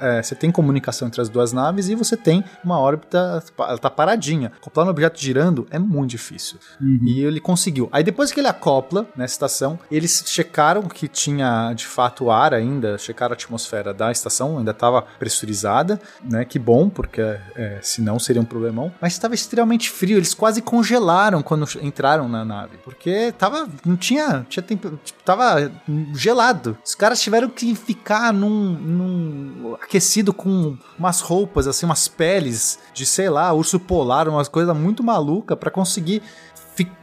É, 0.00 0.22
você 0.22 0.34
tem 0.34 0.50
comunicação 0.50 1.08
entre 1.08 1.20
as 1.20 1.28
duas 1.28 1.52
naves 1.52 1.88
e 1.88 1.94
você 1.94 2.16
tem 2.16 2.44
uma 2.64 2.78
órbita, 2.78 3.42
ela 3.58 3.78
tá 3.78 3.90
paradinha. 3.90 4.52
Acoplar 4.60 4.86
um 4.86 4.90
objeto 4.90 5.18
girando 5.20 5.66
é 5.70 5.78
muito 5.78 6.10
difícil. 6.10 6.58
Uhum. 6.80 7.00
E 7.02 7.20
ele 7.24 7.40
conseguiu. 7.40 7.88
Aí 7.92 8.02
depois 8.02 8.32
que 8.32 8.40
ele 8.40 8.48
acopla 8.48 9.06
nessa 9.16 9.34
estação, 9.34 9.78
eles 9.90 10.24
checaram 10.26 10.82
que 10.82 11.08
tinha 11.08 11.72
de 11.78 11.86
fato 11.86 12.30
ar 12.30 12.52
ainda, 12.52 12.98
checaram 12.98 13.32
a 13.32 13.34
atmosfera 13.34 13.94
da 13.94 14.10
estação, 14.10 14.58
ainda 14.58 14.72
estava 14.72 15.02
pressurizada, 15.18 16.00
né? 16.22 16.44
Que 16.44 16.58
bom, 16.58 16.88
porque 16.88 17.20
é, 17.20 17.78
senão 17.82 18.18
seria 18.18 18.42
um 18.42 18.44
problemão. 18.44 18.92
Mas 19.00 19.12
estava 19.14 19.34
extremamente 19.34 19.90
frio, 19.90 20.18
eles 20.18 20.34
quase 20.34 20.60
congelaram 20.60 21.42
quando 21.42 21.66
entraram 21.80 22.28
na 22.28 22.44
nave, 22.44 22.78
porque 22.84 23.32
tava, 23.38 23.68
não 23.84 23.96
tinha, 23.96 24.46
tinha 24.48 24.62
tempo, 24.62 24.98
tipo, 25.04 25.22
tava 25.22 25.70
gelado. 26.14 26.76
Os 26.84 26.94
caras 26.94 27.20
tiveram 27.20 27.48
que 27.48 27.74
ficar 27.74 28.32
num, 28.32 28.72
num 28.72 29.74
aquecido 29.80 30.32
com 30.32 30.76
umas 30.98 31.20
roupas, 31.20 31.66
assim, 31.66 31.86
umas 31.86 32.08
peles 32.08 32.78
de, 32.92 33.06
sei 33.06 33.30
lá, 33.30 33.52
urso 33.52 33.78
polar, 33.78 34.28
umas 34.28 34.48
coisas 34.48 34.76
muito 34.76 35.02
maluca 35.02 35.56
para 35.56 35.70
conseguir 35.70 36.22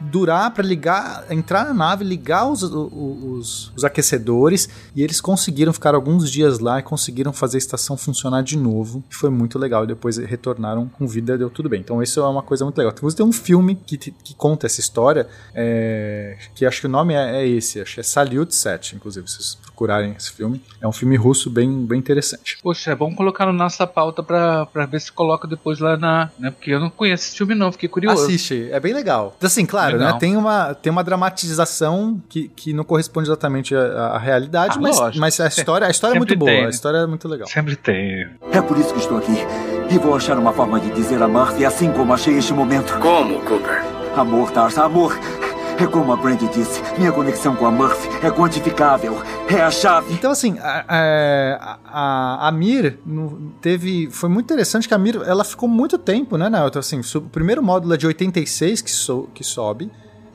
durar 0.00 0.50
para 0.52 0.64
ligar, 0.64 1.26
entrar 1.30 1.64
na 1.64 1.74
nave, 1.74 2.04
ligar 2.04 2.48
os, 2.48 2.62
os, 2.62 3.72
os, 3.74 3.84
aquecedores 3.84 4.68
e 4.94 5.02
eles 5.02 5.20
conseguiram 5.20 5.72
ficar 5.72 5.94
alguns 5.94 6.30
dias 6.30 6.58
lá 6.58 6.78
e 6.78 6.82
conseguiram 6.82 7.32
fazer 7.32 7.56
a 7.56 7.58
estação 7.58 7.96
funcionar 7.96 8.42
de 8.42 8.56
novo. 8.56 9.02
Foi 9.10 9.30
muito 9.30 9.58
legal. 9.58 9.84
E 9.84 9.86
depois 9.86 10.16
retornaram 10.16 10.88
com 10.88 11.06
vida, 11.06 11.36
deu 11.36 11.50
tudo 11.50 11.68
bem. 11.68 11.80
Então 11.80 12.02
isso 12.02 12.20
é 12.20 12.28
uma 12.28 12.42
coisa 12.42 12.64
muito 12.64 12.78
legal. 12.78 12.92
Tem 12.92 13.24
um 13.24 13.32
filme 13.32 13.74
que, 13.74 13.96
que 13.96 14.34
conta 14.34 14.66
essa 14.66 14.80
história, 14.80 15.28
é, 15.54 16.36
que 16.54 16.66
acho 16.66 16.80
que 16.80 16.86
o 16.86 16.90
nome 16.90 17.14
é, 17.14 17.42
é 17.42 17.48
esse, 17.48 17.80
acho 17.80 17.94
que 17.94 18.00
é 18.00 18.02
Salute 18.02 18.54
7, 18.54 18.96
inclusive, 18.96 19.28
se 19.28 19.36
vocês 19.36 19.54
procurarem 19.54 20.14
esse 20.16 20.32
filme. 20.32 20.62
É 20.80 20.88
um 20.88 20.92
filme 20.92 21.16
russo 21.16 21.50
bem, 21.50 21.84
bem 21.84 21.98
interessante. 21.98 22.58
Poxa, 22.62 22.92
é 22.92 22.94
bom 22.94 23.14
colocar 23.14 23.46
na 23.46 23.52
nossa 23.52 23.86
pauta 23.86 24.22
pra, 24.22 24.66
pra 24.66 24.86
ver 24.86 25.00
se 25.00 25.12
coloca 25.12 25.46
depois 25.46 25.78
lá 25.78 25.96
na. 25.96 26.30
Né, 26.38 26.50
porque 26.50 26.70
eu 26.70 26.80
não 26.80 26.90
conheço 26.90 27.28
esse 27.28 27.36
filme, 27.36 27.54
não, 27.54 27.70
fiquei 27.70 27.88
curioso. 27.88 28.24
Assiste, 28.24 28.68
é 28.70 28.80
bem 28.80 28.94
legal. 28.94 29.34
Então, 29.36 29.46
assim, 29.66 29.98
claro, 29.98 29.98
né? 29.98 30.16
Tem 30.18 30.36
uma, 30.36 30.74
tem 30.74 30.90
uma 30.90 31.04
dramatização 31.04 32.20
que, 32.28 32.48
que 32.48 32.72
não 32.72 32.84
corresponde 32.84 33.28
exatamente 33.28 33.74
à, 33.74 33.80
à 34.14 34.18
realidade, 34.18 34.76
ah, 34.78 34.80
mas, 34.80 35.16
mas 35.16 35.40
a 35.40 35.46
história, 35.48 35.86
a 35.86 35.90
história 35.90 36.16
é 36.16 36.18
muito 36.18 36.36
boa, 36.36 36.50
tem, 36.50 36.60
né? 36.62 36.66
a 36.66 36.70
história 36.70 36.98
é 36.98 37.06
muito 37.06 37.28
legal. 37.28 37.48
Sempre 37.48 37.76
tem. 37.76 38.28
É 38.52 38.60
por 38.60 38.78
isso 38.78 38.92
que 38.92 39.00
estou 39.00 39.18
aqui. 39.18 39.36
E 39.90 39.98
vou 39.98 40.16
achar 40.16 40.38
uma 40.38 40.52
forma 40.52 40.80
de 40.80 40.90
dizer 40.90 41.22
a 41.22 41.28
Murphy 41.28 41.64
assim 41.64 41.92
como 41.92 42.12
achei 42.12 42.36
este 42.36 42.52
momento. 42.52 42.98
Como, 42.98 43.40
Cooper? 43.40 43.84
Amor, 44.16 44.50
Tarsa, 44.50 44.84
amor. 44.84 45.16
É 45.78 45.86
como 45.86 46.10
a 46.10 46.16
Brandy 46.16 46.48
disse, 46.48 46.80
minha 46.98 47.12
conexão 47.12 47.54
com 47.54 47.66
a 47.66 47.70
Murphy 47.70 48.08
é 48.22 48.30
quantificável, 48.30 49.14
é 49.46 49.60
a 49.60 49.70
chave. 49.70 50.14
Então, 50.14 50.30
assim, 50.30 50.58
a, 50.58 50.84
a, 50.88 51.78
a, 51.84 52.48
a 52.48 52.52
Mir 52.52 52.98
teve. 53.60 54.08
Foi 54.10 54.30
muito 54.30 54.46
interessante 54.46 54.88
que 54.88 54.94
a 54.94 54.98
Mir 54.98 55.16
ela 55.16 55.44
ficou 55.44 55.68
muito 55.68 55.98
tempo, 55.98 56.38
né, 56.38 56.48
Nelton? 56.48 56.78
Assim, 56.78 57.00
o 57.14 57.20
primeiro 57.22 57.62
módulo 57.62 57.92
é 57.92 57.96
de 57.98 58.06
86 58.06 58.80
que, 58.80 58.90
so, 58.90 59.28
que 59.34 59.44
sobe. 59.44 59.90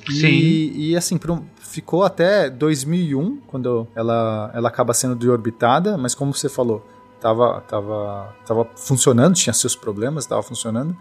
Sim. 0.07 0.27
E, 0.27 0.91
e 0.91 0.95
assim, 0.97 1.19
um, 1.27 1.41
ficou 1.57 2.03
até 2.03 2.47
2001, 2.49 3.37
quando 3.47 3.87
ela, 3.95 4.51
ela 4.53 4.69
acaba 4.69 4.93
sendo 4.93 5.15
deorbitada, 5.15 5.97
mas 5.97 6.13
como 6.13 6.33
você 6.33 6.49
falou, 6.49 6.85
tava, 7.19 7.61
tava, 7.61 8.35
tava 8.45 8.67
funcionando, 8.75 9.35
tinha 9.35 9.53
seus 9.53 9.75
problemas, 9.75 10.25
tava 10.25 10.43
funcionando. 10.43 10.95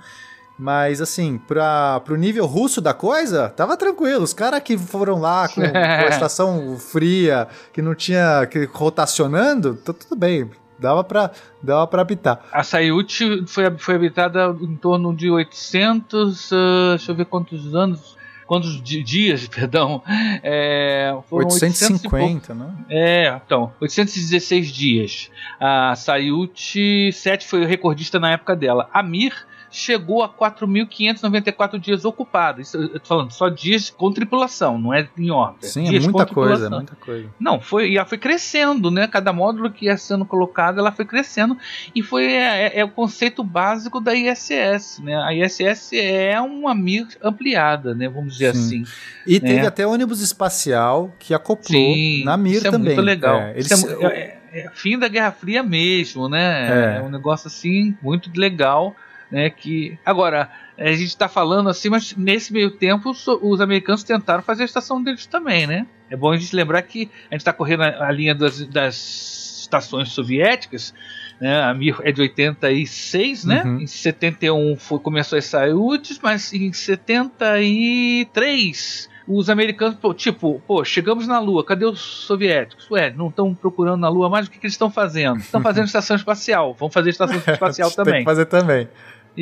Mas, 0.60 1.00
assim, 1.00 1.38
pra, 1.38 2.00
pro 2.00 2.16
nível 2.16 2.44
russo 2.44 2.82
da 2.82 2.92
coisa, 2.92 3.48
tava 3.48 3.78
tranquilo. 3.78 4.22
Os 4.22 4.34
caras 4.34 4.60
que 4.60 4.76
foram 4.76 5.18
lá 5.18 5.48
com, 5.54 5.62
com, 5.62 5.78
a 5.78 6.08
estação 6.08 6.76
fria, 6.76 7.48
que 7.72 7.80
não 7.80 7.94
tinha. 7.94 8.46
que 8.46 8.68
rotacionando, 8.70 9.76
tá 9.76 9.94
tudo 9.94 10.14
bem. 10.14 10.50
Dava 10.78 11.02
pra, 11.02 11.30
dava 11.62 11.86
pra 11.86 12.02
habitar. 12.02 12.44
A 12.52 12.62
Sayuti 12.62 13.46
foi, 13.46 13.70
foi 13.78 13.94
habitada 13.94 14.54
em 14.60 14.76
torno 14.76 15.16
de 15.16 15.30
800. 15.30 16.50
Uh, 16.50 16.54
deixa 16.90 17.12
eu 17.12 17.16
ver 17.16 17.24
quantos 17.24 17.74
anos 17.74 18.20
quantos 18.46 18.82
dias, 18.82 19.46
perdão, 19.48 20.02
é, 20.42 21.16
foram 21.28 21.46
850, 21.46 22.52
né? 22.52 22.74
É, 22.90 23.40
então, 23.46 23.72
816 23.80 24.72
dias. 24.72 25.30
A 25.60 25.94
Sayuti 25.94 27.12
7 27.12 27.46
foi 27.46 27.62
o 27.62 27.66
recordista 27.66 28.18
na 28.18 28.32
época 28.32 28.56
dela. 28.56 28.90
A 28.92 29.04
Mir 29.04 29.32
chegou 29.70 30.22
a 30.22 30.28
4.594 30.28 31.78
dias 31.78 32.04
ocupado. 32.04 32.60
Isso, 32.60 32.76
eu 32.76 33.00
tô 33.00 33.06
falando 33.06 33.30
só 33.30 33.48
dias 33.48 33.88
com 33.90 34.12
tripulação, 34.12 34.78
não 34.78 34.92
é 34.92 35.08
em 35.16 35.30
órbita. 35.30 35.66
Sim, 35.68 35.86
é 35.86 35.90
dias 35.90 36.04
é 36.04 36.08
muita 36.08 36.26
coisa, 36.26 36.66
é 36.66 36.68
muita 36.68 36.96
coisa. 36.96 37.28
Não, 37.38 37.60
foi, 37.60 37.90
e 37.90 37.96
ela 37.96 38.06
foi 38.06 38.18
crescendo, 38.18 38.90
né? 38.90 39.06
Cada 39.06 39.32
módulo 39.32 39.70
que 39.70 39.86
ia 39.86 39.96
sendo 39.96 40.24
colocado, 40.24 40.78
ela 40.78 40.90
foi 40.90 41.04
crescendo. 41.04 41.56
E 41.94 42.02
foi 42.02 42.32
é, 42.32 42.66
é, 42.66 42.80
é 42.80 42.84
o 42.84 42.90
conceito 42.90 43.44
básico 43.44 44.00
da 44.00 44.14
ISS, 44.14 45.00
né? 45.02 45.16
A 45.16 45.32
ISS 45.32 45.92
é 45.92 46.40
uma 46.40 46.74
MIR 46.74 47.06
ampliada, 47.22 47.94
né? 47.94 48.08
Vamos 48.08 48.34
dizer 48.34 48.54
Sim. 48.54 48.82
assim. 48.82 48.92
E 49.26 49.40
né? 49.40 49.48
teve 49.48 49.66
até 49.66 49.86
ônibus 49.86 50.20
espacial 50.20 51.14
que 51.18 51.32
acoplou 51.32 51.94
Sim, 51.94 52.24
na 52.24 52.36
MIR 52.36 52.54
isso 52.54 52.70
também. 52.70 52.92
É 52.92 52.94
muito 52.96 53.06
legal. 53.06 53.40
É, 53.40 53.52
eles, 53.52 53.84
é, 53.84 54.38
é, 54.52 54.70
fim 54.74 54.98
da 54.98 55.06
Guerra 55.06 55.30
Fria 55.30 55.62
mesmo, 55.62 56.28
né? 56.28 56.96
É. 56.98 57.02
um 57.02 57.08
negócio 57.08 57.46
assim 57.46 57.96
muito 58.02 58.30
legal 58.34 58.96
né? 59.30 59.50
Que 59.50 59.98
agora 60.04 60.50
a 60.76 60.92
gente 60.92 61.04
está 61.04 61.28
falando 61.28 61.68
assim, 61.68 61.88
mas 61.88 62.14
nesse 62.16 62.52
meio 62.52 62.70
tempo 62.70 63.10
os 63.10 63.60
americanos 63.60 64.02
tentaram 64.02 64.42
fazer 64.42 64.62
a 64.62 64.66
estação 64.66 65.02
deles 65.02 65.26
também, 65.26 65.66
né? 65.66 65.86
É 66.08 66.16
bom 66.16 66.32
a 66.32 66.36
gente 66.36 66.56
lembrar 66.56 66.82
que 66.82 67.10
a 67.30 67.34
gente 67.34 67.42
está 67.42 67.52
correndo 67.52 67.82
a, 67.82 68.10
linha 68.10 68.34
das, 68.34 68.66
das 68.66 69.60
estações 69.60 70.08
soviéticas, 70.10 70.92
né? 71.40 71.62
A 71.62 71.72
Mir 71.74 71.96
é 72.02 72.10
de 72.10 72.22
86, 72.22 73.44
né? 73.44 73.62
Uhum. 73.64 73.80
Em 73.80 73.86
71 73.86 74.76
foi, 74.76 74.98
começou 74.98 75.38
as 75.38 75.44
Sayutes, 75.44 76.18
mas 76.22 76.52
em 76.52 76.72
73 76.72 79.08
os 79.28 79.48
americanos, 79.48 79.96
tipo, 80.16 80.60
pô, 80.66 80.84
chegamos 80.84 81.28
na 81.28 81.38
Lua, 81.38 81.64
cadê 81.64 81.84
os 81.84 82.00
soviéticos? 82.00 82.90
Ué, 82.90 83.12
não 83.12 83.28
estão 83.28 83.54
procurando 83.54 84.00
na 84.00 84.08
Lua 84.08 84.28
mais, 84.28 84.46
o 84.46 84.50
que, 84.50 84.58
que 84.58 84.66
eles 84.66 84.74
estão 84.74 84.90
fazendo? 84.90 85.38
Estão 85.38 85.60
fazendo 85.60 85.86
estação 85.86 86.16
espacial, 86.16 86.74
vamos 86.74 86.92
fazer 86.92 87.10
estação 87.10 87.36
espacial 87.46 87.90
Tem 87.90 88.04
também. 88.04 88.20
que 88.20 88.24
fazer 88.24 88.46
também. 88.46 88.88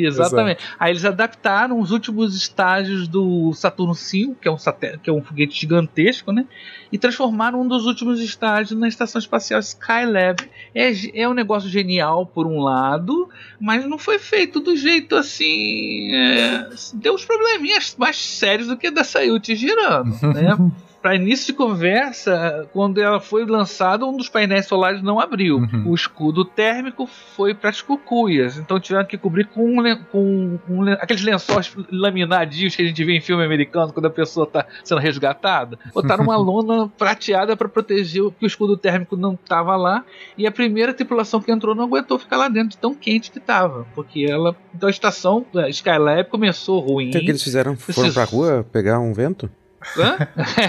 Exatamente. 0.05 0.63
Aí 0.79 0.91
eles 0.91 1.05
adaptaram 1.05 1.79
os 1.79 1.91
últimos 1.91 2.35
estágios 2.35 3.07
do 3.07 3.53
Saturno 3.53 3.93
V, 3.93 4.35
que 4.41 4.47
é 4.47 4.51
um, 4.51 4.57
satélite, 4.57 4.99
que 4.99 5.09
é 5.09 5.13
um 5.13 5.21
foguete 5.21 5.59
gigantesco, 5.59 6.31
né? 6.31 6.45
E 6.91 6.97
transformaram 6.97 7.61
um 7.61 7.67
dos 7.67 7.85
últimos 7.85 8.19
estágios 8.19 8.79
na 8.79 8.87
estação 8.87 9.19
espacial 9.19 9.59
Skylab. 9.59 10.49
É, 10.73 11.21
é 11.21 11.29
um 11.29 11.33
negócio 11.33 11.69
genial 11.69 12.25
por 12.25 12.47
um 12.47 12.59
lado, 12.59 13.29
mas 13.59 13.85
não 13.85 13.97
foi 13.97 14.19
feito 14.19 14.59
do 14.59 14.75
jeito 14.75 15.15
assim. 15.15 16.13
é, 16.13 16.69
deu 16.93 17.13
uns 17.13 17.25
probleminhas 17.25 17.95
mais 17.97 18.17
sérios 18.17 18.67
do 18.67 18.77
que 18.77 18.89
da 18.89 19.03
Sayuti 19.03 19.55
girando, 19.55 20.11
né? 20.33 20.57
Para 21.01 21.15
início 21.15 21.47
de 21.47 21.53
conversa, 21.53 22.67
quando 22.73 22.99
ela 23.01 23.19
foi 23.19 23.45
lançada, 23.45 24.05
um 24.05 24.17
dos 24.17 24.27
painéis 24.29 24.65
solares 24.65 25.01
não 25.01 25.19
abriu. 25.19 25.57
Uhum. 25.57 25.83
O 25.87 25.95
escudo 25.95 26.43
térmico 26.43 27.07
foi 27.07 27.53
para 27.53 27.69
as 27.69 27.81
cucuias, 27.81 28.57
então 28.57 28.79
tiveram 28.79 29.05
que 29.05 29.17
cobrir 29.17 29.45
com, 29.47 29.79
um 29.79 29.95
com 30.11 30.59
um 30.69 30.91
aqueles 30.93 31.23
lençóis 31.23 31.73
laminadinhos 31.91 32.75
que 32.75 32.81
a 32.81 32.85
gente 32.85 33.03
vê 33.03 33.15
em 33.15 33.21
filme 33.21 33.43
americano 33.43 33.93
quando 33.93 34.07
a 34.07 34.09
pessoa 34.09 34.45
está 34.45 34.65
sendo 34.83 34.99
resgatada. 34.99 35.77
Botaram 35.93 36.23
uma 36.23 36.35
lona 36.37 36.89
prateada 36.97 37.55
para 37.55 37.69
proteger 37.69 38.23
o- 38.23 38.31
que 38.31 38.45
o 38.45 38.47
escudo 38.47 38.75
térmico 38.77 39.15
não 39.15 39.33
estava 39.33 39.75
lá. 39.75 40.03
E 40.37 40.45
a 40.45 40.51
primeira 40.51 40.93
tripulação 40.93 41.41
que 41.41 41.51
entrou 41.51 41.73
não 41.75 41.85
aguentou 41.85 42.19
ficar 42.19 42.37
lá 42.37 42.49
dentro, 42.49 42.69
de 42.69 42.77
tão 42.77 42.93
quente 42.93 43.31
que 43.31 43.37
estava, 43.39 43.85
porque 43.95 44.25
ela. 44.29 44.55
Então 44.75 44.87
a 44.87 44.91
estação 44.91 45.45
a 45.55 45.69
Skylab 45.69 46.29
começou 46.29 46.79
ruim. 46.79 47.09
O 47.09 47.11
que, 47.11 47.17
é 47.17 47.21
eles 47.21 47.43
fizeram? 47.43 47.75
Foram 47.75 48.11
pra 48.11 48.23
rua 48.25 48.65
pegar 48.71 48.99
um 48.99 49.13
vento? 49.13 49.49
Hã? 49.97 50.17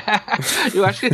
eu 0.75 0.85
acho 0.85 1.01
que. 1.01 1.11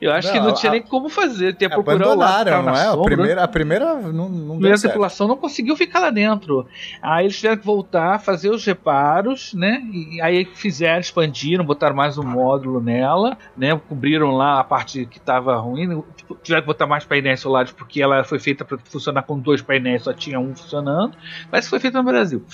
Eu 0.00 0.12
acho 0.12 0.30
que 0.30 0.38
Não, 0.38 0.48
não 0.48 0.54
tinha 0.54 0.70
a- 0.70 0.74
nem 0.74 0.82
como 0.82 1.08
fazer. 1.08 1.54
Tinha 1.54 1.70
procurar 1.70 2.08
o 2.10 2.14
lado, 2.14 2.50
não 2.50 2.62
na 2.64 2.78
é? 2.82 2.88
A 2.88 2.96
primeira, 2.98 3.42
a 3.44 3.48
primeira 3.48 3.94
não, 3.94 4.28
não 4.28 4.56
A 4.56 4.58
deu 4.58 4.68
certo. 4.68 4.82
tripulação 4.82 5.26
não 5.26 5.36
conseguiu 5.38 5.74
ficar 5.74 6.00
lá 6.00 6.10
dentro. 6.10 6.66
Aí 7.00 7.24
eles 7.24 7.36
tiveram 7.36 7.56
que 7.56 7.64
voltar, 7.64 8.18
fazer 8.20 8.50
os 8.50 8.64
reparos, 8.66 9.54
né? 9.54 9.82
E 9.90 10.20
aí 10.20 10.44
fizeram, 10.44 11.00
expandiram, 11.00 11.64
botaram 11.64 11.96
mais 11.96 12.18
um 12.18 12.22
módulo 12.22 12.78
nela, 12.80 13.38
né? 13.56 13.74
Cobriram 13.88 14.32
lá 14.32 14.60
a 14.60 14.64
parte 14.64 15.06
que 15.06 15.16
estava 15.16 15.56
ruim. 15.56 16.02
Tipo, 16.14 16.34
Tiveram 16.42 16.62
que 16.62 16.66
botar 16.66 16.86
mais 16.86 17.04
painéis 17.04 17.40
solares 17.40 17.72
porque 17.72 18.02
ela 18.02 18.22
foi 18.22 18.38
feita 18.38 18.64
para 18.66 18.76
funcionar 18.84 19.22
com 19.22 19.38
dois 19.38 19.62
painéis, 19.62 20.02
só 20.02 20.12
tinha 20.12 20.38
um 20.38 20.54
funcionando. 20.54 21.16
Parece 21.50 21.66
que 21.68 21.70
foi 21.70 21.80
feita 21.80 21.98
no 22.02 22.04
Brasil. 22.04 22.44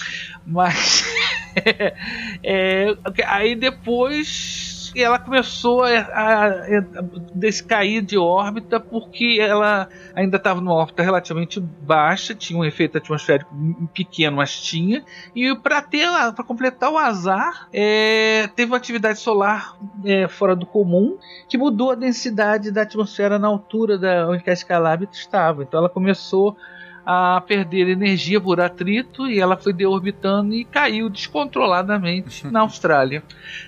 Mas. 0.47 1.05
é, 2.43 2.97
aí 3.27 3.55
depois 3.55 4.81
ela 4.97 5.19
começou 5.19 5.85
a, 5.85 5.91
a, 5.91 6.47
a 6.47 6.85
descair 7.35 8.03
de 8.03 8.19
órbita 8.19 8.81
porque 8.81 9.39
ela 9.41 9.89
ainda 10.15 10.37
estava 10.37 10.61
numa 10.61 10.75
órbita 10.75 11.03
relativamente 11.03 11.61
baixa, 11.61 12.35
tinha 12.35 12.59
um 12.59 12.65
efeito 12.65 12.99
atmosférico 12.99 13.55
pequeno, 13.95 14.39
mas 14.39 14.61
tinha. 14.61 15.05
E 15.35 15.55
para 15.57 15.81
ter 15.83 16.09
para 16.35 16.45
completar 16.45 16.91
o 16.91 16.99
azar, 16.99 17.69
é, 17.73 18.49
teve 18.57 18.73
uma 18.73 18.77
atividade 18.77 19.19
solar 19.19 19.77
é, 20.05 20.27
fora 20.27 20.57
do 20.57 20.67
comum 20.67 21.19
que 21.49 21.57
mudou 21.57 21.93
a 21.93 21.95
densidade 21.95 22.71
da 22.71 22.83
atmosfera 22.83 23.39
na 23.39 23.49
altura 23.49 23.99
da 23.99 24.29
onde 24.29 24.43
a 24.49 24.53
Skylab 24.53 25.09
estava. 25.13 25.63
Então 25.63 25.79
ela 25.79 25.89
começou 25.89 26.57
a 27.13 27.41
perder 27.41 27.89
energia 27.89 28.41
por 28.41 28.61
atrito 28.61 29.27
e 29.27 29.41
ela 29.41 29.57
foi 29.57 29.73
deorbitando 29.73 30.55
e 30.55 30.65
caiu 30.65 31.11
descontroladamente 31.11 32.47
na 32.53 32.61
Austrália. 32.61 33.25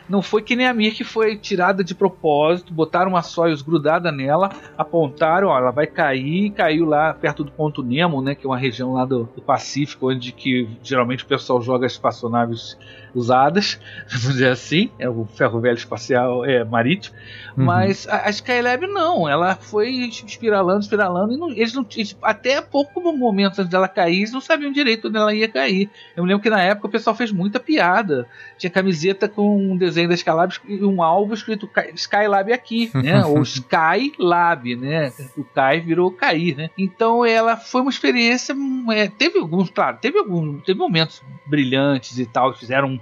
Não 0.08 0.22
foi 0.22 0.42
que 0.42 0.54
nem 0.54 0.68
a 0.68 0.72
Mir 0.72 0.94
que 0.94 1.02
foi 1.02 1.36
tirada 1.36 1.82
de 1.82 1.92
propósito, 1.92 2.72
botaram 2.72 3.10
uma 3.10 3.22
Soyuz 3.22 3.60
grudada 3.60 4.12
nela, 4.12 4.50
apontaram, 4.78 5.48
ó, 5.48 5.58
ela 5.58 5.72
vai 5.72 5.88
cair, 5.88 6.52
caiu 6.52 6.84
lá 6.84 7.12
perto 7.12 7.42
do 7.42 7.50
ponto 7.50 7.82
Nemo, 7.82 8.22
né, 8.22 8.36
que 8.36 8.46
é 8.46 8.48
uma 8.48 8.56
região 8.56 8.92
lá 8.92 9.04
do, 9.04 9.24
do 9.34 9.42
Pacífico, 9.42 10.08
onde 10.08 10.30
que 10.30 10.68
geralmente 10.80 11.24
o 11.24 11.26
pessoal 11.26 11.60
joga 11.60 11.84
espaçonaves 11.84 12.78
usadas, 13.14 13.78
vamos 14.08 14.28
dizer 14.34 14.48
assim, 14.48 14.90
é 14.98 15.08
o 15.08 15.24
ferro 15.24 15.60
velho 15.60 15.76
espacial 15.76 16.44
é 16.44 16.64
marítimo, 16.64 17.16
Uhum. 17.54 17.64
mas 17.66 18.08
a, 18.08 18.28
a 18.28 18.30
Skylab 18.30 18.86
não, 18.86 19.28
ela 19.28 19.54
foi 19.56 19.90
espiralando, 20.26 20.80
espiralando, 20.80 21.34
e 21.34 21.36
não- 21.36 21.50
eles 21.50 21.74
não 21.74 21.84
eles- 21.94 22.16
até 22.22 22.62
pouco 22.62 22.98
momento 23.12 23.58
antes 23.60 23.68
dela 23.70 23.86
cair, 23.86 24.16
eles 24.18 24.32
não 24.32 24.40
sabiam 24.40 24.72
direito 24.72 25.08
onde 25.08 25.18
ela 25.18 25.34
ia 25.34 25.46
cair. 25.48 25.90
Eu 26.16 26.22
me 26.22 26.28
lembro 26.30 26.42
que 26.42 26.48
na 26.48 26.62
época 26.62 26.86
o 26.86 26.90
pessoal 26.90 27.14
fez 27.14 27.30
muita 27.30 27.60
piada. 27.60 28.26
Tinha 28.56 28.70
camiseta 28.70 29.28
com 29.28 29.54
um 29.72 29.76
desenho 29.76 30.08
da 30.08 30.14
Skylab 30.14 30.54
e 30.66 30.82
um 30.82 31.02
alvo 31.02 31.34
escrito 31.34 31.68
Skylab 31.94 32.50
aqui, 32.52 32.90
né? 32.94 33.22
Ou 33.26 33.42
Skylab, 33.42 34.74
né? 34.76 35.12
O 35.36 35.44
Kai 35.44 35.80
virou 35.80 36.10
cair, 36.10 36.56
né? 36.56 36.70
Então 36.78 37.22
ela 37.24 37.56
foi 37.56 37.82
uma 37.82 37.90
experiência. 37.90 38.54
hum, 38.54 38.90
é, 38.90 39.08
teve 39.08 39.38
alguns, 39.38 39.68
claro, 39.70 39.98
teve 40.00 40.18
alguns, 40.18 40.62
teve 40.64 40.78
momentos 40.78 41.22
brilhantes 41.46 42.18
e 42.18 42.24
tal, 42.24 42.54
fizeram 42.54 42.98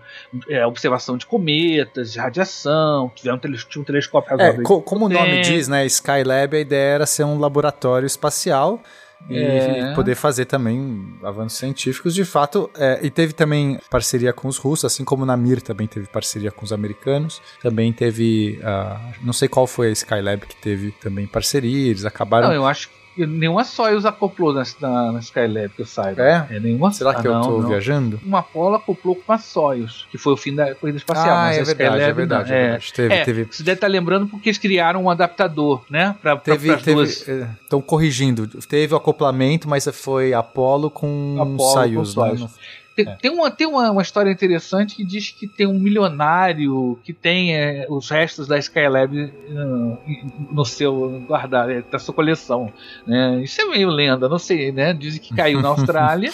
é, 0.48 0.66
observação 0.66 1.16
de 1.16 1.26
cometas, 1.26 2.12
de 2.12 2.18
radiação, 2.18 3.10
tiveram 3.14 3.36
um 3.36 3.40
tele- 3.40 3.58
um 3.76 3.84
telescópio 3.84 4.28
É, 4.28 4.36
razoável 4.36 4.62
co- 4.64 4.82
como 4.82 5.06
o 5.06 5.08
nome 5.08 5.40
diz, 5.42 5.68
né? 5.68 5.84
Skylab, 5.86 6.56
a 6.56 6.60
ideia 6.60 6.94
era 6.94 7.06
ser 7.06 7.24
um 7.24 7.38
laboratório 7.38 8.06
espacial 8.06 8.82
e, 9.28 9.36
É. 9.36 9.92
poder 9.94 10.14
fazer 10.14 10.46
também 10.46 11.14
avanços 11.22 11.58
científicos. 11.58 12.14
De 12.14 12.24
fato, 12.24 12.70
é, 12.78 13.00
e 13.02 13.10
teve 13.10 13.32
também 13.34 13.78
parceria 13.90 14.32
com 14.32 14.48
os 14.48 14.56
russos, 14.56 14.84
assim 14.86 15.04
como 15.04 15.26
na 15.26 15.36
Mir 15.36 15.60
também 15.60 15.86
teve 15.86 16.06
parceria 16.06 16.50
com 16.50 16.64
os 16.64 16.72
americanos. 16.72 17.40
Também 17.62 17.92
teve, 17.92 18.58
ah, 18.64 18.98
não 19.20 19.32
sei 19.34 19.46
qual 19.48 19.66
foi 19.66 19.88
a 19.88 19.92
Skylab 19.92 20.46
que 20.46 20.56
teve 20.56 20.90
também 20.92 21.26
parceria, 21.26 21.90
eles 21.90 22.04
acabaram... 22.06 22.48
Não, 22.48 22.54
eu 22.54 22.66
acho 22.66 22.88
que 22.88 22.99
nenhuma 23.26 23.64
Soyuz 23.64 24.04
acoplou 24.04 24.52
na, 24.52 24.62
na, 24.80 25.12
na 25.12 25.18
Skylab, 25.20 25.68
que 25.74 25.82
eu 25.82 25.86
saiba. 25.86 26.22
É? 26.22 26.60
nenhuma 26.60 26.92
Será 26.92 27.14
que 27.14 27.26
eu 27.26 27.32
não, 27.32 27.42
tô 27.42 27.60
não. 27.62 27.68
viajando? 27.68 28.20
Uma 28.24 28.40
Apollo 28.40 28.76
acoplou 28.76 29.14
com 29.16 29.22
uma 29.32 29.38
Soyuz, 29.38 30.06
que 30.10 30.18
foi 30.18 30.32
o 30.32 30.36
fim 30.36 30.54
da 30.54 30.74
corrida 30.74 30.98
espacial. 30.98 31.26
Ah, 31.36 31.52
é 31.54 31.60
a 31.60 31.64
verdade, 31.64 31.70
Skylab 31.70 32.00
é 32.02 32.12
verdade, 32.12 32.50
não. 32.50 32.56
é 32.56 32.60
verdade. 32.62 32.92
Teve- 32.92 33.14
É, 33.14 33.24
teve- 33.24 33.48
Você 33.50 33.62
deve 33.62 33.74
estar 33.76 33.86
lembrando 33.86 34.26
porque 34.26 34.48
eles 34.48 34.58
criaram 34.58 35.04
um 35.04 35.10
adaptador, 35.10 35.82
né? 35.90 36.14
Pra, 36.20 36.36
pra, 36.36 36.54
Teve, 36.56 36.76
duas. 36.76 37.20
teve, 37.20 37.46
estão 37.62 37.80
corrigindo. 37.80 38.46
Teve 38.46 38.94
o 38.94 38.96
acoplamento, 38.96 39.68
mas 39.68 39.88
foi 39.92 40.32
Apollo 40.34 40.90
com 40.90 41.36
Apollo 41.38 41.56
com 41.56 42.04
Soyuz, 42.04 42.14
né? 42.40 42.48
Tem, 43.04 43.16
tem 43.16 43.30
uma, 43.30 43.50
tem 43.50 43.66
uma, 43.66 43.90
uma 43.90 44.02
história 44.02 44.30
interessante 44.30 44.96
que 44.96 45.04
diz 45.04 45.30
que 45.30 45.46
tem 45.46 45.66
um 45.66 45.78
milionário 45.78 46.98
que 47.04 47.12
tem 47.12 47.56
é, 47.56 47.86
os 47.88 48.08
restos 48.10 48.46
da 48.46 48.58
Skylab 48.58 49.16
uh, 49.16 49.98
no 50.50 50.64
seu 50.64 51.22
guardado, 51.26 51.70
é, 51.70 51.82
da 51.82 51.98
sua 51.98 52.14
coleção. 52.14 52.72
Né? 53.06 53.42
Isso 53.42 53.60
é 53.60 53.64
meio 53.64 53.88
lenda, 53.88 54.28
não 54.28 54.38
sei, 54.38 54.72
né? 54.72 54.92
Dizem 54.92 55.20
que 55.20 55.34
caiu 55.34 55.60
na 55.60 55.68
Austrália 55.70 56.32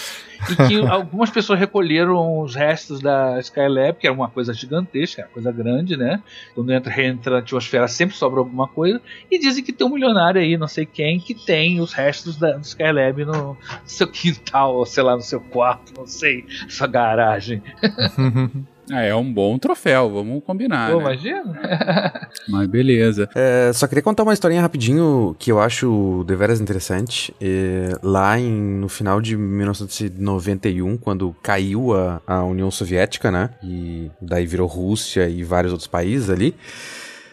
e 0.51 0.69
que 0.69 0.81
algumas 0.87 1.31
pessoas 1.31 1.59
recolheram 1.59 2.41
os 2.41 2.55
restos 2.55 3.01
da 3.01 3.39
Skylab, 3.41 3.99
que 3.99 4.07
era 4.07 4.15
uma 4.15 4.29
coisa 4.29 4.53
gigantesca, 4.53 5.23
uma 5.23 5.29
coisa 5.29 5.53
grande, 5.53 5.97
né? 5.97 6.23
Quando 6.55 6.73
entra, 6.73 7.03
entra 7.03 7.33
na 7.33 7.39
atmosfera 7.39 7.89
sempre 7.89 8.17
sobra 8.17 8.41
alguma 8.41 8.69
coisa. 8.69 9.01
E 9.31 9.39
dizem 9.39 9.65
que 9.65 9.73
tem 9.73 9.87
um 9.87 9.91
milionário 9.91 10.41
aí, 10.41 10.57
não 10.57 10.69
sei 10.69 10.87
quem, 10.87 11.19
que 11.19 11.35
tem 11.35 11.81
os 11.81 11.93
restos 11.93 12.37
da 12.37 12.59
Skylab 12.59 13.25
no 13.25 13.57
seu 13.85 14.07
quintal, 14.09 14.75
ou 14.77 14.87
sei 14.87 15.03
lá, 15.03 15.17
no 15.17 15.23
seu 15.23 15.41
quarto, 15.41 15.93
não 15.97 16.07
sei, 16.07 16.45
sua 16.69 16.87
garagem. 16.87 17.63
Ah, 18.91 19.03
é 19.03 19.15
um 19.15 19.33
bom 19.33 19.59
troféu, 19.59 20.11
vamos 20.11 20.43
combinar. 20.45 20.91
Pô, 20.91 20.99
né? 20.99 21.03
imagina? 21.03 21.61
Mas 22.49 22.69
beleza. 22.69 23.29
É, 23.35 23.73
só 23.73 23.87
queria 23.87 24.03
contar 24.03 24.23
uma 24.23 24.33
historinha 24.33 24.61
rapidinho 24.61 25.35
que 25.39 25.51
eu 25.51 25.61
acho 25.61 26.25
deveras 26.27 26.61
interessante. 26.61 27.35
É, 27.41 27.91
lá 28.03 28.39
em, 28.39 28.53
no 28.53 28.89
final 28.89 29.21
de 29.21 29.37
1991, 29.37 30.97
quando 30.97 31.35
caiu 31.43 31.95
a, 31.95 32.21
a 32.27 32.45
União 32.45 32.71
Soviética, 32.71 33.31
né? 33.31 33.51
E 33.63 34.11
daí 34.21 34.47
virou 34.47 34.69
Rússia 34.69 35.29
e 35.29 35.43
vários 35.43 35.73
outros 35.73 35.89
países 35.89 36.31
ali. 36.31 36.55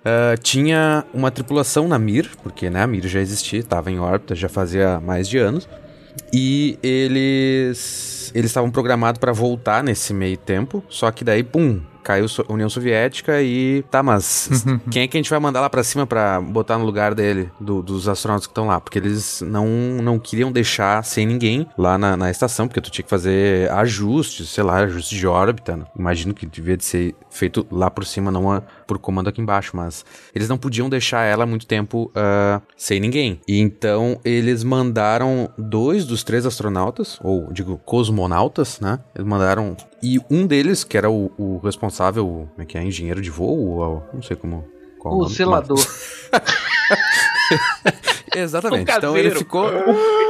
ah, 0.04 0.36
tinha 0.42 1.06
uma 1.14 1.30
tripulação 1.32 1.88
na 1.88 2.00
Mir, 2.00 2.30
porque 2.42 2.70
né, 2.70 2.82
a 2.82 2.88
Mir 2.88 3.08
já 3.08 3.20
existia, 3.20 3.60
estava 3.60 3.92
em 3.92 4.00
órbita 4.00 4.36
já 4.36 4.50
fazia 4.50 5.00
mais 5.00 5.30
de 5.30 5.38
anos. 5.38 5.68
E 6.31 6.77
eles 6.84 8.31
eles 8.35 8.49
estavam 8.49 8.72
programados 8.72 9.19
para 9.19 9.31
voltar 9.31 9.84
nesse 9.84 10.14
meio 10.14 10.38
tempo, 10.38 10.84
só 10.90 11.11
que 11.11 11.23
daí, 11.23 11.44
pum, 11.44 11.80
caiu 12.03 12.26
a 12.49 12.52
União 12.53 12.68
Soviética 12.68 13.40
e 13.44 13.84
tá, 13.91 14.02
mas 14.02 14.49
quem 14.90 15.03
é 15.03 15.07
que 15.07 15.15
a 15.15 15.19
gente 15.19 15.30
vai 15.30 15.40
mandar 15.40 15.61
lá 15.61 15.69
pra 15.69 15.84
cima 15.84 16.07
pra 16.07 16.41
botar 16.41 16.77
no 16.80 16.84
lugar 16.85 17.14
dele, 17.14 17.49
do- 17.60 17.81
dos 17.84 18.07
astronautas 18.07 18.48
que 18.48 18.52
estão 18.52 18.65
lá? 18.68 18.81
Porque 18.81 18.98
eles 18.98 19.41
não, 19.45 19.68
não 20.02 20.18
queriam 20.18 20.52
deixar 20.52 21.03
sem 21.06 21.27
ninguém 21.27 21.68
lá 21.77 21.95
na, 21.98 22.18
na 22.18 22.31
estação, 22.31 22.68
porque 22.68 22.81
tu 22.81 22.90
tinha 22.90 23.03
que 23.03 23.10
fazer 23.10 23.69
ajustes, 23.72 24.49
sei 24.49 24.64
lá, 24.64 24.77
ajustes 24.80 25.18
de 25.18 25.27
órbita. 25.27 25.77
né? 25.77 25.85
Imagino 25.98 26.34
que 26.34 26.45
devia 26.48 26.76
de 26.76 26.84
ser 26.84 27.15
feito 27.34 27.66
lá 27.72 27.90
por 27.90 28.06
cima, 28.06 28.32
não 28.32 28.64
por 28.88 29.00
comando 29.00 29.28
aqui 29.28 29.42
embaixo, 29.42 29.76
mas 29.76 30.06
eles 30.34 30.48
não 30.48 30.58
podiam 30.58 30.88
deixar 30.88 31.24
ela 31.24 31.46
muito 31.46 31.66
tempo 31.66 32.12
uh, 32.16 32.62
sem 32.78 33.00
ninguém. 33.00 33.42
E 33.48 33.60
então 33.60 34.20
eles 34.24 34.64
mandaram 34.64 35.50
dois 35.58 36.06
dos 36.06 36.24
três 36.24 36.46
astronautas, 36.46 37.20
ou 37.22 37.52
digo, 37.52 37.78
cosmonautas, 37.80 38.80
né? 38.80 39.00
Eles 39.16 39.28
mandaram. 39.28 39.76
E 40.02 40.20
um 40.30 40.46
deles, 40.46 40.84
que 40.84 40.98
era 40.98 41.10
o, 41.10 41.32
o 41.38 41.58
responsável, 41.58 42.48
como 42.52 42.62
é 42.62 42.66
que 42.66 42.78
é? 42.78 42.84
Engenheiro 42.84 43.22
de 43.22 43.30
voo? 43.30 43.80
Ou, 43.80 44.04
não 44.14 44.22
sei 44.22 44.36
como. 44.36 44.66
o, 45.04 45.24
o 45.24 45.30
selador. 45.30 45.80
Exatamente. 48.36 48.92
Então 48.94 49.18
ele 49.18 49.32
ficou. 49.32 49.66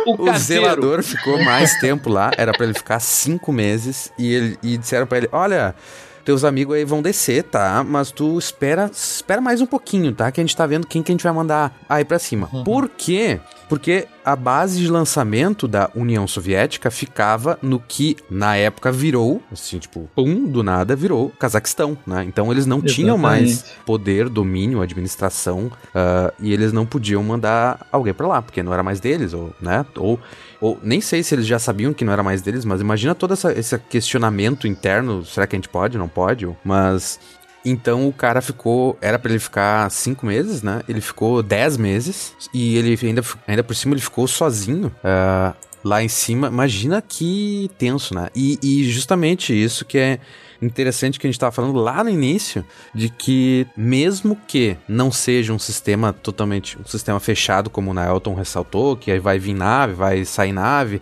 O, 0.05 0.23
o, 0.23 0.29
o 0.29 0.37
zelador 0.37 1.03
ficou 1.03 1.41
mais 1.43 1.79
tempo 1.79 2.09
lá. 2.09 2.31
Era 2.37 2.51
para 2.51 2.65
ele 2.65 2.73
ficar 2.73 2.99
cinco 2.99 3.51
meses. 3.51 4.11
E, 4.17 4.33
ele, 4.33 4.57
e 4.63 4.77
disseram 4.77 5.07
para 5.07 5.19
ele: 5.19 5.29
Olha, 5.31 5.75
teus 6.23 6.43
amigos 6.43 6.75
aí 6.75 6.85
vão 6.85 7.01
descer, 7.01 7.43
tá? 7.43 7.83
Mas 7.83 8.11
tu 8.11 8.37
espera, 8.37 8.89
espera 8.91 9.41
mais 9.41 9.61
um 9.61 9.65
pouquinho, 9.65 10.13
tá? 10.13 10.31
Que 10.31 10.39
a 10.39 10.43
gente 10.43 10.55
tá 10.55 10.65
vendo 10.65 10.87
quem 10.87 11.03
que 11.03 11.11
a 11.11 11.13
gente 11.13 11.23
vai 11.23 11.33
mandar 11.33 11.77
aí 11.87 12.05
para 12.05 12.19
cima. 12.19 12.49
Uhum. 12.51 12.63
Por 12.63 12.89
quê? 12.89 13.39
Porque 13.67 14.07
a 14.23 14.35
base 14.35 14.79
de 14.79 14.87
lançamento 14.87 15.67
da 15.67 15.89
União 15.95 16.27
Soviética 16.27 16.91
ficava 16.91 17.57
no 17.61 17.79
que 17.79 18.15
na 18.29 18.55
época 18.55 18.91
virou, 18.91 19.41
assim, 19.51 19.79
tipo, 19.79 20.09
pum, 20.15 20.45
do 20.45 20.61
nada 20.61 20.95
virou 20.95 21.31
Cazaquistão, 21.39 21.97
né? 22.05 22.23
Então 22.23 22.51
eles 22.51 22.65
não 22.65 22.77
Exatamente. 22.77 22.95
tinham 22.95 23.17
mais 23.17 23.65
poder, 23.85 24.29
domínio, 24.29 24.81
administração, 24.81 25.71
uh, 25.87 26.33
e 26.39 26.53
eles 26.53 26.71
não 26.71 26.85
podiam 26.85 27.23
mandar 27.23 27.87
alguém 27.91 28.13
para 28.13 28.27
lá, 28.27 28.41
porque 28.41 28.61
não 28.61 28.73
era 28.73 28.83
mais 28.83 28.99
deles, 28.99 29.33
ou, 29.33 29.53
né? 29.59 29.85
Ou, 29.97 30.19
ou 30.63 30.79
nem 30.81 31.01
sei 31.01 31.21
se 31.21 31.35
eles 31.35 31.45
já 31.45 31.59
sabiam 31.59 31.93
que 31.93 32.05
não 32.05 32.13
era 32.13 32.23
mais 32.23 32.41
deles, 32.41 32.63
mas 32.63 32.79
imagina 32.79 33.13
todo 33.13 33.33
essa, 33.33 33.51
esse 33.51 33.77
questionamento 33.77 34.65
interno, 34.65 35.25
será 35.25 35.45
que 35.45 35.57
a 35.57 35.57
gente 35.57 35.67
pode, 35.67 35.97
não 35.97 36.07
pode? 36.07 36.47
Mas 36.63 37.19
então 37.65 38.07
o 38.07 38.13
cara 38.13 38.41
ficou. 38.41 38.97
Era 39.01 39.19
para 39.19 39.31
ele 39.31 39.39
ficar 39.39 39.91
cinco 39.91 40.25
meses, 40.25 40.63
né? 40.63 40.81
Ele 40.87 41.01
ficou 41.01 41.43
dez 41.43 41.75
meses. 41.75 42.33
E 42.53 42.77
ele 42.77 42.97
ainda, 43.03 43.21
ainda 43.45 43.61
por 43.61 43.75
cima 43.75 43.93
ele 43.93 44.01
ficou 44.01 44.25
sozinho. 44.25 44.87
Uh, 45.03 45.53
lá 45.83 46.01
em 46.01 46.07
cima. 46.07 46.47
Imagina 46.47 47.01
que 47.01 47.69
tenso, 47.77 48.15
né? 48.15 48.29
E, 48.33 48.57
e 48.63 48.89
justamente 48.89 49.53
isso 49.53 49.83
que 49.83 49.97
é 49.97 50.19
interessante 50.61 51.19
que 51.19 51.27
a 51.27 51.29
gente 51.29 51.35
estava 51.35 51.51
falando 51.51 51.77
lá 51.77 52.03
no 52.03 52.09
início, 52.09 52.65
de 52.93 53.09
que 53.09 53.67
mesmo 53.75 54.35
que 54.47 54.77
não 54.87 55.11
seja 55.11 55.53
um 55.53 55.59
sistema 55.59 56.13
totalmente, 56.13 56.77
um 56.79 56.85
sistema 56.85 57.19
fechado, 57.19 57.69
como 57.69 57.91
o 57.91 57.93
Naelton 57.93 58.33
ressaltou, 58.33 58.95
que 58.95 59.11
aí 59.11 59.19
vai 59.19 59.39
vir 59.39 59.53
nave, 59.53 59.93
vai 59.93 60.25
sair 60.25 60.51
nave, 60.51 61.01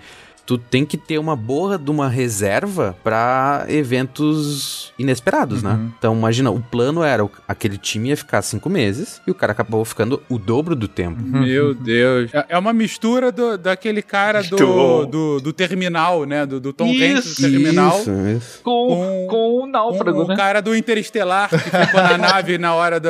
tu 0.51 0.57
tem 0.57 0.85
que 0.85 0.97
ter 0.97 1.17
uma 1.17 1.33
boa 1.33 1.77
de 1.77 1.89
uma 1.89 2.09
reserva 2.09 2.93
para 3.01 3.63
eventos 3.69 4.91
inesperados, 4.99 5.63
né? 5.63 5.71
uhum. 5.71 5.77
né? 5.77 5.91
Então, 5.97 6.13
imagina, 6.13 6.51
o 6.51 6.59
plano 6.59 7.01
era 7.03 7.25
aquele 7.47 7.77
time 7.77 8.09
ia 8.09 8.17
ficar 8.17 8.41
cinco 8.41 8.69
meses 8.69 9.21
e 9.25 9.31
o 9.31 9.33
cara 9.33 9.53
acabou 9.53 9.85
ficando 9.85 10.21
o 10.27 10.37
dobro 10.37 10.75
do 10.75 10.89
tempo. 10.89 11.21
Uhum. 11.21 11.43
Meu 11.43 11.73
Deus. 11.73 12.33
É, 12.33 12.47
é 12.49 12.57
uma 12.57 12.73
mistura 12.73 13.31
do, 13.31 13.57
daquele 13.57 14.01
cara 14.01 14.43
do, 14.43 15.05
do, 15.05 15.39
do, 15.39 15.53
terminal, 15.53 16.25
né? 16.25 16.45
Do, 16.45 16.59
do 16.59 16.73
Tom 16.73 16.89
Hanks 16.89 17.35
do 17.35 17.49
terminal. 17.49 18.01
Isso, 18.01 18.11
isso. 18.35 18.59
Com, 18.61 18.87
com, 18.89 19.27
com 19.29 19.63
o 19.63 19.67
náufrago, 19.67 20.23
com 20.23 20.27
né? 20.27 20.33
O 20.33 20.37
cara 20.37 20.61
do 20.61 20.75
Interestelar 20.75 21.47
que 21.47 21.57
ficou 21.57 22.03
na 22.03 22.17
nave 22.17 22.57
na 22.57 22.73
hora 22.73 22.99
do, 22.99 23.09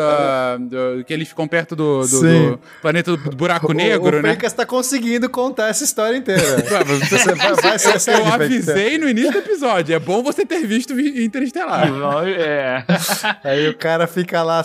do, 0.60 1.04
que 1.06 1.14
eles 1.14 1.28
ficam 1.28 1.48
perto 1.48 1.76
do, 1.76 2.06
do, 2.06 2.22
do 2.22 2.60
planeta 2.84 3.18
do 3.18 3.36
buraco 3.36 3.74
negro, 3.74 4.18
o, 4.18 4.20
o 4.20 4.22
né? 4.22 4.30
O 4.30 4.34
Fencas 4.34 4.54
tá 4.54 4.64
conseguindo 4.64 5.28
contar 5.28 5.70
essa 5.70 5.84
história 5.84 6.16
inteira. 6.16 6.42
você 7.10 7.31
vai, 7.36 7.56
vai 7.56 7.80
ser 8.00 8.14
Eu 8.14 8.26
avisei 8.26 8.98
no 8.98 9.10
início 9.10 9.32
do 9.32 9.38
episódio. 9.40 9.96
É 9.96 10.00
bom 10.00 10.22
você 10.24 10.46
ter 10.46 10.66
visto 10.66 11.00
Interestelar. 11.00 11.90
é. 12.28 12.86
Aí 13.44 13.70
o 13.70 13.78
cara 13.78 14.08
fica 14.08 14.42
lá, 14.44 14.64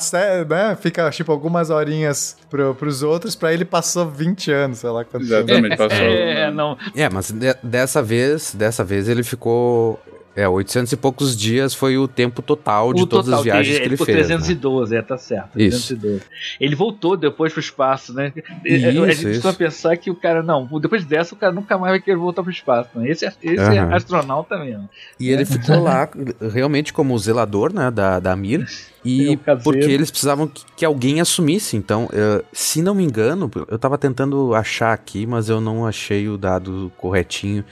né? 0.49 0.77
Fica 0.81 1.11
tipo 1.11 1.33
algumas 1.33 1.71
horinhas 1.71 2.37
pro, 2.51 2.75
pros 2.75 3.03
outros, 3.03 3.35
pra 3.35 3.53
ele 3.53 3.65
passou 3.65 4.09
20 4.09 4.51
anos, 4.51 4.79
sei 4.79 4.91
lá 4.91 5.05
quanto 5.05 5.25
Exatamente, 5.25 5.77
passou. 5.77 5.99
É, 5.99 6.51
não. 6.51 6.77
É, 6.95 7.09
mas 7.09 7.31
de, 7.31 7.55
dessa 7.63 8.03
vez, 8.03 8.55
dessa 8.55 8.85
vez 8.85 9.09
ele 9.09 9.23
ficou 9.23 10.01
é, 10.37 10.47
800 10.47 10.93
e 10.93 10.97
poucos 10.99 11.35
dias 11.35 11.73
foi 11.73 11.97
o 11.97 12.07
tempo 12.07 12.43
total 12.43 12.93
de 12.93 13.03
o 13.03 13.07
todas 13.07 13.25
total, 13.25 13.39
as 13.39 13.45
viagens 13.45 13.77
que, 13.79 13.83
ele, 13.83 13.95
ele 13.95 13.97
fez. 13.97 14.27
312, 14.27 14.93
né? 14.93 14.99
é, 14.99 15.03
tá 15.03 15.17
certo. 15.17 15.53
312. 15.53 16.17
Isso. 16.17 16.27
Ele 16.61 16.77
voltou 16.77 17.17
depois 17.17 17.55
pro 17.55 17.61
espaço, 17.61 18.13
né? 18.13 18.35
Isso, 18.63 18.87
a 18.87 18.91
gente 18.91 19.23
precisa 19.23 19.53
pensar 19.55 19.97
que 19.97 20.11
o 20.11 20.15
cara, 20.15 20.43
não, 20.43 20.67
depois 20.79 21.07
dessa 21.07 21.35
o 21.35 21.39
cara 21.39 21.55
nunca 21.55 21.79
mais 21.79 21.93
vai 21.93 22.01
querer 22.01 22.19
voltar 22.19 22.43
pro 22.43 22.53
espaço. 22.53 22.91
Né? 22.95 23.09
Esse, 23.09 23.25
é, 23.25 23.33
esse 23.43 23.65
uhum. 23.65 23.73
é 23.73 23.95
astronauta 23.95 24.59
mesmo. 24.59 24.91
E 25.19 25.31
ele 25.31 25.47
ficou 25.47 25.83
lá 25.83 26.07
realmente 26.53 26.93
como 26.93 27.19
zelador, 27.19 27.73
né, 27.73 27.91
da, 27.91 28.21
da 28.21 28.37
Mir. 28.37 28.67
E 29.07 29.39
porque 29.63 29.85
eles 29.85 30.11
precisavam 30.11 30.49
que, 30.49 30.65
que 30.77 30.85
alguém 30.85 31.21
assumisse. 31.21 31.77
Então, 31.77 32.07
uh, 32.07 32.45
se 32.53 32.83
não 32.83 32.93
me 32.93 33.05
engano, 33.05 33.49
eu 33.69 33.79
tava 33.79 33.97
tentando 33.97 34.53
achar 34.53 34.93
aqui, 34.93 35.25
mas 35.25 35.49
eu 35.49 35.61
não 35.61 35.87
achei 35.87 36.29
o 36.29 36.37
dado 36.37 36.91
corretinho. 36.97 37.65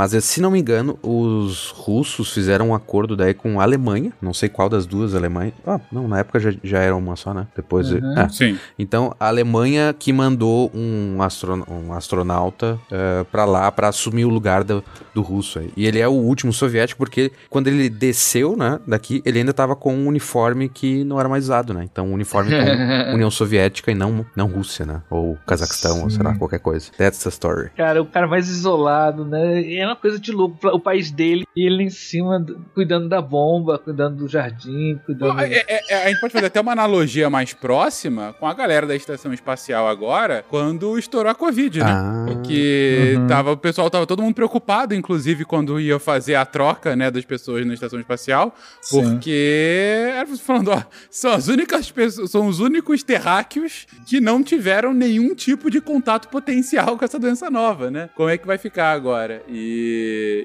Mas 0.00 0.12
se 0.24 0.40
não 0.40 0.50
me 0.50 0.58
engano, 0.58 0.98
os 1.02 1.68
russos 1.76 2.32
fizeram 2.32 2.70
um 2.70 2.74
acordo 2.74 3.14
daí 3.14 3.34
com 3.34 3.60
a 3.60 3.64
Alemanha. 3.64 4.14
Não 4.22 4.32
sei 4.32 4.48
qual 4.48 4.66
das 4.66 4.86
duas 4.86 5.14
Alemanhas. 5.14 5.52
Ah, 5.66 5.78
não, 5.92 6.08
na 6.08 6.20
época 6.20 6.40
já, 6.40 6.54
já 6.64 6.78
era 6.78 6.96
uma 6.96 7.16
só, 7.16 7.34
né? 7.34 7.46
Depois. 7.54 7.92
Uhum. 7.92 8.18
É. 8.18 8.26
Sim. 8.30 8.58
Então, 8.78 9.14
a 9.20 9.28
Alemanha 9.28 9.92
que 9.92 10.10
mandou 10.10 10.70
um, 10.74 11.20
astron 11.20 11.64
um 11.68 11.92
astronauta 11.92 12.78
uh, 12.90 13.26
para 13.26 13.44
lá 13.44 13.70
para 13.70 13.88
assumir 13.88 14.24
o 14.24 14.30
lugar 14.30 14.64
do, 14.64 14.82
do 15.12 15.20
russo 15.20 15.58
aí. 15.58 15.70
E 15.76 15.86
ele 15.86 15.98
é 15.98 16.08
o 16.08 16.12
último 16.12 16.50
soviético 16.50 16.96
porque 16.96 17.30
quando 17.50 17.68
ele 17.68 17.90
desceu, 17.90 18.56
né, 18.56 18.80
daqui, 18.86 19.20
ele 19.26 19.40
ainda 19.40 19.52
tava 19.52 19.76
com 19.76 19.94
um 19.94 20.06
uniforme 20.06 20.70
que 20.70 21.04
não 21.04 21.20
era 21.20 21.28
mais 21.28 21.44
usado, 21.44 21.74
né? 21.74 21.86
Então, 21.92 22.08
um 22.08 22.14
uniforme 22.14 22.52
com 22.52 23.12
União 23.12 23.30
Soviética 23.30 23.90
e 23.90 23.94
não, 23.94 24.24
não 24.34 24.46
Rússia, 24.46 24.86
né? 24.86 25.02
Ou 25.10 25.36
Cazaquistão, 25.46 25.96
Sim. 25.96 26.02
ou 26.04 26.10
sei 26.10 26.22
lá, 26.22 26.34
qualquer 26.38 26.60
coisa. 26.60 26.90
That's 26.96 27.22
the 27.22 27.28
story. 27.28 27.68
Cara, 27.76 28.00
o 28.00 28.06
cara 28.06 28.26
mais 28.26 28.48
isolado, 28.48 29.26
né? 29.26 29.60
Uma 29.90 29.96
coisa 29.96 30.18
de 30.18 30.30
louco. 30.30 30.68
O 30.68 30.78
país 30.78 31.10
dele, 31.10 31.44
ele 31.56 31.82
em 31.82 31.90
cima, 31.90 32.44
cuidando 32.74 33.08
da 33.08 33.20
bomba, 33.20 33.78
cuidando 33.78 34.16
do 34.16 34.28
jardim, 34.28 35.00
cuidando. 35.04 35.40
É, 35.40 35.64
é, 35.66 35.80
é, 35.88 36.04
a 36.04 36.08
gente 36.08 36.20
pode 36.20 36.32
fazer 36.32 36.46
até 36.46 36.60
uma 36.60 36.72
analogia 36.72 37.28
mais 37.28 37.52
próxima 37.52 38.34
com 38.38 38.46
a 38.46 38.54
galera 38.54 38.86
da 38.86 38.94
estação 38.94 39.32
espacial 39.32 39.88
agora, 39.88 40.44
quando 40.48 40.98
estourou 40.98 41.30
a 41.30 41.34
Covid, 41.34 41.80
né? 41.80 41.90
Ah, 41.90 42.26
Porque 42.28 43.14
uhum. 43.16 43.26
tava, 43.26 43.52
o 43.52 43.56
pessoal 43.56 43.90
tava 43.90 44.06
todo 44.06 44.22
mundo 44.22 44.34
preocupado, 44.34 44.94
inclusive, 44.94 45.44
quando 45.44 45.80
ia 45.80 45.98
fazer 45.98 46.36
a 46.36 46.46
troca, 46.46 46.94
né, 46.94 47.10
das 47.10 47.24
pessoas 47.24 47.66
na 47.66 47.74
estação 47.74 47.98
espacial, 47.98 48.54
Sim. 48.80 49.02
porque 49.02 50.10
era 50.14 50.26
falando, 50.36 50.70
ó, 50.70 50.82
são 51.10 51.32
as 51.32 51.48
únicas 51.48 51.90
pessoas, 51.90 52.30
são 52.30 52.46
os 52.46 52.60
únicos 52.60 53.02
terráqueos 53.02 53.86
que 54.06 54.20
não 54.20 54.42
tiveram 54.42 54.94
nenhum 54.94 55.34
tipo 55.34 55.70
de 55.70 55.80
contato 55.80 56.28
potencial 56.28 56.96
com 56.96 57.04
essa 57.04 57.18
doença 57.18 57.50
nova, 57.50 57.90
né? 57.90 58.10
Como 58.14 58.28
é 58.28 58.38
que 58.38 58.46
vai 58.46 58.58
ficar 58.58 58.92
agora? 58.92 59.42
E 59.48 59.69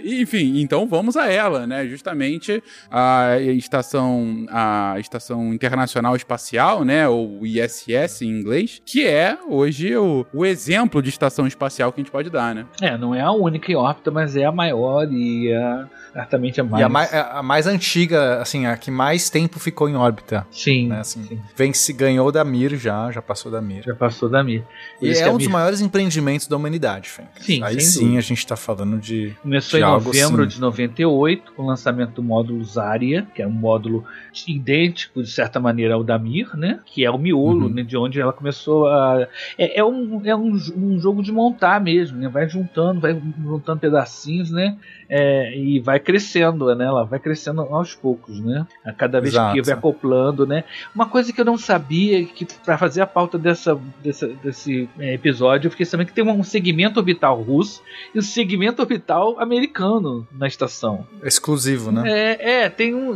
enfim, 0.05 0.59
então 0.59 0.87
vamos 0.87 1.15
a 1.15 1.31
ela, 1.31 1.65
né? 1.67 1.85
Justamente 1.87 2.63
a 2.89 3.37
estação, 3.39 4.45
a 4.49 4.95
estação 4.99 5.53
internacional 5.53 6.15
espacial, 6.15 6.83
né? 6.83 7.07
Ou 7.07 7.45
ISS 7.45 8.21
em 8.21 8.29
inglês, 8.29 8.81
que 8.85 9.05
é 9.05 9.37
hoje 9.47 9.95
o, 9.95 10.25
o 10.33 10.45
exemplo 10.45 11.01
de 11.01 11.09
estação 11.09 11.47
espacial 11.47 11.91
que 11.91 11.99
a 11.99 12.03
gente 12.03 12.11
pode 12.11 12.29
dar, 12.29 12.53
né? 12.53 12.65
É, 12.81 12.97
não 12.97 13.13
é 13.13 13.21
a 13.21 13.31
única 13.31 13.71
em 13.71 13.75
órbita, 13.75 14.11
mas 14.11 14.35
é 14.35 14.45
a 14.45 14.51
maior 14.51 15.07
e 15.11 15.53
a, 15.53 15.87
certamente 16.13 16.61
a 16.61 16.63
mais. 16.63 16.81
E 16.81 16.83
a 16.83 16.89
mais, 16.89 17.13
a 17.13 17.43
mais 17.43 17.67
antiga, 17.67 18.41
assim, 18.41 18.65
a 18.65 18.77
que 18.77 18.91
mais 18.91 19.29
tempo 19.29 19.59
ficou 19.59 19.89
em 19.89 19.95
órbita. 19.95 20.45
Sim. 20.51 20.87
Né? 20.87 20.99
Assim, 20.99 21.23
sim. 21.23 21.39
Vem 21.55 21.73
se 21.73 21.93
ganhou 21.93 22.31
da 22.31 22.43
Mir 22.43 22.75
já, 22.75 23.11
já 23.11 23.21
passou 23.21 23.51
da 23.51 23.61
Mir. 23.61 23.83
Já 23.83 23.95
passou 23.95 24.29
da 24.29 24.43
Mir. 24.43 24.63
E 25.01 25.11
é 25.11 25.29
um 25.29 25.37
dos 25.37 25.47
maiores 25.47 25.81
empreendimentos 25.81 26.47
da 26.47 26.55
humanidade, 26.55 27.09
Fencas. 27.09 27.45
Sim, 27.45 27.63
Aí 27.63 27.79
sim 27.81 27.99
dúvida. 28.01 28.19
a 28.19 28.21
gente 28.21 28.47
tá 28.47 28.55
falando 28.55 28.97
de 28.97 29.14
Começou 29.41 29.79
de 29.79 29.85
em 29.85 29.89
novembro 29.89 30.43
assim. 30.43 30.55
de 30.55 30.61
98, 30.61 31.53
com 31.53 31.63
o 31.63 31.67
lançamento 31.67 32.13
do 32.13 32.23
módulo 32.23 32.63
Zarya, 32.63 33.27
que 33.33 33.41
é 33.41 33.47
um 33.47 33.51
módulo 33.51 34.05
idêntico, 34.47 35.23
de 35.23 35.29
certa 35.29 35.59
maneira, 35.59 35.95
ao 35.95 36.03
da 36.03 36.17
Mir, 36.19 36.55
né? 36.55 36.79
Que 36.85 37.05
é 37.05 37.11
o 37.11 37.17
miolo, 37.17 37.67
uhum. 37.67 37.73
né? 37.73 37.83
De 37.83 37.97
onde 37.97 38.19
ela 38.19 38.33
começou 38.33 38.87
a. 38.87 39.27
É, 39.57 39.79
é, 39.79 39.83
um, 39.83 40.21
é 40.25 40.35
um, 40.35 40.53
um 40.75 40.99
jogo 40.99 41.23
de 41.23 41.31
montar 41.31 41.79
mesmo, 41.81 42.17
né? 42.17 42.27
Vai 42.27 42.47
juntando, 42.47 42.99
vai 42.99 43.19
juntando 43.43 43.79
pedacinhos, 43.79 44.51
né? 44.51 44.77
É, 45.09 45.57
e 45.57 45.79
vai 45.79 45.99
crescendo, 45.99 46.73
né? 46.75 46.85
Ela 46.85 47.03
vai 47.03 47.19
crescendo 47.19 47.61
aos 47.61 47.93
poucos, 47.95 48.39
né? 48.39 48.65
A 48.83 48.91
cada 48.91 49.19
vez 49.19 49.33
Exato. 49.33 49.53
que 49.53 49.61
vai 49.61 49.73
acoplando, 49.73 50.45
né? 50.45 50.63
Uma 50.93 51.07
coisa 51.07 51.31
que 51.31 51.39
eu 51.39 51.45
não 51.45 51.57
sabia, 51.57 52.25
que 52.25 52.45
para 52.63 52.77
fazer 52.77 53.01
a 53.01 53.07
pauta 53.07 53.37
dessa, 53.37 53.79
dessa 54.03 54.27
desse 54.43 54.89
é, 54.99 55.13
episódio, 55.13 55.67
eu 55.67 55.71
fiquei 55.71 55.85
sabendo 55.85 56.07
que 56.07 56.13
tem 56.13 56.23
um 56.23 56.43
segmento 56.43 56.99
orbital 56.99 57.41
russo 57.41 57.81
e 58.13 58.19
um 58.19 58.21
segmento 58.21 58.81
orbital 58.81 59.04
americano 59.39 60.27
na 60.31 60.47
estação. 60.47 61.07
Exclusivo, 61.23 61.91
né? 61.91 62.03
É, 62.05 62.63
é 62.63 62.69
tem 62.69 62.93
um. 62.93 63.15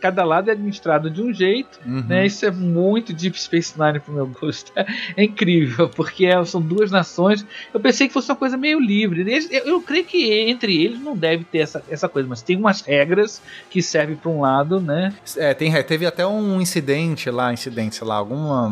Cada 0.00 0.24
lado 0.24 0.48
é 0.48 0.52
administrado 0.52 1.10
de 1.10 1.22
um 1.22 1.32
jeito, 1.32 1.78
uhum. 1.84 2.04
né? 2.08 2.26
Isso 2.26 2.44
é 2.46 2.50
muito 2.50 3.12
Deep 3.12 3.40
Space 3.40 3.74
Nine 3.78 4.00
pro 4.00 4.12
meu 4.12 4.26
gosto. 4.26 4.72
É 5.16 5.24
incrível, 5.24 5.88
porque 5.88 6.26
é, 6.26 6.44
são 6.44 6.60
duas 6.60 6.90
nações. 6.90 7.44
Eu 7.72 7.80
pensei 7.80 8.08
que 8.08 8.14
fosse 8.14 8.30
uma 8.30 8.36
coisa 8.36 8.56
meio 8.56 8.78
livre. 8.78 9.24
Eu, 9.50 9.64
eu 9.64 9.82
creio 9.82 10.04
que 10.04 10.32
entre 10.32 10.84
eles 10.84 11.00
não 11.00 11.16
deve 11.16 11.44
ter 11.44 11.58
essa, 11.58 11.82
essa 11.88 12.08
coisa, 12.08 12.28
mas 12.28 12.42
tem 12.42 12.56
umas 12.56 12.82
regras 12.82 13.42
que 13.70 13.82
servem 13.82 14.16
para 14.16 14.30
um 14.30 14.40
lado, 14.40 14.80
né? 14.80 15.12
É, 15.36 15.54
tem, 15.54 15.72
teve 15.82 15.98
teve 15.98 16.06
até 16.06 16.24
um 16.24 16.60
incidente 16.60 17.28
lá, 17.28 17.52
incidente, 17.52 17.96
sei 17.96 18.06
lá, 18.06 18.14
alguma, 18.14 18.66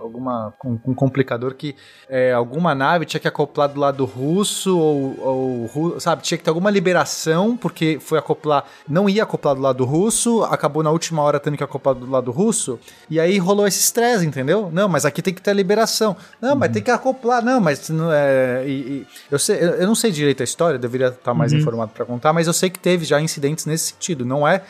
alguma 0.00 0.54
um, 0.64 0.78
um 0.86 0.94
complicador 0.94 1.54
que 1.54 1.76
é, 2.08 2.32
alguma 2.32 2.74
nave 2.74 3.04
tinha 3.04 3.20
que 3.20 3.28
acoplar 3.28 3.68
do 3.68 3.78
lado 3.78 4.06
russo 4.06 4.78
ou, 4.78 5.20
ou, 5.20 5.66
sabe, 6.00 6.22
tinha 6.22 6.38
que 6.38 6.44
ter 6.44 6.50
alguma 6.50 6.70
liberação 6.70 7.56
porque 7.56 7.98
foi 8.00 8.18
acoplar, 8.18 8.64
não 8.88 9.08
ia 9.08 9.22
acoplar 9.22 9.54
do 9.54 9.60
lado 9.60 9.84
russo, 9.84 10.42
acabou 10.44 10.82
na 10.82 10.90
última 10.90 11.22
hora 11.22 11.38
tendo 11.38 11.56
que 11.56 11.64
acoplar 11.64 11.94
do 11.94 12.10
lado 12.10 12.30
russo 12.30 12.78
e 13.08 13.20
aí 13.20 13.38
rolou 13.38 13.66
esse 13.66 13.80
estresse, 13.80 14.26
entendeu? 14.26 14.70
Não, 14.72 14.88
mas 14.88 15.04
aqui 15.04 15.22
tem 15.22 15.32
que 15.32 15.42
ter 15.42 15.54
liberação. 15.54 16.16
Não, 16.40 16.54
mas 16.54 16.72
tem 16.72 16.82
que 16.82 16.90
acoplar. 16.90 17.44
Não, 17.44 17.60
mas 17.60 17.88
não 17.88 18.12
é, 18.12 18.64
e, 18.66 18.70
e, 18.70 19.06
eu, 19.30 19.38
sei, 19.38 19.56
eu, 19.56 19.70
eu, 19.70 19.86
não 19.86 19.94
sei 19.94 20.10
direito 20.10 20.42
a 20.42 20.44
história, 20.44 20.78
deveria 20.78 21.08
estar 21.08 21.34
mais 21.34 21.52
uhum. 21.52 21.58
informado 21.58 21.92
para 21.92 22.04
contar, 22.04 22.32
mas 22.32 22.46
eu 22.46 22.52
sei 22.52 22.70
que 22.70 22.78
teve 22.78 23.04
já 23.04 23.20
incidentes 23.20 23.66
nesse 23.66 23.92
sentido. 23.92 24.24
Não 24.24 24.46
é 24.46 24.62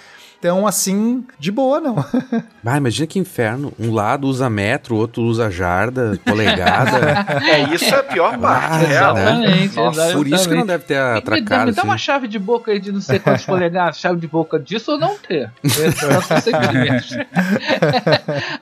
tão 0.43 0.67
assim 0.67 1.25
de 1.39 1.53
boa, 1.53 1.81
não. 1.81 2.05
Ah, 2.65 2.77
imagina 2.79 3.07
que 3.09 3.19
inferno. 3.19 3.73
Um 3.79 3.93
lado 3.93 4.27
usa 4.27 4.49
metro, 4.49 4.95
o 4.95 4.99
outro 4.99 5.23
usa 5.25 5.51
jarda, 5.51 6.19
polegada. 6.25 7.27
é, 7.45 7.75
isso 7.75 7.93
é 7.93 7.99
a 7.99 8.03
pior 8.03 8.39
parte, 8.39 8.87
real. 8.87 9.15
Né? 9.15 9.69
Nossa, 9.75 10.13
por 10.13 10.27
isso 10.27 10.49
que 10.49 10.55
não 10.55 10.65
deve 10.65 10.85
ter 10.85 10.97
atracado. 10.97 11.65
Me, 11.65 11.71
me 11.73 11.77
dá 11.77 11.83
uma 11.83 11.95
assim. 11.97 12.05
chave 12.05 12.29
de 12.29 12.39
boca 12.39 12.71
aí 12.71 12.79
de 12.79 12.93
não 12.93 13.01
sei 13.01 13.19
quantos 13.19 13.45
polegadas, 13.45 13.99
chave 13.99 14.19
de 14.19 14.27
boca 14.27 14.59
disso 14.59 14.93
ou 14.93 14.99
não 14.99 15.19
ter. 15.19 15.51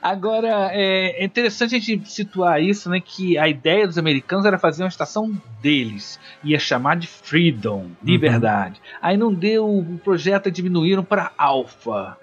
Agora, 0.01 0.71
é 0.73 1.23
interessante 1.23 1.75
a 1.75 1.79
gente 1.79 2.11
situar 2.11 2.59
isso, 2.61 2.89
né? 2.89 2.99
Que 2.99 3.37
a 3.37 3.47
ideia 3.47 3.87
dos 3.87 3.97
americanos 3.97 4.45
era 4.45 4.57
fazer 4.57 4.83
uma 4.83 4.89
estação 4.89 5.31
deles. 5.61 6.19
Ia 6.43 6.59
chamar 6.59 6.97
de 6.97 7.07
Freedom, 7.07 7.85
liberdade. 8.03 8.75
Uhum. 8.79 8.99
Aí 9.01 9.15
não 9.15 9.33
deu, 9.33 9.69
o 9.69 9.99
projeto 10.03 10.51
diminuíram 10.51 11.03
para 11.03 11.31
Alpha. 11.37 11.70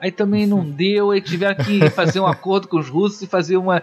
Aí 0.01 0.11
também 0.11 0.47
não 0.47 0.69
deu, 0.69 1.11
aí 1.11 1.21
tiveram 1.21 1.63
que 1.63 1.89
fazer 1.91 2.21
um 2.21 2.27
acordo 2.27 2.69
com 2.69 2.79
os 2.79 2.89
russos 2.89 3.23
e 3.23 3.27
fazer 3.27 3.57
uma. 3.57 3.83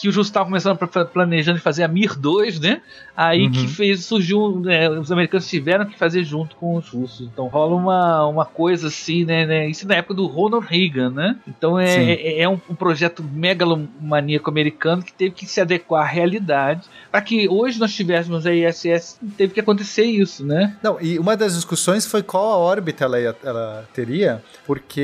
Que 0.00 0.08
os 0.08 0.16
russos 0.16 0.28
estavam 0.28 0.48
começando 0.48 0.78
planejando 1.12 1.60
fazer 1.60 1.84
a 1.84 1.88
Mir 1.88 2.16
2, 2.16 2.60
né? 2.60 2.82
Aí 3.16 3.46
uhum. 3.46 3.52
que 3.52 3.68
fez, 3.68 4.04
surgiu. 4.04 4.60
Né, 4.60 4.88
os 4.90 5.10
americanos 5.10 5.48
tiveram 5.48 5.86
que 5.86 5.96
fazer 5.98 6.24
junto 6.24 6.56
com 6.56 6.76
os 6.76 6.88
russos. 6.88 7.28
Então 7.32 7.46
rola 7.46 7.74
uma, 7.76 8.26
uma 8.26 8.44
coisa 8.44 8.88
assim, 8.88 9.24
né, 9.24 9.46
né? 9.46 9.68
Isso 9.68 9.86
na 9.86 9.94
época 9.94 10.14
do 10.14 10.26
Ronald 10.26 10.66
Reagan, 10.66 11.10
né? 11.10 11.36
Então 11.46 11.78
é, 11.78 12.12
é, 12.12 12.40
é, 12.40 12.48
um, 12.48 12.60
um 12.68 12.74
projeto 12.74 13.22
megalomaníaco 13.22 14.50
americano 14.50 15.02
que 15.02 15.12
teve 15.12 15.30
que 15.32 15.46
se 15.46 15.60
adequar 15.60 16.02
à 16.02 16.06
realidade 16.06 16.88
para 17.10 17.20
que 17.20 17.48
hoje 17.48 17.78
nós 17.78 17.94
tivéssemos 17.94 18.46
a 18.46 18.54
ISS, 18.54 19.18
teve 19.36 19.54
que 19.54 19.60
acontecer 19.60 20.04
isso, 20.04 20.44
né? 20.44 20.76
Não, 20.82 21.00
e 21.00 21.18
uma 21.18 21.36
das 21.36 21.54
discussões 21.54 22.06
foi 22.06 22.22
qual 22.22 22.52
a 22.52 22.56
órbita 22.56 23.04
ela, 23.04 23.18
ela 23.18 23.88
teria, 23.92 24.42
porque 24.66 25.03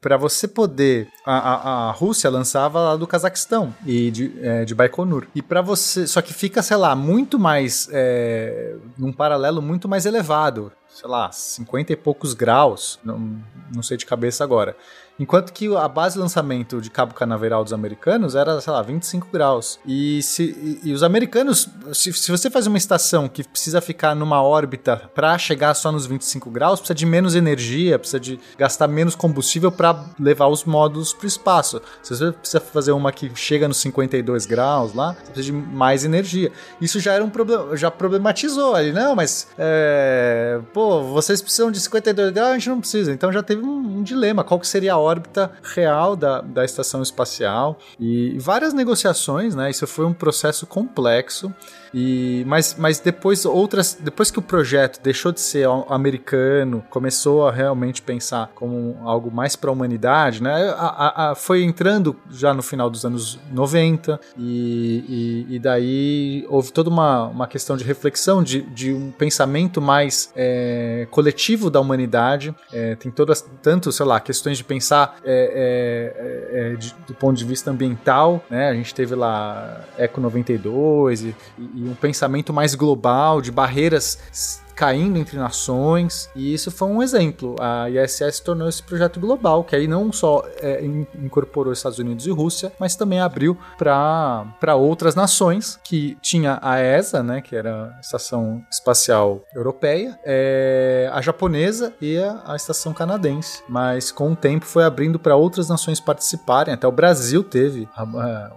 para 0.00 0.16
você 0.16 0.46
poder. 0.46 1.08
A, 1.24 1.38
a, 1.38 1.88
a, 1.88 1.92
Rússia 1.92 2.30
lançava 2.30 2.80
lá 2.80 2.96
do 2.96 3.06
Cazaquistão 3.06 3.74
e 3.86 4.10
de, 4.10 4.32
é, 4.42 4.64
de 4.64 4.74
Baikonur. 4.74 5.26
E 5.34 5.42
para 5.42 5.62
você. 5.62 6.06
Só 6.06 6.20
que 6.22 6.32
fica, 6.32 6.62
sei 6.62 6.76
lá, 6.76 6.94
muito 6.94 7.38
mais. 7.38 7.88
É, 7.92 8.74
num 8.96 9.12
paralelo 9.12 9.60
muito 9.62 9.88
mais 9.88 10.06
elevado. 10.06 10.72
Sei 10.88 11.08
lá, 11.08 11.30
50 11.30 11.92
e 11.92 11.96
poucos 11.96 12.34
graus. 12.34 12.98
Não, 13.04 13.40
não 13.74 13.82
sei 13.82 13.96
de 13.96 14.06
cabeça 14.06 14.42
agora. 14.42 14.76
Enquanto 15.18 15.52
que 15.52 15.74
a 15.76 15.88
base 15.88 16.14
de 16.14 16.20
lançamento 16.20 16.80
de 16.80 16.90
cabo 16.90 17.12
canaveral 17.12 17.64
dos 17.64 17.72
americanos 17.72 18.36
era, 18.36 18.60
sei 18.60 18.72
lá, 18.72 18.80
25 18.82 19.28
graus. 19.32 19.80
E, 19.84 20.22
se, 20.22 20.44
e, 20.84 20.90
e 20.90 20.92
os 20.92 21.02
americanos, 21.02 21.68
se, 21.92 22.12
se, 22.12 22.30
você 22.30 22.48
faz 22.48 22.66
uma 22.66 22.78
estação 22.78 23.28
que 23.28 23.42
precisa 23.42 23.80
ficar 23.80 24.14
numa 24.14 24.40
órbita 24.42 25.10
para 25.14 25.36
chegar 25.36 25.74
só 25.74 25.90
nos 25.90 26.06
25 26.06 26.50
graus, 26.50 26.78
precisa 26.78 26.94
de 26.94 27.06
menos 27.06 27.34
energia, 27.34 27.98
precisa 27.98 28.20
de 28.20 28.38
gastar 28.56 28.86
menos 28.86 29.16
combustível 29.16 29.72
para 29.72 30.04
levar 30.20 30.46
os 30.46 30.64
módulos 30.64 31.12
para 31.12 31.24
o 31.24 31.28
espaço. 31.28 31.82
Se 32.02 32.16
você 32.16 32.32
precisa 32.32 32.60
fazer 32.60 32.92
uma 32.92 33.10
que 33.10 33.30
chega 33.34 33.66
nos 33.66 33.78
52 33.78 34.46
graus 34.46 34.94
lá, 34.94 35.12
você 35.12 35.32
precisa 35.32 35.44
de 35.46 35.52
mais 35.52 36.04
energia. 36.04 36.52
Isso 36.80 37.00
já 37.00 37.12
era 37.14 37.24
um 37.24 37.30
problema, 37.30 37.76
já 37.76 37.90
problematizou 37.90 38.74
ali, 38.74 38.92
não, 38.92 39.16
mas 39.16 39.48
é, 39.58 40.60
pô, 40.72 41.02
vocês 41.02 41.42
precisam 41.42 41.72
de 41.72 41.80
52 41.80 42.30
graus, 42.32 42.50
a 42.50 42.54
gente 42.54 42.68
não 42.68 42.80
precisa. 42.80 43.12
Então 43.12 43.32
já 43.32 43.42
teve 43.42 43.62
um, 43.62 43.98
um 43.98 44.02
dilema, 44.02 44.44
qual 44.44 44.60
que 44.60 44.66
seria 44.66 44.92
a 44.92 44.98
órbita 45.08 45.50
real 45.62 46.14
da, 46.14 46.40
da 46.40 46.64
estação 46.64 47.02
espacial 47.02 47.78
e 47.98 48.38
várias 48.38 48.72
negociações, 48.74 49.54
né? 49.54 49.70
Isso 49.70 49.86
foi 49.86 50.04
um 50.04 50.12
processo 50.12 50.66
complexo 50.66 51.52
e, 51.92 52.44
mas, 52.46 52.76
mas 52.78 53.00
depois 53.00 53.44
outras, 53.44 53.96
depois 53.98 54.30
que 54.30 54.38
o 54.38 54.42
projeto 54.42 55.00
deixou 55.02 55.32
de 55.32 55.40
ser 55.40 55.66
americano, 55.88 56.84
começou 56.90 57.46
a 57.46 57.52
realmente 57.52 58.02
pensar 58.02 58.50
como 58.54 58.96
algo 59.04 59.30
mais 59.30 59.56
para 59.56 59.70
a 59.70 59.72
humanidade, 59.72 60.42
né? 60.42 60.74
A, 60.76 60.86
a, 60.86 61.30
a, 61.30 61.34
foi 61.34 61.62
entrando 61.62 62.16
já 62.30 62.52
no 62.52 62.62
final 62.62 62.90
dos 62.90 63.04
anos 63.04 63.38
90 63.50 64.20
e, 64.36 65.46
e, 65.48 65.56
e 65.56 65.58
daí 65.58 66.46
houve 66.48 66.72
toda 66.72 66.90
uma, 66.90 67.24
uma 67.26 67.46
questão 67.46 67.76
de 67.76 67.84
reflexão, 67.84 68.42
de, 68.42 68.62
de 68.62 68.92
um 68.92 69.10
pensamento 69.10 69.80
mais 69.80 70.32
é, 70.36 71.06
coletivo 71.10 71.70
da 71.70 71.80
humanidade. 71.80 72.54
É, 72.72 72.94
tem 72.96 73.10
todas, 73.10 73.44
tanto, 73.62 73.90
sei 73.92 74.06
lá, 74.06 74.20
questões 74.20 74.58
de 74.58 74.64
pensar 74.64 75.16
é, 75.24 76.12
é, 76.54 76.72
é 76.72 76.76
de, 76.76 76.94
do 77.06 77.14
ponto 77.14 77.36
de 77.36 77.44
vista 77.44 77.70
ambiental, 77.70 78.44
né? 78.50 78.68
A 78.68 78.74
gente 78.74 78.94
teve 78.94 79.14
lá 79.14 79.84
Eco 79.96 80.20
92 80.20 81.22
e, 81.22 81.36
e 81.74 81.77
e 81.78 81.88
um 81.88 81.94
pensamento 81.94 82.52
mais 82.52 82.74
global, 82.74 83.40
de 83.40 83.52
barreiras 83.52 84.60
caindo 84.78 85.18
entre 85.18 85.36
nações, 85.36 86.30
e 86.36 86.54
isso 86.54 86.70
foi 86.70 86.86
um 86.86 87.02
exemplo. 87.02 87.56
A 87.58 87.90
ISS 87.90 88.38
tornou 88.38 88.68
esse 88.68 88.80
projeto 88.80 89.18
global, 89.18 89.64
que 89.64 89.74
aí 89.74 89.88
não 89.88 90.12
só 90.12 90.44
é, 90.62 90.84
incorporou 91.20 91.72
Estados 91.72 91.98
Unidos 91.98 92.28
e 92.28 92.30
Rússia, 92.30 92.72
mas 92.78 92.94
também 92.94 93.18
abriu 93.18 93.58
para 93.76 94.76
outras 94.76 95.16
nações, 95.16 95.80
que 95.82 96.16
tinha 96.22 96.60
a 96.62 96.80
ESA, 96.80 97.24
né, 97.24 97.40
que 97.40 97.56
era 97.56 97.92
a 97.96 98.00
Estação 98.00 98.64
Espacial 98.70 99.42
Europeia, 99.52 100.16
é, 100.24 101.10
a 101.12 101.20
japonesa 101.20 101.92
e 102.00 102.16
a, 102.16 102.40
a 102.46 102.54
Estação 102.54 102.94
Canadense. 102.94 103.64
Mas 103.68 104.12
com 104.12 104.30
o 104.30 104.36
tempo 104.36 104.64
foi 104.64 104.84
abrindo 104.84 105.18
para 105.18 105.34
outras 105.34 105.68
nações 105.68 105.98
participarem, 105.98 106.72
até 106.72 106.86
o 106.86 106.92
Brasil 106.92 107.42
teve 107.42 107.88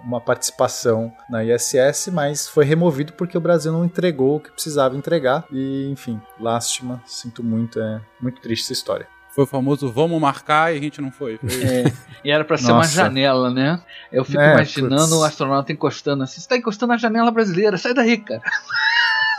uma 0.05 0.21
participação 0.21 1.11
na 1.27 1.43
ISS, 1.43 2.09
mas 2.13 2.47
foi 2.47 2.63
removido 2.63 3.13
porque 3.13 3.35
o 3.35 3.41
Brasil 3.41 3.71
não 3.71 3.83
entregou 3.83 4.35
o 4.35 4.39
que 4.39 4.51
precisava 4.51 4.95
entregar, 4.95 5.45
e 5.51 5.89
enfim 5.89 6.10
enfim, 6.11 6.21
lástima, 6.39 7.01
sinto 7.05 7.43
muito, 7.43 7.79
é 7.79 8.01
muito 8.19 8.41
triste 8.41 8.63
essa 8.63 8.73
história. 8.73 9.07
Foi 9.29 9.45
o 9.45 9.47
famoso 9.47 9.89
vamos 9.89 10.19
marcar 10.19 10.73
e 10.73 10.77
a 10.77 10.81
gente 10.81 10.99
não 11.01 11.09
foi. 11.09 11.37
foi. 11.37 11.63
É, 11.63 11.93
e 12.23 12.31
era 12.31 12.43
para 12.43 12.57
ser 12.57 12.73
uma 12.73 12.83
janela, 12.83 13.49
né? 13.49 13.81
Eu 14.11 14.25
fico 14.25 14.41
é, 14.41 14.53
imaginando 14.53 15.11
putz. 15.11 15.13
o 15.13 15.23
astronauta 15.23 15.71
encostando 15.71 16.23
assim. 16.23 16.41
Você 16.41 16.49
tá 16.49 16.57
encostando 16.57 16.91
na 16.91 16.97
janela 16.97 17.31
brasileira, 17.31 17.77
sai 17.77 17.93
daí, 17.93 18.17
cara. 18.17 18.41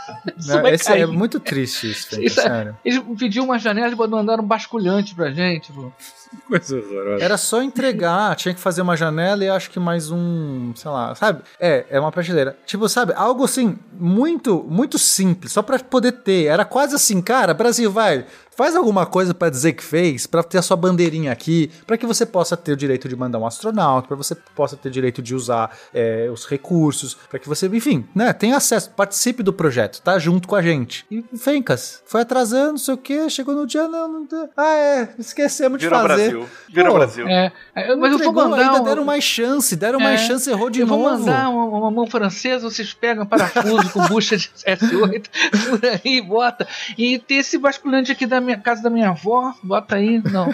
Não, 0.45 0.67
esse 0.67 0.91
é 0.91 1.05
muito 1.05 1.39
triste 1.39 1.91
isso, 1.91 2.21
isso 2.21 2.39
é, 2.39 2.43
sério. 2.43 2.77
Eles 2.83 3.03
pediram 3.17 3.45
uma 3.45 3.59
janela 3.59 3.93
e 3.93 3.95
mandaram 3.95 4.43
um 4.43 4.47
basculhante 4.47 5.15
pra 5.15 5.31
gente. 5.31 5.71
Pô. 5.71 5.91
Coisa 6.47 6.77
horrorosa. 6.77 7.23
Era 7.23 7.37
só 7.37 7.61
entregar, 7.61 8.35
tinha 8.35 8.53
que 8.53 8.59
fazer 8.59 8.81
uma 8.81 8.97
janela 8.97 9.43
e 9.43 9.49
acho 9.49 9.69
que 9.69 9.79
mais 9.79 10.11
um, 10.11 10.73
sei 10.75 10.89
lá, 10.89 11.13
sabe? 11.15 11.41
É, 11.59 11.85
é 11.89 11.99
uma 11.99 12.11
prateleira. 12.11 12.57
Tipo, 12.65 12.89
sabe, 12.89 13.13
algo 13.15 13.43
assim, 13.43 13.77
muito, 13.93 14.65
muito 14.67 14.97
simples, 14.97 15.51
só 15.51 15.61
pra 15.61 15.79
poder 15.79 16.11
ter. 16.11 16.45
Era 16.45 16.65
quase 16.65 16.95
assim, 16.95 17.21
cara, 17.21 17.53
Brasil, 17.53 17.91
vai, 17.91 18.25
Faz 18.55 18.75
alguma 18.75 19.05
coisa 19.05 19.33
para 19.33 19.49
dizer 19.49 19.73
que 19.73 19.83
fez, 19.83 20.27
para 20.27 20.43
ter 20.43 20.59
a 20.59 20.61
sua 20.61 20.77
bandeirinha 20.77 21.31
aqui, 21.31 21.71
para 21.87 21.97
que 21.97 22.05
você 22.05 22.25
possa 22.25 22.55
ter 22.55 22.71
o 22.71 22.75
direito 22.75 23.09
de 23.09 23.15
mandar 23.15 23.39
um 23.39 23.47
astronauta, 23.47 24.07
para 24.07 24.15
você 24.15 24.35
possa 24.55 24.77
ter 24.77 24.89
o 24.89 24.91
direito 24.91 25.21
de 25.23 25.33
usar 25.33 25.75
é, 25.93 26.29
os 26.31 26.45
recursos, 26.45 27.17
para 27.29 27.39
que 27.39 27.49
você, 27.49 27.65
enfim, 27.67 28.05
né, 28.13 28.31
tenha 28.31 28.55
acesso, 28.55 28.91
participe 28.91 29.41
do 29.41 29.51
projeto, 29.51 30.01
tá 30.01 30.19
junto 30.19 30.47
com 30.47 30.55
a 30.55 30.61
gente. 30.61 31.03
E 31.09 31.23
Fencas, 31.35 32.03
foi 32.05 32.21
atrasando, 32.21 32.71
não 32.71 32.77
sei 32.77 32.93
o 32.93 32.97
que, 32.97 33.27
chegou 33.29 33.55
no 33.55 33.65
dia, 33.65 33.87
não, 33.87 34.07
não 34.07 34.27
ah, 34.55 34.75
é, 34.75 35.09
esquecemos 35.17 35.79
de 35.79 35.89
fazer. 35.89 36.03
Brasil. 36.03 36.49
Vira 36.69 36.89
Pô, 36.89 36.93
Brasil. 36.93 37.27
É, 37.27 37.51
é 37.73 37.95
mas 37.95 38.11
eu 38.11 38.19
vou 38.19 38.33
mandar 38.33 38.57
ainda 38.57 38.81
um... 38.81 38.83
deram 38.83 39.03
mais 39.03 39.23
chance, 39.23 39.75
deram 39.75 39.99
é, 39.99 40.03
mais 40.03 40.21
chance, 40.21 40.47
errou 40.49 40.69
de 40.69 40.81
eu 40.81 40.87
novo. 40.87 41.03
Eu 41.03 41.09
vou 41.09 41.19
mandar 41.19 41.49
uma, 41.49 41.65
uma, 41.65 41.91
mão 41.91 42.05
francesa, 42.05 42.69
vocês 42.69 42.93
pegam 42.93 43.25
parafuso 43.25 43.89
com 43.91 44.01
bucha 44.07 44.37
de 44.37 44.49
S8 44.67 45.25
por 45.69 45.81
aí, 45.85 46.21
bota. 46.21 46.67
E 46.95 47.17
tem 47.17 47.39
esse 47.39 47.57
basculante 47.57 48.11
aqui 48.11 48.27
da 48.27 48.42
minha 48.43 48.57
casa 48.57 48.83
da 48.83 48.89
minha 48.89 49.09
avó, 49.09 49.53
bota 49.63 49.95
aí, 49.95 50.21
não. 50.31 50.53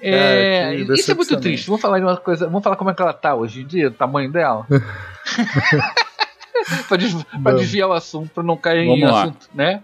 é, 0.00 0.74
isso 0.74 1.10
é 1.10 1.14
muito 1.14 1.40
triste. 1.40 1.66
Vamos 1.66 1.80
falar 1.80 1.98
de 1.98 2.04
uma 2.04 2.16
coisa. 2.16 2.46
Vamos 2.46 2.62
falar 2.62 2.76
como 2.76 2.90
é 2.90 2.94
que 2.94 3.02
ela 3.02 3.12
tá 3.12 3.34
hoje 3.34 3.62
em 3.62 3.66
dia, 3.66 3.88
o 3.88 3.92
tamanho 3.92 4.30
dela. 4.30 4.66
para 7.42 7.56
desviar 7.56 7.88
o 7.88 7.92
assunto, 7.92 8.30
para 8.30 8.42
não 8.42 8.56
cair 8.56 8.86
Vamos 8.86 9.00
em 9.00 9.04
lá. 9.04 9.22
assunto, 9.22 9.48
né? 9.54 9.82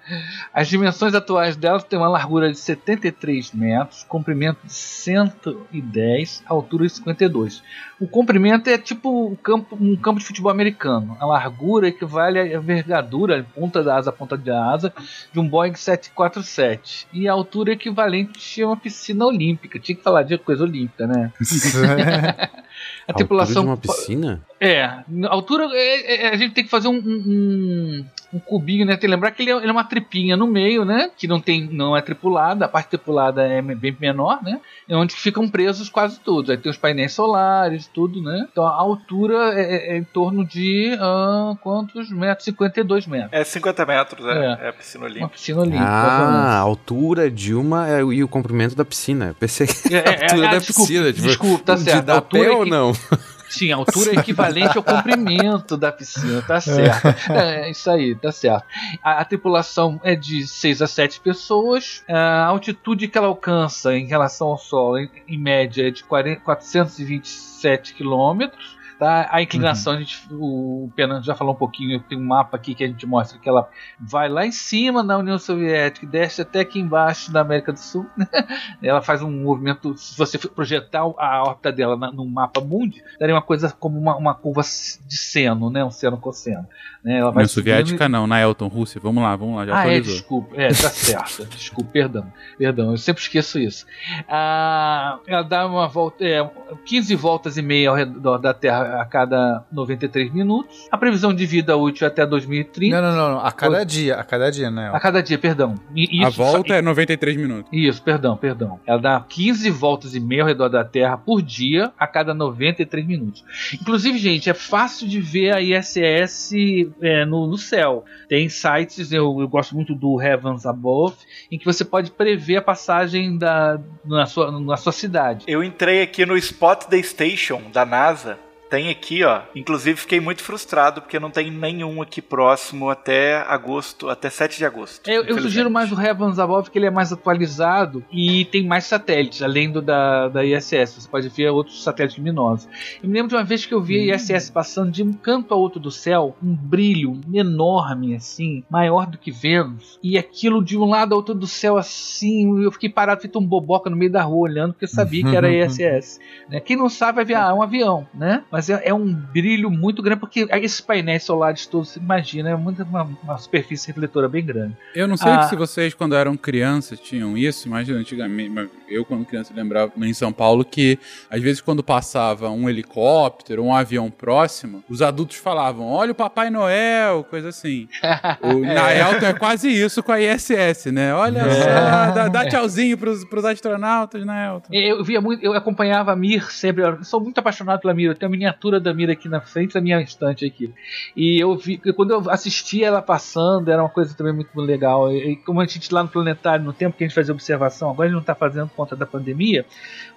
As 0.52 0.68
dimensões 0.68 1.14
atuais 1.14 1.56
dela 1.56 1.80
têm 1.80 1.98
uma 1.98 2.08
largura 2.08 2.50
de 2.50 2.58
73 2.58 3.52
metros, 3.52 4.04
comprimento 4.04 4.58
de 4.64 4.72
110, 4.72 6.42
altura 6.46 6.86
de 6.86 6.92
52. 6.92 7.62
O 8.00 8.06
comprimento 8.06 8.70
é 8.70 8.78
tipo 8.78 9.28
um 9.28 9.34
campo, 9.34 9.76
um 9.80 9.96
campo 9.96 10.20
de 10.20 10.26
futebol 10.26 10.52
americano. 10.52 11.16
A 11.18 11.26
largura 11.26 11.88
equivale 11.88 12.38
à 12.38 12.46
envergadura, 12.46 13.44
ponta 13.54 13.82
da 13.82 13.96
asa, 13.96 14.12
ponta 14.12 14.36
da 14.36 14.72
asa, 14.72 14.92
de 15.32 15.40
um 15.40 15.48
Boeing 15.48 15.74
747. 15.74 17.08
E 17.12 17.28
a 17.28 17.32
altura 17.32 17.72
equivalente 17.72 18.62
a 18.62 18.66
uma 18.66 18.76
piscina 18.76 19.26
olímpica. 19.26 19.78
Tinha 19.78 19.96
que 19.96 20.02
falar 20.02 20.22
de 20.22 20.38
coisa 20.38 20.64
olímpica, 20.64 21.06
né? 21.06 21.32
A 23.06 23.12
tripulação. 23.12 23.62
de 23.62 23.68
uma 23.68 23.76
piscina? 23.76 24.40
É, 24.60 24.82
a 24.82 25.04
altura 25.28 25.68
é, 25.72 26.26
é, 26.26 26.28
a 26.28 26.36
gente 26.36 26.54
tem 26.54 26.64
que 26.64 26.70
fazer 26.70 26.88
um, 26.88 26.96
um, 26.96 28.04
um- 28.32 28.38
cubinho, 28.38 28.84
né? 28.84 28.92
Tem 28.92 29.00
que 29.00 29.06
lembrar 29.08 29.30
que 29.30 29.42
ele 29.42 29.50
é, 29.50 29.56
ele 29.56 29.68
é 29.68 29.72
uma 29.72 29.84
tripinha 29.84 30.36
no 30.36 30.46
meio, 30.46 30.84
né? 30.84 31.10
Que 31.16 31.26
não 31.26 31.40
tem, 31.40 31.66
não 31.72 31.96
é 31.96 32.02
tripulada, 32.02 32.64
a 32.64 32.68
parte 32.68 32.88
tripulada 32.88 33.42
é 33.46 33.60
bem 33.62 33.96
menor, 34.00 34.42
né? 34.42 34.60
É 34.88 34.96
onde 34.96 35.14
ficam 35.14 35.48
presos 35.48 35.88
quase 35.88 36.18
todos. 36.20 36.50
Aí 36.50 36.56
tem 36.56 36.70
os 36.70 36.76
painéis 36.78 37.12
solares, 37.12 37.86
tudo, 37.86 38.22
né? 38.22 38.46
Então 38.50 38.66
a 38.66 38.70
altura 38.74 39.54
é, 39.54 39.60
é- 39.62 39.94
é 39.94 39.98
em 39.98 40.04
torno 40.04 40.44
de 40.44 40.96
ah, 41.00 41.54
quantos 41.62 42.10
metros? 42.10 42.44
52 42.44 43.06
metros. 43.06 43.32
É 43.32 43.44
50 43.44 43.86
metros, 43.86 44.26
é, 44.26 44.30
É. 44.30 44.58
é 44.66 44.68
a 44.68 44.72
piscina 44.72 45.04
Uma 45.04 45.10
olímpica. 45.10 45.28
piscina 45.28 45.60
olímpica. 45.60 45.84
Ah, 45.84 46.56
a 46.56 46.60
altura 46.60 47.30
de 47.30 47.54
uma 47.54 47.88
é, 47.88 48.00
e 48.00 48.22
o 48.24 48.28
comprimento 48.28 48.74
da 48.74 48.84
piscina. 48.84 49.28
Eu 49.28 49.34
pensei 49.34 49.66
que 49.66 49.94
É, 49.94 49.98
a 50.00 50.22
altura 50.24 50.46
é, 50.46 50.50
da 50.50 50.58
desculpa, 50.58 50.80
piscina. 50.80 51.12
Tipo, 51.12 51.26
desculpa, 51.28 51.64
tá 51.64 51.74
de 51.74 51.80
certo. 51.82 52.04
dar 52.04 52.12
A 52.12 52.16
altura 52.16 52.42
pé 52.44 52.48
é 52.50 52.56
ou 52.56 52.64
que- 52.64 52.70
não? 52.70 52.92
Sim, 53.48 53.72
a 53.72 53.76
altura 53.76 54.12
é 54.12 54.14
equivalente 54.18 54.76
ao 54.76 54.82
comprimento 54.82 55.76
da 55.76 55.90
piscina, 55.90 56.42
tá 56.42 56.60
certo. 56.60 57.08
É, 57.32 57.70
isso 57.70 57.90
aí, 57.90 58.14
tá 58.14 58.30
certo. 58.30 58.64
A, 59.02 59.20
a 59.20 59.24
tripulação 59.24 60.00
é 60.02 60.14
de 60.14 60.46
6 60.46 60.82
a 60.82 60.86
7 60.86 61.20
pessoas. 61.20 62.04
A 62.08 62.44
altitude 62.46 63.08
que 63.08 63.16
ela 63.16 63.26
alcança 63.26 63.96
em 63.96 64.06
relação 64.06 64.48
ao 64.48 64.58
Sol, 64.58 64.98
em, 64.98 65.10
em 65.26 65.38
média, 65.38 65.88
é 65.88 65.90
de 65.90 66.04
40, 66.04 66.40
427 66.42 67.94
quilômetros. 67.94 68.77
Tá? 68.98 69.28
A 69.30 69.40
inclinação, 69.40 69.92
a 69.92 69.98
gente, 70.00 70.26
o 70.28 70.90
Penan 70.96 71.22
já 71.22 71.32
falou 71.32 71.54
um 71.54 71.56
pouquinho, 71.56 72.00
tem 72.00 72.18
um 72.18 72.24
mapa 72.26 72.56
aqui 72.56 72.74
que 72.74 72.82
a 72.82 72.86
gente 72.88 73.06
mostra 73.06 73.38
que 73.38 73.48
ela 73.48 73.68
vai 74.00 74.28
lá 74.28 74.44
em 74.44 74.50
cima 74.50 75.04
na 75.04 75.16
União 75.16 75.38
Soviética 75.38 76.04
e 76.04 76.08
desce 76.08 76.42
até 76.42 76.60
aqui 76.60 76.80
embaixo 76.80 77.32
na 77.32 77.38
América 77.40 77.72
do 77.72 77.78
Sul. 77.78 78.06
né? 78.16 78.26
Ela 78.82 79.00
faz 79.00 79.22
um 79.22 79.30
movimento, 79.30 79.96
se 79.96 80.18
você 80.18 80.36
for 80.36 80.50
projetar 80.50 81.02
a 81.16 81.42
órbita 81.44 81.70
dela 81.70 81.96
na- 81.96 82.10
no 82.10 82.26
mapa 82.26 82.60
mundi, 82.60 83.00
daria 83.20 83.36
uma 83.36 83.42
coisa 83.42 83.70
como 83.70 83.96
uma, 84.00 84.16
uma 84.16 84.34
curva 84.34 84.62
de 84.62 85.16
seno, 85.16 85.70
né? 85.70 85.84
um 85.84 85.92
seno 85.92 86.16
cosseno. 86.16 86.66
Né? 87.04 87.18
Ela 87.18 87.30
vai 87.30 87.44
subindo 87.46 87.68
soviética 87.76 88.06
e- 88.06 88.08
não, 88.08 88.26
na 88.26 88.40
Elton 88.40 88.66
Rússia. 88.66 89.00
Vamos 89.00 89.22
lá, 89.22 89.36
vamos 89.36 89.56
lá, 89.56 89.66
já 89.66 89.78
ah, 89.78 89.86
é, 89.86 90.00
desculpa. 90.00 90.56
É, 90.60 90.68
tá 90.68 90.90
certo. 90.90 91.44
desculpa, 91.54 91.88
perdão. 91.92 92.32
Perdão, 92.58 92.90
eu 92.90 92.98
sempre 92.98 93.22
esqueço 93.22 93.60
isso. 93.60 93.86
Ah, 94.28 95.18
ela 95.26 95.42
dá 95.42 95.66
uma 95.68 95.86
volta, 95.86 96.24
é, 96.24 96.50
15 96.84 97.14
voltas 97.14 97.56
e 97.56 97.62
meia 97.62 97.90
ao 97.90 97.94
redor 97.96 98.38
da 98.38 98.52
Terra 98.52 98.87
a 99.00 99.04
cada 99.04 99.64
93 99.70 100.32
minutos. 100.32 100.88
A 100.90 100.98
previsão 100.98 101.34
de 101.34 101.46
vida 101.46 101.76
útil 101.76 102.06
é 102.06 102.08
até 102.08 102.26
2030. 102.26 103.00
Não, 103.00 103.10
não, 103.10 103.16
não, 103.16 103.34
não. 103.34 103.40
A 103.40 103.52
cada 103.52 103.84
dia, 103.84 104.16
a 104.16 104.24
cada 104.24 104.50
dia, 104.50 104.70
né? 104.70 104.90
A 104.92 105.00
cada 105.00 105.22
dia, 105.22 105.38
perdão. 105.38 105.74
E 105.94 106.24
A 106.24 106.30
volta 106.30 106.74
é 106.74 106.82
93 106.82 107.36
minutos. 107.36 107.70
Isso, 107.72 108.02
perdão, 108.02 108.36
perdão. 108.36 108.80
Ela 108.86 108.98
dá 108.98 109.24
15 109.28 109.70
voltas 109.70 110.14
e 110.14 110.20
meia 110.20 110.42
ao 110.42 110.48
redor 110.48 110.68
da 110.68 110.84
Terra 110.84 111.16
por 111.16 111.42
dia, 111.42 111.92
a 111.98 112.06
cada 112.06 112.34
93 112.34 113.06
minutos. 113.06 113.44
Inclusive, 113.74 114.18
gente, 114.18 114.50
é 114.50 114.54
fácil 114.54 115.08
de 115.08 115.20
ver 115.20 115.54
a 115.54 115.60
ISS 115.60 116.52
é, 117.00 117.24
no, 117.24 117.46
no 117.46 117.58
céu. 117.58 118.04
Tem 118.28 118.48
sites, 118.48 119.12
eu, 119.12 119.40
eu 119.40 119.48
gosto 119.48 119.74
muito 119.74 119.94
do 119.94 120.20
Heavens 120.20 120.66
Above, 120.66 121.16
em 121.50 121.58
que 121.58 121.64
você 121.64 121.84
pode 121.84 122.10
prever 122.10 122.56
a 122.56 122.62
passagem 122.62 123.36
da, 123.38 123.80
na, 124.04 124.26
sua, 124.26 124.60
na 124.60 124.76
sua 124.76 124.92
cidade. 124.92 125.44
Eu 125.48 125.62
entrei 125.62 126.02
aqui 126.02 126.24
no 126.26 126.36
Spot 126.36 126.84
the 126.84 127.02
Station 127.02 127.62
da 127.72 127.84
NASA. 127.84 128.38
Tem 128.68 128.90
aqui, 128.90 129.24
ó. 129.24 129.42
Inclusive 129.54 129.98
fiquei 129.98 130.20
muito 130.20 130.42
frustrado 130.42 131.00
porque 131.00 131.18
não 131.18 131.30
tem 131.30 131.50
nenhum 131.50 132.02
aqui 132.02 132.20
próximo 132.20 132.90
até 132.90 133.36
agosto, 133.48 134.08
até 134.08 134.28
7 134.28 134.58
de 134.58 134.64
agosto. 134.64 135.08
Eu, 135.08 135.24
eu 135.24 135.40
sugiro 135.40 135.70
mais 135.70 135.90
o 135.90 136.00
Heavens 136.00 136.38
Above, 136.38 136.64
porque 136.64 136.78
ele 136.78 136.86
é 136.86 136.90
mais 136.90 137.12
atualizado 137.12 138.04
e 138.12 138.44
tem 138.46 138.66
mais 138.66 138.84
satélites, 138.84 139.42
além 139.42 139.70
do 139.70 139.80
da, 139.80 140.28
da 140.28 140.44
ISS. 140.44 140.94
Você 140.94 141.08
pode 141.08 141.28
ver 141.28 141.50
outros 141.50 141.82
satélites 141.82 142.18
luminosos. 142.18 142.68
Eu 143.02 143.08
me 143.08 143.14
lembro 143.14 143.28
de 143.28 143.34
uma 143.34 143.44
vez 143.44 143.64
que 143.64 143.72
eu 143.72 143.80
vi 143.80 144.10
a 144.10 144.16
ISS 144.16 144.50
passando 144.50 144.90
de 144.90 145.02
um 145.02 145.12
canto 145.12 145.54
a 145.54 145.56
outro 145.56 145.80
do 145.80 145.90
céu, 145.90 146.36
um 146.42 146.54
brilho 146.54 147.20
enorme, 147.32 148.14
assim, 148.14 148.64
maior 148.70 149.06
do 149.06 149.18
que 149.18 149.30
Vênus, 149.30 149.98
e 150.02 150.18
aquilo 150.18 150.62
de 150.62 150.76
um 150.76 150.84
lado 150.84 151.12
ao 151.12 151.18
outro 151.18 151.34
do 151.34 151.46
céu, 151.46 151.76
assim, 151.76 152.62
eu 152.62 152.72
fiquei 152.72 152.88
parado, 152.88 153.20
feito 153.20 153.38
um 153.38 153.46
boboca 153.46 153.88
no 153.88 153.96
meio 153.96 154.10
da 154.10 154.22
rua 154.22 154.48
olhando, 154.48 154.72
porque 154.72 154.84
eu 154.84 154.88
sabia 154.88 155.24
que 155.24 155.36
era 155.36 155.46
a 155.48 155.52
ISS. 155.52 156.20
né? 156.48 156.60
Quem 156.60 156.76
não 156.76 156.88
sabe 156.88 157.16
vai 157.16 157.24
ver, 157.24 157.34
ah, 157.34 157.48
é 157.50 157.52
um 157.52 157.62
avião, 157.62 158.06
né? 158.14 158.44
Mas 158.50 158.57
é, 158.70 158.80
é 158.84 158.94
um 158.94 159.12
brilho 159.12 159.70
muito 159.70 160.02
grande, 160.02 160.20
porque 160.20 160.46
esses 160.52 160.80
painéis 160.80 161.22
solares 161.24 161.66
todos, 161.66 161.90
você 161.90 161.98
imagina, 162.00 162.50
é 162.50 162.56
muito, 162.56 162.82
uma, 162.82 163.02
uma 163.22 163.38
superfície 163.38 163.86
refletora 163.88 164.28
bem 164.28 164.44
grande. 164.44 164.74
Eu 164.94 165.06
não 165.06 165.16
sei 165.16 165.30
Ah. 165.32 165.42
se 165.44 165.54
vocês, 165.56 165.92
quando 165.94 166.14
eram 166.16 166.36
crianças, 166.36 166.98
tinham 166.98 167.36
isso. 167.36 167.68
Imagina, 167.68 167.98
antigamente, 167.98 168.50
mas 168.50 168.68
eu, 168.88 169.04
quando 169.04 169.24
criança, 169.24 169.52
lembrava 169.54 169.92
em 169.98 170.12
São 170.14 170.32
Paulo 170.32 170.64
que, 170.64 170.98
às 171.30 171.40
vezes, 171.42 171.60
quando 171.60 171.82
passava 171.82 172.48
um 172.50 172.68
helicóptero, 172.68 173.62
um 173.64 173.74
avião 173.74 174.10
próximo, 174.10 174.82
os 174.88 175.02
adultos 175.02 175.36
falavam: 175.36 175.86
Olha 175.86 176.12
o 176.12 176.14
Papai 176.14 176.50
Noel, 176.50 177.24
coisa 177.24 177.48
assim. 177.50 177.88
O, 178.40 178.60
Na 178.60 178.94
Elton 178.94 179.26
é 179.26 179.32
quase 179.34 179.68
isso 179.68 180.02
com 180.02 180.12
a 180.12 180.20
ISS, 180.20 180.86
né? 180.92 181.12
Olha 181.14 181.40
É. 181.40 181.50
só, 181.50 182.14
dá, 182.14 182.28
dá 182.28 182.46
tchauzinho 182.48 182.96
pros, 182.96 183.24
pros 183.24 183.44
astronautas 183.44 184.24
na 184.24 184.46
Elton. 184.46 184.68
Eu 184.72 185.02
via 185.04 185.20
muito, 185.20 185.44
eu 185.44 185.52
acompanhava 185.54 186.12
a 186.12 186.16
Mir 186.16 186.50
sempre. 186.52 186.82
Eu 186.84 187.02
sou 187.04 187.20
muito 187.20 187.38
apaixonado 187.38 187.80
pela 187.80 187.92
Mir. 187.94 188.04
Eu 188.06 188.14
tenho 188.14 188.30
a 188.30 188.32
miniatura 188.48 188.80
da 188.80 188.94
Mir 188.94 189.10
aqui 189.10 189.28
na 189.28 189.40
frente 189.40 189.74
da 189.74 189.80
minha 189.80 190.00
estante 190.00 190.44
aqui. 190.44 190.72
E 191.16 191.40
eu 191.40 191.56
vi, 191.56 191.78
quando 191.94 192.12
eu 192.12 192.30
assistia 192.30 192.86
ela 192.86 193.02
passando, 193.02 193.70
era 193.70 193.82
uma 193.82 193.88
coisa 193.88 194.14
também 194.14 194.32
muito 194.32 194.58
legal. 194.60 195.12
E, 195.12 195.36
como 195.36 195.60
a 195.60 195.66
gente 195.66 195.92
lá 195.92 196.02
no 196.02 196.08
planetário, 196.08 196.64
no 196.64 196.72
tempo 196.72 196.96
que 196.96 197.04
a 197.04 197.06
gente 197.06 197.14
fazia 197.14 197.32
observação, 197.32 197.90
agora 197.90 198.06
a 198.06 198.08
gente 198.08 198.14
não 198.14 198.20
está 198.20 198.34
fazendo 198.34 198.68
por 198.68 198.76
conta 198.76 198.96
da 198.96 199.06
pandemia. 199.06 199.66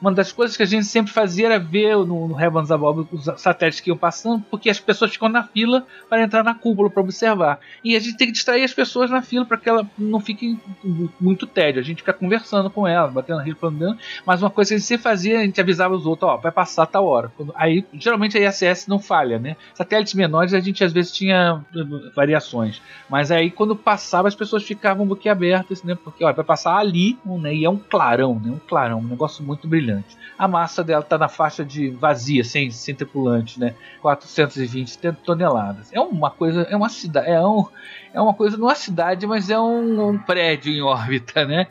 Uma 0.01 0.11
das 0.11 0.31
coisas 0.31 0.55
que 0.55 0.63
a 0.63 0.65
gente 0.65 0.85
sempre 0.85 1.11
fazia 1.11 1.47
era 1.47 1.59
ver 1.59 1.97
no, 1.97 2.27
no 2.27 2.39
Heavens 2.39 2.71
Above 2.71 3.07
os 3.11 3.29
satélites 3.37 3.79
que 3.79 3.89
iam 3.89 3.97
passando, 3.97 4.43
porque 4.49 4.69
as 4.69 4.79
pessoas 4.79 5.11
ficam 5.11 5.29
na 5.29 5.43
fila 5.43 5.85
para 6.09 6.23
entrar 6.23 6.43
na 6.43 6.55
cúpula 6.55 6.89
para 6.89 7.01
observar. 7.01 7.59
E 7.83 7.95
a 7.95 7.99
gente 7.99 8.17
tem 8.17 8.27
que 8.27 8.33
distrair 8.33 8.63
as 8.63 8.73
pessoas 8.73 9.09
na 9.09 9.21
fila 9.21 9.45
para 9.45 9.57
que 9.57 9.69
ela 9.69 9.87
não 9.97 10.19
fique 10.19 10.57
muito 11.19 11.45
tédio. 11.45 11.81
A 11.81 11.83
gente 11.83 11.97
fica 11.97 12.13
conversando 12.13 12.69
com 12.69 12.87
elas, 12.87 13.11
batendo 13.13 13.43
fila, 13.43 13.57
andando. 13.63 13.97
Mas 14.25 14.41
uma 14.41 14.49
coisa 14.49 14.69
que 14.69 14.75
a 14.75 14.77
gente 14.77 14.87
sempre 14.87 15.03
fazia, 15.03 15.39
a 15.39 15.43
gente 15.43 15.59
avisava 15.59 15.93
os 15.93 16.05
outros, 16.05 16.29
ó, 16.29 16.37
vai 16.37 16.51
passar 16.51 16.85
tal 16.85 17.05
hora. 17.05 17.31
Aí, 17.55 17.85
geralmente 17.93 18.20
a 18.23 18.49
ISS 18.49 18.87
não 18.87 18.99
falha, 18.99 19.39
né? 19.39 19.55
Satélites 19.73 20.13
menores 20.13 20.53
a 20.53 20.59
gente 20.59 20.83
às 20.83 20.91
vezes 20.91 21.11
tinha 21.11 21.63
uh, 21.75 22.11
variações. 22.15 22.81
Mas 23.09 23.31
aí 23.31 23.49
quando 23.49 23.75
passava 23.75 24.27
as 24.27 24.35
pessoas 24.35 24.63
ficavam 24.63 25.05
boquiabertas, 25.05 25.83
né? 25.83 25.95
Porque, 25.95 26.23
ó, 26.23 26.31
vai 26.31 26.45
passar 26.45 26.77
ali, 26.77 27.17
né? 27.25 27.53
E 27.53 27.65
é 27.65 27.69
um 27.69 27.77
clarão, 27.77 28.35
né? 28.35 28.51
Um 28.51 28.59
clarão, 28.59 28.99
um 28.99 29.07
negócio 29.07 29.43
muito 29.43 29.67
brilhante. 29.67 30.17
A 30.37 30.47
massa 30.47 30.83
dela 30.83 31.03
tá 31.03 31.17
na 31.17 31.27
faixa 31.27 31.63
de 31.63 31.89
vazia, 31.89 32.43
sem, 32.43 32.69
sem 32.71 32.95
tripulante, 32.95 33.59
né? 33.59 33.75
420 34.01 34.97
toneladas. 35.23 35.91
É 35.91 35.99
uma 35.99 36.29
coisa, 36.29 36.63
é 36.63 36.75
uma 36.75 36.89
cidade, 36.89 37.29
é, 37.29 37.41
um, 37.41 37.65
é 38.13 38.21
uma 38.21 38.33
coisa, 38.33 38.57
não 38.57 38.67
é 38.67 38.69
uma 38.71 38.75
cidade, 38.75 39.27
mas 39.27 39.49
é 39.49 39.59
um, 39.59 40.09
um 40.09 40.17
prédio 40.17 40.71
em 40.71 40.81
órbita, 40.81 41.45
né? 41.45 41.67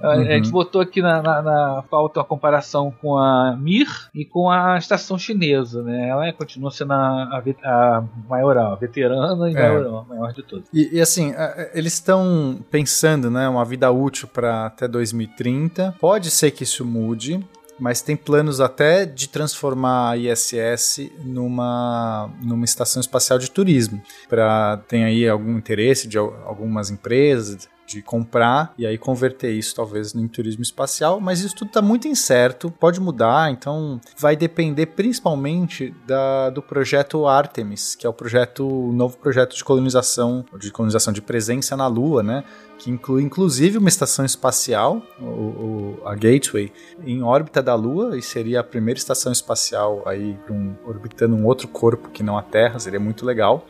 A 0.00 0.22
gente 0.22 0.50
botou 0.50 0.82
aqui 0.82 1.00
na, 1.00 1.22
na, 1.22 1.40
na 1.42 1.82
pauta 1.90 2.20
a 2.20 2.24
comparação 2.24 2.90
com 3.00 3.16
a 3.16 3.56
Mir 3.58 3.86
e 4.14 4.22
com 4.24 4.50
a 4.50 4.76
estação 4.76 5.18
chinesa, 5.18 5.82
né? 5.82 6.08
Ela 6.10 6.26
é- 6.26 6.32
continua 6.32 6.70
sendo 6.70 6.92
a, 6.92 7.40
a, 7.64 7.96
a 7.98 8.04
maior, 8.28 8.58
a 8.58 8.74
veterana 8.74 9.50
e 9.50 9.56
É. 9.56 9.60
maior, 9.68 10.04
a 10.10 10.14
maior 10.14 10.32
de 10.34 10.42
todas. 10.42 10.66
E, 10.74 10.96
e 10.96 11.00
assim, 11.00 11.32
eles 11.72 11.94
estão 11.94 12.58
pensando, 12.70 13.30
né, 13.30 13.48
uma 13.48 13.64
vida 13.64 13.90
útil 13.90 14.28
para 14.28 14.66
até 14.66 14.86
2030. 14.86 15.94
Pode 15.98 16.30
ser 16.30 16.50
que 16.50 16.64
isso 16.64 16.84
mude, 16.84 17.42
mas 17.80 18.02
tem 18.02 18.14
planos 18.14 18.60
até 18.60 19.06
de 19.06 19.26
transformar 19.28 20.10
a 20.10 20.16
ISS 20.18 21.10
numa, 21.24 22.30
numa 22.42 22.64
estação 22.64 23.00
espacial 23.00 23.38
de 23.38 23.50
turismo. 23.50 24.02
Pra, 24.28 24.76
tem 24.86 25.02
aí 25.04 25.26
algum 25.28 25.56
interesse 25.56 26.06
de 26.06 26.18
al- 26.18 26.34
algumas 26.46 26.90
empresas 26.90 27.68
de 27.86 28.00
comprar 28.02 28.72
e 28.78 28.86
aí 28.86 28.96
converter 28.96 29.50
isso 29.52 29.74
talvez 29.74 30.14
em 30.14 30.26
turismo 30.26 30.62
espacial, 30.62 31.20
mas 31.20 31.40
isso 31.40 31.54
tudo 31.54 31.68
está 31.68 31.82
muito 31.82 32.08
incerto, 32.08 32.70
pode 32.70 32.98
mudar, 33.00 33.50
então 33.50 34.00
vai 34.18 34.34
depender 34.36 34.86
principalmente 34.86 35.94
da, 36.06 36.50
do 36.50 36.62
projeto 36.62 37.26
Artemis, 37.26 37.94
que 37.94 38.06
é 38.06 38.08
o 38.10 38.12
projeto, 38.12 38.66
o 38.66 38.92
novo 38.92 39.16
projeto 39.18 39.54
de 39.56 39.62
colonização, 39.64 40.44
de 40.58 40.70
colonização 40.70 41.12
de 41.12 41.20
presença 41.22 41.76
na 41.76 41.86
Lua, 41.86 42.22
né? 42.22 42.44
Que 42.78 42.90
inclui 42.90 43.22
inclusive 43.22 43.78
uma 43.78 43.88
estação 43.88 44.24
espacial, 44.24 45.00
o, 45.20 45.24
o- 45.24 46.00
a 46.04 46.14
Gateway, 46.14 46.72
em 47.04 47.22
órbita 47.22 47.62
da 47.62 47.74
Lua, 47.74 48.18
e 48.18 48.22
seria 48.22 48.60
a 48.60 48.64
primeira 48.64 48.98
estação 48.98 49.30
espacial 49.32 50.02
aí 50.06 50.36
um- 50.50 50.74
orbitando 50.84 51.36
um 51.36 51.46
outro 51.46 51.68
corpo 51.68 52.08
que 52.10 52.22
não 52.22 52.36
a 52.36 52.42
Terra, 52.42 52.78
seria 52.78 53.00
muito 53.00 53.24
legal. 53.24 53.66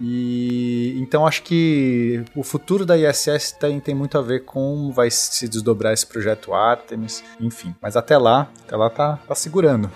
E 0.00 0.96
então 1.00 1.26
acho 1.26 1.42
que 1.42 2.22
o 2.34 2.42
futuro 2.42 2.86
da 2.86 2.96
ISS 2.96 3.52
tem, 3.52 3.80
tem 3.80 3.94
muito 3.94 4.16
a 4.16 4.22
ver 4.22 4.44
com 4.44 4.92
vai 4.92 5.10
se 5.10 5.48
desdobrar 5.48 5.92
esse 5.92 6.06
projeto 6.06 6.54
Artemis, 6.54 7.24
enfim. 7.40 7.74
Mas 7.80 7.96
até 7.96 8.16
lá, 8.16 8.48
até 8.64 8.76
lá 8.76 8.90
tá, 8.90 9.18
tá 9.26 9.34
segurando. 9.34 9.90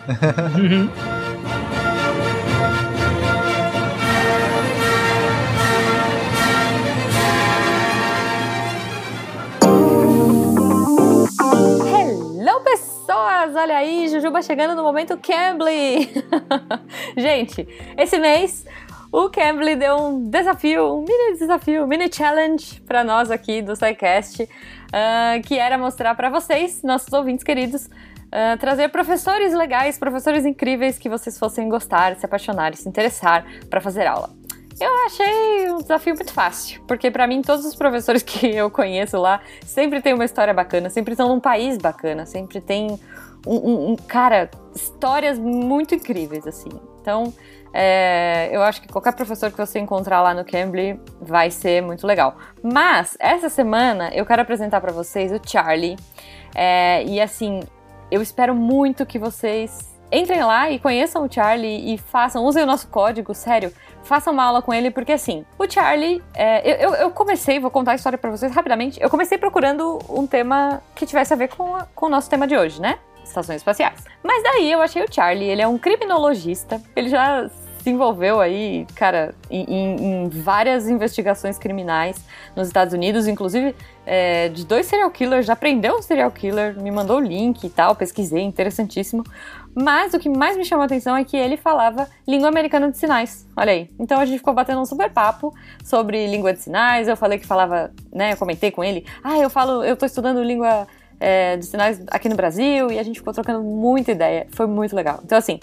Pessoas! 13.42 13.56
Olha 13.56 13.76
aí, 13.76 14.08
Jujuba 14.08 14.40
chegando 14.40 14.74
no 14.74 14.82
momento 14.82 15.18
Cambly! 15.18 16.08
Gente, 17.16 17.66
esse 17.98 18.18
mês 18.18 18.64
o 19.12 19.28
Cambly 19.28 19.76
deu 19.76 19.94
um 19.96 20.24
desafio, 20.30 20.94
um 20.94 21.04
mini 21.04 21.38
desafio, 21.38 21.84
um 21.84 21.86
mini 21.86 22.10
challenge 22.10 22.80
para 22.80 23.04
nós 23.04 23.30
aqui 23.30 23.60
do 23.60 23.76
SciCast, 23.76 24.42
uh, 24.42 25.42
que 25.46 25.58
era 25.58 25.76
mostrar 25.76 26.14
para 26.14 26.30
vocês, 26.30 26.82
nossos 26.82 27.12
ouvintes 27.12 27.44
queridos, 27.44 27.84
uh, 27.84 28.56
trazer 28.58 28.88
professores 28.88 29.52
legais, 29.52 29.98
professores 29.98 30.46
incríveis 30.46 30.98
que 30.98 31.10
vocês 31.10 31.38
fossem 31.38 31.68
gostar, 31.68 32.16
se 32.16 32.24
apaixonar 32.24 32.74
se 32.74 32.88
interessar 32.88 33.44
para 33.68 33.82
fazer 33.82 34.06
aula. 34.06 34.30
Eu 34.80 34.90
achei 35.04 35.70
um 35.70 35.82
desafio 35.82 36.14
muito 36.14 36.32
fácil, 36.32 36.82
porque 36.88 37.10
para 37.10 37.26
mim 37.26 37.42
todos 37.42 37.66
os 37.66 37.74
professores 37.74 38.22
que 38.24 38.46
eu 38.46 38.70
conheço 38.70 39.18
lá 39.18 39.42
sempre 39.66 40.00
tem 40.00 40.14
uma 40.14 40.24
história 40.24 40.54
bacana, 40.54 40.88
sempre 40.88 41.12
estão 41.12 41.28
num 41.28 41.38
país 41.38 41.76
bacana, 41.76 42.24
sempre 42.24 42.62
tem 42.62 42.98
um, 43.46 43.56
um, 43.56 43.90
um 43.92 43.96
cara, 43.96 44.50
histórias 44.74 45.38
muito 45.38 45.94
incríveis 45.94 46.46
assim. 46.46 46.70
Então, 47.02 47.32
é, 47.72 48.50
eu 48.52 48.62
acho 48.62 48.82
que 48.82 48.88
qualquer 48.88 49.14
professor 49.14 49.50
que 49.50 49.56
você 49.56 49.78
encontrar 49.78 50.20
lá 50.22 50.34
no 50.34 50.44
Cambly 50.44 51.00
vai 51.20 51.50
ser 51.50 51.82
muito 51.82 52.06
legal. 52.06 52.36
Mas 52.62 53.16
essa 53.18 53.48
semana 53.48 54.10
eu 54.12 54.26
quero 54.26 54.42
apresentar 54.42 54.80
para 54.80 54.92
vocês 54.92 55.32
o 55.32 55.40
Charlie. 55.44 55.96
É, 56.54 57.02
e 57.04 57.20
assim, 57.20 57.60
eu 58.10 58.20
espero 58.20 58.54
muito 58.54 59.06
que 59.06 59.18
vocês 59.18 59.90
entrem 60.12 60.44
lá 60.44 60.70
e 60.70 60.78
conheçam 60.78 61.24
o 61.24 61.32
Charlie 61.32 61.94
e 61.94 61.96
façam, 61.96 62.44
usem 62.44 62.62
o 62.62 62.66
nosso 62.66 62.86
código, 62.88 63.34
sério, 63.34 63.72
façam 64.04 64.34
uma 64.34 64.44
aula 64.44 64.60
com 64.60 64.74
ele, 64.74 64.90
porque 64.90 65.12
assim, 65.12 65.46
o 65.58 65.68
Charlie, 65.68 66.22
é, 66.34 66.84
eu, 66.84 66.94
eu, 66.94 67.10
comecei, 67.10 67.58
vou 67.58 67.70
contar 67.70 67.92
a 67.92 67.94
história 67.94 68.18
para 68.18 68.30
vocês 68.30 68.52
rapidamente, 68.54 69.02
eu 69.02 69.08
comecei 69.08 69.38
procurando 69.38 69.98
um 70.10 70.26
tema 70.26 70.82
que 70.94 71.06
tivesse 71.06 71.32
a 71.32 71.36
ver 71.36 71.48
com, 71.48 71.74
a, 71.74 71.86
com 71.94 72.06
o 72.06 72.08
nosso 72.10 72.28
tema 72.28 72.46
de 72.46 72.54
hoje, 72.54 72.78
né? 72.78 72.98
Estações 73.24 73.56
espaciais. 73.56 74.04
Mas 74.22 74.42
daí 74.42 74.70
eu 74.70 74.82
achei 74.82 75.02
o 75.02 75.10
Charlie, 75.10 75.48
ele 75.48 75.62
é 75.62 75.66
um 75.66 75.78
criminologista, 75.78 76.82
ele 76.94 77.08
já 77.08 77.48
se 77.82 77.90
envolveu 77.90 78.40
aí, 78.40 78.86
cara, 78.94 79.34
em, 79.50 80.24
em, 80.24 80.28
várias 80.28 80.88
investigações 80.88 81.58
criminais 81.58 82.16
nos 82.54 82.68
Estados 82.68 82.94
Unidos, 82.94 83.26
inclusive 83.26 83.74
é, 84.06 84.48
de 84.48 84.64
dois 84.64 84.86
serial 84.86 85.10
killers, 85.10 85.44
já 85.44 85.56
prendeu 85.56 85.96
um 85.96 86.02
serial 86.02 86.30
killer, 86.30 86.80
me 86.80 86.90
mandou 86.92 87.16
o 87.16 87.20
link 87.20 87.64
e 87.64 87.68
tal, 87.68 87.96
pesquisei, 87.96 88.42
interessantíssimo. 88.42 89.24
Mas 89.74 90.14
o 90.14 90.18
que 90.18 90.28
mais 90.28 90.56
me 90.56 90.64
chamou 90.64 90.82
a 90.82 90.86
atenção 90.86 91.16
é 91.16 91.24
que 91.24 91.36
ele 91.36 91.56
falava 91.56 92.08
língua 92.28 92.48
americana 92.48 92.90
de 92.90 92.98
sinais. 92.98 93.48
Olha 93.56 93.72
aí. 93.72 93.90
Então 93.98 94.20
a 94.20 94.24
gente 94.26 94.38
ficou 94.38 94.54
batendo 94.54 94.80
um 94.80 94.84
super 94.84 95.10
papo 95.10 95.52
sobre 95.82 96.26
língua 96.26 96.52
de 96.52 96.60
sinais. 96.60 97.08
Eu 97.08 97.16
falei 97.16 97.38
que 97.38 97.46
falava, 97.46 97.90
né? 98.12 98.34
Eu 98.34 98.36
comentei 98.36 98.70
com 98.70 98.84
ele. 98.84 99.06
Ah, 99.24 99.38
eu 99.38 99.48
falo, 99.48 99.82
eu 99.82 99.96
tô 99.96 100.04
estudando 100.04 100.42
língua 100.42 100.86
é, 101.18 101.56
de 101.56 101.64
sinais 101.64 102.02
aqui 102.08 102.28
no 102.28 102.36
Brasil 102.36 102.92
e 102.92 102.98
a 102.98 103.02
gente 103.02 103.18
ficou 103.18 103.32
trocando 103.32 103.62
muita 103.62 104.12
ideia. 104.12 104.46
Foi 104.50 104.66
muito 104.66 104.94
legal. 104.94 105.20
Então, 105.24 105.38
assim, 105.38 105.58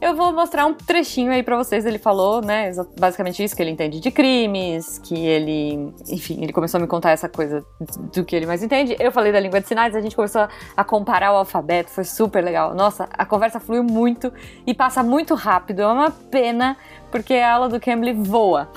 eu 0.00 0.14
vou 0.14 0.32
mostrar 0.32 0.66
um 0.66 0.74
trechinho 0.74 1.32
aí 1.32 1.42
para 1.42 1.56
vocês. 1.56 1.86
Ele 1.86 1.98
falou, 1.98 2.42
né, 2.42 2.70
basicamente 2.98 3.42
isso, 3.42 3.56
que 3.56 3.62
ele 3.62 3.70
entende 3.70 4.00
de 4.00 4.10
crimes, 4.10 4.98
que 4.98 5.14
ele, 5.26 5.92
enfim, 6.08 6.42
ele 6.42 6.52
começou 6.52 6.78
a 6.78 6.80
me 6.80 6.86
contar 6.86 7.10
essa 7.10 7.28
coisa 7.28 7.64
do 8.12 8.24
que 8.24 8.36
ele 8.36 8.46
mais 8.46 8.62
entende. 8.62 8.96
Eu 8.98 9.10
falei 9.10 9.32
da 9.32 9.40
língua 9.40 9.60
de 9.60 9.68
sinais, 9.68 9.94
a 9.94 10.00
gente 10.00 10.14
começou 10.14 10.48
a 10.76 10.84
comparar 10.84 11.32
o 11.32 11.36
alfabeto, 11.36 11.90
foi 11.90 12.04
super 12.04 12.44
legal. 12.44 12.74
Nossa, 12.74 13.08
a 13.12 13.24
conversa 13.24 13.58
fluiu 13.58 13.82
muito 13.82 14.32
e 14.66 14.74
passa 14.74 15.02
muito 15.02 15.34
rápido. 15.34 15.80
É 15.80 15.86
uma 15.86 16.10
pena, 16.10 16.76
porque 17.10 17.34
a 17.34 17.54
aula 17.54 17.68
do 17.68 17.80
Cambly 17.80 18.12
voa. 18.12 18.68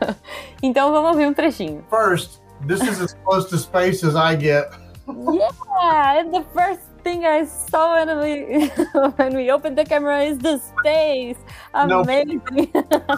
então 0.62 0.90
vamos 0.90 1.10
ouvir 1.10 1.26
um 1.26 1.34
trechinho. 1.34 1.84
First, 1.88 2.40
this 2.66 2.80
is 2.82 3.00
as 3.00 3.14
close 3.24 3.48
to 3.50 3.58
space 3.58 4.04
as 4.04 4.14
I 4.16 4.36
get. 4.36 4.68
Yeah, 5.08 6.20
and 6.20 6.32
the 6.32 6.44
first 6.52 6.85
thing 7.06 7.24
I 7.24 7.44
saw 7.44 8.04
when 8.04 8.18
we 8.18 8.66
when 9.18 9.36
we 9.36 9.44
opened 9.52 9.78
the 9.78 9.84
camera 9.84 10.22
is 10.22 10.38
the 10.38 10.58
space. 10.58 11.38
Amazing. 11.72 12.72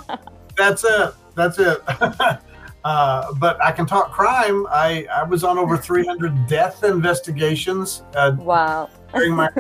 That's 0.61 0.85
it. 0.85 1.15
That's 1.35 1.59
it. 1.59 1.79
Uh, 2.85 3.35
but 3.35 3.61
I 3.61 3.73
can 3.73 3.85
talk 3.85 4.13
crime. 4.13 4.65
I, 4.71 5.05
I 5.13 5.25
was 5.25 5.43
on 5.43 5.59
over 5.59 5.77
300 5.77 6.47
death 6.47 6.85
investigations. 6.85 8.03
Uh, 8.15 8.37
wow. 8.39 8.89
during 9.13 9.35
my, 9.35 9.51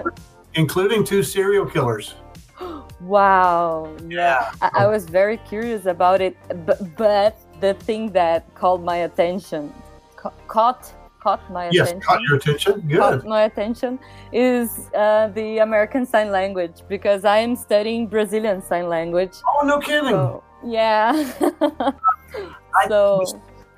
including 0.55 1.03
two 1.05 1.23
serial 1.23 1.67
killers. 1.67 2.15
Wow. 3.01 3.95
Yeah. 4.09 4.53
I, 4.63 4.71
I, 4.85 4.87
was 4.87 5.05
very 5.05 5.37
curious 5.49 5.87
about 5.87 6.21
it, 6.21 6.37
but, 6.67 6.97
but 6.97 7.37
the 7.61 7.75
thing 7.75 8.11
that 8.13 8.53
called 8.55 8.83
my 8.83 8.99
attention, 9.09 9.75
ca- 10.17 10.33
caught 10.47 10.93
caught 11.29 11.51
my 11.51 11.69
yes, 11.71 11.89
attention. 11.89 12.01
caught 12.01 12.23
your 12.23 12.37
attention. 12.37 12.75
Good. 12.89 12.99
Caught 12.99 13.25
my 13.27 13.43
attention 13.43 13.99
is 14.33 14.91
uh, 14.95 15.29
the 15.35 15.59
American 15.59 16.07
Sign 16.07 16.31
Language 16.31 16.77
because 16.89 17.25
I 17.25 17.39
am 17.39 17.55
studying 17.57 18.07
Brazilian 18.07 18.63
Sign 18.63 18.89
Language. 18.89 19.35
Oh, 19.47 19.67
no 19.67 19.79
kidding. 19.79 20.11
So, 20.11 20.43
yeah. 20.65 21.13
so. 22.89 23.25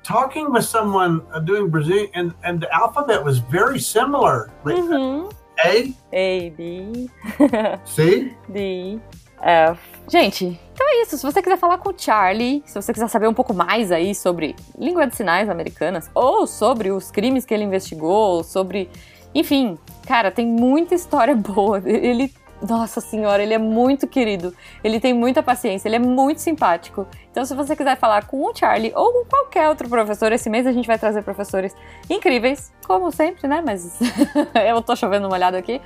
talking 0.03 0.51
with 0.51 0.65
someone 0.65 1.21
uh, 1.33 1.39
doing 1.39 1.69
Brazilian, 1.69 2.09
and, 2.13 2.33
and 2.43 2.61
the 2.63 2.69
alphabet 2.73 3.23
was 3.23 3.39
very 3.39 3.79
similar. 3.79 4.51
Mm-hmm. 4.63 5.29
A, 5.65 5.93
A, 6.13 6.49
B, 6.57 7.09
C, 7.85 8.33
D, 8.51 8.99
F. 9.43 9.79
Gente, 10.11 10.59
então 10.73 10.85
é 10.89 11.03
isso. 11.03 11.17
Se 11.17 11.23
você 11.23 11.41
quiser 11.41 11.57
falar 11.57 11.77
com 11.77 11.89
o 11.89 11.93
Charlie, 11.97 12.61
se 12.65 12.75
você 12.75 12.91
quiser 12.91 13.07
saber 13.07 13.29
um 13.29 13.33
pouco 13.33 13.53
mais 13.53 13.93
aí 13.93 14.13
sobre 14.13 14.57
língua 14.77 15.07
de 15.07 15.15
sinais 15.15 15.49
americanas, 15.49 16.11
ou 16.13 16.45
sobre 16.45 16.91
os 16.91 17.09
crimes 17.09 17.45
que 17.45 17.53
ele 17.53 17.63
investigou, 17.63 18.43
sobre. 18.43 18.89
Enfim, 19.33 19.79
cara, 20.05 20.29
tem 20.29 20.45
muita 20.45 20.93
história 20.93 21.33
boa. 21.33 21.81
Ele. 21.85 22.33
Nossa 22.61 23.01
senhora, 23.01 23.41
ele 23.41 23.53
é 23.53 23.57
muito 23.57 24.05
querido. 24.05 24.53
Ele 24.83 24.99
tem 24.99 25.13
muita 25.13 25.41
paciência, 25.41 25.87
ele 25.87 25.95
é 25.95 25.99
muito 25.99 26.41
simpático. 26.41 27.07
Então, 27.31 27.43
se 27.43 27.55
você 27.55 27.75
quiser 27.75 27.97
falar 27.97 28.27
com 28.27 28.43
o 28.43 28.53
Charlie 28.53 28.91
ou 28.93 29.13
com 29.13 29.25
qualquer 29.25 29.67
outro 29.69 29.89
professor, 29.89 30.31
esse 30.31 30.47
mês 30.47 30.67
a 30.67 30.71
gente 30.73 30.85
vai 30.85 30.99
trazer 30.99 31.23
professores 31.23 31.73
incríveis, 32.07 32.71
como 32.85 33.11
sempre, 33.11 33.47
né? 33.47 33.63
Mas 33.65 33.97
eu 34.67 34.79
tô 34.81 34.95
chovendo 34.95 35.25
uma 35.25 35.35
olhada 35.35 35.57
aqui. 35.57 35.81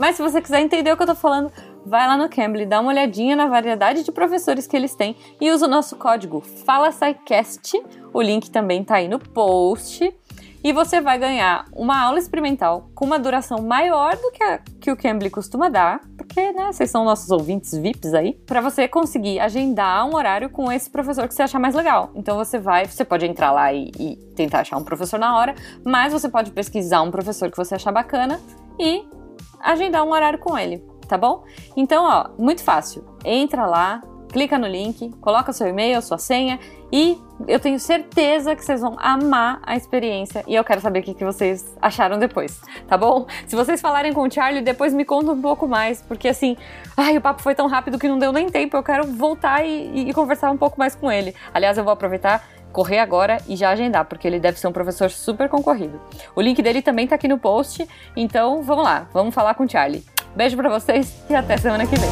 Mas 0.00 0.16
se 0.16 0.22
você 0.22 0.40
quiser 0.40 0.60
entender 0.60 0.90
o 0.90 0.96
que 0.96 1.02
eu 1.02 1.06
tô 1.06 1.14
falando, 1.14 1.52
vai 1.84 2.06
lá 2.06 2.16
no 2.16 2.28
Cambly, 2.28 2.66
dá 2.66 2.80
uma 2.80 2.90
olhadinha 2.90 3.36
na 3.36 3.46
variedade 3.46 4.02
de 4.02 4.12
professores 4.12 4.66
que 4.66 4.76
eles 4.76 4.94
têm 4.94 5.16
e 5.40 5.50
usa 5.50 5.66
o 5.66 5.68
nosso 5.68 5.96
código 5.96 6.40
FalaSciCast. 6.40 7.82
O 8.12 8.20
link 8.20 8.50
também 8.50 8.84
tá 8.84 8.96
aí 8.96 9.08
no 9.08 9.18
post. 9.18 10.12
E 10.62 10.74
você 10.74 11.00
vai 11.00 11.18
ganhar 11.18 11.64
uma 11.72 11.98
aula 11.98 12.18
experimental 12.18 12.90
com 12.94 13.06
uma 13.06 13.18
duração 13.18 13.62
maior 13.62 14.14
do 14.16 14.30
que, 14.30 14.42
a, 14.44 14.58
que 14.78 14.92
o 14.92 14.96
Cambly 14.96 15.30
costuma 15.30 15.70
dar, 15.70 16.00
porque, 16.18 16.52
né, 16.52 16.70
vocês 16.70 16.90
são 16.90 17.02
nossos 17.02 17.30
ouvintes 17.30 17.72
VIPs 17.78 18.12
aí, 18.12 18.34
para 18.46 18.60
você 18.60 18.86
conseguir 18.86 19.40
agendar 19.40 20.06
um 20.06 20.14
horário 20.14 20.50
com 20.50 20.70
esse 20.70 20.90
professor 20.90 21.26
que 21.26 21.32
você 21.32 21.42
achar 21.42 21.58
mais 21.58 21.74
legal. 21.74 22.10
Então 22.14 22.36
você 22.36 22.58
vai, 22.58 22.84
você 22.84 23.06
pode 23.06 23.24
entrar 23.24 23.52
lá 23.52 23.72
e, 23.72 23.90
e 23.98 24.16
tentar 24.36 24.60
achar 24.60 24.76
um 24.76 24.84
professor 24.84 25.18
na 25.18 25.34
hora, 25.34 25.54
mas 25.82 26.12
você 26.12 26.28
pode 26.28 26.50
pesquisar 26.50 27.00
um 27.00 27.10
professor 27.10 27.50
que 27.50 27.56
você 27.56 27.76
achar 27.76 27.90
bacana 27.90 28.38
e 28.78 29.02
agendar 29.60 30.04
um 30.04 30.10
horário 30.10 30.38
com 30.38 30.58
ele, 30.58 30.84
tá 31.10 31.18
bom? 31.18 31.42
Então, 31.76 32.04
ó, 32.04 32.30
muito 32.38 32.62
fácil. 32.62 33.04
Entra 33.24 33.66
lá, 33.66 34.00
clica 34.28 34.56
no 34.56 34.66
link, 34.66 35.10
coloca 35.20 35.52
seu 35.52 35.66
e-mail, 35.66 36.00
sua 36.00 36.18
senha 36.18 36.60
e 36.92 37.20
eu 37.48 37.58
tenho 37.58 37.80
certeza 37.80 38.54
que 38.54 38.64
vocês 38.64 38.80
vão 38.80 38.96
amar 38.98 39.60
a 39.64 39.76
experiência 39.76 40.44
e 40.46 40.54
eu 40.54 40.62
quero 40.62 40.80
saber 40.80 41.00
o 41.00 41.02
que, 41.02 41.24
vocês 41.24 41.76
acharam 41.82 42.16
depois, 42.16 42.60
tá 42.86 42.96
bom? 42.96 43.26
Se 43.46 43.56
vocês 43.56 43.80
falarem 43.80 44.12
com 44.12 44.22
o 44.22 44.30
Charlie, 44.30 44.62
depois 44.62 44.94
me 44.94 45.04
conta 45.04 45.32
um 45.32 45.42
pouco 45.42 45.66
mais, 45.66 46.00
porque 46.00 46.28
assim, 46.28 46.56
ai, 46.96 47.18
o 47.18 47.20
papo 47.20 47.42
foi 47.42 47.54
tão 47.54 47.66
rápido 47.66 47.98
que 47.98 48.08
não 48.08 48.18
deu 48.18 48.32
nem 48.32 48.48
tempo, 48.48 48.76
eu 48.76 48.82
quero 48.82 49.04
voltar 49.08 49.64
e, 49.64 50.08
e 50.08 50.14
conversar 50.14 50.50
um 50.50 50.56
pouco 50.56 50.78
mais 50.78 50.94
com 50.94 51.10
ele. 51.10 51.34
Aliás, 51.52 51.76
eu 51.76 51.82
vou 51.82 51.92
aproveitar 51.92 52.48
correr 52.72 53.00
agora 53.00 53.38
e 53.48 53.56
já 53.56 53.70
agendar, 53.70 54.04
porque 54.04 54.28
ele 54.28 54.38
deve 54.38 54.60
ser 54.60 54.68
um 54.68 54.72
professor 54.72 55.10
super 55.10 55.48
concorrido. 55.48 56.00
O 56.36 56.40
link 56.40 56.62
dele 56.62 56.80
também 56.80 57.06
tá 57.06 57.16
aqui 57.16 57.26
no 57.26 57.38
post, 57.38 57.86
então 58.16 58.62
vamos 58.62 58.84
lá, 58.84 59.08
vamos 59.12 59.34
falar 59.34 59.54
com 59.54 59.64
o 59.64 59.68
Charlie. 59.68 60.04
Beijo 60.34 60.56
para 60.56 60.68
vocês 60.68 61.12
e 61.28 61.34
até 61.34 61.56
semana 61.56 61.86
que 61.86 61.96
vem. 61.96 62.10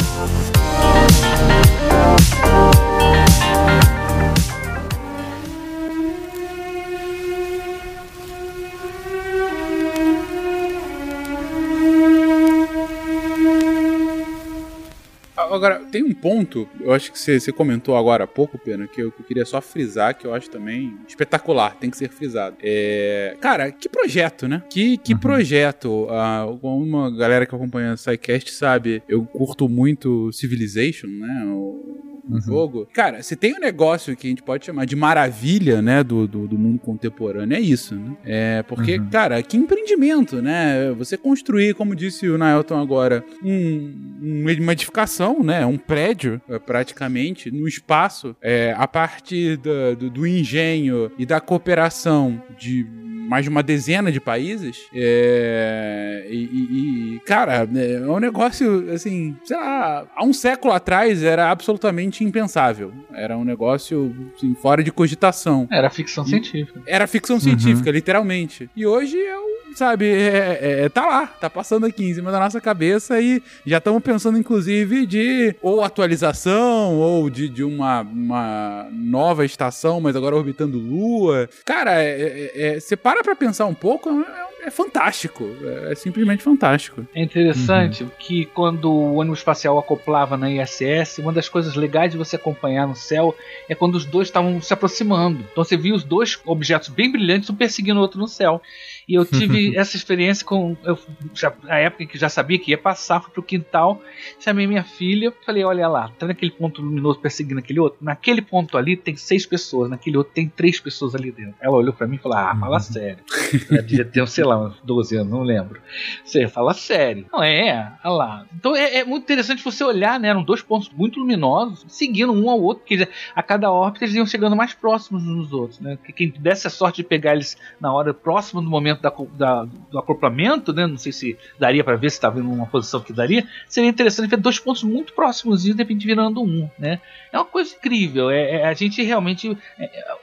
Agora, 15.55 15.81
tem 15.87 16.03
um 16.03 16.13
ponto, 16.13 16.69
eu 16.81 16.93
acho 16.93 17.11
que 17.13 17.19
você, 17.19 17.53
comentou 17.53 17.97
agora 17.97 18.25
há 18.25 18.27
pouco, 18.27 18.59
Pena, 18.59 18.87
que 18.87 19.01
eu, 19.03 19.11
que 19.11 19.21
eu 19.21 19.27
queria 19.27 19.45
só 19.45 19.61
frisar, 19.61 20.17
que 20.17 20.27
eu 20.27 20.35
acho 20.35 20.51
também 20.51 20.97
espetacular, 21.07 21.77
tem 21.77 21.91
que 21.91 21.97
ser 21.97 22.09
frisado. 22.09 22.57
É, 22.63 23.37
cara, 23.41 23.71
que 23.71 23.89
projeto, 23.89 24.47
né? 24.47 24.63
Que, 24.71 24.97
que 24.97 25.15
projeto. 25.15 26.07
Ah, 26.11 26.47
uma 26.63 27.11
galera 27.11 27.47
que 27.47 27.55
acompanha 27.55 27.95
o 27.95 27.97
SciCast 27.97 28.53
sabe, 28.53 29.03
eu 29.09 29.25
curto 29.25 29.69
muito 29.69 30.33
Civilization, 30.33 31.09
né? 31.09 31.45
O, 31.47 32.18
no 32.29 32.41
jogo. 32.41 32.87
Cara, 32.93 33.23
se 33.23 33.35
tem 33.37 33.55
um 33.55 33.59
negócio 33.61 34.15
que 34.17 34.27
a 34.27 34.31
gente 34.31 34.43
pode 34.43 34.67
chamar 34.67 34.85
de 34.85 34.95
maravilha, 34.95 35.81
né, 35.81 36.03
do, 36.05 36.27
do, 36.29 36.47
do 36.47 36.59
mundo 36.59 36.79
contemporâneo, 36.79 37.57
é 37.57 37.61
isso, 37.61 37.95
né? 37.95 38.17
É 38.25 38.63
porque, 38.63 38.99
cara, 39.11 39.43
que 39.43 39.57
empreendimento, 39.57 40.43
né? 40.43 40.93
Você 40.99 41.17
construir, 41.17 41.75
como 41.75 41.95
disse 41.97 42.29
o 42.29 42.37
Naelton 42.39 42.79
agora, 42.81 43.25
um, 43.43 43.95
um- 44.23 44.45
uma 44.61 44.73
edificação, 44.73 45.43
né? 45.43 45.65
Um 45.65 45.79
prédio, 45.79 46.41
é, 46.49 46.59
praticamente, 46.59 47.51
no 47.51 47.67
espaço, 47.67 48.37
é, 48.43 48.75
a 48.77 48.87
partir 48.87 49.57
do, 49.57 50.11
do 50.11 50.27
engenho 50.27 51.11
e 51.19 51.25
da 51.25 51.41
cooperação 51.41 52.43
de 52.59 52.87
mais 53.29 53.45
de 53.45 53.51
uma 53.51 53.63
dezena 53.63 54.11
de 54.11 54.21
países. 54.21 54.87
É, 54.95 56.27
e, 56.31 56.35
e- 56.37 57.15
e, 57.17 57.21
cara, 57.21 57.69
é 57.75 58.01
um 58.11 58.19
negócio, 58.19 58.91
assim, 58.93 59.37
sei 59.45 59.57
lá, 59.57 60.07
há 60.17 60.25
um 60.25 60.33
século 60.33 60.73
atrás 60.73 61.23
era 61.23 61.51
absolutamente 61.51 62.25
impensável. 62.25 62.93
Era 63.15 63.37
um 63.37 63.45
negócio, 63.45 64.15
assim, 64.37 64.55
fora 64.55 64.83
de 64.83 64.91
cogitação. 64.91 65.69
Era 65.71 65.91
ficção 65.91 66.25
científica. 66.25 66.81
Era 66.87 67.07
ficção 67.07 67.39
científica, 67.41 67.91
literalmente. 67.91 68.71
E 68.77 68.87
hoje 68.87 69.17
é 69.21 69.39
um, 69.39 69.75
sabe, 69.75 70.07
é, 70.07 70.83
é- 70.85 70.89
tá 70.89 71.07
lá, 71.07 71.27
tá 71.27 71.51
passando 71.51 71.87
aqui 71.87 72.05
em 72.05 72.15
cima 72.15 72.31
da 72.33 72.39
nossa 72.41 72.61
cabeça 72.61 73.21
e 73.21 73.43
já 73.67 73.79
estamos 73.79 74.03
pensando, 74.03 74.39
inclusive, 74.39 75.05
de 75.07 75.55
ou 75.63 75.83
atualização, 75.85 76.97
ou 76.97 77.29
de, 77.29 77.49
de 77.49 77.63
uma, 77.65 78.01
uma 78.03 78.89
nova 78.93 79.45
estação, 79.45 80.01
mas 80.01 80.17
agora 80.17 80.35
orbitando 80.37 80.79
Lua. 80.79 81.49
Cara, 81.65 82.03
é- 82.03 82.51
é- 82.55 82.63
é- 82.77 82.81
você 82.81 82.97
para 83.23 83.35
pra 83.35 83.37
pensar 83.37 83.67
um 83.67 83.75
pouco, 83.75 84.09
é, 84.11 84.48
é 84.69 84.71
fantástico. 84.71 85.45
É, 85.63 85.93
é 85.93 85.95
simplesmente 85.95 86.43
fantástico. 86.43 87.07
É 87.15 87.23
interessante 87.23 88.07
que 88.19 88.45
quando 88.47 88.91
o 88.91 89.15
ônibus 89.17 89.41
espacial 89.41 89.79
acoplava 89.79 90.37
na 90.37 90.51
ISS, 90.51 91.19
uma 91.19 91.33
das 91.33 91.49
coisas 91.49 91.75
legais 91.75 92.13
de 92.13 92.19
você 92.19 92.37
acompanhar 92.37 92.87
no 92.87 92.95
céu 92.95 93.35
é 93.69 93.75
quando 93.75 93.97
os 93.97 94.05
dois 94.05 94.29
estavam 94.29 94.61
se 94.63 94.73
aproximando. 94.73 95.45
Então 95.51 95.65
você 95.65 95.77
via 95.77 95.95
os 95.95 96.05
dois 96.05 96.39
objetos 96.47 96.89
bem 96.89 97.11
brilhantes, 97.11 97.51
um 97.51 97.55
perseguindo 97.55 97.99
o 97.99 98.03
outro 98.03 98.21
no 98.21 98.29
céu. 98.29 98.63
E 99.09 99.15
eu 99.15 99.25
tive 99.25 99.75
essa 99.79 99.97
experiência 99.97 100.45
com. 100.45 100.77
Eu, 100.85 100.99
já, 101.35 101.53
a 101.67 101.79
época 101.79 102.05
em 102.05 102.07
que 102.07 102.19
já 102.19 102.29
sabia 102.29 102.59
que 102.59 102.71
ia 102.71 102.79
passar, 102.79 103.23
fui 103.23 103.33
pro 103.33 103.43
quintal, 103.43 104.03
chamei 104.39 104.67
minha 104.67 104.85
filha, 104.85 105.33
falei: 105.47 105.65
olha 105.65 105.89
lá, 105.89 106.11
tá 106.19 106.27
naquele 106.27 106.51
ponto 106.51 106.83
luminoso 106.83 107.19
perseguindo 107.19 107.59
aquele 107.59 107.81
outro? 107.81 107.99
Naquele 108.03 108.43
ponto 108.43 108.77
ali 108.77 108.97
tem 108.97 109.17
seis 109.17 109.47
pessoas, 109.47 109.89
naquele 109.89 110.19
outro 110.19 110.35
tem 110.35 110.47
três 110.47 110.79
pessoas 110.79 111.15
ali 111.15 111.33
dentro. 111.33 111.55
Ela 111.61 111.77
olhou 111.77 111.95
pra 111.95 112.07
mim 112.07 112.17
e 112.17 112.19
falou: 112.19 112.37
ah, 112.37 112.55
fala 112.55 112.81
sério. 112.81 113.25
Ela 113.71 113.83
devia 113.83 114.05
ter, 114.05 114.29
sei 114.29 114.45
lá, 114.45 114.58
uns 114.59 114.81
12 114.83 115.17
anos, 115.17 115.31
não 115.33 115.43
lembro. 115.43 115.81
Você 116.25 116.47
fala 116.49 116.75
sério. 116.75 117.27
Não 117.33 117.43
é, 117.43 117.93
olha 118.05 118.15
lá. 118.15 118.47
Então 118.57 118.75
é, 118.77 118.99
é 118.99 119.05
muito 119.05 119.25
interessante 119.25 119.63
você 119.63 119.83
olhar, 119.85 120.19
né? 120.21 120.29
Eram 120.29 120.43
dois 120.43 120.63
pontos 120.63 120.91
muito 120.91 121.19
luminosos, 121.21 121.85
seguindo 121.89 122.33
um 122.33 122.51
ao 122.51 122.61
outro, 122.61 122.85
porque 122.87 123.09
a 123.35 123.43
cada 123.43 123.71
órbita 123.73 124.05
eles 124.05 124.15
iam 124.17 124.27
chegando 124.27 124.55
mais 124.57 124.75
próximos 124.75 125.23
uns 125.27 125.37
dos 125.49 125.53
outros, 125.53 125.81
né? 125.81 125.99
Que 126.05 126.13
Quem 126.13 126.31
desse 126.39 126.67
a 126.67 126.71
sorte 126.71 126.97
de 127.03 127.05
pegar 127.05 127.33
eles 127.35 127.57
na 127.81 127.93
hora 127.93 128.13
próxima 128.13 128.61
do 128.61 128.69
momento 128.69 129.01
da, 129.01 129.13
da- 129.35 129.65
do 129.91 129.99
acoplamento, 129.99 130.73
né? 130.73 130.87
Não 130.87 130.99
sei 130.99 131.13
se 131.13 131.39
daria 131.59 131.83
para 131.85 131.97
ver 131.97 132.11
se 132.11 132.17
estava 132.17 132.39
em 132.39 132.43
uma 132.43 132.67
posição 132.67 133.01
que 133.01 133.13
daria. 133.13 133.47
Seria 133.69 133.89
interessante 133.91 134.29
ver 134.29 134.37
dois 134.39 134.59
pontos 134.59 134.83
muito 134.83 135.13
próximos 135.13 135.65
e 135.67 135.73
de 135.73 135.79
repente 135.79 136.07
virando 136.07 136.43
um, 136.43 136.69
né? 136.79 137.01
É 137.33 137.39
uma 137.39 137.45
coisa 137.45 137.75
incrível. 137.75 138.31
É, 138.31 138.57
é- 138.57 138.67
a 138.67 138.75
gente 138.75 139.03
realmente, 139.03 139.57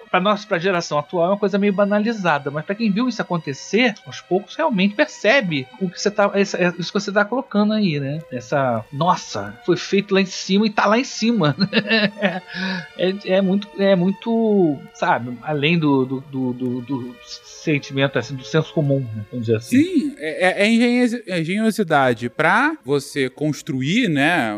para 0.09 0.19
nós, 0.21 0.45
para 0.45 0.57
a 0.57 0.59
geração 0.59 0.97
atual, 0.97 1.25
é 1.25 1.29
uma 1.29 1.37
coisa 1.37 1.57
meio 1.57 1.73
banalizada, 1.73 2.49
mas 2.51 2.65
para 2.65 2.75
quem 2.75 2.91
viu 2.91 3.07
isso 3.09 3.21
acontecer, 3.21 3.93
aos 4.05 4.21
poucos 4.21 4.55
realmente 4.55 4.95
percebe 4.95 5.67
o 5.81 5.89
que 5.89 5.99
você 5.99 6.09
tá, 6.11 6.31
é 6.33 6.41
isso 6.41 6.57
que 6.91 6.99
você 6.99 7.11
tá 7.11 7.23
colocando 7.25 7.73
aí, 7.73 7.99
né? 7.99 8.19
Essa, 8.31 8.83
nossa, 8.91 9.57
foi 9.65 9.77
feito 9.77 10.13
lá 10.13 10.21
em 10.21 10.25
cima 10.25 10.65
e 10.65 10.69
tá 10.69 10.85
lá 10.85 10.97
em 10.99 11.03
cima. 11.03 11.55
é, 12.97 13.13
é 13.25 13.41
muito, 13.41 13.67
é 13.79 13.95
muito, 13.95 14.77
sabe, 14.93 15.37
além 15.41 15.77
do, 15.77 16.05
do, 16.05 16.19
do, 16.21 16.53
do- 16.53 16.81
do 16.81 17.15
sentimento 17.23 18.17
assim, 18.19 18.35
do 18.35 18.43
senso 18.43 18.73
comum, 18.73 18.99
né? 19.15 19.25
vamos 19.31 19.45
dizer 19.47 19.57
assim. 19.57 19.77
Sim, 19.83 20.15
é, 20.17 20.63
é 20.63 20.67
engenhos- 20.69 21.13
é 21.27 21.39
engenhosidade 21.39 22.29
pra 22.29 22.77
você 22.83 23.29
construir, 23.29 24.07
né? 24.09 24.53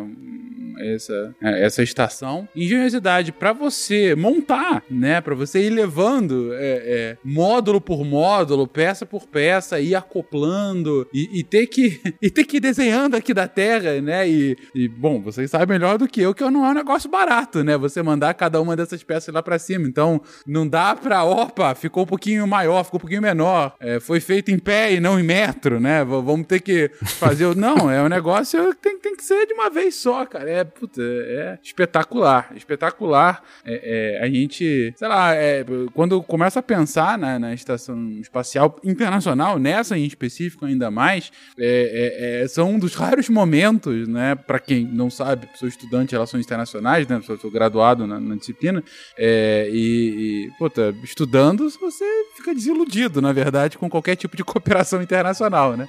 Essa, 0.79 1.35
é, 1.41 1.65
essa 1.65 1.83
estação, 1.83 2.47
engenhosidade 2.55 3.31
pra 3.31 3.53
você 3.53 4.15
montar, 4.15 4.83
né? 4.89 5.21
Pra 5.21 5.35
você 5.35 5.65
ir 5.65 5.69
levando 5.69 6.53
é, 6.53 6.57
é, 6.59 7.17
módulo 7.23 7.79
por 7.81 8.03
módulo, 8.05 8.67
peça 8.67 9.05
por 9.05 9.27
peça, 9.27 9.79
ir 9.79 9.95
acoplando 9.95 11.07
e, 11.13 11.39
e 11.39 11.43
ter 11.43 11.67
que 11.67 11.99
e 12.21 12.29
ter 12.29 12.43
que 12.43 12.57
ir 12.57 12.59
desenhando 12.59 13.15
aqui 13.15 13.33
da 13.33 13.47
Terra, 13.47 13.99
né? 14.01 14.27
E, 14.27 14.57
e, 14.73 14.87
bom, 14.87 15.21
vocês 15.21 15.49
sabem 15.49 15.67
melhor 15.77 15.97
do 15.97 16.07
que 16.07 16.21
eu 16.21 16.33
que 16.33 16.43
não 16.49 16.65
é 16.65 16.69
um 16.69 16.73
negócio 16.73 17.09
barato, 17.09 17.63
né? 17.63 17.77
Você 17.77 18.01
mandar 18.01 18.33
cada 18.33 18.61
uma 18.61 18.75
dessas 18.75 19.03
peças 19.03 19.33
lá 19.33 19.41
pra 19.43 19.59
cima. 19.59 19.87
Então, 19.87 20.21
não 20.45 20.67
dá 20.67 20.95
pra, 20.95 21.23
opa, 21.23 21.73
ficou 21.75 22.03
um 22.03 22.07
pouquinho 22.07 22.45
maior, 22.47 22.83
ficou 22.83 22.97
um 22.97 23.01
pouquinho 23.01 23.21
menor. 23.21 23.75
É, 23.79 23.99
foi 23.99 24.19
feito 24.19 24.51
em 24.51 24.59
pé 24.59 24.93
e 24.93 24.99
não 24.99 25.19
em 25.19 25.23
metro, 25.23 25.79
né? 25.79 26.03
V- 26.03 26.21
vamos 26.21 26.47
ter 26.47 26.59
que 26.61 26.89
fazer. 27.05 27.55
Não, 27.55 27.89
é 27.89 28.01
um 28.01 28.07
negócio 28.09 28.69
que 28.75 28.81
tem, 28.81 28.99
tem 28.99 29.15
que 29.15 29.23
ser 29.23 29.45
de 29.45 29.53
uma 29.53 29.69
vez 29.69 29.95
só, 29.95 30.25
cara. 30.25 30.49
É, 30.49 30.66
puta, 30.67 31.01
é 31.01 31.57
espetacular. 31.63 32.51
Espetacular. 32.55 33.43
É, 33.65 34.17
é, 34.19 34.23
a 34.23 34.29
gente, 34.29 34.93
sei 34.95 35.07
lá, 35.07 35.33
é, 35.33 35.65
quando 35.93 36.21
começa 36.21 36.59
a 36.59 36.63
pensar 36.63 37.17
na, 37.17 37.39
na 37.39 37.53
estação 37.53 38.09
espacial 38.19 38.79
internacional, 38.83 39.57
nessa 39.57 39.97
em 39.97 40.05
específico 40.05 40.65
ainda 40.65 40.91
mais, 40.91 41.31
é, 41.57 42.41
é, 42.41 42.43
é, 42.43 42.47
são 42.47 42.71
um 42.71 42.79
dos 42.79 42.93
raros 42.93 43.29
momentos, 43.29 44.07
né? 44.07 44.35
Pra 44.35 44.59
quem 44.59 44.85
não 44.85 45.09
sabe, 45.09 45.49
sou 45.55 45.67
estudante 45.67 46.09
de 46.09 46.15
relações 46.15 46.45
internacionais, 46.45 47.07
né? 47.07 47.21
Sou, 47.25 47.37
sou 47.37 47.51
graduado 47.51 48.05
na, 48.05 48.19
na 48.19 48.35
disciplina. 48.35 48.83
E, 49.17 50.49
e, 50.49 50.57
puta, 50.57 50.95
estudando, 51.03 51.69
você 51.69 52.05
fica 52.35 52.53
desiludido, 52.53 53.21
na 53.21 53.33
verdade, 53.33 53.77
com 53.77 53.89
qualquer 53.89 54.15
tipo 54.15 54.35
de 54.35 54.43
cooperação 54.45 55.01
internacional, 55.01 55.75
né? 55.75 55.87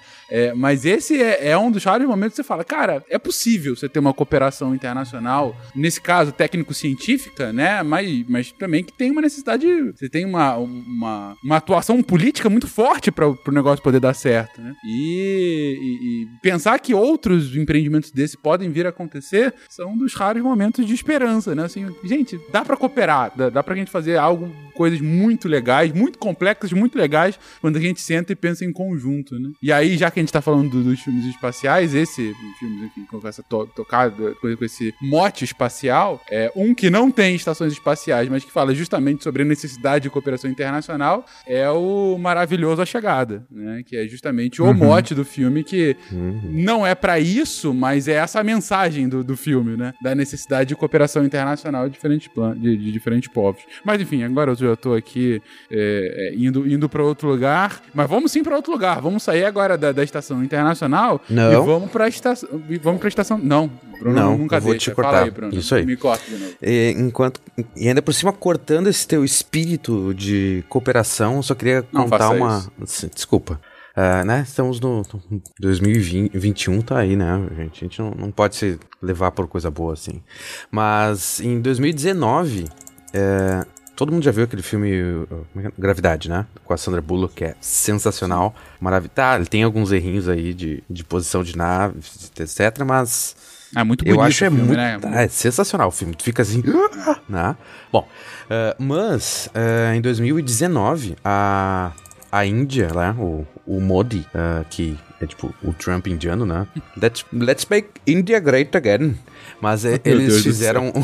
Mas 0.57 0.85
esse 0.85 1.21
é, 1.23 1.49
é 1.51 1.59
um 1.59 1.71
dos 1.71 1.85
raros 1.85 2.07
momentos 2.07 2.37
que 2.37 2.43
você 2.43 2.47
fala, 2.47 2.65
cara, 2.65 3.05
é 3.09 3.19
possível 3.19 3.77
você 3.77 3.89
ter 3.89 3.99
uma 3.99 4.15
cooperação 4.15 4.68
internacional, 4.74 5.57
nesse 5.74 6.01
caso, 6.01 6.32
técnico-científica, 6.32 7.53
né? 7.53 7.82
Mas, 7.82 8.24
mas 8.28 8.53
também 8.53 8.85
que 8.85 8.93
tem 8.93 9.11
uma 9.11 9.20
necessidade, 9.20 9.66
você 9.93 10.09
tem 10.09 10.24
uma, 10.24 10.57
uma, 10.57 11.36
uma 11.45 11.57
atuação 11.57 12.03
política 12.03 12.49
muito 12.49 12.66
forte 12.66 13.11
para 13.11 13.28
o 13.28 13.39
negócio 13.53 13.82
poder 13.82 14.01
dar 14.01 14.15
certo, 14.15 14.61
né? 14.61 14.74
E, 14.85 15.78
e- 15.81 16.23
e 16.23 16.27
pensar 16.43 16.78
que 16.78 16.95
outros 16.95 17.57
empreendimentos 17.57 18.11
desse 18.11 18.36
podem 18.36 18.70
vir 18.70 18.86
a 18.86 18.90
acontecer 18.90 19.55
são 19.69 19.97
dos 19.97 20.15
raros 20.15 20.43
momentos 20.43 20.86
de 20.86 20.95
esperança, 20.95 21.55
né? 21.55 21.65
Assim, 21.65 21.86
gente, 22.05 22.39
dá 22.53 22.65
para 22.65 22.77
cooperar, 22.77 23.32
dá, 23.36 23.51
dá 23.51 23.62
pra 23.62 23.74
gente 23.74 23.90
fazer 23.90 24.16
algo, 24.16 24.51
coisas 24.74 25.01
muito 25.01 25.49
legais, 25.49 25.93
muito 25.93 26.19
complexas, 26.19 26.73
muito 26.73 26.97
legais, 26.97 27.39
quando 27.61 27.77
a 27.77 27.81
gente 27.81 28.01
senta 28.01 28.32
e 28.32 28.36
pensa 28.36 28.65
em 28.65 28.73
conjunto, 28.73 29.39
né? 29.39 29.51
E 29.62 29.73
aí, 29.73 29.97
já 29.97 30.11
que 30.11 30.20
a 30.20 30.23
gente 30.23 30.32
tá 30.32 30.40
falando 30.40 30.70
do- 30.70 30.85
dos 30.85 31.01
filmes 31.01 31.24
espaciais, 31.27 31.95
esse 31.95 32.35
filme, 32.59 32.86
enfim, 32.86 33.05
com 33.11 33.27
essa 33.27 33.43
to 33.43 33.66
tocada, 33.74 34.35
com, 34.40 34.49
com 34.59 34.65
esse 34.65 34.93
mote 35.01 35.45
espacial, 35.45 36.21
é 36.31 36.51
um 36.55 36.75
que 36.75 36.91
não 36.91 37.11
tem 37.11 37.35
estações 37.35 37.73
espaciais, 37.73 38.29
mas 38.29 38.45
que 38.45 38.51
fala 38.53 38.75
justamente 38.75 39.23
sobre 39.25 39.43
a 39.43 39.45
necessidade 39.45 40.03
de 40.05 40.11
cooperação 40.11 40.51
internacional, 40.51 41.25
é 41.47 41.69
o 41.71 42.19
maravilhoso 42.19 42.83
A 42.83 42.87
Chegada, 42.87 43.45
né? 43.51 43.83
Que 43.87 43.97
é 43.97 44.07
justamente 44.07 44.61
o 44.61 44.67
Uhum. 44.67 44.75
mote 44.75 45.15
do 45.15 45.25
filme 45.25 45.63
que 45.65 45.97
não 46.45 46.87
é 46.87 46.95
pra 46.95 47.19
isso, 47.19 47.73
mas 47.73 48.09
é 48.09 48.15
essa 48.15 48.41
a 48.41 48.45
mensagem 48.45 49.09
do, 49.09 49.23
do 49.25 49.37
filme, 49.37 49.77
né? 49.77 49.93
Da 50.03 50.15
necessidade 50.15 50.69
de 50.69 50.77
cooperação 50.77 51.25
internacional 51.25 51.87
de 51.89 51.95
diferentes, 51.95 52.29
plan 52.29 52.55
de, 52.57 52.77
de 52.77 52.93
diferentes 52.93 53.29
povos. 53.33 53.63
Mas 53.85 54.01
enfim, 54.01 54.23
agora 54.23 54.51
eu 54.53 54.57
já 54.57 54.77
tô 54.77 54.95
aqui 54.95 55.41
é, 55.71 56.33
é, 56.33 56.35
indo, 56.37 56.69
indo 56.69 56.89
para 56.89 57.03
outro 57.03 57.29
lugar. 57.29 57.81
Mas 57.95 58.09
vamos 58.09 58.33
sim 58.33 58.43
pra 58.43 58.57
outro 58.57 58.73
lugar. 58.73 59.01
Vamos 59.01 59.23
sair 59.23 59.45
agora 59.45 59.77
da, 59.79 59.93
da 59.93 60.03
estação 60.05 60.43
internacional 60.43 61.21
Não. 61.29 61.53
e 61.53 61.67
vamos 61.67 61.91
pra 61.91 62.09
estação. 62.09 62.49
Vamos 62.83 63.01
pra 63.01 63.09
estação. 63.09 63.39
Não, 63.39 63.71
Bruno 64.01 64.15
Não, 64.17 64.48
nunca 64.49 64.57
eu 64.57 64.61
vou 64.61 64.73
deixa. 64.73 64.91
te 64.91 64.95
cortar. 64.95 65.25
Aí, 65.25 65.31
Bruno. 65.31 65.55
Isso 65.55 65.75
aí. 65.75 65.85
Me 65.85 65.97
corta 65.97 66.25
de 66.25 66.37
novo. 66.37 66.55
E, 66.62 66.95
enquanto, 66.97 67.41
e 67.77 67.89
ainda 67.89 68.03
por 68.03 68.12
cima, 68.15 68.33
cortando 68.33 68.89
esse 68.89 69.07
teu 69.07 69.25
espírito 69.25 70.15
de 70.15 70.65
cooperação, 70.69 71.37
eu 71.37 71.43
só 71.43 71.55
queria 71.55 71.85
Não 71.93 72.05
contar 72.05 72.31
uma. 72.31 72.66
isso. 72.83 73.09
Desculpa. 73.15 73.61
Ah, 74.01 74.25
né? 74.25 74.45
Estamos 74.47 74.79
no 74.79 75.03
no 75.29 75.43
2021, 75.59 76.81
tá 76.83 76.99
aí, 76.99 77.16
né, 77.16 77.49
gente? 77.57 77.85
A 77.85 77.89
gente 77.89 77.99
não, 77.99 78.11
não 78.12 78.31
pode 78.31 78.55
se 78.55 78.79
levar 79.03 79.33
por 79.33 79.49
coisa 79.49 79.73
boa 79.73 79.93
assim. 79.93 80.23
Mas 80.70 81.41
em 81.41 81.61
2019, 81.61 82.66
é, 83.12 83.66
todo 83.97 84.12
mundo 84.12 84.23
já 84.23 84.31
viu 84.31 84.45
aquele 84.45 84.62
filme 84.62 85.03
uh, 85.03 85.47
é 85.57 85.66
é? 85.66 85.73
Gravidade, 85.77 86.29
né? 86.29 86.47
Com 86.65 86.73
a 86.73 86.77
Sandra 86.77 87.03
Bullock, 87.03 87.35
que 87.35 87.45
é 87.45 87.57
sensacional. 87.61 88.55
Maravilhoso. 88.81 89.15
Tá, 89.16 89.35
ele 89.35 89.47
tem 89.47 89.65
alguns 89.65 89.91
errinhos 89.91 90.29
aí 90.29 90.55
de, 90.55 90.81
de 90.89 91.03
posição 91.03 91.43
de 91.43 91.57
nave, 91.57 91.99
etc. 92.39 92.85
Mas 92.87 93.35
É 93.77 93.85
muito 93.85 94.07
Eu 94.07 94.16
bonito 94.16 94.28
acho 94.28 94.45
é 94.45 94.51
muito. 94.51 94.73
né? 94.73 94.99
É 95.24 95.28
sensacional 95.28 95.89
o 95.89 95.90
filme. 95.90 96.15
Tu 96.15 96.24
fica 96.24 96.43
assim. 96.43 96.62
né? 97.28 97.57
Bom, 97.93 98.09
eh, 98.49 98.77
mas 98.78 99.49
eh, 99.55 99.95
em 99.95 100.01
2019, 100.01 101.16
a, 101.24 101.93
a 102.32 102.47
Índia, 102.47 102.89
lá, 102.93 103.15
o, 103.19 103.47
o 103.66 103.81
Modi, 103.81 104.27
eh, 104.35 104.65
que 104.70 104.99
é 105.20 105.27
tipo 105.27 105.53
o 105.62 105.73
Trump 105.73 106.07
indiano, 106.07 106.47
né? 106.47 106.66
Let's, 107.01 107.24
let's 107.32 107.66
make 107.69 107.89
India 108.07 108.39
great 108.40 108.77
again. 108.77 109.16
Mas 109.61 109.82
Meu 109.85 109.99
eles 110.05 110.28
Deus 110.28 110.43
fizeram. 110.43 110.89
um- 110.89 111.03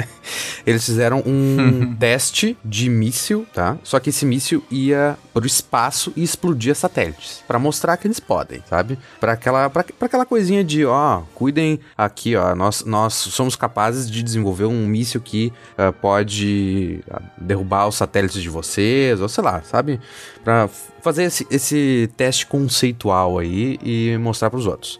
eles 0.66 0.84
fizeram 0.84 1.22
um 1.24 1.94
teste 1.98 2.56
de 2.64 2.88
míssil, 2.90 3.46
tá? 3.54 3.78
Só 3.84 4.00
que 4.00 4.10
esse 4.10 4.24
míssil 4.26 4.64
ia 4.70 5.16
pro 5.32 5.46
espaço 5.46 6.12
e 6.16 6.22
explodia 6.22 6.74
satélites. 6.74 7.42
Pra 7.46 7.58
mostrar 7.58 7.96
que 7.96 8.06
eles 8.06 8.18
podem, 8.18 8.62
sabe? 8.68 8.98
Pra 9.20 9.32
aquela, 9.32 9.70
pra, 9.70 9.84
pra 9.84 10.06
aquela 10.06 10.26
coisinha 10.26 10.64
de, 10.64 10.84
ó, 10.84 11.22
cuidem 11.34 11.78
aqui, 11.96 12.34
ó. 12.34 12.54
Nós, 12.54 12.84
nós 12.84 13.14
somos 13.14 13.54
capazes 13.54 14.10
de 14.10 14.22
desenvolver 14.22 14.64
um 14.64 14.86
míssil 14.86 15.20
que 15.20 15.52
ah, 15.78 15.92
pode 15.92 17.00
ah, 17.10 17.22
derrubar 17.38 17.86
os 17.86 17.94
satélites 17.96 18.42
de 18.42 18.48
vocês, 18.48 19.20
ou 19.20 19.28
sei 19.28 19.44
lá, 19.44 19.62
sabe? 19.62 20.00
Pra 20.42 20.68
fazer 21.06 21.22
esse, 21.22 21.46
esse 21.48 22.10
teste 22.16 22.44
conceitual 22.46 23.38
aí 23.38 23.78
e 23.80 24.18
mostrar 24.18 24.50
pros 24.50 24.66
outros. 24.66 24.98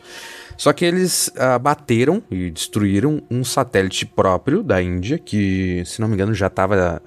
Só 0.56 0.72
que 0.72 0.84
eles 0.84 1.32
ah, 1.36 1.58
bateram 1.58 2.22
e 2.30 2.48
destruíram 2.48 3.20
um 3.28 3.42
satélite 3.42 4.06
próprio 4.06 4.62
da 4.62 4.80
Índia, 4.80 5.18
que, 5.18 5.82
se 5.84 6.00
não 6.00 6.06
me 6.06 6.14
engano, 6.14 6.32
já 6.32 6.46
estava 6.46 7.02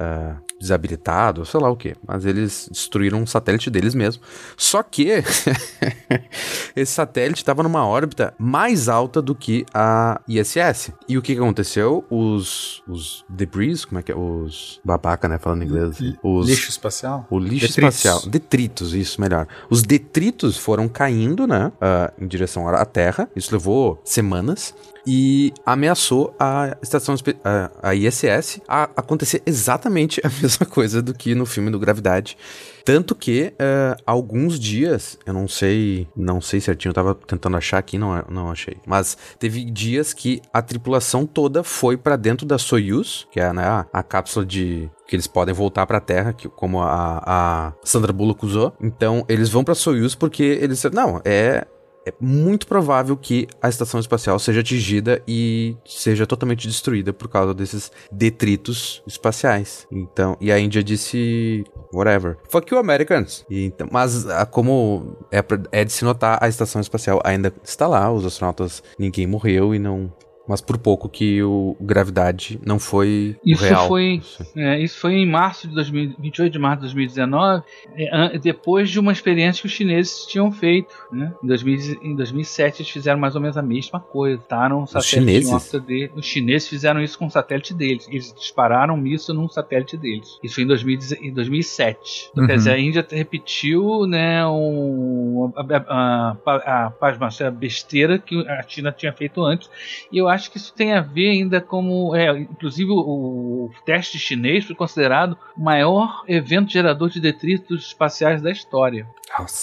desabilitado, 0.60 1.46
sei 1.46 1.60
lá 1.60 1.70
o 1.70 1.76
que. 1.76 1.96
Mas 2.06 2.26
eles 2.26 2.68
destruíram 2.72 3.22
um 3.22 3.26
satélite 3.26 3.70
deles 3.70 3.96
mesmo. 3.96 4.22
Só 4.58 4.84
que 4.84 5.08
esse 6.76 6.92
satélite 6.92 7.42
estava 7.42 7.64
numa 7.64 7.86
órbita 7.86 8.34
mais 8.38 8.90
alta 8.90 9.22
do 9.22 9.34
que 9.34 9.66
a 9.74 10.22
ISS. 10.28 10.92
E 11.08 11.18
o 11.18 11.22
que, 11.22 11.34
aconteceu? 11.34 12.04
Os, 12.10 12.84
os 12.88 13.26
debris, 13.30 13.86
como 13.86 14.00
é 14.00 14.04
que 14.04 14.12
é? 14.12 14.16
Os 14.16 14.80
babaca, 14.84 15.28
né? 15.28 15.38
Falando 15.38 15.64
inglês. 15.64 15.98
Os, 16.22 16.48
Lixo 16.48 16.70
espacial? 16.70 17.26
o 17.30 17.40
lixo 17.40 17.68
Detritos. 17.68 17.96
espacial. 17.96 18.22
Detritos, 18.30 18.94
isso, 18.94 19.22
melhor. 19.22 19.48
Os 19.70 19.82
detritos 19.82 20.58
foram 20.58 20.88
caindo, 20.88 21.48
né? 21.48 21.72
ah, 21.80 22.12
em 22.20 22.28
direção 22.28 22.68
à 22.68 22.86
Terra. 22.86 23.30
Isso 23.36 23.54
levou 23.54 24.02
semanas. 24.04 24.74
E 25.12 25.52
ameaçou 25.66 26.36
a 26.40 26.78
estação 26.84 27.16
a, 27.44 27.72
a 27.82 27.96
ISS 27.96 28.62
a 28.68 28.84
acontecer 28.96 29.42
exatamente 29.44 30.22
a 30.24 30.30
mesma 30.30 30.68
coisa 30.68 31.02
do 31.02 31.16
que 31.16 31.34
no 31.34 31.48
filme 31.48 31.72
do 31.72 31.80
Gravidade. 31.80 32.38
Tanto 32.86 33.16
que 33.16 33.52
eh, 33.58 33.98
alguns 34.06 34.60
dias, 34.60 35.18
eu 35.26 35.34
não 35.34 35.48
sei, 35.48 36.08
não 36.16 36.40
sei 36.40 36.62
certinho, 36.62 36.92
eu 36.92 36.94
tava 36.94 37.16
tentando 37.16 37.58
achar 37.58 37.80
aqui, 37.80 37.98
não, 37.98 38.24
não 38.30 38.52
achei. 38.52 38.78
Mas 38.86 39.18
teve 39.40 39.66
dias 39.66 40.14
que 40.14 40.44
a 40.54 40.62
tripulação 40.62 41.26
toda 41.26 41.64
foi 41.64 41.98
pra 41.98 42.16
dentro 42.16 42.46
da 42.46 42.60
Soyuz, 42.60 43.28
que 43.32 43.40
é 43.40 43.52
né, 43.52 43.64
a, 43.64 43.88
a 43.92 44.04
cápsula 44.04 44.46
de 44.46 44.92
que 45.08 45.16
eles 45.16 45.26
podem 45.26 45.56
voltar 45.56 45.88
pra 45.88 46.00
Terra, 46.00 46.34
que, 46.34 46.48
como 46.48 46.82
a, 46.82 47.24
a 47.26 47.74
Sandra 47.84 48.14
Bullock 48.14 48.46
usou. 48.46 48.76
Então 48.80 49.26
eles 49.28 49.50
vão 49.50 49.64
pra 49.64 49.74
Soyuz 49.74 50.14
porque 50.14 50.44
eles 50.44 50.84
não 50.94 51.20
é 51.26 51.66
é 52.06 52.14
muito 52.20 52.68
provável 52.68 53.16
que 53.16 53.48
a 53.62 53.70
estação 53.70 54.00
espacial 54.00 54.40
seja 54.40 54.62
atingida 54.62 55.22
e 55.28 55.76
seja 55.86 56.26
totalmente 56.26 56.68
destruída 56.68 57.14
por 57.14 57.28
causa 57.28 57.54
desses 57.54 57.92
detritos 58.12 59.04
espaciais. 59.06 59.88
Então, 59.92 60.38
e 60.40 60.52
a 60.52 60.60
Índia 60.60 60.84
disse 60.84 61.64
whatever. 61.94 62.38
Fuck 62.50 62.74
you 62.74 62.80
Americans. 62.80 63.46
E 63.50 63.66
então, 63.66 63.88
mas 63.92 64.28
ah, 64.28 64.46
como 64.46 65.18
é, 65.32 65.44
é 65.72 65.86
de 65.86 65.92
se 65.92 66.04
notar, 66.04 66.38
a 66.42 66.48
estação 66.48 66.82
espacial 66.82 67.22
ainda 67.24 67.54
está 67.64 67.88
lá, 67.88 68.12
os 68.12 68.26
astronautas, 68.26 68.84
ninguém 68.98 69.28
morreu 69.28 69.74
e 69.76 69.80
não 69.80 70.12
mas 70.50 70.60
por 70.62 70.78
pouco 70.78 71.08
que 71.08 71.42
o 71.44 71.78
Gravidade 71.80 72.60
não 72.66 72.80
foi 72.80 73.38
Isso 73.46 73.64
real. 73.64 73.88
foi, 73.88 74.22
é, 74.56 74.80
isso 74.82 75.00
foi 75.00 75.14
em 75.14 75.26
março 75.26 75.68
de 75.68 75.76
2000, 75.76 76.16
28 76.20 76.52
de 76.52 76.60
março 76.60 76.78
de 76.78 76.82
2019, 76.88 77.64
é, 77.96 78.10
an- 78.16 78.32
depois 78.42 78.90
de 78.90 79.00
uma 79.00 79.12
experiência 79.12 79.62
que 79.62 79.68
os 79.68 79.74
chineses 79.74 80.26
tinham 80.26 80.52
feito. 80.52 80.94
Né? 81.12 81.32
Em, 81.44 81.48
2000 81.48 82.00
em 82.02 82.16
2007 82.16 82.82
eles 82.82 82.92
fizeram 82.92 83.20
mais 83.20 83.36
ou 83.36 83.42
menos 83.42 83.58
a 83.58 83.62
mesma 83.62 84.00
coisa. 84.00 84.42
Taram 84.50 84.82
um 84.82 84.88
satélite 84.88 85.10
chineses? 85.20 85.50
em 85.50 85.54
órbita 85.54 85.80
dele. 85.80 86.12
Os 86.16 86.26
chineses 86.26 86.68
fizeram 86.68 87.02
isso 87.02 87.18
com 87.20 87.28
o 87.28 87.30
satélite 87.30 87.74
deles. 87.74 88.08
Eles 88.10 88.34
dispararam 88.34 88.96
um 88.96 88.98
míssil 88.98 89.36
num 89.36 89.48
satélite 89.48 89.96
deles. 89.98 90.40
Isso 90.44 90.56
foi 90.56 90.64
em, 90.64 90.68
2000 90.68 91.00
em 91.22 91.32
2007. 91.34 92.30
Então, 92.32 92.46
Quer 92.48 92.54
Uhum. 92.54 92.58
dizer, 92.58 92.72
a 92.72 92.80
Índia 92.80 93.06
repetiu 93.12 94.08
né, 94.08 94.46
um, 94.48 95.52
a, 95.56 95.62
a, 95.62 96.38
a, 96.46 96.94
a, 97.02 97.48
a 97.48 97.52
besteira 97.52 98.18
que 98.18 98.36
a 98.48 98.64
China 98.68 98.92
tinha 98.92 99.14
feito 99.14 99.44
antes. 99.44 99.70
E 100.12 100.18
eu 100.18 100.28
acho 100.28 100.39
que 100.48 100.58
isso 100.58 100.74
tem 100.74 100.94
a 100.94 101.02
ver 101.02 101.30
ainda 101.32 101.60
como. 101.60 102.16
É, 102.16 102.30
inclusive, 102.40 102.92
o, 102.92 102.96
o 102.96 103.72
teste 103.86 104.18
chinês 104.20 104.66
foi 104.66 104.76
considerado 104.76 105.38
o 105.58 105.62
maior 105.62 106.24
evento 106.28 106.72
gerador 106.72 107.10
de 107.10 107.20
detritos 107.20 107.88
espaciais 107.88 108.42
da 108.42 108.52
história. 108.52 109.08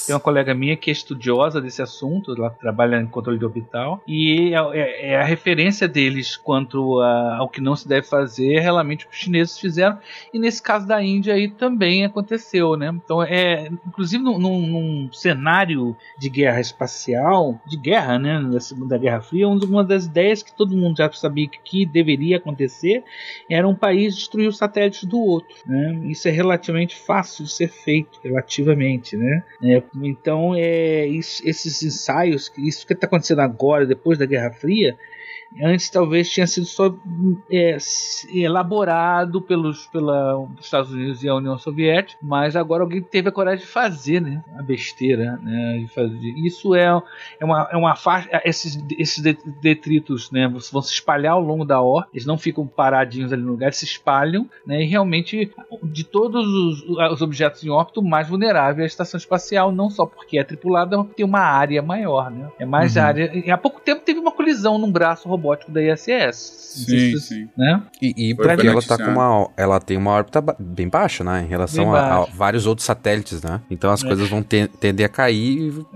Tem 0.07 0.15
uma 0.15 0.21
colega 0.21 0.55
minha 0.55 0.77
que 0.77 0.91
é 0.91 0.93
estudiosa 0.93 1.61
desse 1.61 1.83
assunto, 1.83 2.33
ela 2.37 2.51
trabalha 2.51 3.01
em 3.01 3.07
controle 3.07 3.37
de 3.39 3.45
orbital, 3.45 4.01
e 4.07 4.55
é, 4.55 4.79
é- 4.79 5.07
é 5.13 5.17
a 5.21 5.25
referência 5.25 5.89
deles 5.89 6.37
quanto 6.37 7.01
a- 7.01 7.39
ao 7.39 7.49
que 7.49 7.61
não 7.61 7.75
se 7.75 7.89
deve 7.89 8.07
fazer 8.07 8.55
é 8.55 8.61
realmente 8.61 9.05
o 9.05 9.09
que 9.09 9.15
os 9.15 9.21
chineses 9.21 9.59
fizeram, 9.59 9.99
e 10.33 10.39
nesse 10.39 10.63
caso 10.63 10.87
da 10.87 11.03
Índia 11.03 11.35
aí 11.35 11.49
também 11.49 12.05
aconteceu, 12.05 12.77
né? 12.77 12.91
Então, 13.05 13.21
é, 13.23 13.69
inclusive 13.87 14.23
num, 14.23 14.39
num- 14.39 14.67
num 14.69 15.13
cenário 15.13 15.97
de 16.17 16.29
guerra 16.29 16.61
espacial, 16.61 17.61
de 17.67 17.77
guerra, 17.77 18.21
né, 18.21 18.41
da 18.41 18.61
Segunda 18.61 18.97
Guerra 18.97 19.21
Fria, 19.21 19.49
uma 19.49 19.83
das 19.83 20.07
ideias 20.07 20.45
que 20.45 20.53
todo 20.57 20.66
mundo 20.75 20.97
já 20.97 21.13
sabia 21.13 21.47
que, 21.47 21.59
que 21.63 21.85
deveria 21.85 22.39
acontecer 22.39 23.05
era 23.51 23.69
um 23.69 23.75
país 23.75 24.15
destruir 24.17 24.49
os 24.49 24.57
satélites 24.57 25.05
do 25.05 25.21
outro, 25.21 25.55
né? 25.67 26.01
Isso 26.05 26.27
é 26.27 26.31
relativamente 26.31 26.97
fácil 26.97 27.45
de 27.45 27.53
ser 27.53 27.69
feito, 27.69 28.19
relativamente, 28.25 29.17
né? 29.17 29.45
É, 29.63 29.83
então, 30.03 30.55
é, 30.57 31.07
isso- 31.07 31.47
esses 31.47 31.83
ensaios, 31.83 32.51
isso 32.57 32.87
que 32.87 32.95
está 32.95 33.07
acontecendo 33.07 33.41
agora, 33.41 33.85
depois 33.85 34.19
da 34.19 34.25
Guerra 34.25 34.51
Fria, 34.53 34.97
antes 35.63 35.89
talvez 35.91 36.31
tinha 36.31 36.47
sido 36.47 36.67
só 36.67 36.95
é, 37.51 37.77
elaborado 38.33 39.41
pelos 39.41 39.87
pela, 39.87 40.39
os 40.39 40.65
Estados 40.65 40.91
Unidos 40.93 41.23
e 41.23 41.29
a 41.29 41.35
União 41.35 41.59
Soviética, 41.59 42.19
mas 42.23 42.57
agora 42.57 42.83
alguém 42.83 43.03
teve 43.03 43.29
a 43.29 43.33
coragem 43.33 43.65
de 43.65 43.71
fazer, 43.71 44.21
né? 44.21 44.43
A 44.59 44.63
besteira, 44.63 45.39
né? 45.43 45.79
De 45.79 45.89
fazer. 45.89 46.29
Isso 46.37 46.75
é, 46.75 46.87
é 47.41 47.45
uma, 47.45 47.69
é 47.73 47.77
uma 47.77 47.97
faixa. 47.97 48.29
Esses, 48.45 48.79
esses 48.99 49.23
de- 49.23 49.39
detritos, 49.61 50.31
né? 50.31 50.49
Vão 50.73 50.83
se 50.83 50.93
espalhar 50.93 51.33
ao 51.33 51.41
longo 51.41 51.65
da 51.65 51.81
órbita, 51.81 52.11
eles 52.15 52.27
não 52.27 52.39
ficam 52.39 52.67
paradinhos 52.67 53.33
ali 53.33 53.43
no 53.43 53.51
lugar, 53.53 53.67
eles 53.67 53.77
se 53.79 53.85
espalham, 53.85 54.49
né? 54.67 54.83
E 54.83 54.87
realmente, 54.87 55.51
de 55.83 56.05
todos 56.05 56.47
os, 56.47 56.83
os 57.13 57.23
objetos 57.23 57.63
em 57.65 57.71
órbita, 57.71 58.01
o 58.01 58.05
mais 58.05 58.29
vulnerável 58.29 58.81
é 58.83 58.85
a 58.85 58.87
estação 58.87 59.19
espacial, 59.19 59.73
não 59.73 59.91
só 59.91 60.07
porque 60.07 60.39
é 60.39 60.45
tripulada, 60.45 60.97
mas 60.97 61.07
porque 61.07 61.17
tem 61.17 61.27
uma 61.27 61.41
área 61.41 61.83
maior, 61.83 62.31
né? 62.31 62.49
É 62.59 62.65
mais 62.67 62.97
Uhum. 62.97 63.03
área. 63.03 63.31
E 63.35 63.51
há 63.51 63.59
pouco 63.59 63.81
tempo 63.81 64.03
teve 64.05 64.19
uma 64.21 64.33
colisão 64.33 64.79
num 64.79 64.91
braço 64.91 65.29
robótico 65.37 65.71
da 65.71 65.83
ISS. 65.83 66.65
Sim, 66.87 67.17
sim. 67.19 67.49
Né? 67.57 67.83
E, 68.03 68.33
e 68.33 68.37
ela 68.67 68.83
tá 68.83 68.99
com 68.99 69.05
uma. 69.11 69.51
Ela 69.57 69.81
tem 69.81 69.97
uma 69.97 70.11
órbita 70.11 70.43
bem 70.59 70.89
baixa, 70.89 71.25
né? 71.25 71.43
Em 71.43 71.47
relação 71.49 71.95
a, 71.95 72.23
a 72.23 72.25
vários 72.27 72.67
outros 72.67 72.85
satélites, 72.85 73.43
né? 73.43 73.61
Então 73.71 73.91
as 73.91 74.05
É. 74.05 74.07
coisas 74.07 74.29
vão 74.29 74.43
ter- 74.43 74.69
tender 74.69 75.07
a 75.07 75.09
cair 75.09 75.59
e 75.59 75.69
É. 75.69 75.71
vão 75.71 75.81
no 75.81 75.87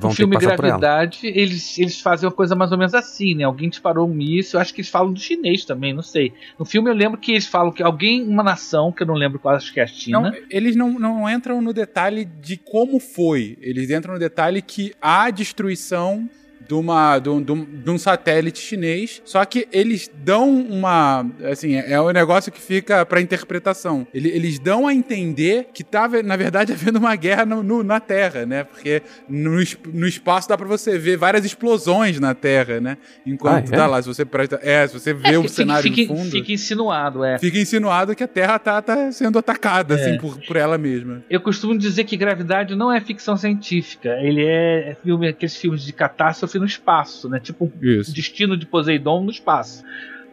ter 0.00 0.08
que 0.08 0.16
filme 0.16 0.34
passar 0.34 0.56
por 0.56 0.64
ela. 0.64 0.78
Gravidade, 0.78 1.20
eles, 1.22 1.78
eles 1.78 2.00
fazem 2.00 2.26
uma 2.28 2.34
coisa 2.34 2.54
mais 2.56 2.72
ou 2.72 2.78
menos 2.78 2.92
assim, 2.94 3.34
né? 3.36 3.44
Alguém 3.44 3.68
disparou 3.68 4.08
um 4.08 4.12
míssil, 4.12 4.58
eu 4.58 4.62
acho 4.62 4.74
que 4.74 4.80
eles 4.80 4.90
falam 4.90 5.12
do 5.12 5.20
chinês 5.20 5.64
também, 5.64 5.92
não 5.94 6.02
sei. 6.02 6.32
No 6.58 6.64
filme 6.64 6.90
eu 6.90 6.94
lembro 6.94 7.18
que 7.18 7.32
eles 7.32 7.46
falam 7.46 7.70
que 7.70 7.82
alguém, 7.82 8.22
uma 8.26 8.42
nação, 8.42 8.90
que 8.90 9.02
eu 9.02 9.06
não 9.06 9.14
lembro 9.14 9.38
qual, 9.38 9.54
acho 9.54 9.72
que 9.72 9.78
é 9.78 9.84
a 9.84 9.86
China. 9.86 10.20
Não, 10.20 10.32
eles 10.50 10.74
não, 10.74 10.98
não 10.98 11.30
entram 11.30 11.60
no 11.62 11.72
detalhe 11.72 12.24
de 12.24 12.56
como 12.56 12.98
foi. 12.98 13.56
Eles 13.60 13.90
entram 13.90 14.14
no 14.14 14.20
detalhe 14.20 14.60
que 14.60 14.92
há 15.00 15.30
destruição 15.30 16.28
de, 16.66 16.74
uma, 16.74 17.18
de, 17.18 17.28
um, 17.30 17.40
de 17.42 17.90
um- 17.90 17.98
satélite 17.98 18.58
chinês. 18.58 19.22
Só 19.24 19.44
que 19.44 19.66
eles 19.72 20.10
dão 20.24 20.48
uma. 20.60 21.24
Assim, 21.50 21.74
é 21.76 22.00
um 22.00 22.10
negócio 22.10 22.50
que 22.52 22.60
fica 22.60 23.04
pra 23.06 23.20
interpretação. 23.20 24.06
Ele- 24.12 24.28
Eles 24.30 24.58
dão 24.58 24.86
a 24.86 24.94
entender 24.94 25.68
que 25.72 25.82
tá, 25.84 26.08
na 26.24 26.36
verdade, 26.36 26.72
havendo 26.74 26.98
uma 26.98 27.14
guerra 27.16 27.44
no- 27.46 27.62
no- 27.62 27.82
na 27.82 28.00
Terra, 28.00 28.44
né? 28.46 28.64
Porque 28.64 29.02
no, 29.28 29.50
no 29.92 30.06
espaço 30.06 30.48
dá 30.48 30.56
pra 30.56 30.66
você 30.66 30.98
ver 30.98 31.16
várias 31.16 31.44
explosões 31.44 32.18
na 32.20 32.34
Terra, 32.34 32.80
né? 32.80 32.96
Enquanto 33.24 33.72
Ah, 33.72 33.74
é? 33.74 33.78
tá 33.78 33.86
lá. 33.86 34.02
Se 34.02 34.08
você 34.08 34.24
presta. 34.24 34.58
É, 34.62 34.86
se 34.86 34.94
você 34.94 35.12
vê 35.14 35.34
É, 35.34 35.38
o 35.38 35.42
fica, 35.42 35.54
cenário 35.54 35.92
fica, 35.94 36.14
fundo. 36.14 36.30
fica 36.30 36.52
insinuado, 36.52 37.24
é. 37.24 37.38
Fica 37.38 37.58
insinuado 37.58 38.14
que 38.14 38.22
a 38.24 38.28
Terra 38.28 38.58
tá, 38.58 38.80
tá 38.82 39.10
sendo 39.12 39.38
atacada, 39.38 39.94
É. 39.94 40.00
assim, 40.00 40.18
por, 40.18 40.38
por 40.46 40.56
ela 40.56 40.76
mesma. 40.76 41.22
Eu 41.30 41.40
costumo 41.40 41.76
dizer 41.76 42.04
que 42.04 42.16
Gravidade 42.16 42.74
não 42.74 42.92
é 42.92 43.00
ficção 43.00 43.36
científica. 43.36 44.10
Ele 44.20 44.44
é, 44.44 44.90
é 44.90 44.96
filme, 45.02 45.28
aqueles 45.28 45.56
filmes 45.56 45.82
de 45.84 45.92
catástrofe 45.92 46.45
no 46.54 46.64
espaço, 46.64 47.28
né? 47.28 47.40
Tipo 47.40 47.72
Isso. 47.80 48.10
o 48.10 48.14
Destino 48.14 48.56
de 48.56 48.66
Poseidon 48.66 49.24
no 49.24 49.30
espaço. 49.30 49.84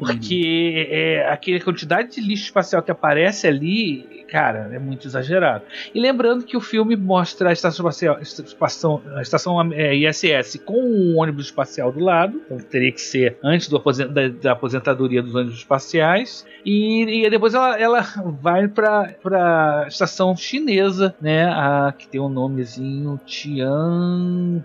Porque 0.03 0.87
é, 0.89 1.29
aquela 1.29 1.59
quantidade 1.59 2.15
de 2.15 2.21
lixo 2.21 2.45
espacial 2.45 2.81
que 2.81 2.91
aparece 2.91 3.47
ali, 3.47 4.25
cara, 4.29 4.69
é 4.73 4.79
muito 4.79 5.07
exagerado. 5.07 5.63
E 5.93 5.99
lembrando 5.99 6.43
que 6.43 6.57
o 6.57 6.61
filme 6.61 6.95
mostra 6.95 7.49
a 7.49 7.53
estação 7.53 7.87
espacial, 7.87 8.19
estação, 8.19 9.01
a 9.15 9.21
estação 9.21 9.73
é, 9.73 9.95
ISS 9.95 10.59
com 10.65 10.73
o 10.73 11.17
ônibus 11.17 11.45
espacial 11.45 11.91
do 11.91 11.99
lado, 11.99 12.41
então 12.45 12.57
teria 12.57 12.91
que 12.91 13.01
ser 13.01 13.37
antes 13.43 13.67
do 13.67 13.77
da, 13.79 14.29
da, 14.29 14.51
aposentadoria 14.53 15.21
dos 15.21 15.35
ônibus 15.35 15.57
espaciais, 15.57 16.45
e, 16.65 17.25
e 17.25 17.29
depois 17.29 17.53
ela, 17.53 17.79
ela 17.79 18.01
vai 18.41 18.67
para 18.67 19.15
a 19.25 19.85
estação 19.87 20.35
chinesa, 20.35 21.13
né, 21.21 21.45
a, 21.45 21.93
que 21.95 22.07
tem 22.07 22.19
um 22.19 22.29
nomezinho 22.29 23.19
Tiangong, 23.25 24.63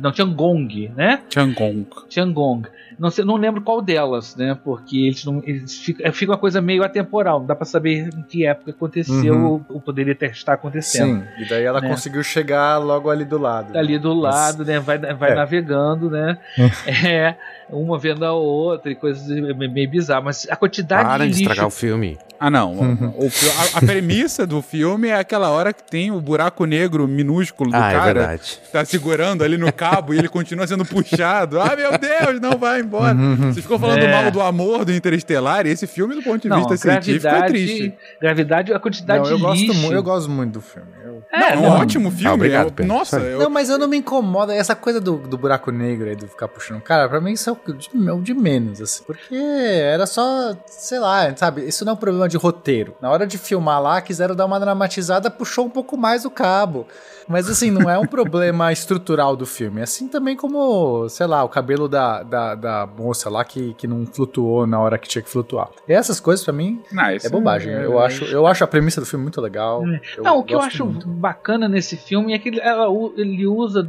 não, 0.00 0.12
Tiangong, 0.12 0.92
né? 0.96 1.22
Tiangong. 1.28 1.86
Tiangong. 2.08 2.62
Não, 2.98 3.10
sei, 3.10 3.24
não 3.24 3.36
lembro 3.36 3.60
qual 3.62 3.80
delas, 3.80 4.36
né? 4.36 4.56
Porque 4.62 5.06
eles 5.06 5.24
não. 5.24 5.42
Eles 5.44 5.78
fica, 5.78 6.12
fica 6.12 6.32
uma 6.32 6.38
coisa 6.38 6.60
meio 6.60 6.82
atemporal. 6.84 7.40
Não 7.40 7.46
dá 7.46 7.54
pra 7.54 7.64
saber 7.64 8.08
em 8.16 8.22
que 8.22 8.46
época 8.46 8.70
aconteceu 8.70 9.34
uhum. 9.34 9.64
ou, 9.68 9.80
poderia 9.80 10.14
ter, 10.14 10.30
estar 10.30 10.54
acontecendo. 10.54 11.22
Sim, 11.22 11.42
e 11.42 11.48
daí 11.48 11.64
ela 11.64 11.80
né? 11.80 11.88
conseguiu 11.88 12.22
chegar 12.22 12.78
logo 12.78 13.10
ali 13.10 13.24
do 13.24 13.38
lado. 13.38 13.76
Ali 13.76 13.98
do 13.98 14.12
lado, 14.12 14.58
Mas... 14.58 14.66
né? 14.66 14.80
Vai, 14.80 14.98
vai 14.98 15.32
é. 15.32 15.34
navegando, 15.34 16.10
né? 16.10 16.38
é 17.04 17.36
uma 17.68 17.98
vendo 17.98 18.24
a 18.24 18.32
outra 18.32 18.90
e 18.90 18.94
coisas 18.94 19.26
meio 19.28 19.90
bizarras. 19.90 20.24
Mas 20.24 20.46
a 20.50 20.56
quantidade 20.56 21.08
Para 21.08 21.26
de. 21.26 21.32
de 21.32 21.42
estragar 21.42 21.66
o 21.66 21.70
filme. 21.70 22.18
Ah, 22.38 22.50
não. 22.50 22.72
Uhum. 22.72 23.14
O, 23.16 23.26
a, 23.26 23.78
a, 23.78 23.80
premissa 23.80 24.46
do 24.46 24.60
filme 24.60 25.08
é 25.08 25.14
aquela 25.14 25.50
hora 25.50 25.72
que 25.72 25.82
tem 25.82 26.10
o 26.10 26.20
buraco 26.20 26.64
negro 26.64 27.06
minúsculo 27.06 27.70
do 27.70 27.76
ah, 27.76 27.90
é 27.90 27.94
cara. 27.94 28.34
É. 28.34 28.38
Tá 28.70 28.84
segurando 28.84 29.42
ali 29.42 29.56
no 29.56 29.72
cabo 29.72 30.12
e 30.12 30.18
ele 30.18 30.28
continua 30.28 30.66
sendo 30.66 30.84
puxado. 30.84 31.60
Ah, 31.60 31.74
meu 31.76 31.96
Deus, 31.98 32.40
não 32.40 32.58
vai 32.58 32.80
embora. 32.80 33.16
Uhum. 33.16 33.52
Você 33.52 33.62
ficou 33.62 33.78
falando 33.78 34.02
é. 34.02 34.10
mal 34.10 34.30
do 34.30 34.40
amor 34.40 34.84
do 34.84 34.92
Interestelar 34.92 35.66
e 35.66 35.70
esse 35.70 35.86
filme, 35.86 36.14
do 36.14 36.22
ponto 36.22 36.42
de 36.42 36.48
não, 36.48 36.58
vista 36.58 36.76
científico, 36.76 37.26
é 37.26 37.46
triste. 37.46 37.94
Gravidade, 38.20 38.72
a 38.72 38.78
quantidade 38.78 39.24
não, 39.24 39.30
eu 39.30 39.36
de 39.36 39.42
gosto 39.42 39.60
lixo. 39.60 39.92
Eu 39.92 40.02
gosto 40.02 40.30
muito 40.30 40.52
do 40.54 40.60
filme. 40.60 40.88
É, 41.32 41.56
não, 41.56 41.64
é 41.64 41.68
um 41.68 41.80
ótimo 41.80 42.10
filme. 42.10 42.26
Ah, 42.26 42.34
obrigado, 42.34 42.72
eu, 42.78 42.86
nossa, 42.86 43.18
eu... 43.18 43.38
Não, 43.38 43.50
mas 43.50 43.68
eu 43.68 43.78
não 43.78 43.88
me 43.88 43.96
incomoda. 43.98 44.54
Essa 44.54 44.74
coisa 44.74 45.00
do, 45.00 45.16
do 45.16 45.36
buraco 45.36 45.70
negro 45.70 46.08
aí, 46.08 46.16
do 46.16 46.26
ficar 46.26 46.48
puxando. 46.48 46.80
Cara, 46.80 47.08
pra 47.08 47.20
mim 47.20 47.32
isso 47.32 47.50
é 47.50 47.52
o 47.52 47.72
de, 47.72 47.88
o 48.10 48.20
de 48.20 48.34
menos, 48.34 48.80
assim. 48.80 49.02
Porque 49.04 49.34
era 49.34 50.06
só, 50.06 50.56
sei 50.66 50.98
lá, 50.98 51.34
sabe? 51.36 51.62
Isso 51.62 51.84
não 51.84 51.92
é 51.92 51.94
um 51.94 51.98
problema 51.98 52.28
de 52.28 52.36
roteiro. 52.36 52.96
Na 53.00 53.10
hora 53.10 53.26
de 53.26 53.38
filmar 53.38 53.80
lá, 53.82 54.00
quiseram 54.00 54.34
dar 54.34 54.46
uma 54.46 54.60
dramatizada, 54.60 55.30
puxou 55.30 55.66
um 55.66 55.70
pouco 55.70 55.96
mais 55.96 56.24
o 56.24 56.30
cabo. 56.30 56.86
Mas 57.28 57.48
assim, 57.48 57.70
não 57.70 57.88
é 57.88 57.98
um 57.98 58.06
problema 58.06 58.72
estrutural 58.72 59.36
do 59.36 59.46
filme. 59.46 59.82
Assim 59.82 60.08
também 60.08 60.36
como, 60.36 61.08
sei 61.08 61.26
lá, 61.26 61.42
o 61.44 61.48
cabelo 61.48 61.88
da, 61.88 62.22
da, 62.22 62.54
da 62.54 62.86
moça 62.86 63.30
lá 63.30 63.44
que, 63.44 63.74
que 63.74 63.86
não 63.86 64.06
flutuou 64.06 64.66
na 64.66 64.80
hora 64.80 64.98
que 64.98 65.08
tinha 65.08 65.22
que 65.22 65.28
flutuar. 65.28 65.70
E 65.88 65.92
essas 65.92 66.20
coisas, 66.20 66.44
para 66.44 66.54
mim, 66.54 66.82
não, 66.92 67.04
é 67.04 67.28
bobagem. 67.28 67.72
É, 67.72 67.84
eu, 67.84 67.98
acho, 67.98 68.24
eu 68.24 68.46
acho 68.46 68.64
a 68.64 68.66
premissa 68.66 69.00
do 69.00 69.06
filme 69.06 69.22
muito 69.22 69.40
legal. 69.40 69.82
É. 69.86 70.00
Não, 70.18 70.38
o 70.38 70.44
que 70.44 70.54
eu 70.54 70.60
acho 70.60 70.84
muito. 70.84 71.06
bacana 71.06 71.68
nesse 71.68 71.96
filme 71.96 72.32
é 72.34 72.38
que 72.38 72.48
ele, 72.48 72.60
ela, 72.60 72.86
ele 73.16 73.46
usa 73.46 73.88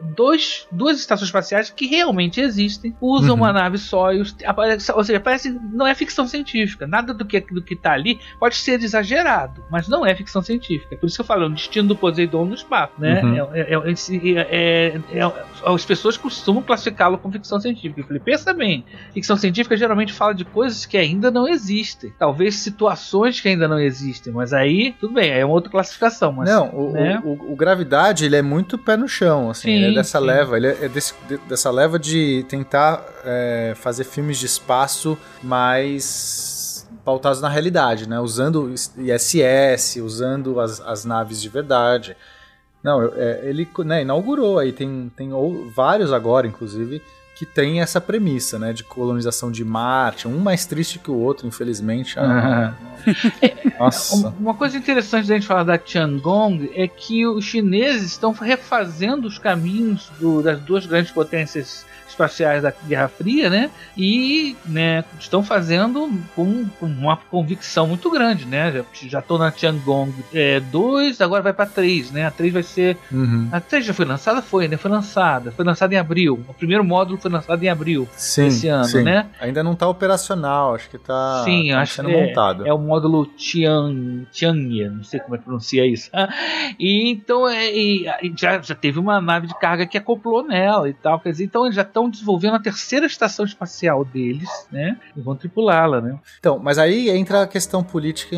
dois, 0.00 0.66
duas 0.70 0.98
estações 0.98 1.28
espaciais 1.28 1.70
que 1.70 1.86
realmente 1.86 2.40
existem, 2.40 2.94
usam 3.00 3.30
uhum. 3.30 3.42
uma 3.42 3.52
nave 3.52 3.78
só, 3.78 4.12
e 4.12 4.20
os, 4.20 4.34
ou 4.94 5.04
seja, 5.04 5.20
parece 5.20 5.50
não 5.72 5.86
é 5.86 5.94
ficção 5.94 6.26
científica. 6.26 6.86
Nada 6.86 7.12
do 7.12 7.24
que 7.24 7.40
do 7.40 7.62
que 7.62 7.76
tá 7.76 7.92
ali 7.92 8.20
pode 8.38 8.56
ser 8.56 8.82
exagerado, 8.82 9.64
mas 9.70 9.88
não 9.88 10.04
é 10.04 10.14
ficção 10.14 10.42
científica. 10.42 10.96
Por 10.96 11.06
isso 11.06 11.16
que 11.16 11.20
eu 11.22 11.26
falo, 11.26 11.46
o 11.46 11.50
destino 11.50 11.88
do 11.88 11.96
Poseidon 11.96 12.44
no 12.44 12.54
espaço, 12.54 12.92
né? 12.98 13.22
Uhum. 13.22 13.54
É, 13.54 13.60
é, 14.50 15.00
é, 15.12 15.32
as 15.64 15.84
pessoas 15.84 16.16
costumam 16.16 16.62
classificá-lo 16.62 17.18
como 17.18 17.32
ficção 17.32 17.60
científica. 17.60 18.00
Eu 18.00 18.04
falei, 18.04 18.20
pensa 18.20 18.52
bem, 18.52 18.84
ficção 19.12 19.36
científica 19.36 19.76
geralmente 19.76 20.12
fala 20.12 20.34
de 20.34 20.44
coisas 20.44 20.86
que 20.86 20.96
ainda 20.96 21.30
não 21.30 21.48
existem, 21.48 22.12
talvez 22.18 22.56
situações 22.56 23.40
que 23.40 23.48
ainda 23.48 23.68
não 23.68 23.78
existem, 23.78 24.32
mas 24.32 24.52
aí 24.52 24.94
tudo 25.00 25.14
bem, 25.14 25.30
é 25.30 25.44
uma 25.44 25.54
outra 25.54 25.70
classificação. 25.70 26.32
Mas, 26.32 26.48
não, 26.48 26.68
o, 26.70 26.92
né? 26.92 27.20
o, 27.24 27.30
o, 27.30 27.52
o 27.52 27.56
Gravidade 27.56 28.24
ele 28.24 28.36
é 28.36 28.42
muito 28.42 28.78
pé 28.78 28.96
no 28.96 29.08
chão, 29.08 29.50
assim. 29.50 29.68
Sim, 29.68 29.89
é 29.90 29.94
dessa 29.94 30.18
sim. 30.18 30.24
leva, 30.24 30.56
ele 30.56 30.68
é 30.68 30.88
desse, 30.88 31.14
dessa 31.48 31.70
leva 31.70 31.98
de 31.98 32.44
tentar 32.48 33.04
é, 33.24 33.74
fazer 33.76 34.04
filmes 34.04 34.38
de 34.38 34.46
espaço 34.46 35.16
mais 35.42 36.88
pautados 37.04 37.40
na 37.40 37.48
realidade, 37.48 38.08
né? 38.08 38.20
Usando 38.20 38.72
ISS, 38.72 39.96
usando 39.96 40.60
as, 40.60 40.80
as 40.80 41.04
naves 41.04 41.40
de 41.40 41.48
verdade. 41.48 42.16
Não, 42.82 43.02
é, 43.14 43.40
ele 43.44 43.68
né, 43.84 44.02
inaugurou 44.02 44.58
aí, 44.58 44.72
tem, 44.72 45.10
tem 45.16 45.30
vários 45.74 46.12
agora, 46.12 46.46
inclusive, 46.46 47.02
que 47.40 47.46
tem 47.46 47.80
essa 47.80 48.02
premissa, 48.02 48.58
né, 48.58 48.70
de 48.70 48.84
colonização 48.84 49.50
de 49.50 49.64
Marte, 49.64 50.28
um 50.28 50.38
mais 50.40 50.66
triste 50.66 50.98
que 50.98 51.10
o 51.10 51.14
outro, 51.14 51.46
infelizmente. 51.46 52.18
Ah, 52.18 52.74
Nossa. 53.80 54.34
Uma 54.38 54.52
coisa 54.52 54.76
interessante 54.76 55.26
da 55.26 55.36
gente 55.36 55.46
falar 55.46 55.64
da 55.64 55.78
Tiangong 55.78 56.70
é 56.74 56.86
que 56.86 57.26
os 57.26 57.46
chineses 57.46 58.10
estão 58.12 58.32
refazendo 58.32 59.26
os 59.26 59.38
caminhos 59.38 60.12
do, 60.20 60.42
das 60.42 60.60
duas 60.60 60.84
grandes 60.84 61.12
potências 61.12 61.86
espaciais 62.10 62.62
da 62.62 62.72
Guerra 62.86 63.08
Fria, 63.08 63.48
né? 63.48 63.70
E 63.96 64.56
né, 64.66 65.04
estão 65.18 65.42
fazendo 65.42 66.10
com, 66.34 66.66
com 66.78 66.86
uma 66.86 67.16
convicção 67.16 67.86
muito 67.86 68.10
grande, 68.10 68.46
né? 68.46 68.84
Já 68.92 69.20
estou 69.20 69.38
na 69.38 69.50
Tiangong 69.50 70.12
2, 70.70 71.20
é, 71.20 71.24
agora 71.24 71.42
vai 71.42 71.52
para 71.52 71.66
3, 71.66 72.10
né? 72.12 72.26
A 72.26 72.30
3 72.30 72.52
vai 72.52 72.62
ser. 72.62 72.96
Uhum. 73.10 73.48
A 73.52 73.60
3 73.60 73.86
já 73.86 73.94
foi 73.94 74.04
lançada? 74.04 74.42
Foi, 74.42 74.68
né? 74.68 74.76
Foi 74.76 74.90
lançada. 74.90 75.52
Foi 75.52 75.64
lançada 75.64 75.94
em 75.94 75.98
abril. 75.98 76.44
O 76.48 76.54
primeiro 76.54 76.84
módulo 76.84 77.18
foi 77.18 77.30
lançado 77.30 77.62
em 77.62 77.68
abril 77.68 78.08
sim, 78.16 78.44
desse 78.44 78.68
ano, 78.68 78.84
sim. 78.84 79.02
né? 79.02 79.26
Ainda 79.40 79.62
não 79.62 79.72
está 79.72 79.88
operacional, 79.88 80.74
acho 80.74 80.88
que 80.90 80.96
está 80.96 81.42
sim, 81.44 81.70
tá 81.70 81.80
acho 81.80 81.94
sendo 81.94 82.10
é, 82.10 82.26
montado. 82.26 82.66
É 82.66 82.72
o 82.72 82.78
módulo 82.78 83.26
Tian, 83.26 84.24
Tianya, 84.32 84.90
não 84.90 85.04
sei 85.04 85.20
como 85.20 85.34
é 85.34 85.38
que 85.38 85.44
pronuncia 85.44 85.86
isso. 85.86 86.10
E 86.78 87.10
então 87.10 87.48
é, 87.48 87.70
e, 87.72 88.06
já, 88.36 88.60
já 88.60 88.74
teve 88.74 88.98
uma 88.98 89.20
nave 89.20 89.46
de 89.46 89.58
carga 89.58 89.86
que 89.86 89.98
acoplou 89.98 90.42
nela 90.46 90.88
e 90.88 90.94
tal. 90.94 91.18
Quer 91.20 91.30
dizer, 91.32 91.44
então 91.44 91.64
eles 91.64 91.76
já 91.76 91.82
estão 91.82 91.99
desenvolvendo 92.08 92.54
a 92.54 92.60
terceira 92.60 93.06
estação 93.06 93.44
espacial 93.44 94.04
deles, 94.04 94.48
né? 94.70 94.98
E 95.16 95.20
vão 95.20 95.36
tripulá-la, 95.36 96.00
né? 96.00 96.18
Então, 96.38 96.58
mas 96.58 96.78
aí 96.78 97.10
entra 97.10 97.42
a 97.42 97.46
questão 97.46 97.82
política 97.82 98.36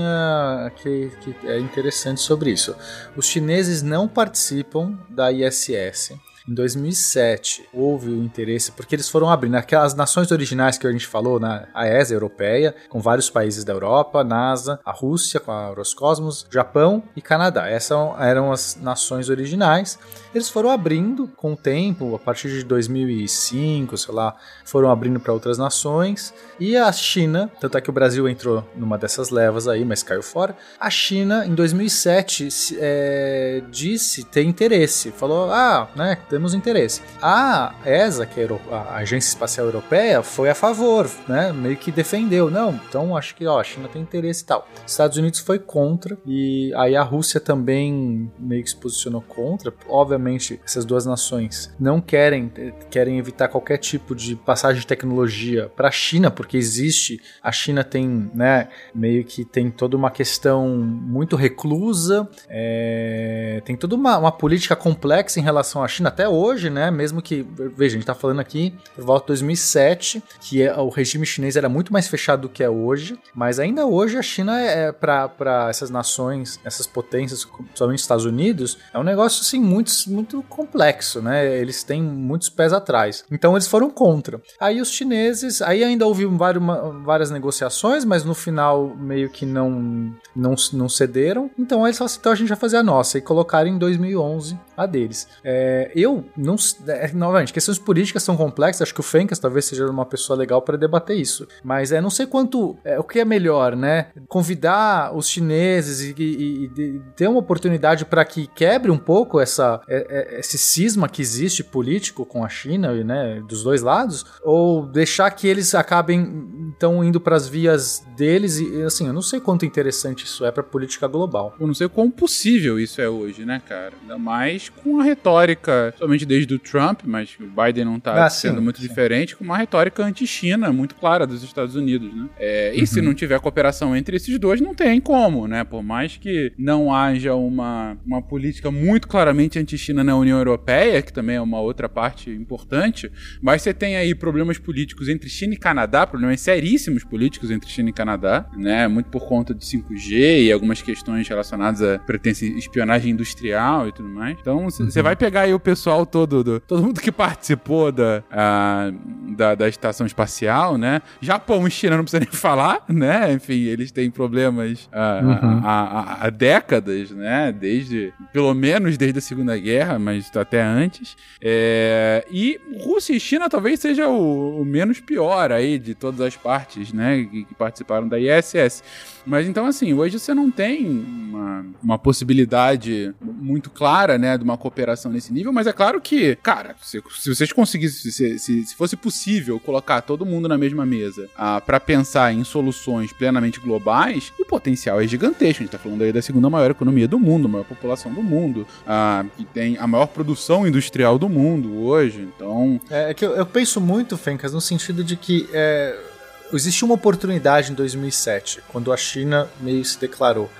que, 0.76 1.10
que 1.20 1.46
é 1.46 1.58
interessante 1.58 2.20
sobre 2.20 2.50
isso. 2.50 2.74
Os 3.16 3.26
chineses 3.26 3.82
não 3.82 4.08
participam 4.08 4.98
da 5.10 5.30
ISS 5.30 6.14
em 6.48 6.54
2007 6.54 7.68
houve 7.72 8.10
o 8.10 8.22
interesse, 8.22 8.72
porque 8.72 8.94
eles 8.94 9.08
foram 9.08 9.30
abrindo 9.30 9.54
aquelas 9.54 9.94
nações 9.94 10.30
originais 10.30 10.76
que 10.76 10.86
a 10.86 10.92
gente 10.92 11.06
falou, 11.06 11.38
na 11.38 11.66
a 11.72 11.86
ESA 11.86 12.14
europeia, 12.14 12.74
com 12.88 13.00
vários 13.00 13.30
países 13.30 13.64
da 13.64 13.72
Europa, 13.72 14.24
NASA, 14.24 14.80
a 14.84 14.92
Rússia 14.92 15.38
com 15.38 15.52
a 15.52 15.68
Roscosmos, 15.68 16.46
Japão 16.50 17.02
e 17.14 17.22
Canadá. 17.22 17.68
Essas 17.68 17.92
eram 18.18 18.52
as 18.52 18.76
nações 18.80 19.28
originais. 19.28 19.98
Eles 20.34 20.48
foram 20.48 20.70
abrindo 20.70 21.28
com 21.36 21.52
o 21.52 21.56
tempo, 21.56 22.14
a 22.14 22.18
partir 22.18 22.48
de 22.48 22.64
2005, 22.64 23.96
sei 23.96 24.14
lá, 24.14 24.34
foram 24.64 24.90
abrindo 24.90 25.20
para 25.20 25.32
outras 25.32 25.58
nações. 25.58 26.32
E 26.58 26.76
a 26.76 26.90
China, 26.92 27.50
tanto 27.60 27.76
é 27.76 27.80
que 27.80 27.90
o 27.90 27.92
Brasil 27.92 28.28
entrou 28.28 28.66
numa 28.74 28.96
dessas 28.96 29.30
levas 29.30 29.68
aí, 29.68 29.84
mas 29.84 30.02
caiu 30.02 30.22
fora. 30.22 30.56
A 30.80 30.88
China, 30.88 31.44
em 31.46 31.54
2007, 31.54 32.48
é, 32.78 33.62
disse 33.70 34.24
ter 34.24 34.44
interesse, 34.44 35.10
falou: 35.10 35.50
ah, 35.50 35.88
né, 35.94 36.16
temos 36.32 36.54
interesse. 36.54 37.02
A 37.20 37.74
ESA, 37.84 38.24
que 38.24 38.40
é 38.40 38.48
a 38.70 38.96
Agência 38.96 39.28
Espacial 39.28 39.66
Europeia, 39.66 40.22
foi 40.22 40.48
a 40.48 40.54
favor, 40.54 41.06
né? 41.28 41.52
Meio 41.52 41.76
que 41.76 41.92
defendeu. 41.92 42.50
Não, 42.50 42.80
então 42.88 43.14
acho 43.14 43.34
que 43.34 43.46
ó, 43.46 43.60
a 43.60 43.64
China 43.64 43.86
tem 43.86 44.00
interesse 44.00 44.42
e 44.42 44.46
tal. 44.46 44.66
Estados 44.86 45.18
Unidos 45.18 45.40
foi 45.40 45.58
contra 45.58 46.16
e 46.26 46.72
aí 46.74 46.96
a 46.96 47.02
Rússia 47.02 47.38
também 47.38 48.32
meio 48.38 48.64
que 48.64 48.70
se 48.70 48.76
posicionou 48.76 49.20
contra. 49.20 49.74
Obviamente, 49.86 50.58
essas 50.64 50.86
duas 50.86 51.04
nações 51.04 51.70
não 51.78 52.00
querem 52.00 52.50
querem 52.90 53.18
evitar 53.18 53.48
qualquer 53.48 53.76
tipo 53.76 54.14
de 54.14 54.34
passagem 54.34 54.80
de 54.80 54.86
tecnologia 54.86 55.70
para 55.76 55.88
a 55.88 55.92
China, 55.92 56.30
porque 56.30 56.56
existe 56.56 57.20
a 57.42 57.52
China 57.52 57.84
tem, 57.84 58.30
né, 58.34 58.68
meio 58.94 59.22
que 59.22 59.44
tem 59.44 59.70
toda 59.70 59.98
uma 59.98 60.10
questão 60.10 60.68
muito 60.68 61.36
reclusa, 61.36 62.26
é, 62.48 63.60
tem 63.66 63.76
toda 63.76 63.94
uma, 63.94 64.16
uma 64.16 64.32
política 64.32 64.74
complexa 64.74 65.38
em 65.38 65.42
relação 65.42 65.84
à 65.84 65.88
China 65.88 66.08
até 66.08 66.21
até 66.22 66.28
hoje, 66.28 66.70
né? 66.70 66.90
Mesmo 66.90 67.20
que, 67.20 67.44
veja, 67.76 67.96
a 67.96 67.98
gente 67.98 68.06
tá 68.06 68.14
falando 68.14 68.40
aqui 68.40 68.74
por 68.94 69.04
volta 69.04 69.24
de 69.24 69.28
2007, 69.28 70.22
que 70.40 70.62
é, 70.62 70.74
o 70.76 70.88
regime 70.88 71.26
chinês 71.26 71.56
era 71.56 71.68
muito 71.68 71.92
mais 71.92 72.06
fechado 72.06 72.42
do 72.42 72.48
que 72.48 72.62
é 72.62 72.70
hoje, 72.70 73.18
mas 73.34 73.58
ainda 73.58 73.86
hoje 73.86 74.16
a 74.16 74.22
China 74.22 74.60
é, 74.60 74.88
é 74.88 74.92
para 74.92 75.66
essas 75.68 75.90
nações, 75.90 76.60
essas 76.64 76.86
potências, 76.86 77.44
os 77.44 77.94
Estados 77.94 78.24
Unidos, 78.24 78.78
é 78.94 78.98
um 78.98 79.02
negócio 79.02 79.40
assim 79.40 79.60
muito, 79.60 79.90
muito 80.06 80.42
complexo, 80.48 81.20
né? 81.20 81.56
Eles 81.56 81.82
têm 81.82 82.00
muitos 82.00 82.48
pés 82.48 82.72
atrás. 82.72 83.24
Então 83.30 83.54
eles 83.54 83.66
foram 83.66 83.90
contra. 83.90 84.40
Aí 84.60 84.80
os 84.80 84.90
chineses, 84.90 85.60
aí 85.60 85.82
ainda 85.82 86.06
houve 86.06 86.24
várias, 86.26 86.62
várias 87.04 87.30
negociações, 87.30 88.04
mas 88.04 88.24
no 88.24 88.34
final 88.34 88.94
meio 88.96 89.28
que 89.28 89.44
não, 89.44 90.14
não, 90.36 90.54
não 90.72 90.88
cederam. 90.88 91.50
Então 91.58 91.84
eles 91.86 91.98
falaram 91.98 92.12
assim, 92.12 92.20
então 92.20 92.32
a 92.32 92.36
gente 92.36 92.48
vai 92.48 92.58
fazer 92.58 92.76
a 92.76 92.82
nossa. 92.82 93.18
E 93.18 93.20
colocaram 93.20 93.68
em 93.68 93.78
2011 93.78 94.58
a 94.82 94.86
deles. 94.86 95.28
É, 95.44 95.90
eu 95.94 96.24
não. 96.36 96.56
É, 96.88 97.12
novamente, 97.12 97.52
questões 97.52 97.78
políticas 97.78 98.22
são 98.22 98.36
complexas, 98.36 98.82
acho 98.82 98.94
que 98.94 99.00
o 99.00 99.04
Fencas 99.04 99.38
talvez 99.38 99.64
seja 99.64 99.86
uma 99.86 100.06
pessoa 100.06 100.38
legal 100.38 100.62
para 100.62 100.76
debater 100.76 101.16
isso. 101.16 101.46
Mas 101.62 101.92
é, 101.92 102.00
não 102.00 102.10
sei 102.10 102.26
quanto. 102.26 102.76
É, 102.84 102.98
o 102.98 103.04
que 103.04 103.20
é 103.20 103.24
melhor, 103.24 103.76
né? 103.76 104.08
Convidar 104.28 105.14
os 105.14 105.28
chineses 105.28 106.00
e, 106.00 106.14
e, 106.18 106.64
e 106.64 107.00
ter 107.16 107.28
uma 107.28 107.38
oportunidade 107.38 108.04
para 108.04 108.24
que 108.24 108.46
quebre 108.46 108.90
um 108.90 108.98
pouco 108.98 109.40
essa, 109.40 109.80
é, 109.88 110.06
é, 110.36 110.40
esse 110.40 110.58
cisma 110.58 111.08
que 111.08 111.22
existe 111.22 111.62
político 111.64 112.24
com 112.24 112.44
a 112.44 112.48
China, 112.48 112.92
né? 113.04 113.42
Dos 113.48 113.62
dois 113.62 113.82
lados, 113.82 114.24
ou 114.42 114.86
deixar 114.86 115.30
que 115.30 115.46
eles 115.46 115.74
acabem 115.74 116.72
então 116.76 117.04
indo 117.04 117.20
para 117.20 117.36
as 117.36 117.48
vias 117.48 118.04
deles 118.16 118.58
e 118.58 118.82
assim, 118.82 119.06
eu 119.06 119.12
não 119.12 119.22
sei 119.22 119.40
quanto 119.40 119.64
interessante 119.64 120.24
isso 120.24 120.44
é 120.44 120.50
para 120.50 120.62
política 120.62 121.06
global. 121.06 121.54
Eu 121.58 121.66
não 121.66 121.74
sei 121.74 121.88
quão 121.88 122.10
possível 122.10 122.78
isso 122.78 123.00
é 123.00 123.08
hoje, 123.08 123.44
né, 123.44 123.60
cara? 123.66 123.92
Ainda 124.00 124.18
mais 124.18 124.68
com 124.82 125.00
a 125.00 125.04
retórica, 125.04 125.94
somente 125.98 126.26
desde 126.26 126.54
o 126.54 126.58
Trump, 126.58 127.00
mas 127.04 127.36
o 127.40 127.46
Biden 127.46 127.84
não 127.84 128.00
tá 128.00 128.24
ah, 128.24 128.30
sendo 128.30 128.58
sim, 128.58 128.64
muito 128.64 128.80
sim. 128.80 128.88
diferente, 128.88 129.36
com 129.36 129.44
uma 129.44 129.56
retórica 129.56 130.04
anti-China 130.04 130.72
muito 130.72 130.94
clara 130.94 131.26
dos 131.26 131.42
Estados 131.42 131.74
Unidos, 131.74 132.14
né? 132.14 132.28
É, 132.38 132.74
e 132.74 132.80
uhum. 132.80 132.86
se 132.86 133.00
não 133.00 133.14
tiver 133.14 133.38
cooperação 133.40 133.96
entre 133.96 134.16
esses 134.16 134.38
dois, 134.38 134.60
não 134.60 134.74
tem 134.74 135.00
como, 135.00 135.46
né? 135.46 135.64
Por 135.64 135.82
mais 135.82 136.16
que 136.16 136.52
não 136.58 136.94
haja 136.94 137.34
uma, 137.34 137.96
uma 138.04 138.22
política 138.22 138.70
muito 138.70 139.08
claramente 139.08 139.58
anti-China 139.58 140.02
na 140.02 140.16
União 140.16 140.38
Europeia, 140.38 141.02
que 141.02 141.12
também 141.12 141.36
é 141.36 141.40
uma 141.40 141.60
outra 141.60 141.88
parte 141.88 142.30
importante, 142.30 143.10
mas 143.40 143.62
você 143.62 143.72
tem 143.72 143.96
aí 143.96 144.14
problemas 144.14 144.58
políticos 144.58 145.08
entre 145.08 145.28
China 145.28 145.54
e 145.54 145.56
Canadá, 145.56 146.06
problemas 146.06 146.40
seríssimos 146.40 147.04
políticos 147.04 147.50
entre 147.50 147.68
China 147.70 147.90
e 147.90 147.92
Canadá, 147.92 148.46
né? 148.56 148.88
Muito 148.88 149.10
por 149.10 149.26
conta 149.26 149.54
de 149.54 149.64
5G 149.64 150.44
e 150.44 150.52
algumas 150.52 150.82
questões 150.82 151.28
relacionadas 151.28 151.82
a 151.82 151.98
pretensa 151.98 152.44
espionagem 152.44 153.12
industrial 153.12 153.88
e 153.88 153.92
tudo 153.92 154.08
mais. 154.08 154.36
Então, 154.40 154.51
você 154.60 154.98
uhum. 154.98 155.02
vai 155.02 155.16
pegar 155.16 155.42
aí 155.42 155.54
o 155.54 155.60
pessoal 155.60 156.04
todo, 156.06 156.42
do, 156.42 156.60
todo 156.60 156.82
mundo 156.82 157.00
que 157.00 157.12
participou 157.12 157.92
da, 157.92 158.22
a, 158.30 158.92
da, 159.36 159.54
da, 159.54 159.68
estação 159.68 160.06
espacial, 160.06 160.76
né? 160.78 161.02
Japão 161.20 161.66
e 161.66 161.70
China 161.70 161.96
não 161.96 162.04
precisa 162.04 162.20
nem 162.20 162.30
falar, 162.32 162.84
né? 162.88 163.32
Enfim, 163.32 163.64
eles 163.64 163.90
têm 163.90 164.10
problemas 164.10 164.88
uhum. 164.92 165.60
há 165.64 166.30
décadas, 166.30 167.10
né? 167.10 167.52
Desde, 167.52 168.12
pelo 168.32 168.52
menos 168.54 168.96
desde 168.96 169.18
a 169.18 169.22
Segunda 169.22 169.56
Guerra, 169.56 169.98
mas 169.98 170.30
até 170.36 170.62
antes. 170.62 171.16
É, 171.40 172.24
e 172.30 172.60
Rússia 172.82 173.14
e 173.14 173.20
China 173.20 173.48
talvez 173.48 173.80
seja 173.80 174.08
o, 174.08 174.60
o 174.60 174.64
menos 174.64 175.00
pior 175.00 175.52
aí 175.52 175.78
de 175.78 175.94
todas 175.94 176.20
as 176.20 176.36
partes, 176.36 176.92
né? 176.92 177.24
Que, 177.24 177.44
que 177.44 177.54
participaram 177.54 178.08
da 178.08 178.18
ISS. 178.18 178.82
Mas 179.24 179.46
então, 179.46 179.66
assim, 179.66 179.92
hoje 179.92 180.18
você 180.18 180.34
não 180.34 180.50
tem 180.50 180.86
uma, 180.88 181.66
uma 181.82 181.98
possibilidade 181.98 183.14
muito 183.20 183.70
clara, 183.70 184.18
né, 184.18 184.36
de 184.36 184.44
uma 184.44 184.56
cooperação 184.56 185.12
nesse 185.12 185.32
nível, 185.32 185.52
mas 185.52 185.66
é 185.66 185.72
claro 185.72 186.00
que, 186.00 186.36
cara, 186.36 186.74
se, 186.82 187.02
se 187.18 187.34
vocês 187.34 187.52
conseguissem, 187.52 188.10
se, 188.10 188.38
se, 188.38 188.64
se, 188.64 188.74
fosse 188.74 188.96
possível 188.96 189.58
colocar 189.60 190.00
todo 190.00 190.26
mundo 190.26 190.48
na 190.48 190.58
mesma 190.58 190.84
mesa 190.84 191.28
ah, 191.36 191.60
para 191.60 191.78
pensar 191.78 192.32
em 192.32 192.44
soluções 192.44 193.12
plenamente 193.12 193.60
globais, 193.60 194.32
o 194.38 194.44
potencial 194.44 195.00
é 195.00 195.06
gigantesco. 195.06 195.62
A 195.62 195.64
gente 195.64 195.72
tá 195.72 195.78
falando 195.78 196.02
aí 196.02 196.12
da 196.12 196.22
segunda 196.22 196.50
maior 196.50 196.70
economia 196.70 197.06
do 197.06 197.18
mundo, 197.18 197.48
maior 197.48 197.64
população 197.64 198.12
do 198.12 198.22
mundo, 198.22 198.66
ah, 198.86 199.24
que 199.36 199.44
tem 199.44 199.76
a 199.78 199.86
maior 199.86 200.06
produção 200.06 200.66
industrial 200.66 201.18
do 201.18 201.28
mundo 201.28 201.84
hoje, 201.84 202.28
então... 202.34 202.80
É, 202.90 203.10
é 203.10 203.14
que 203.14 203.24
eu, 203.24 203.32
eu 203.32 203.46
penso 203.46 203.80
muito, 203.80 204.16
Fencas, 204.16 204.52
no 204.52 204.60
sentido 204.60 205.04
de 205.04 205.16
que... 205.16 205.48
É 205.52 206.11
existiu 206.56 206.86
uma 206.86 206.94
oportunidade 206.94 207.72
em 207.72 207.74
2007, 207.74 208.62
quando 208.68 208.92
a 208.92 208.96
China 208.96 209.48
meio 209.60 209.84
se 209.84 209.98
declarou. 209.98 210.50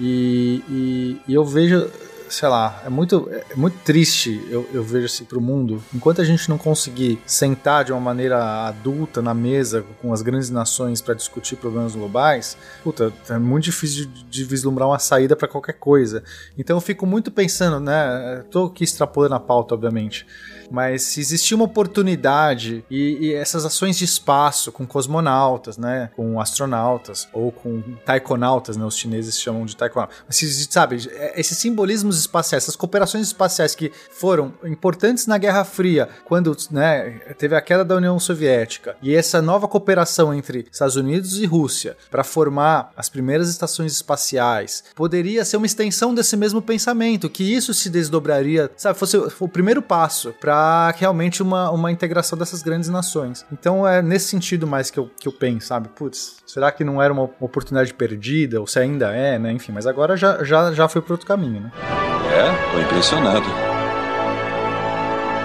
E, 0.00 0.64
e, 0.68 1.20
e 1.28 1.34
eu 1.34 1.44
vejo, 1.44 1.90
sei 2.28 2.48
lá, 2.48 2.82
é 2.86 2.88
muito, 2.88 3.28
é 3.30 3.54
muito 3.54 3.76
triste 3.84 4.42
eu, 4.48 4.66
eu 4.72 4.82
vejo 4.82 5.06
assim 5.06 5.24
pro 5.24 5.40
mundo. 5.40 5.82
Enquanto 5.94 6.22
a 6.22 6.24
gente 6.24 6.48
não 6.48 6.56
conseguir 6.56 7.20
sentar 7.26 7.84
de 7.84 7.92
uma 7.92 8.00
maneira 8.00 8.66
adulta 8.66 9.20
na 9.20 9.34
mesa 9.34 9.84
com 10.00 10.12
as 10.12 10.22
grandes 10.22 10.48
nações 10.48 11.02
para 11.02 11.12
discutir 11.12 11.56
problemas 11.56 11.94
globais, 11.94 12.56
puta, 12.82 13.12
é 13.28 13.38
muito 13.38 13.64
difícil 13.64 14.06
de, 14.06 14.24
de 14.24 14.44
vislumbrar 14.44 14.88
uma 14.88 14.98
saída 14.98 15.36
para 15.36 15.48
qualquer 15.48 15.74
coisa. 15.74 16.22
Então 16.56 16.76
eu 16.76 16.80
fico 16.80 17.04
muito 17.04 17.30
pensando, 17.30 17.78
né? 17.78 18.44
Tô 18.50 18.66
aqui 18.66 18.84
extrapolando 18.84 19.34
a 19.34 19.40
pauta, 19.40 19.74
obviamente 19.74 20.26
mas 20.70 21.02
se 21.02 21.20
existir 21.20 21.54
uma 21.54 21.64
oportunidade 21.64 22.84
e, 22.90 23.18
e, 23.20 23.34
essas 23.34 23.64
ações 23.64 23.98
de 23.98 24.04
espaço 24.04 24.70
com 24.70 24.86
cosmonautas, 24.86 25.76
né, 25.76 26.10
com 26.14 26.40
astronautas 26.40 27.28
ou 27.32 27.50
com 27.50 27.82
taikonautas, 28.04 28.76
né, 28.76 28.84
os 28.84 28.96
chineses 28.96 29.38
chamam 29.38 29.66
de 29.66 29.76
taikonautas, 29.76 30.16
se, 30.28 30.66
sabe, 30.70 30.96
esses 31.34 31.58
simbolismos 31.58 32.18
espaciais, 32.18 32.64
essas 32.64 32.76
cooperações 32.76 33.26
espaciais 33.26 33.74
que 33.74 33.92
foram 34.12 34.52
importantes 34.64 35.26
na 35.26 35.38
Guerra 35.38 35.64
Fria, 35.64 36.08
quando, 36.24 36.56
né, 36.70 37.20
teve 37.36 37.56
a 37.56 37.60
queda 37.60 37.84
da 37.84 37.96
União 37.96 38.18
Soviética 38.18 38.96
e 39.02 39.14
essa 39.14 39.42
nova 39.42 39.66
cooperação 39.66 40.32
entre 40.32 40.66
Estados 40.70 40.96
Unidos 40.96 41.40
e 41.40 41.46
Rússia 41.46 41.96
para 42.10 42.22
formar 42.22 42.92
as 42.96 43.08
primeiras 43.08 43.48
estações 43.48 43.92
espaciais, 43.92 44.84
poderia 44.94 45.44
ser 45.44 45.56
uma 45.56 45.66
extensão 45.66 46.14
desse 46.14 46.36
mesmo 46.36 46.62
pensamento, 46.62 47.28
que 47.28 47.42
isso 47.42 47.74
se 47.74 47.90
desdobraria, 47.90 48.70
sabe, 48.76 48.98
fosse 48.98 49.16
o 49.16 49.48
primeiro 49.48 49.82
passo 49.82 50.34
para 50.40 50.59
realmente 50.96 51.42
uma, 51.42 51.70
uma 51.70 51.90
integração 51.90 52.38
dessas 52.38 52.62
grandes 52.62 52.88
nações. 52.88 53.44
Então 53.52 53.86
é 53.86 54.02
nesse 54.02 54.28
sentido 54.28 54.66
mais 54.66 54.90
que 54.90 54.98
eu, 54.98 55.10
que 55.18 55.28
eu 55.28 55.32
penso, 55.32 55.66
sabe? 55.66 55.88
Putz, 55.88 56.36
será 56.46 56.70
que 56.72 56.84
não 56.84 57.00
era 57.00 57.12
uma 57.12 57.22
oportunidade 57.40 57.92
perdida? 57.94 58.60
Ou 58.60 58.66
se 58.66 58.78
ainda 58.78 59.10
é, 59.12 59.38
né? 59.38 59.52
Enfim, 59.52 59.72
mas 59.72 59.86
agora 59.86 60.16
já, 60.16 60.42
já, 60.44 60.72
já 60.72 60.88
foi 60.88 61.02
para 61.02 61.14
outro 61.14 61.26
caminho, 61.26 61.60
né? 61.60 61.72
É, 62.32 62.72
tô 62.72 62.80
impressionado. 62.80 63.46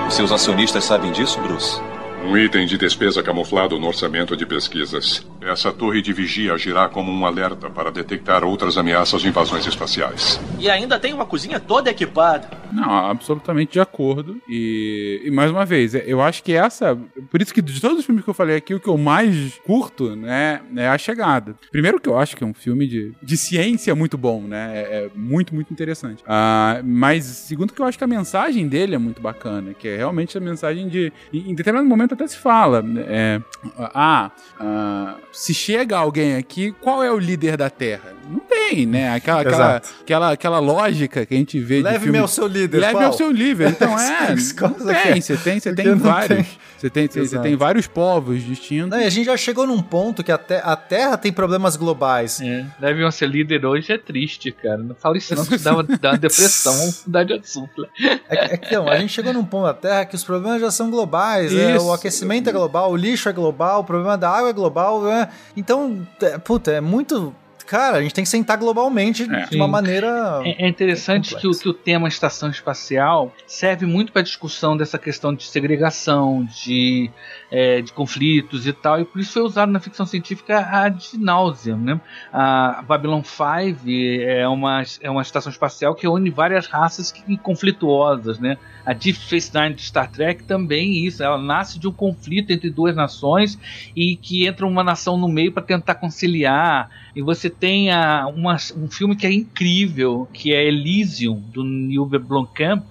Os 0.07 0.13
seus 0.13 0.31
acionistas 0.31 0.83
sabem 0.83 1.11
disso, 1.11 1.41
Bruce? 1.41 1.79
Um 2.25 2.35
item 2.35 2.65
de 2.65 2.75
despesa 2.75 3.21
camuflado 3.21 3.77
no 3.77 3.85
orçamento 3.85 4.35
de 4.35 4.47
pesquisas. 4.47 5.23
Essa 5.41 5.71
torre 5.71 6.01
de 6.01 6.11
vigia 6.11 6.53
agirá 6.53 6.89
como 6.89 7.11
um 7.11 7.23
alerta 7.23 7.69
para 7.69 7.91
detectar 7.91 8.43
outras 8.43 8.79
ameaças 8.79 9.21
de 9.21 9.27
invasões 9.27 9.67
espaciais. 9.67 10.41
E 10.57 10.67
ainda 10.67 10.97
tem 10.97 11.13
uma 11.13 11.27
cozinha 11.27 11.59
toda 11.59 11.91
equipada. 11.91 12.49
Não, 12.71 12.91
absolutamente 12.91 13.73
de 13.73 13.79
acordo. 13.79 14.41
E, 14.49 15.21
e, 15.23 15.29
mais 15.29 15.51
uma 15.51 15.65
vez, 15.65 15.93
eu 15.93 16.19
acho 16.19 16.43
que 16.43 16.53
essa. 16.53 16.97
Por 17.29 17.41
isso 17.41 17.53
que 17.53 17.61
de 17.61 17.79
todos 17.79 17.99
os 17.99 18.05
filmes 18.05 18.23
que 18.23 18.29
eu 18.29 18.33
falei 18.33 18.55
aqui, 18.55 18.73
o 18.73 18.79
que 18.79 18.89
eu 18.89 18.97
mais 18.97 19.59
curto, 19.65 20.15
né, 20.15 20.61
é 20.75 20.87
A 20.87 20.97
Chegada. 20.97 21.55
Primeiro 21.71 21.99
que 21.99 22.09
eu 22.09 22.17
acho 22.17 22.35
que 22.35 22.43
é 22.43 22.47
um 22.47 22.53
filme 22.53 22.87
de, 22.87 23.13
de 23.21 23.37
ciência 23.37 23.93
muito 23.93 24.17
bom, 24.17 24.41
né? 24.41 24.71
É, 24.75 24.81
é 24.81 25.09
muito, 25.15 25.53
muito 25.53 25.71
interessante. 25.71 26.23
Uh, 26.23 26.83
mas 26.83 27.23
segundo 27.23 27.71
que 27.71 27.81
eu 27.81 27.85
acho 27.85 27.97
que 27.97 28.03
a 28.03 28.07
mensagem 28.07 28.67
dele 28.67 28.95
é 28.95 28.97
muito 28.97 29.21
bacana, 29.21 29.75
que 29.75 29.87
é 29.87 29.97
realmente 29.97 30.35
a 30.35 30.41
mensagem 30.41 30.89
de. 30.89 31.13
Em, 31.31 31.51
em 31.51 31.55
determinado 31.55 31.87
momento 31.87 32.14
até 32.15 32.27
se 32.27 32.37
fala. 32.37 32.83
É, 33.07 33.41
ah, 33.77 34.31
ah, 34.59 35.15
se 35.31 35.53
chega 35.53 35.97
alguém 35.97 36.35
aqui, 36.35 36.71
qual 36.81 37.03
é 37.03 37.11
o 37.11 37.17
líder 37.17 37.57
da 37.57 37.69
Terra? 37.69 38.13
Não 38.29 38.39
tem, 38.39 38.85
né? 38.85 39.13
Aquela, 39.13 39.41
aquela, 39.41 39.81
aquela, 40.01 40.31
aquela 40.31 40.59
lógica 40.59 41.25
que 41.25 41.33
a 41.33 41.37
gente 41.37 41.59
vê 41.59 41.81
Leve-me 41.81 42.03
filme... 42.03 42.17
ao 42.19 42.27
seu 42.27 42.47
líder. 42.47 42.79
Leve 42.79 43.03
ao 43.03 43.13
seu 43.13 43.31
líder. 43.31 43.69
Então 43.69 43.93
é. 43.99 44.29
não 44.29 44.93
tem, 44.93 45.21
você 45.21 45.37
tem, 45.37 45.59
você 45.59 45.73
tem 45.73 45.95
vários. 45.95 46.47
Você 46.77 46.89
tem, 46.89 47.07
você 47.07 47.39
tem 47.39 47.55
vários 47.55 47.87
povos 47.87 48.43
distintos. 48.43 48.89
Não, 48.89 48.99
e 48.99 49.05
a 49.05 49.09
gente 49.09 49.25
já 49.25 49.37
chegou 49.37 49.65
num 49.65 49.81
ponto 49.81 50.23
que 50.23 50.31
a, 50.31 50.37
te 50.37 50.55
a 50.55 50.75
Terra 50.75 51.17
tem 51.17 51.31
problemas 51.31 51.75
globais. 51.75 52.41
É. 52.41 52.65
Leve 52.79 53.03
ao 53.03 53.11
seu 53.11 53.27
líder 53.27 53.65
hoje 53.65 53.91
é 53.91 53.97
triste, 53.97 54.51
cara. 54.51 54.77
Não 54.77 54.93
fala 54.93 55.17
isso 55.17 55.33
não, 55.35 55.45
que 55.45 55.57
dá 55.57 55.73
uma, 55.73 55.83
dá 56.01 56.11
uma 56.11 56.17
depressão. 56.17 56.73
Vamos 56.73 57.03
mudar 57.05 57.23
de 57.23 57.33
assunto. 57.33 57.81
Né? 57.81 58.19
É, 58.29 58.53
é 58.53 58.57
que, 58.57 58.75
não, 58.75 58.89
a 58.89 58.97
gente 58.97 59.13
chegou 59.13 59.33
num 59.33 59.45
ponto 59.45 59.65
da 59.65 59.73
Terra 59.73 60.05
que 60.05 60.15
os 60.15 60.23
problemas 60.23 60.61
já 60.61 60.69
são 60.69 60.91
globais. 60.91 61.53
É, 61.53 61.77
o 61.77 61.91
aquecimento 61.95 62.49
é 62.49 62.53
global, 62.53 62.91
o 62.91 62.95
lixo 62.95 63.29
é 63.29 63.33
global, 63.33 63.81
o 63.81 63.83
problema 63.83 64.17
da 64.17 64.29
água 64.29 64.49
é 64.49 64.53
global. 64.53 65.01
Né? 65.03 65.29
Então, 65.55 66.07
é, 66.21 66.37
puta, 66.37 66.71
é 66.71 66.81
muito 66.81 67.33
cara, 67.65 67.97
a 67.97 68.01
gente 68.01 68.13
tem 68.13 68.23
que 68.23 68.29
sentar 68.29 68.57
globalmente 68.57 69.23
é. 69.23 69.45
de 69.47 69.55
uma 69.55 69.67
maneira. 69.67 70.41
É, 70.43 70.65
é 70.65 70.67
interessante 70.67 71.35
que 71.35 71.47
o, 71.47 71.51
que 71.51 71.67
o 71.67 71.73
tema 71.73 72.07
estação 72.07 72.49
espacial 72.49 73.33
serve 73.47 73.85
muito 73.85 74.11
para 74.11 74.21
a 74.21 74.23
discussão 74.23 74.77
dessa 74.77 74.97
questão 74.97 75.33
de 75.33 75.43
segregação, 75.45 76.47
de, 76.63 77.09
é, 77.55 77.81
de 77.81 77.93
conflitos 77.93 78.67
e 78.67 78.73
tal, 78.73 78.99
e 78.99 79.05
por 79.05 79.21
isso 79.21 79.31
foi 79.31 79.41
usado 79.41 79.71
na 79.71 79.79
ficção 79.79 80.05
científica 80.05 80.59
ad 80.59 81.17
náusea. 81.17 81.73
Né? 81.77 82.01
A 82.33 82.83
Babylon 82.85 83.23
5 83.23 83.89
é 84.21 84.45
uma, 84.45 84.83
é 84.99 85.09
uma 85.09 85.21
estação 85.21 85.49
espacial 85.49 85.95
que 85.95 86.05
une 86.05 86.29
várias 86.29 86.67
raças 86.67 87.13
que, 87.13 87.37
conflituosas. 87.37 88.39
Né? 88.39 88.57
A 88.85 88.91
Deep 88.91 89.17
Space 89.19 89.51
Nine 89.55 89.73
de 89.73 89.83
Star 89.83 90.11
Trek 90.11 90.43
também 90.43 91.05
isso, 91.05 91.23
ela 91.23 91.37
nasce 91.37 91.79
de 91.79 91.87
um 91.87 91.93
conflito 91.93 92.51
entre 92.51 92.69
duas 92.69 92.93
nações 92.93 93.57
e 93.95 94.17
que 94.17 94.45
entra 94.45 94.67
uma 94.67 94.83
nação 94.83 95.15
no 95.15 95.29
meio 95.29 95.53
para 95.53 95.63
tentar 95.63 95.95
conciliar. 95.95 96.89
E 97.15 97.21
você 97.21 97.49
tem 97.49 97.89
a, 97.89 98.27
uma, 98.27 98.57
um 98.75 98.89
filme 98.89 99.15
que 99.15 99.25
é 99.25 99.31
incrível, 99.31 100.27
que 100.33 100.53
é 100.53 100.67
Elysium, 100.67 101.39
do 101.53 101.63
Neil 101.63 102.05
Blomkamp, 102.05 102.83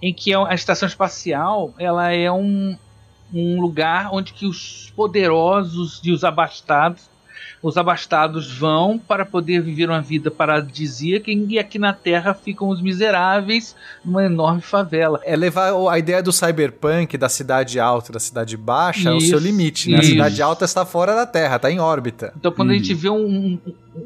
em 0.00 0.14
que 0.14 0.32
é 0.32 0.36
a 0.36 0.54
estação 0.54 0.88
espacial 0.88 1.74
ela 1.78 2.10
é 2.10 2.32
um, 2.32 2.76
um 3.32 3.60
lugar 3.60 4.10
onde 4.12 4.32
que 4.32 4.46
os 4.46 4.92
poderosos 4.94 6.00
e 6.04 6.12
os 6.12 6.24
abastados 6.24 7.08
os 7.62 7.76
abastados 7.76 8.52
vão 8.52 8.98
para 8.98 9.24
poder 9.24 9.60
viver 9.60 9.88
uma 9.88 10.00
vida 10.00 10.30
paradisíaca 10.30 11.30
e 11.30 11.58
aqui 11.58 11.78
na 11.78 11.92
Terra 11.92 12.34
ficam 12.34 12.68
os 12.68 12.80
miseráveis 12.80 13.74
numa 14.04 14.24
enorme 14.24 14.60
favela. 14.60 15.20
É 15.24 15.34
levar 15.34 15.72
a 15.90 15.98
ideia 15.98 16.22
do 16.22 16.32
cyberpunk, 16.32 17.16
da 17.16 17.28
cidade 17.28 17.80
alta, 17.80 18.12
da 18.12 18.20
cidade 18.20 18.56
baixa, 18.56 19.10
ao 19.10 19.18
Isso, 19.18 19.28
seu 19.28 19.38
limite, 19.38 19.90
né? 19.90 19.98
A 19.98 20.02
cidade 20.02 20.42
alta 20.42 20.64
está 20.64 20.84
fora 20.84 21.14
da 21.14 21.26
Terra, 21.26 21.56
está 21.56 21.70
em 21.70 21.80
órbita. 21.80 22.32
Então, 22.36 22.52
quando 22.52 22.70
a 22.70 22.74
gente 22.74 22.94
vê 22.94 23.10
um, 23.10 23.58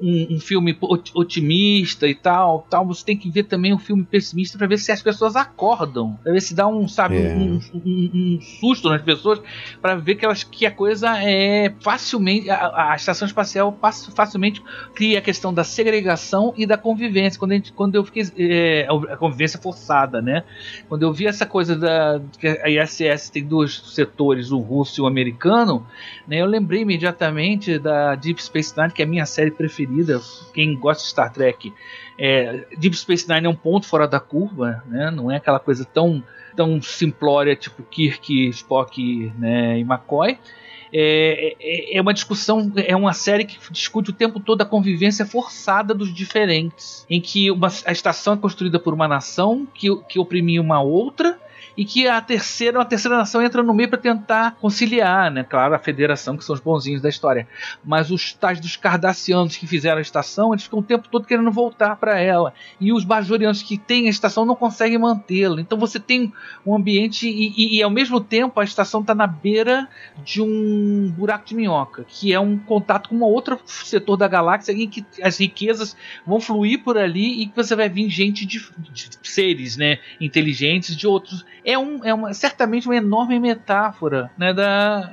um, 0.02 0.36
um 0.36 0.40
filme 0.40 0.76
ot- 0.80 1.12
otimista 1.14 2.06
e 2.06 2.14
tal, 2.14 2.66
tal, 2.70 2.86
você 2.86 3.04
tem 3.04 3.16
que 3.16 3.28
ver 3.30 3.44
também 3.44 3.72
um 3.74 3.78
filme 3.78 4.04
pessimista 4.04 4.56
para 4.58 4.66
ver 4.66 4.78
se 4.78 4.92
as 4.92 5.02
pessoas 5.02 5.36
acordam, 5.36 6.18
para 6.22 6.32
ver 6.32 6.40
se 6.40 6.54
dá 6.54 6.66
um, 6.66 6.86
sabe, 6.88 7.16
É. 7.16 7.34
um, 7.34 7.60
um- 7.74 8.10
um 8.14 8.40
susto 8.60 8.88
nas 8.88 9.02
pessoas, 9.02 9.40
para 9.80 9.94
ver 9.96 10.14
que, 10.16 10.24
elas, 10.24 10.44
que 10.44 10.66
a 10.66 10.70
coisa 10.70 11.18
é 11.22 11.72
facilmente, 11.80 12.50
a, 12.50 12.92
a 12.92 12.96
estação 12.96 13.26
espacial 13.26 13.76
facilmente 14.14 14.62
cria 14.94 15.18
a 15.18 15.22
questão 15.22 15.52
da 15.52 15.64
segregação 15.64 16.52
e 16.56 16.66
da 16.66 16.76
convivência. 16.76 17.38
Quando, 17.38 17.52
a 17.52 17.54
gente, 17.54 17.72
quando 17.72 17.94
eu 17.94 18.04
fiquei, 18.04 18.22
é, 18.36 18.86
a 19.10 19.16
convivência 19.16 19.60
forçada, 19.60 20.20
né? 20.22 20.44
Quando 20.88 21.02
eu 21.02 21.12
vi 21.12 21.26
essa 21.26 21.46
coisa 21.46 21.74
da 21.76 22.20
que 22.38 22.46
a 22.46 22.68
ISS 22.68 23.30
tem 23.30 23.44
dois 23.44 23.80
setores, 23.94 24.50
o 24.50 24.58
russo 24.58 25.00
e 25.00 25.02
o 25.02 25.06
americano, 25.06 25.86
né, 26.26 26.40
eu 26.40 26.46
lembrei 26.46 26.82
imediatamente 26.82 27.78
da 27.78 28.14
Deep 28.14 28.42
Space 28.42 28.74
Nine, 28.76 28.92
que 28.92 29.02
é 29.02 29.04
a 29.04 29.08
minha 29.08 29.26
série 29.26 29.50
preferida. 29.50 29.79
Quem 30.52 30.74
gosta 30.74 31.02
de 31.02 31.10
Star 31.10 31.32
Trek, 31.32 31.72
é, 32.18 32.66
Deep 32.76 32.96
Space 32.96 33.28
Nine 33.28 33.46
é 33.46 33.50
um 33.50 33.54
ponto 33.54 33.86
fora 33.86 34.06
da 34.06 34.20
curva, 34.20 34.82
né? 34.86 35.10
Não 35.10 35.30
é 35.30 35.36
aquela 35.36 35.58
coisa 35.58 35.84
tão 35.84 36.22
tão 36.54 36.82
simplória 36.82 37.54
tipo 37.56 37.82
Kirk, 37.82 38.48
Spock, 38.48 39.32
né, 39.38 39.78
e 39.78 39.82
McCoy. 39.82 40.38
É, 40.92 41.56
é, 41.60 41.96
é 41.96 42.00
uma 42.00 42.12
discussão, 42.12 42.72
é 42.76 42.96
uma 42.96 43.12
série 43.12 43.44
que 43.44 43.58
discute 43.70 44.10
o 44.10 44.12
tempo 44.12 44.40
todo 44.40 44.60
a 44.60 44.66
convivência 44.66 45.24
forçada 45.24 45.94
dos 45.94 46.12
diferentes, 46.12 47.06
em 47.08 47.20
que 47.20 47.50
uma, 47.50 47.68
a 47.86 47.92
estação 47.92 48.34
é 48.34 48.36
construída 48.36 48.78
por 48.78 48.92
uma 48.92 49.06
nação 49.06 49.66
que, 49.72 49.88
que 50.08 50.18
oprimia 50.18 50.60
uma 50.60 50.82
outra 50.82 51.38
e 51.80 51.84
que 51.86 52.06
a 52.06 52.20
terceira, 52.20 52.78
a 52.78 52.84
terceira 52.84 53.16
nação 53.16 53.40
entra 53.40 53.62
no 53.62 53.72
meio 53.72 53.88
para 53.88 53.98
tentar 53.98 54.56
conciliar, 54.60 55.30
né? 55.30 55.42
Claro, 55.42 55.74
a 55.74 55.78
federação, 55.78 56.36
que 56.36 56.44
são 56.44 56.54
os 56.54 56.60
bonzinhos 56.60 57.00
da 57.00 57.08
história. 57.08 57.48
Mas 57.82 58.10
os 58.10 58.34
tais 58.34 58.60
dos 58.60 58.76
cardassianos 58.76 59.56
que 59.56 59.66
fizeram 59.66 59.96
a 59.96 60.02
estação, 60.02 60.52
eles 60.52 60.64
ficam 60.64 60.80
o 60.80 60.82
tempo 60.82 61.08
todo 61.08 61.26
querendo 61.26 61.50
voltar 61.50 61.96
para 61.96 62.20
ela. 62.20 62.52
E 62.78 62.92
os 62.92 63.02
bajorianos 63.02 63.62
que 63.62 63.78
têm 63.78 64.08
a 64.08 64.10
estação 64.10 64.44
não 64.44 64.54
conseguem 64.54 64.98
mantê-la. 64.98 65.58
Então 65.58 65.78
você 65.78 65.98
tem 65.98 66.30
um 66.66 66.76
ambiente 66.76 67.26
e, 67.26 67.48
e- 67.56 67.78
e, 67.78 67.82
ao 67.82 67.88
mesmo 67.90 68.20
tempo 68.20 68.60
a 68.60 68.64
estação 68.64 69.00
está 69.00 69.14
na 69.14 69.26
beira 69.26 69.88
de 70.22 70.42
um 70.42 71.10
buraco 71.16 71.46
de 71.46 71.54
minhoca, 71.54 72.04
que 72.06 72.30
é 72.30 72.38
um 72.38 72.58
contato 72.58 73.08
com 73.08 73.14
um 73.16 73.22
outro 73.22 73.58
setor 73.64 74.18
da 74.18 74.28
galáxia 74.28 74.72
em 74.72 74.86
que 74.86 75.02
as 75.22 75.38
riquezas 75.38 75.96
vão 76.26 76.40
fluir 76.42 76.84
por 76.84 76.98
ali 76.98 77.40
e 77.40 77.46
que 77.46 77.56
você 77.56 77.74
vai 77.74 77.88
vir 77.88 78.10
gente 78.10 78.44
de, 78.44 78.58
de 78.92 79.08
seres, 79.22 79.78
né, 79.78 79.98
inteligentes 80.20 80.94
de 80.94 81.06
outros. 81.06 81.42
É, 81.72 81.78
um, 81.78 82.04
é 82.04 82.12
uma, 82.14 82.32
certamente 82.34 82.86
uma 82.88 82.96
enorme 82.96 83.38
metáfora 83.38 84.30
né, 84.36 84.52
da, 84.52 85.12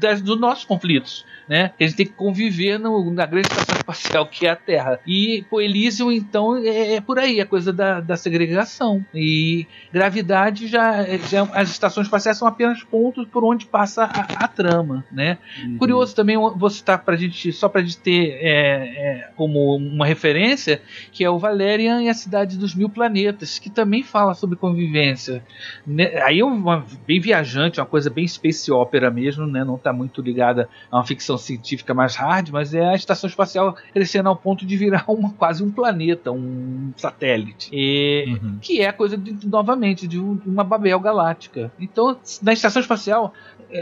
das, 0.00 0.20
dos 0.22 0.38
nossos 0.38 0.64
conflitos. 0.64 1.24
Né? 1.48 1.70
Que 1.78 1.84
a 1.84 1.86
gente 1.86 1.96
tem 1.96 2.06
que 2.06 2.12
conviver 2.12 2.78
no- 2.78 3.10
na 3.10 3.24
grande 3.24 3.48
estação 3.48 3.74
espacial 3.74 4.26
que 4.26 4.46
é 4.46 4.50
a 4.50 4.56
Terra. 4.56 5.00
E 5.06 5.46
pô, 5.48 5.62
Elysium, 5.62 6.12
então, 6.12 6.54
é, 6.58 6.96
é 6.96 7.00
por 7.00 7.18
aí, 7.18 7.40
a 7.40 7.46
coisa 7.46 7.72
da, 7.72 8.00
da 8.00 8.18
segregação. 8.18 9.02
E 9.14 9.66
gravidade 9.90 10.66
já, 10.66 11.04
já. 11.26 11.44
As 11.54 11.70
estações 11.70 12.06
espaciais 12.06 12.36
são 12.36 12.46
apenas 12.46 12.82
pontos 12.82 13.26
por 13.28 13.42
onde 13.44 13.64
passa 13.64 14.04
a, 14.04 14.44
a 14.44 14.46
trama. 14.48 15.02
Né? 15.10 15.38
Curioso 15.78 16.14
também, 16.14 16.36
vou 16.36 16.68
citar 16.68 16.98
pra 17.02 17.16
gente, 17.16 17.50
só 17.50 17.66
pra 17.66 17.80
gente 17.80 17.96
ter 17.98 18.38
é, 18.42 18.50
é, 18.52 19.30
como 19.34 19.74
uma 19.76 20.04
referência, 20.04 20.82
que 21.10 21.24
é 21.24 21.30
o 21.30 21.38
Valerian 21.38 22.02
e 22.02 22.10
a 22.10 22.14
Cidade 22.14 22.58
dos 22.58 22.74
Mil 22.74 22.90
Planetas, 22.90 23.58
que 23.58 23.70
também 23.70 24.02
fala 24.02 24.34
sobre 24.34 24.56
convivência. 24.56 25.42
Né? 25.88 26.20
Aí 26.22 26.40
é 26.40 26.44
uma, 26.44 26.84
bem 27.06 27.18
viajante, 27.18 27.80
uma 27.80 27.86
coisa 27.86 28.10
bem 28.10 28.28
space 28.28 28.70
opera 28.70 29.10
mesmo, 29.10 29.46
né? 29.46 29.64
não 29.64 29.76
está 29.76 29.90
muito 29.92 30.20
ligada 30.20 30.68
a 30.90 30.98
uma 30.98 31.04
ficção 31.06 31.38
científica 31.38 31.94
mais 31.94 32.14
hard, 32.14 32.50
mas 32.50 32.74
é 32.74 32.84
a 32.86 32.94
estação 32.94 33.28
espacial 33.28 33.74
crescendo 33.94 34.28
ao 34.28 34.36
ponto 34.36 34.66
de 34.66 34.76
virar 34.76 35.04
uma, 35.08 35.30
quase 35.32 35.64
um 35.64 35.70
planeta, 35.70 36.30
um 36.30 36.92
satélite. 36.96 37.70
E, 37.72 38.36
Que 38.60 38.82
é 38.82 38.88
a 38.88 38.92
coisa, 38.92 39.16
de, 39.16 39.46
novamente, 39.48 40.06
de 40.06 40.18
um- 40.20 40.36
de 40.36 40.48
uma 40.48 40.62
Babel 40.62 41.00
galáctica. 41.00 41.72
Então, 41.80 42.16
na 42.42 42.52
estação 42.52 42.82
espacial, 42.82 43.32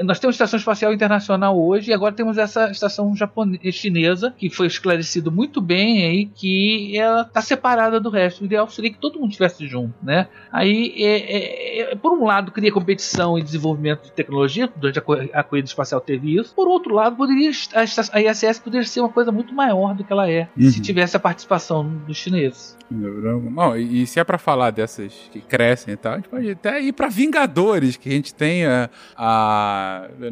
nós 0.04 0.18
temos 0.18 0.34
estação 0.34 0.58
espacial 0.58 0.92
internacional 0.92 1.58
hoje 1.58 1.90
e 1.90 1.94
agora 1.94 2.12
temos 2.14 2.38
essa 2.38 2.70
estação 2.70 3.14
japonesa, 3.14 3.60
chinesa 3.72 4.34
que 4.36 4.50
foi 4.50 4.66
esclarecido 4.66 5.30
muito 5.30 5.60
bem 5.60 6.04
aí 6.04 6.26
que 6.26 6.98
ela 6.98 7.22
está 7.22 7.40
separada 7.40 7.98
do 8.00 8.10
resto. 8.10 8.42
O 8.42 8.44
ideal 8.46 8.68
seria 8.68 8.90
que 8.92 8.98
todo 8.98 9.18
mundo 9.18 9.30
estivesse 9.30 9.66
junto, 9.66 9.94
né? 10.02 10.28
Aí, 10.52 10.92
é, 10.96 11.16
é, 11.18 11.92
é, 11.92 11.94
por 11.96 12.12
um 12.12 12.24
lado, 12.24 12.50
cria 12.52 12.72
competição 12.72 13.38
e 13.38 13.42
desenvolvimento 13.42 14.04
de 14.04 14.12
tecnologia. 14.12 14.68
Durante 14.76 14.98
a, 14.98 15.02
a 15.40 15.42
corrida 15.42 15.66
espacial 15.68 16.00
teve 16.00 16.36
isso. 16.38 16.54
Por 16.54 16.68
outro 16.68 16.94
lado, 16.94 17.16
poderia 17.16 17.50
a, 17.74 18.16
a 18.16 18.20
ISS 18.22 18.58
poderia 18.58 18.86
ser 18.86 19.00
uma 19.00 19.08
coisa 19.08 19.30
muito 19.32 19.54
maior 19.54 19.94
do 19.94 20.04
que 20.04 20.12
ela 20.12 20.30
é 20.30 20.48
Uhum. 20.56 20.70
se 20.70 20.80
tivesse 20.80 21.16
a 21.16 21.20
participação 21.20 21.86
dos 22.06 22.16
chineses. 22.16 22.76
Não, 22.90 23.76
e 23.76 24.02
e 24.02 24.06
se 24.06 24.20
é 24.20 24.24
pra 24.24 24.38
falar 24.38 24.70
dessas 24.70 25.12
que 25.32 25.40
crescem 25.40 25.94
e 25.94 25.96
tal, 25.96 26.12
a 26.12 26.16
gente 26.16 26.28
pode 26.28 26.50
até 26.50 26.80
ir 26.80 26.92
pra 26.92 27.08
Vingadores, 27.08 27.96
que 27.96 28.08
a 28.08 28.12
gente 28.12 28.34
tem 28.34 28.64
a. 28.66 28.88
a- 29.16 29.75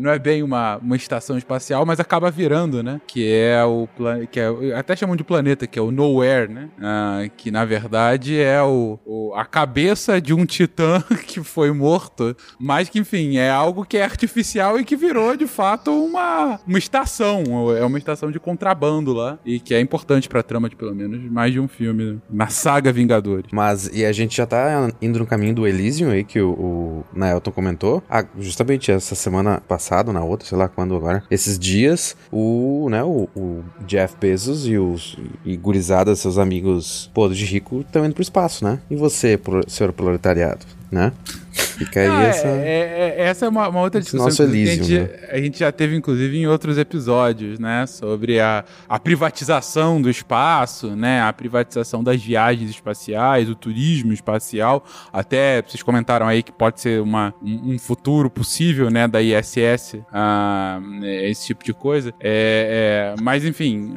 não 0.00 0.10
é 0.10 0.18
bem 0.18 0.42
uma, 0.42 0.76
uma 0.78 0.96
estação 0.96 1.36
espacial, 1.38 1.84
mas 1.86 2.00
acaba 2.00 2.30
virando, 2.30 2.82
né? 2.82 3.00
Que 3.06 3.32
é 3.32 3.64
o. 3.64 3.88
Que 4.30 4.40
é, 4.40 4.74
até 4.76 4.94
chamam 4.96 5.16
de 5.16 5.24
planeta, 5.24 5.66
que 5.66 5.78
é 5.78 5.82
o 5.82 5.90
Nowhere, 5.90 6.52
né? 6.52 6.68
Ah, 6.80 7.22
que 7.36 7.50
na 7.50 7.64
verdade 7.64 8.38
é 8.40 8.62
o, 8.62 8.98
o- 9.04 9.32
a 9.34 9.44
cabeça 9.44 10.20
de 10.20 10.32
um 10.34 10.44
titã 10.44 11.02
que 11.26 11.42
foi 11.42 11.72
morto, 11.72 12.36
mas 12.58 12.88
que, 12.88 12.98
enfim, 12.98 13.36
é 13.36 13.50
algo 13.50 13.84
que 13.84 13.96
é 13.96 14.04
artificial 14.04 14.78
e 14.78 14.84
que 14.84 14.96
virou 14.96 15.36
de 15.36 15.46
fato 15.46 15.90
uma, 15.92 16.60
uma 16.66 16.78
estação. 16.78 17.42
É 17.76 17.84
uma 17.84 17.98
estação 17.98 18.30
de 18.30 18.38
contrabando 18.40 19.12
lá. 19.12 19.38
E 19.44 19.58
que 19.60 19.74
é 19.74 19.80
importante 19.80 20.28
pra 20.28 20.42
trama 20.42 20.68
de 20.68 20.76
pelo 20.76 20.94
menos 20.94 21.22
mais 21.30 21.52
de 21.52 21.60
um 21.60 21.68
filme 21.68 22.20
na 22.30 22.48
saga 22.48 22.92
Vingadores. 22.92 23.46
Mas, 23.52 23.90
e 23.92 24.04
a 24.04 24.12
gente 24.12 24.36
já 24.36 24.46
tá 24.46 24.88
indo 25.02 25.18
no 25.18 25.26
caminho 25.26 25.54
do 25.54 25.66
Elysium 25.66 26.10
aí, 26.10 26.24
que 26.24 26.40
o, 26.40 26.50
o 26.52 27.04
Naelton 27.12 27.50
comentou. 27.50 28.02
Ah, 28.08 28.24
justamente 28.38 28.90
essa 28.90 29.14
semana 29.14 29.33
passada, 29.66 30.12
na 30.12 30.22
outra, 30.22 30.46
sei 30.46 30.56
lá 30.58 30.68
quando 30.68 30.94
agora. 30.94 31.22
Esses 31.30 31.58
dias, 31.58 32.16
o, 32.30 32.88
né, 32.90 33.02
o, 33.02 33.28
o 33.34 33.64
Jeff 33.86 34.14
Bezos 34.20 34.66
e 34.66 34.76
os 34.76 35.16
e 35.44 35.56
gurizada, 35.56 36.14
seus 36.16 36.38
amigos 36.38 37.10
podres 37.14 37.38
de 37.38 37.46
rico, 37.46 37.80
estão 37.80 38.04
indo 38.04 38.14
pro 38.14 38.22
espaço, 38.22 38.64
né? 38.64 38.78
E 38.90 38.96
você, 38.96 39.38
senhor 39.68 39.92
proletariado, 39.92 40.64
né? 40.90 41.12
Fica 41.54 42.00
aí 42.00 42.08
Ah, 42.08 42.22
essa... 42.24 42.46
é- 42.48 43.14
é- 43.18 43.22
essa 43.24 43.46
é 43.46 43.48
uma, 43.48 43.68
uma 43.68 43.80
outra 43.80 44.00
discussão 44.00 44.26
Nosso 44.26 44.42
Elysium, 44.42 44.72
a, 44.82 44.84
gente, 44.84 45.10
a 45.30 45.38
gente 45.38 45.58
já 45.58 45.70
teve, 45.72 45.94
inclusive, 45.96 46.36
em 46.36 46.46
outros 46.46 46.78
episódios, 46.78 47.58
né? 47.58 47.86
Sobre 47.86 48.40
a, 48.40 48.64
a 48.88 48.98
privatização 48.98 50.00
do 50.02 50.10
espaço, 50.10 50.96
né? 50.96 51.22
A 51.22 51.32
privatização 51.32 52.02
das 52.02 52.22
viagens 52.22 52.70
espaciais, 52.70 53.48
o 53.48 53.54
turismo 53.54 54.12
espacial. 54.12 54.84
Até 55.12 55.62
vocês 55.62 55.82
comentaram 55.82 56.26
aí 56.26 56.42
que 56.42 56.52
pode 56.52 56.80
ser 56.80 57.00
uma, 57.00 57.32
um, 57.42 57.74
um 57.74 57.78
futuro 57.78 58.28
possível, 58.28 58.90
né? 58.90 59.06
Da 59.06 59.22
ISS, 59.22 59.98
ah, 60.12 60.80
esse 61.02 61.46
tipo 61.46 61.64
de 61.64 61.72
coisa. 61.72 62.12
É, 62.20 63.14
é, 63.16 63.22
mas, 63.22 63.44
enfim... 63.44 63.96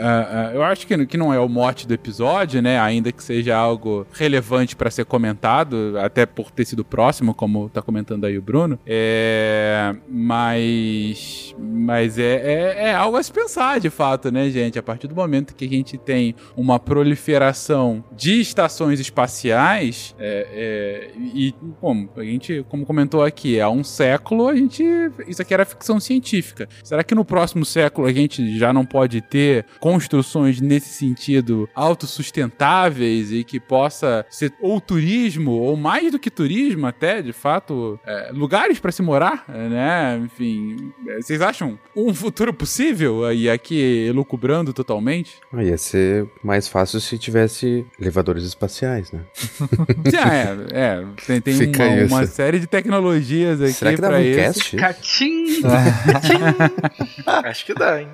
ah, 0.00 0.48
ah, 0.50 0.54
eu 0.54 0.62
acho 0.62 0.86
que, 0.86 1.06
que 1.06 1.16
não 1.16 1.32
é 1.34 1.38
o 1.38 1.48
mote 1.48 1.86
do 1.86 1.94
episódio, 1.94 2.62
né? 2.62 2.80
Ainda 2.80 3.10
que 3.12 3.22
seja 3.22 3.56
algo 3.56 4.06
relevante 4.12 4.74
para 4.76 4.90
ser 4.90 5.04
comentado, 5.04 5.94
até 5.98 6.24
por 6.26 6.50
ter 6.50 6.64
sido 6.64 6.84
próximo, 6.92 7.32
como 7.32 7.70
tá 7.70 7.80
comentando 7.80 8.26
aí 8.26 8.36
o 8.36 8.42
Bruno. 8.42 8.78
É, 8.86 9.96
mas 10.06 11.54
mas 11.58 12.18
é, 12.18 12.34
é, 12.34 12.88
é 12.88 12.94
algo 12.94 13.16
a 13.16 13.22
se 13.22 13.32
pensar, 13.32 13.80
de 13.80 13.88
fato, 13.88 14.30
né, 14.30 14.50
gente? 14.50 14.78
A 14.78 14.82
partir 14.82 15.06
do 15.06 15.14
momento 15.14 15.54
que 15.54 15.64
a 15.64 15.68
gente 15.68 15.96
tem 15.96 16.34
uma 16.54 16.78
proliferação 16.78 18.04
de 18.14 18.42
estações 18.42 19.00
espaciais, 19.00 20.14
é, 20.18 21.10
é, 21.16 21.18
e, 21.34 21.54
bom, 21.80 22.06
a 22.14 22.22
gente, 22.22 22.62
como 22.68 22.84
comentou 22.84 23.24
aqui, 23.24 23.58
há 23.58 23.70
um 23.70 23.82
século 23.82 24.48
a 24.48 24.54
gente. 24.54 24.84
Isso 25.26 25.40
aqui 25.40 25.54
era 25.54 25.64
ficção 25.64 25.98
científica. 25.98 26.68
Será 26.84 27.02
que 27.02 27.14
no 27.14 27.24
próximo 27.24 27.64
século 27.64 28.06
a 28.06 28.12
gente 28.12 28.58
já 28.58 28.70
não 28.70 28.84
pode 28.84 29.22
ter 29.22 29.64
construções 29.80 30.60
nesse 30.60 30.90
sentido 30.90 31.66
autossustentáveis 31.74 33.32
e 33.32 33.44
que 33.44 33.58
possa 33.58 34.26
ser 34.28 34.52
ou 34.60 34.78
turismo, 34.78 35.52
ou 35.52 35.74
mais 35.74 36.12
do 36.12 36.18
que 36.18 36.30
turismo, 36.30 36.81
até 36.86 37.02
até, 37.02 37.20
de 37.20 37.32
fato, 37.32 37.98
é, 38.06 38.30
lugares 38.32 38.78
para 38.78 38.92
se 38.92 39.02
morar, 39.02 39.44
né? 39.48 40.20
Enfim, 40.24 40.92
é, 41.08 41.20
vocês 41.20 41.42
acham 41.42 41.76
um 41.96 42.14
futuro 42.14 42.54
possível 42.54 43.24
aí 43.24 43.50
aqui 43.50 44.06
elucubrando 44.08 44.72
totalmente? 44.72 45.38
Ah, 45.52 45.64
ia 45.64 45.76
ser 45.76 46.28
mais 46.44 46.68
fácil 46.68 47.00
se 47.00 47.18
tivesse 47.18 47.84
elevadores 48.00 48.44
espaciais, 48.44 49.10
né? 49.10 49.20
Sim, 49.34 50.16
é, 50.72 51.00
é, 51.00 51.04
tem, 51.26 51.40
tem 51.40 51.72
uma, 51.74 52.18
uma 52.18 52.26
série 52.26 52.60
de 52.60 52.68
tecnologias 52.68 53.60
aqui 53.60 53.72
Será 53.72 53.90
que 53.90 53.96
pra 54.00 54.16
um 54.16 54.20
isso. 54.20 54.38
cast? 54.38 54.76
Catim! 54.76 55.62
Acho 57.44 57.66
que 57.66 57.74
dá, 57.74 58.00
hein? 58.00 58.08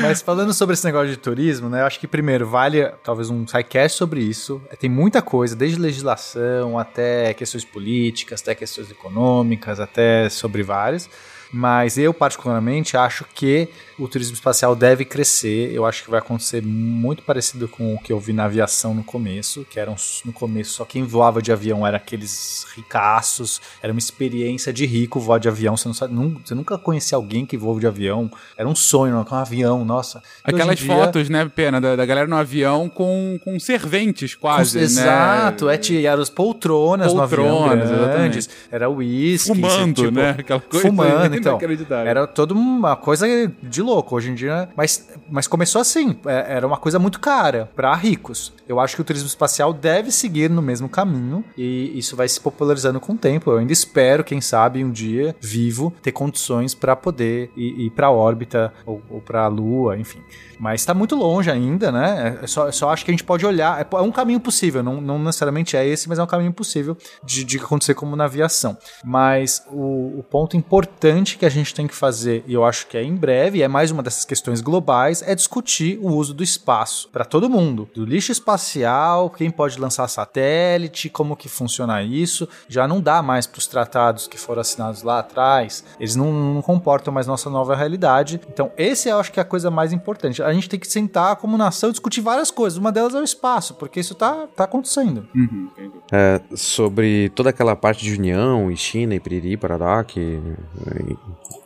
Mas 0.00 0.22
falando 0.22 0.54
sobre 0.54 0.72
esse 0.72 0.84
negócio 0.84 1.08
de 1.08 1.16
turismo, 1.16 1.68
né? 1.68 1.82
Eu 1.82 1.86
acho 1.86 2.00
que 2.00 2.06
primeiro 2.06 2.46
vale 2.46 2.88
talvez 3.04 3.28
um 3.28 3.46
sidecast 3.46 3.98
sobre 3.98 4.20
isso. 4.20 4.60
Tem 4.78 4.88
muita 4.88 5.20
coisa, 5.20 5.54
desde 5.54 5.78
legislação 5.78 6.78
até 6.78 7.34
questões 7.34 7.64
políticas, 7.64 8.40
até 8.40 8.54
questões 8.54 8.90
econômicas, 8.90 9.78
até 9.78 10.28
sobre 10.30 10.62
várias. 10.62 11.10
Mas 11.52 11.96
eu, 11.96 12.12
particularmente, 12.12 12.96
acho 12.96 13.24
que 13.34 13.68
o 13.98 14.06
turismo 14.08 14.34
espacial 14.34 14.74
deve 14.76 15.04
crescer. 15.04 15.72
Eu 15.72 15.86
acho 15.86 16.04
que 16.04 16.10
vai 16.10 16.18
acontecer 16.18 16.62
muito 16.62 17.22
parecido 17.22 17.66
com 17.68 17.94
o 17.94 17.98
que 17.98 18.12
eu 18.12 18.18
vi 18.20 18.32
na 18.32 18.44
aviação 18.44 18.92
no 18.92 19.02
começo, 19.04 19.64
que 19.70 19.78
eram 19.80 19.94
no 20.24 20.32
começo 20.32 20.72
só 20.72 20.84
quem 20.84 21.04
voava 21.04 21.40
de 21.40 21.52
avião 21.52 21.86
era 21.86 21.96
aqueles 21.96 22.66
ricaços, 22.74 23.60
era 23.82 23.92
uma 23.92 23.98
experiência 23.98 24.72
de 24.72 24.84
rico 24.86 25.20
voar 25.20 25.38
de 25.38 25.48
avião. 25.48 25.76
Você, 25.76 25.92
sabe, 25.94 26.14
nun- 26.14 26.36
você 26.44 26.54
nunca 26.54 26.76
conhecia 26.78 27.16
alguém 27.16 27.46
que 27.46 27.56
voa 27.56 27.78
de 27.80 27.86
avião. 27.86 28.30
Era 28.56 28.68
um 28.68 28.74
sonho, 28.74 29.24
com 29.24 29.34
um 29.34 29.38
avião, 29.38 29.84
nossa. 29.84 30.22
E 30.46 30.50
em 30.50 30.54
Aquelas 30.54 30.78
dia- 30.78 30.94
fotos, 30.94 31.28
né, 31.28 31.50
Pena, 31.54 31.80
da, 31.80 31.96
da 31.96 32.04
galera 32.04 32.26
no 32.26 32.36
avião 32.36 32.88
com, 32.88 33.38
com 33.42 33.58
serventes 33.58 34.34
quase, 34.34 34.78
né? 34.78 34.84
Exato, 34.84 35.68
é, 35.68 35.76
tinha 35.78 36.10
eram 36.10 36.22
as 36.22 36.28
poltronas, 36.30 37.12
no 37.12 37.18
Poltronas, 37.20 37.90
avião 37.90 38.04
grandes, 38.08 38.46
exatamente. 38.46 38.48
era 38.70 38.90
uísque. 38.90 39.48
Fumando, 39.48 40.02
tipo, 40.02 40.10
né? 40.14 40.30
Aquela 40.38 40.60
coisa 40.60 40.86
Fumando, 40.86 41.35
então. 41.38 41.58
Era 42.06 42.26
toda 42.26 42.54
uma 42.54 42.96
coisa 42.96 43.26
de 43.62 43.82
louco 43.82 44.16
hoje 44.16 44.30
em 44.30 44.34
dia. 44.34 44.68
Mas, 44.76 45.08
mas 45.30 45.46
começou 45.46 45.80
assim, 45.80 46.18
é, 46.26 46.56
era 46.56 46.66
uma 46.66 46.76
coisa 46.76 46.98
muito 46.98 47.20
cara 47.20 47.70
para 47.74 47.94
ricos. 47.94 48.52
Eu 48.68 48.80
acho 48.80 48.96
que 48.96 49.02
o 49.02 49.04
turismo 49.04 49.28
espacial 49.28 49.72
deve 49.72 50.10
seguir 50.10 50.50
no 50.50 50.62
mesmo 50.62 50.88
caminho 50.88 51.44
e 51.56 51.96
isso 51.98 52.16
vai 52.16 52.28
se 52.28 52.40
popularizando 52.40 53.00
com 53.00 53.12
o 53.12 53.16
tempo. 53.16 53.50
Eu 53.50 53.58
ainda 53.58 53.72
espero, 53.72 54.24
quem 54.24 54.40
sabe, 54.40 54.84
um 54.84 54.90
dia, 54.90 55.34
vivo, 55.40 55.92
ter 56.02 56.12
condições 56.12 56.74
para 56.74 56.96
poder 56.96 57.50
ir, 57.56 57.86
ir 57.86 57.90
para 57.90 58.10
órbita 58.10 58.72
ou, 58.84 59.02
ou 59.10 59.20
para 59.20 59.44
a 59.44 59.48
Lua, 59.48 59.96
enfim. 59.96 60.20
Mas 60.58 60.80
está 60.80 60.94
muito 60.94 61.14
longe 61.14 61.50
ainda, 61.50 61.92
né? 61.92 62.38
É 62.42 62.46
só, 62.46 62.70
só 62.72 62.90
acho 62.90 63.04
que 63.04 63.10
a 63.10 63.14
gente 63.14 63.24
pode 63.24 63.44
olhar. 63.44 63.80
É, 63.80 63.86
é 63.96 64.00
um 64.00 64.12
caminho 64.12 64.40
possível, 64.40 64.82
não, 64.82 65.00
não 65.00 65.18
necessariamente 65.18 65.76
é 65.76 65.86
esse, 65.86 66.08
mas 66.08 66.18
é 66.18 66.22
um 66.22 66.26
caminho 66.26 66.52
possível 66.52 66.96
de, 67.22 67.44
de 67.44 67.58
acontecer 67.58 67.94
como 67.94 68.16
na 68.16 68.24
aviação. 68.24 68.76
Mas 69.04 69.64
o, 69.70 70.18
o 70.18 70.22
ponto 70.22 70.56
importante 70.56 71.25
que 71.34 71.44
a 71.44 71.48
gente 71.48 71.74
tem 71.74 71.86
que 71.86 71.94
fazer, 71.94 72.44
e 72.46 72.54
eu 72.54 72.64
acho 72.64 72.86
que 72.86 72.96
é 72.96 73.02
em 73.02 73.14
breve, 73.14 73.58
e 73.58 73.62
é 73.62 73.68
mais 73.68 73.90
uma 73.90 74.02
dessas 74.02 74.24
questões 74.24 74.60
globais, 74.60 75.22
é 75.22 75.34
discutir 75.34 75.98
o 76.02 76.12
uso 76.14 76.32
do 76.32 76.42
espaço 76.42 77.08
para 77.10 77.24
todo 77.24 77.48
mundo. 77.48 77.88
Do 77.94 78.04
lixo 78.04 78.30
espacial, 78.30 79.30
quem 79.30 79.50
pode 79.50 79.80
lançar 79.80 80.06
satélite, 80.08 81.08
como 81.08 81.36
que 81.36 81.48
funciona 81.48 82.02
isso. 82.02 82.48
Já 82.68 82.86
não 82.86 83.00
dá 83.00 83.22
mais 83.22 83.46
para 83.46 83.58
os 83.58 83.66
tratados 83.66 84.26
que 84.26 84.38
foram 84.38 84.60
assinados 84.60 85.02
lá 85.02 85.20
atrás. 85.20 85.84
Eles 85.98 86.14
não, 86.14 86.32
não 86.32 86.62
comportam 86.62 87.12
mais 87.12 87.26
nossa 87.26 87.48
nova 87.48 87.74
realidade. 87.74 88.40
Então, 88.48 88.70
esse 88.76 89.08
eu 89.08 89.18
acho 89.18 89.32
que 89.32 89.40
é 89.40 89.42
a 89.42 89.46
coisa 89.46 89.70
mais 89.70 89.92
importante. 89.92 90.42
A 90.42 90.52
gente 90.52 90.68
tem 90.68 90.78
que 90.78 90.86
sentar 90.86 91.36
como 91.36 91.56
nação 91.56 91.88
e 91.88 91.92
discutir 91.92 92.20
várias 92.20 92.50
coisas. 92.50 92.78
Uma 92.78 92.92
delas 92.92 93.14
é 93.14 93.20
o 93.20 93.24
espaço, 93.24 93.74
porque 93.74 94.00
isso 94.00 94.14
tá, 94.14 94.46
tá 94.54 94.64
acontecendo. 94.64 95.26
Uhum. 95.34 95.70
É, 96.12 96.40
sobre 96.54 97.30
toda 97.30 97.50
aquela 97.50 97.74
parte 97.74 98.04
de 98.04 98.14
União 98.14 98.70
e 98.70 98.76
China 98.76 99.14
e 99.14 99.20
Piriri, 99.20 99.56
Parará, 99.56 100.04
que 100.04 100.40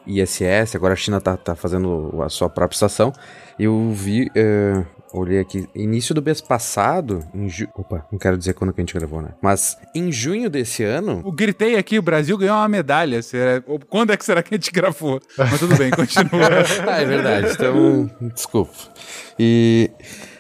ISS, 0.07 0.75
agora 0.75 0.95
a 0.95 0.97
China 0.97 1.21
tá, 1.21 1.37
tá 1.37 1.55
fazendo 1.55 2.21
a 2.23 2.29
sua 2.29 2.49
própria 2.49 2.75
estação. 2.77 3.13
Eu 3.59 3.91
vi, 3.93 4.31
é, 4.35 4.83
olhei 5.13 5.39
aqui, 5.39 5.69
início 5.75 6.15
do 6.15 6.23
mês 6.23 6.41
passado, 6.41 7.23
em 7.35 7.49
ju... 7.49 7.69
Opa, 7.75 8.07
não 8.11 8.19
quero 8.19 8.39
dizer 8.39 8.55
quando 8.55 8.73
que 8.73 8.81
a 8.81 8.83
gente 8.85 8.95
gravou, 8.95 9.21
né? 9.21 9.31
Mas 9.43 9.77
em 9.95 10.11
junho 10.11 10.49
desse 10.49 10.83
ano, 10.83 11.23
Eu 11.25 11.31
gritei 11.33 11.77
aqui, 11.77 11.99
o 11.99 12.03
Brasil 12.03 12.37
ganhou 12.39 12.57
uma 12.57 12.69
medalha. 12.69 13.21
Será- 13.23 13.63
Quando 13.89 14.13
é 14.13 14.17
que 14.17 14.25
será 14.25 14.43
que 14.43 14.55
a 14.55 14.57
gente 14.57 14.71
gravou? 14.73 15.21
Mas 15.37 15.59
tudo 15.59 15.77
bem, 15.77 15.91
continua. 15.91 16.49
ah, 16.89 17.01
é 17.01 17.05
verdade. 17.05 17.53
Então, 17.53 18.11
desculpa. 18.35 18.73
E. 19.39 19.91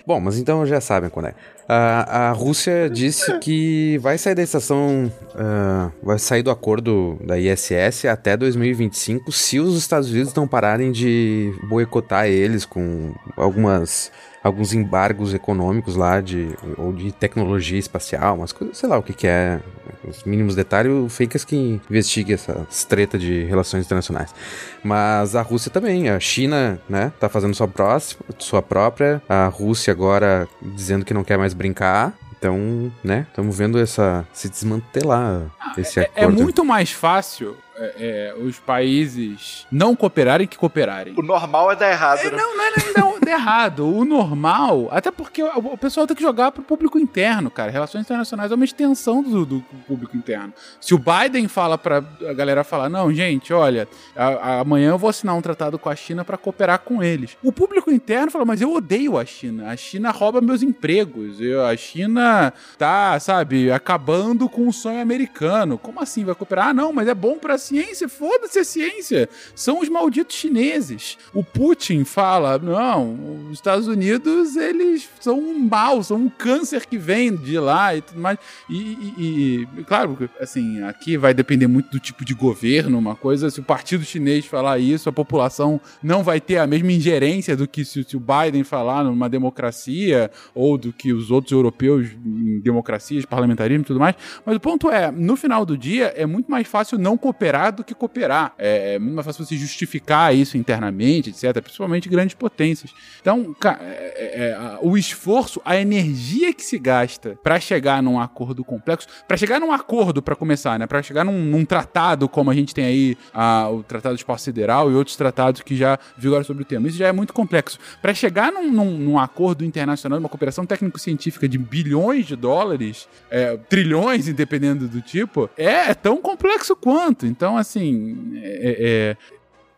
Bom, 0.06 0.18
mas 0.18 0.38
então 0.38 0.64
já 0.66 0.80
sabem 0.80 1.10
quando 1.10 1.26
é. 1.26 1.34
A, 1.72 2.30
a 2.30 2.32
Rússia 2.32 2.90
disse 2.90 3.38
que 3.38 3.96
vai 3.98 4.18
sair 4.18 4.34
da 4.34 4.42
estação. 4.42 5.12
ah, 5.36 5.92
vai 6.02 6.18
sair 6.18 6.42
do 6.42 6.50
acordo 6.50 7.16
da 7.24 7.38
ISS 7.38 8.06
até 8.06 8.36
2025 8.36 9.30
se 9.30 9.60
os 9.60 9.78
Estados 9.78 10.10
Unidos 10.10 10.34
não 10.34 10.48
pararem 10.48 10.90
de 10.90 11.54
boicotar 11.68 12.26
eles 12.26 12.64
com 12.64 13.14
algumas. 13.36 14.10
Alguns 14.42 14.72
embargos 14.72 15.34
econômicos 15.34 15.96
lá 15.96 16.20
de, 16.20 16.48
ou 16.78 16.92
de 16.92 17.12
tecnologia 17.12 17.78
espacial, 17.78 18.36
umas 18.36 18.52
coisas, 18.52 18.78
sei 18.78 18.88
lá 18.88 18.96
o 18.96 19.02
que, 19.02 19.12
que 19.12 19.26
é, 19.26 19.60
os 20.08 20.24
mínimos 20.24 20.54
detalhes, 20.54 20.90
o 20.90 21.08
Fakers 21.10 21.44
que 21.44 21.78
investigue 21.90 22.32
essa 22.32 22.66
treta 22.88 23.18
de 23.18 23.44
relações 23.44 23.84
internacionais. 23.84 24.34
Mas 24.82 25.36
a 25.36 25.42
Rússia 25.42 25.70
também, 25.70 26.08
a 26.08 26.18
China, 26.18 26.80
né, 26.88 27.12
tá 27.20 27.28
fazendo 27.28 27.54
sua, 27.54 27.68
próxima, 27.68 28.22
sua 28.38 28.62
própria, 28.62 29.20
a 29.28 29.46
Rússia 29.46 29.92
agora 29.92 30.48
dizendo 30.62 31.04
que 31.04 31.12
não 31.12 31.22
quer 31.22 31.36
mais 31.36 31.52
brincar. 31.52 32.14
Então, 32.38 32.90
né, 33.04 33.26
estamos 33.28 33.58
vendo 33.58 33.78
essa 33.78 34.26
se 34.32 34.48
desmantelar 34.48 35.42
esse 35.76 36.00
É 36.00 36.04
acordo. 36.04 36.42
muito 36.42 36.64
mais 36.64 36.90
fácil 36.90 37.54
é, 37.80 37.94
é, 37.98 38.34
os 38.42 38.58
países 38.58 39.66
não 39.72 39.96
cooperarem 39.96 40.46
que 40.46 40.58
cooperarem. 40.58 41.14
O 41.16 41.22
normal 41.22 41.72
é 41.72 41.76
dar 41.76 41.90
errado, 41.90 42.22
né? 42.24 42.30
Não, 42.32 42.56
não 42.56 42.64
é 42.64 42.70
não, 42.96 43.18
não, 43.20 43.28
errado. 43.30 43.86
O 43.88 44.04
normal, 44.04 44.88
até 44.90 45.10
porque 45.10 45.42
o, 45.42 45.78
pessoal 45.78 46.06
tem 46.06 46.16
que 46.16 46.22
jogar 46.22 46.50
pro 46.52 46.62
público 46.62 46.98
interno, 46.98 47.50
cara. 47.50 47.70
Relações 47.70 48.02
internacionais 48.04 48.50
é 48.50 48.54
uma 48.54 48.64
extensão 48.64 49.22
do, 49.22 49.46
do 49.46 49.60
público 49.86 50.16
interno. 50.16 50.52
Se 50.80 50.94
o 50.94 50.98
Biden 50.98 51.46
fala 51.48 51.78
pra 51.78 52.02
a 52.28 52.32
galera 52.34 52.64
falar, 52.64 52.88
não, 52.88 53.12
gente, 53.12 53.52
olha, 53.52 53.88
a- 54.16 54.26
a- 54.26 54.60
amanhã 54.60 54.90
eu 54.90 54.98
vou 54.98 55.08
assinar 55.08 55.34
um 55.36 55.40
tratado 55.40 55.78
com 55.78 55.88
a 55.88 55.96
China 55.96 56.24
pra 56.24 56.36
cooperar 56.36 56.80
com 56.80 57.02
eles. 57.02 57.36
O 57.42 57.52
público 57.52 57.90
interno 57.90 58.30
fala, 58.30 58.44
mas 58.44 58.60
eu 58.60 58.72
odeio 58.74 59.16
a 59.16 59.24
China. 59.24 59.70
A 59.70 59.76
China 59.76 60.10
rouba 60.10 60.40
meus 60.40 60.62
empregos. 60.62 61.40
Eu, 61.40 61.64
a 61.64 61.76
China 61.76 62.52
tá, 62.76 63.18
sabe, 63.20 63.70
acabando 63.70 64.48
com 64.48 64.66
o 64.68 64.72
sonho 64.72 65.00
americano. 65.00 65.78
Como 65.78 66.00
assim 66.00 66.24
vai 66.24 66.34
cooperar? 66.34 66.68
Ah, 66.68 66.74
não, 66.74 66.92
mas 66.92 67.08
é 67.08 67.14
bom 67.14 67.38
pra 67.38 67.56
ciência. 67.70 68.08
Foda-se 68.08 68.58
a 68.58 68.64
ciência. 68.64 69.28
São 69.54 69.80
os 69.80 69.88
malditos 69.88 70.36
chineses. 70.36 71.16
O 71.32 71.42
Putin 71.44 72.04
fala, 72.04 72.58
não, 72.58 73.46
os 73.48 73.52
Estados 73.54 73.86
Unidos, 73.88 74.56
eles 74.56 75.08
são 75.20 75.38
um 75.38 75.58
mal, 75.58 76.02
são 76.02 76.16
um 76.16 76.28
câncer 76.28 76.86
que 76.86 76.98
vem 76.98 77.34
de 77.34 77.58
lá 77.58 77.94
e 77.96 78.00
tudo 78.02 78.20
mais. 78.20 78.38
E, 78.68 78.76
e- 78.78 79.68
e, 79.78 79.84
claro, 79.84 80.16
assim, 80.40 80.82
aqui 80.82 81.16
vai 81.16 81.32
depender 81.32 81.66
muito 81.66 81.90
do 81.90 82.00
tipo 82.00 82.24
de 82.24 82.34
governo, 82.34 82.98
uma 82.98 83.14
coisa, 83.16 83.50
se 83.50 83.60
o 83.60 83.62
partido 83.62 84.04
chinês 84.04 84.44
falar 84.46 84.78
isso, 84.78 85.08
a 85.08 85.12
população 85.12 85.80
não 86.02 86.22
vai 86.22 86.40
ter 86.40 86.58
a 86.58 86.66
mesma 86.66 86.92
ingerência 86.92 87.56
do 87.56 87.66
que 87.68 87.84
se, 87.84 88.02
se 88.04 88.16
o 88.16 88.20
Biden 88.20 88.64
falar 88.64 89.04
numa 89.04 89.28
democracia 89.28 90.30
ou 90.54 90.76
do 90.76 90.92
que 90.92 91.12
os 91.12 91.30
outros 91.30 91.52
europeus 91.52 92.08
em 92.24 92.60
democracias, 92.60 93.24
parlamentarismo 93.24 93.82
e 93.82 93.86
tudo 93.86 94.00
mais. 94.00 94.14
Mas 94.44 94.56
o 94.56 94.60
ponto 94.60 94.90
é, 94.90 95.10
no 95.10 95.36
final 95.36 95.64
do 95.64 95.76
dia, 95.76 96.12
é 96.16 96.26
muito 96.26 96.50
mais 96.50 96.66
fácil 96.66 96.98
não 96.98 97.16
cooperar 97.16 97.49
do 97.72 97.82
que 97.84 97.94
cooperar. 97.94 98.54
É, 98.58 98.94
é 98.94 98.98
muito 98.98 99.14
mais 99.14 99.26
fácil 99.26 99.44
você 99.44 99.56
justificar 99.56 100.34
isso 100.34 100.56
internamente, 100.56 101.30
etc., 101.30 101.60
principalmente 101.62 102.08
grandes 102.08 102.34
potências. 102.34 102.92
Então, 103.20 103.54
é- 103.64 103.68
é- 103.68 104.50
é, 104.50 104.78
o 104.80 104.96
esforço, 104.96 105.60
a 105.64 105.76
energia 105.76 106.52
que 106.52 106.62
se 106.62 106.78
gasta 106.78 107.38
para 107.42 107.58
chegar 107.58 108.02
num 108.02 108.20
acordo 108.20 108.62
complexo, 108.64 109.08
para 109.26 109.36
chegar 109.36 109.58
num 109.60 109.72
acordo, 109.72 110.22
para 110.22 110.36
começar, 110.36 110.78
né? 110.78 110.86
Para 110.86 111.02
chegar 111.02 111.24
num, 111.24 111.44
num 111.44 111.64
tratado, 111.64 112.28
como 112.28 112.50
a 112.50 112.54
gente 112.54 112.74
tem 112.74 112.84
aí 112.84 113.16
a- 113.34 113.68
o 113.70 113.82
Tratado 113.82 114.14
de 114.14 114.20
Espaço 114.20 114.44
Sideral 114.44 114.90
e 114.90 114.94
outros 114.94 115.16
tratados 115.16 115.60
que 115.62 115.76
já 115.76 115.98
vigoram 116.16 116.44
sobre 116.44 116.62
o 116.62 116.66
tema. 116.66 116.86
Isso 116.88 116.96
já 116.98 117.08
é 117.08 117.12
muito 117.12 117.32
complexo. 117.32 117.78
Para 118.00 118.14
chegar 118.14 118.52
num, 118.52 118.70
num- 118.70 118.98
num 118.98 119.18
acordo 119.18 119.64
internacional, 119.64 120.18
uma 120.18 120.28
cooperação 120.28 120.64
técnico-científica 120.66 121.48
de 121.48 121.58
bilhões 121.58 122.26
de 122.26 122.36
dólares, 122.36 123.08
é, 123.30 123.56
trilhões, 123.68 124.26
dependendo 124.32 124.86
do 124.88 125.00
tipo, 125.00 125.48
é, 125.56 125.90
é 125.90 125.94
tão 125.94 126.18
complexo 126.18 126.74
quanto. 126.76 127.26
Então, 127.40 127.56
assim, 127.56 128.38
é- 128.42 129.16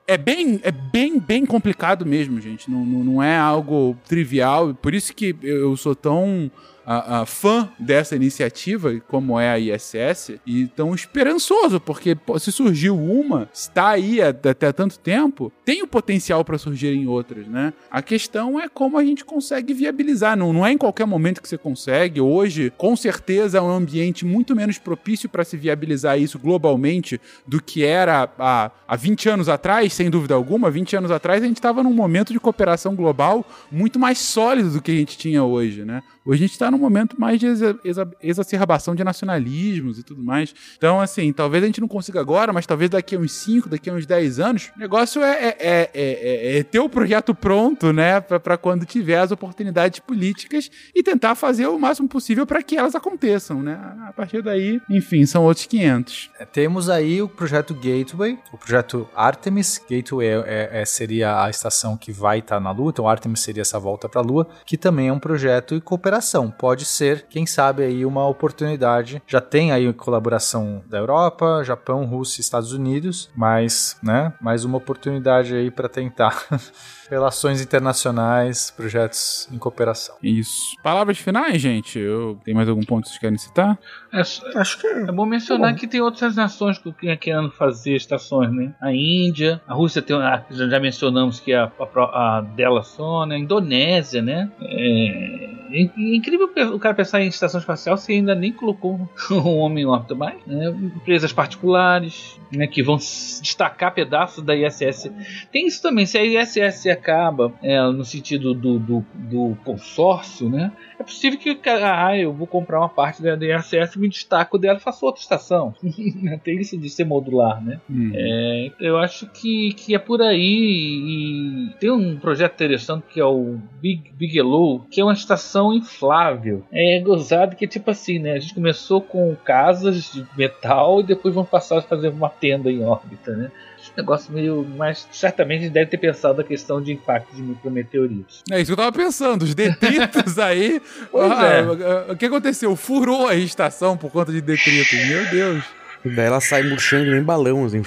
é- 0.08 0.14
é 0.14 0.18
bem, 0.18 0.58
é 0.64 0.72
bem, 0.72 1.20
bem 1.20 1.46
complicado 1.46 2.04
mesmo, 2.04 2.40
gente. 2.40 2.68
Não, 2.68 2.84
não, 2.84 3.04
não 3.04 3.22
é 3.22 3.38
algo 3.38 3.96
trivial. 4.08 4.74
Por 4.74 4.92
isso 4.92 5.14
que 5.14 5.36
eu 5.40 5.76
sou 5.76 5.94
tão 5.94 6.50
a, 6.84 7.20
a 7.20 7.26
fã 7.26 7.70
dessa 7.78 8.16
iniciativa, 8.16 8.92
como 9.08 9.38
é 9.38 9.50
a 9.50 9.58
ISS, 9.58 10.40
e 10.46 10.66
tão 10.68 10.94
esperançoso, 10.94 11.80
porque 11.80 12.14
pô, 12.14 12.38
se 12.38 12.50
surgiu 12.52 12.98
uma, 12.98 13.48
está 13.52 13.90
aí 13.90 14.20
até, 14.20 14.72
tanto 14.72 14.98
tempo, 14.98 15.52
tem 15.64 15.82
o 15.82 15.86
potencial 15.86 16.44
para 16.44 16.58
surgirem 16.58 17.06
outras, 17.06 17.46
né? 17.46 17.72
A 17.90 18.02
questão 18.02 18.58
é 18.58 18.68
como 18.68 18.98
a 18.98 19.04
gente 19.04 19.24
consegue 19.24 19.74
viabilizar. 19.74 20.36
Não, 20.36 20.52
não 20.52 20.66
é 20.66 20.72
em 20.72 20.78
qualquer 20.78 21.06
momento 21.06 21.40
que 21.40 21.48
você 21.48 21.58
consegue. 21.58 22.20
Hoje, 22.20 22.72
com 22.76 22.96
certeza, 22.96 23.58
é 23.58 23.60
um 23.60 23.70
ambiente 23.70 24.24
muito 24.24 24.54
menos 24.56 24.78
propício 24.78 25.28
para 25.28 25.44
se 25.44 25.56
viabilizar 25.56 26.18
isso 26.18 26.38
globalmente 26.38 27.20
do 27.46 27.62
que 27.62 27.84
era 27.84 28.28
há, 28.38 28.70
há 28.86 28.96
20 28.96 29.28
anos 29.28 29.48
atrás, 29.48 29.92
sem 29.92 30.10
dúvida 30.10 30.34
alguma. 30.34 30.70
20 30.70 30.96
anos 30.96 31.10
atrás, 31.10 31.42
a 31.42 31.46
gente 31.46 31.56
estava 31.56 31.82
num 31.82 31.92
momento 31.92 32.32
de 32.32 32.40
cooperação 32.40 32.94
global 32.94 33.44
muito 33.70 33.98
mais 33.98 34.18
sólido 34.18 34.70
do 34.70 34.82
que 34.82 34.90
a 34.90 34.94
gente 34.94 35.16
tinha 35.16 35.42
hoje, 35.44 35.84
né? 35.84 36.02
Hoje 36.24 36.44
a 36.44 36.46
gente 36.46 36.52
está 36.52 36.70
num 36.70 36.78
momento 36.78 37.20
mais 37.20 37.40
de 37.40 37.46
exa 37.46 37.76
exa 37.84 38.08
exacerbação 38.22 38.94
de 38.94 39.02
nacionalismos 39.02 39.98
e 39.98 40.04
tudo 40.04 40.22
mais. 40.22 40.54
Então, 40.76 41.00
assim, 41.00 41.32
talvez 41.32 41.64
a 41.64 41.66
gente 41.66 41.80
não 41.80 41.88
consiga 41.88 42.20
agora, 42.20 42.52
mas 42.52 42.64
talvez 42.64 42.90
daqui 42.90 43.16
a 43.16 43.18
uns 43.18 43.32
5, 43.32 43.68
daqui 43.68 43.90
a 43.90 43.92
uns 43.92 44.06
10 44.06 44.38
anos, 44.38 44.70
o 44.76 44.78
negócio 44.78 45.20
é, 45.20 45.48
é, 45.48 45.56
é, 45.58 45.90
é, 45.94 46.58
é 46.58 46.62
ter 46.62 46.78
o 46.78 46.88
projeto 46.88 47.34
pronto, 47.34 47.92
né, 47.92 48.20
para 48.20 48.56
quando 48.56 48.86
tiver 48.86 49.18
as 49.18 49.32
oportunidades 49.32 49.98
políticas 49.98 50.70
e 50.94 51.02
tentar 51.02 51.34
fazer 51.34 51.66
o 51.66 51.78
máximo 51.78 52.08
possível 52.08 52.46
para 52.46 52.62
que 52.62 52.76
elas 52.76 52.94
aconteçam, 52.94 53.60
né? 53.60 53.74
A 54.08 54.12
partir 54.12 54.42
daí, 54.42 54.80
enfim, 54.88 55.26
são 55.26 55.42
outros 55.42 55.66
500. 55.66 56.30
É, 56.38 56.44
temos 56.44 56.88
aí 56.88 57.20
o 57.20 57.28
projeto 57.28 57.74
Gateway, 57.74 58.38
o 58.52 58.58
projeto 58.58 59.08
Artemis. 59.14 59.80
Gateway 59.90 60.28
é, 60.28 60.70
é, 60.72 60.84
seria 60.84 61.42
a 61.42 61.50
estação 61.50 61.96
que 61.96 62.12
vai 62.12 62.38
estar 62.38 62.56
tá 62.56 62.60
na 62.60 62.70
Lua, 62.70 62.90
então 62.90 63.08
Artemis 63.08 63.40
seria 63.40 63.62
essa 63.62 63.78
volta 63.78 64.08
para 64.08 64.20
a 64.20 64.24
Lua, 64.24 64.46
que 64.64 64.76
também 64.76 65.08
é 65.08 65.12
um 65.12 65.18
projeto 65.18 65.74
e 65.74 65.80
cooperação 65.80 66.11
cooperação. 66.12 66.50
Pode 66.50 66.84
ser, 66.84 67.26
quem 67.28 67.46
sabe, 67.46 67.82
aí 67.82 68.04
uma 68.04 68.26
oportunidade. 68.28 69.22
Já 69.26 69.40
tem 69.40 69.72
aí 69.72 69.90
colaboração 69.94 70.82
da 70.86 70.98
Europa, 70.98 71.62
Japão, 71.64 72.04
Rússia, 72.04 72.40
Estados 72.40 72.72
Unidos, 72.72 73.30
mas, 73.34 73.96
né, 74.02 74.34
mais 74.40 74.64
uma 74.64 74.76
oportunidade 74.76 75.54
aí 75.54 75.70
para 75.70 75.88
tentar 75.88 76.46
relações 77.08 77.60
internacionais, 77.60 78.70
projetos 78.70 79.48
em 79.52 79.58
cooperação. 79.58 80.16
Isso. 80.22 80.76
Palavras 80.82 81.18
finais, 81.18 81.60
gente? 81.60 81.98
Eu... 81.98 82.38
Tem 82.44 82.54
mais 82.54 82.68
algum 82.68 82.82
ponto 82.82 83.04
que 83.04 83.10
vocês 83.10 83.20
querem 83.20 83.38
citar? 83.38 83.78
É, 84.12 84.20
acho 84.20 84.78
que 84.78 84.86
é 84.86 85.12
bom 85.12 85.26
mencionar 85.26 85.68
tá 85.68 85.74
bom. 85.74 85.80
que 85.80 85.86
tem 85.86 86.00
outras 86.00 86.36
nações 86.36 86.78
que 86.78 86.88
estão 86.88 87.16
querendo 87.16 87.50
fazer 87.50 87.94
estações, 87.94 88.52
né? 88.52 88.74
A 88.80 88.92
Índia, 88.92 89.60
a 89.66 89.74
Rússia 89.74 90.02
tem, 90.02 90.16
a, 90.16 90.44
já 90.50 90.80
mencionamos 90.80 91.40
que 91.40 91.52
a, 91.52 91.70
a, 91.94 92.38
a 92.38 92.40
dela 92.40 92.82
só, 92.82 93.24
né? 93.26 93.36
A 93.36 93.38
Indonésia, 93.38 94.20
né? 94.20 94.50
É, 94.60 95.50
é, 95.72 95.90
incrível 95.96 96.50
o 96.74 96.78
cara 96.78 96.94
pensar 96.94 97.22
em 97.22 97.28
estação 97.28 97.58
espacial 97.58 97.96
se 97.96 98.12
ainda 98.12 98.34
nem 98.34 98.52
colocou 98.52 99.08
um 99.30 99.58
homem 99.58 99.84
em 99.84 99.86
órbita 99.86 100.14
mais. 100.14 100.36
Né? 100.46 100.68
Empresas 100.68 101.32
particulares 101.32 102.38
né, 102.52 102.66
que 102.66 102.82
vão 102.82 102.96
destacar 102.96 103.94
pedaços 103.94 104.44
da 104.44 104.54
ISS. 104.54 105.10
Tem 105.50 105.66
isso 105.66 105.80
também, 105.80 106.04
se 106.04 106.18
a 106.18 106.24
ISS 106.24 106.86
acaba 106.92 107.52
é, 107.62 107.80
no 107.90 108.04
sentido 108.04 108.54
do, 108.54 108.78
do, 108.78 109.04
do, 109.14 109.56
consórcio, 109.64 110.48
né? 110.48 110.72
É 110.98 111.02
possível 111.02 111.38
que 111.38 111.58
ah, 111.68 112.16
eu 112.16 112.32
vou 112.32 112.46
comprar 112.46 112.78
uma 112.78 112.88
parte 112.88 113.22
da 113.22 113.34
ISS, 113.34 113.96
me 113.96 114.08
destaco 114.08 114.58
dela 114.58 114.78
e 114.78 114.82
faço 114.82 115.04
outra 115.04 115.20
estação. 115.20 115.74
Tem 116.44 116.58
isso 116.58 116.78
de 116.78 116.88
ser 116.88 117.04
modular, 117.04 117.62
né? 117.62 117.80
Hum. 117.90 118.12
É, 118.14 118.70
eu 118.80 118.98
acho 118.98 119.26
que, 119.26 119.72
que 119.74 119.94
é 119.94 119.98
por 119.98 120.22
aí. 120.22 120.42
E 120.42 121.74
tem 121.80 121.90
um 121.90 122.16
projeto 122.16 122.54
interessante 122.54 123.04
que 123.08 123.20
é 123.20 123.24
o 123.24 123.58
Big 123.80 124.12
Bigelow, 124.12 124.86
que 124.90 125.00
é 125.00 125.04
uma 125.04 125.12
estação 125.12 125.72
inflável. 125.72 126.64
É 126.72 127.00
gozado 127.00 127.56
que 127.56 127.66
tipo 127.66 127.90
assim, 127.90 128.18
né? 128.18 128.32
A 128.32 128.38
gente 128.38 128.54
começou 128.54 129.00
com 129.00 129.34
casas 129.44 130.12
de 130.12 130.24
metal 130.36 131.00
e 131.00 131.04
depois 131.04 131.34
vão 131.34 131.44
passar 131.44 131.78
a 131.78 131.82
fazer 131.82 132.08
uma 132.08 132.28
tenda 132.28 132.70
em 132.70 132.84
órbita, 132.84 133.34
né? 133.34 133.50
Negócio 133.96 134.32
meio. 134.32 134.66
Mas 134.76 135.06
certamente 135.12 135.68
deve 135.68 135.90
ter 135.90 135.98
pensado 135.98 136.40
a 136.40 136.44
questão 136.44 136.80
de 136.80 136.92
impacto 136.92 137.34
de 137.34 137.42
micrometeoritos. 137.42 138.42
É 138.50 138.60
isso 138.60 138.66
que 138.66 138.72
eu 138.72 138.76
tava 138.76 138.92
pensando, 138.92 139.42
os 139.42 139.54
detritos 139.54 140.38
aí. 140.40 140.80
ah, 141.14 141.46
é. 141.46 142.12
O 142.12 142.16
que 142.16 142.26
aconteceu? 142.26 142.74
Furou 142.76 143.28
a 143.28 143.34
estação 143.34 143.96
por 143.96 144.10
conta 144.10 144.32
de 144.32 144.40
detritos. 144.40 145.08
Meu 145.08 145.30
Deus. 145.30 145.81
Daí 146.04 146.26
ela 146.26 146.40
sai 146.40 146.62
murchando 146.64 147.10
nem 147.10 147.22
balão, 147.22 147.64
assim. 147.64 147.82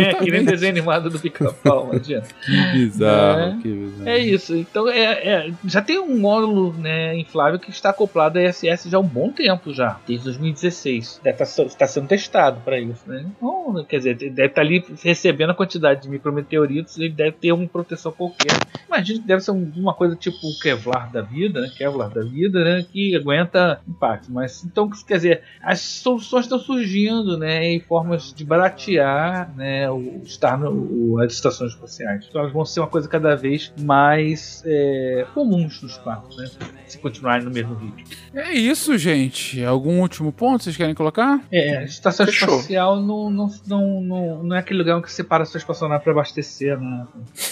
é, 0.00 0.14
que 0.14 0.30
nem 0.30 0.44
desenho 0.44 0.72
animado 0.72 1.10
do 1.10 1.18
pica-pau, 1.20 1.88
não 1.88 1.94
adianta. 1.94 2.28
Que 2.44 2.72
bizarro, 2.72 3.40
é, 3.40 3.58
que 3.62 3.68
bizarro. 3.68 4.08
É 4.08 4.18
isso. 4.18 4.56
Então, 4.56 4.88
é, 4.88 5.02
é, 5.02 5.52
já 5.64 5.82
tem 5.82 5.98
um 5.98 6.18
módulo 6.18 6.72
né, 6.72 7.16
inflável 7.18 7.58
que 7.58 7.70
está 7.70 7.90
acoplado 7.90 8.38
à 8.38 8.42
ISS 8.42 8.84
já 8.86 8.96
há 8.96 9.00
um 9.00 9.06
bom 9.06 9.30
tempo 9.30 9.72
já, 9.74 9.98
desde 10.06 10.24
2016. 10.24 11.20
Deve 11.22 11.42
estar, 11.42 11.64
tá, 11.76 11.86
sendo 11.86 12.08
testado 12.08 12.60
para 12.64 12.80
isso, 12.80 13.02
né? 13.06 13.24
Então, 13.36 13.84
quer 13.88 13.98
dizer, 13.98 14.14
deve 14.16 14.46
estar 14.46 14.54
tá 14.54 14.60
ali 14.60 14.84
recebendo 15.02 15.50
a 15.50 15.54
quantidade 15.54 16.02
de 16.02 16.08
micrometeoritos, 16.08 16.98
ele 16.98 17.10
deve 17.10 17.32
ter 17.32 17.52
uma 17.52 17.66
proteção 17.66 18.10
qualquer. 18.12 18.56
Imagino 18.86 19.20
que 19.20 19.26
deve 19.26 19.42
ser 19.42 19.50
uma 19.50 19.92
coisa 19.92 20.16
tipo 20.16 20.38
o 20.46 20.58
Kevlar 20.60 21.10
da 21.12 21.20
vida, 21.20 21.60
né? 21.60 21.70
Kevlar 21.76 22.10
da 22.10 22.22
vida, 22.22 22.64
né? 22.64 22.86
Que 22.90 23.14
aguenta 23.16 23.80
impacto. 23.86 24.32
Mas, 24.32 24.64
então, 24.64 24.88
quer 25.06 25.16
dizer, 25.16 25.42
as 25.62 25.80
soluções 25.80 26.44
estão 26.44 26.58
surgindo 26.58 27.33
né, 27.36 27.64
em 27.64 27.80
formas 27.80 28.32
de 28.32 28.44
baratear 28.44 29.54
né, 29.56 29.90
o 29.90 30.20
estar 30.24 30.58
no, 30.58 30.70
o, 30.70 31.20
as 31.20 31.32
estações 31.32 31.72
espaciais. 31.72 32.26
Então 32.28 32.40
elas 32.40 32.52
vão 32.52 32.64
ser 32.64 32.80
uma 32.80 32.88
coisa 32.88 33.08
cada 33.08 33.34
vez 33.34 33.72
mais 33.80 34.62
é, 34.66 35.26
comuns 35.34 35.82
no 35.82 35.88
espaço, 35.88 36.38
né, 36.38 36.48
se 36.86 36.98
continuarem 36.98 37.44
no 37.44 37.50
mesmo 37.50 37.74
ritmo. 37.74 38.04
É 38.34 38.52
isso, 38.52 38.96
gente. 38.98 39.64
Algum 39.64 40.00
último 40.00 40.32
ponto 40.32 40.64
vocês 40.64 40.76
querem 40.76 40.94
colocar? 40.94 41.40
É, 41.50 41.78
a 41.78 41.84
estação 41.84 42.26
Fechou. 42.26 42.48
espacial 42.48 43.00
não, 43.00 43.30
não, 43.30 43.50
não, 43.66 44.00
não, 44.00 44.42
não 44.44 44.56
é 44.56 44.58
aquele 44.58 44.78
lugar 44.78 45.00
que 45.02 45.12
você 45.12 45.24
para 45.24 45.42
a 45.42 45.46
sua 45.46 45.58
espaçonave 45.58 46.02
para 46.02 46.12
abastecer, 46.12 46.78
né? 46.78 47.06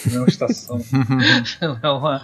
não 0.06 0.16
é 0.16 0.18
uma 0.18 0.28
estação. 0.28 0.80
não 1.60 1.78
é 1.82 1.90
uma 1.90 2.20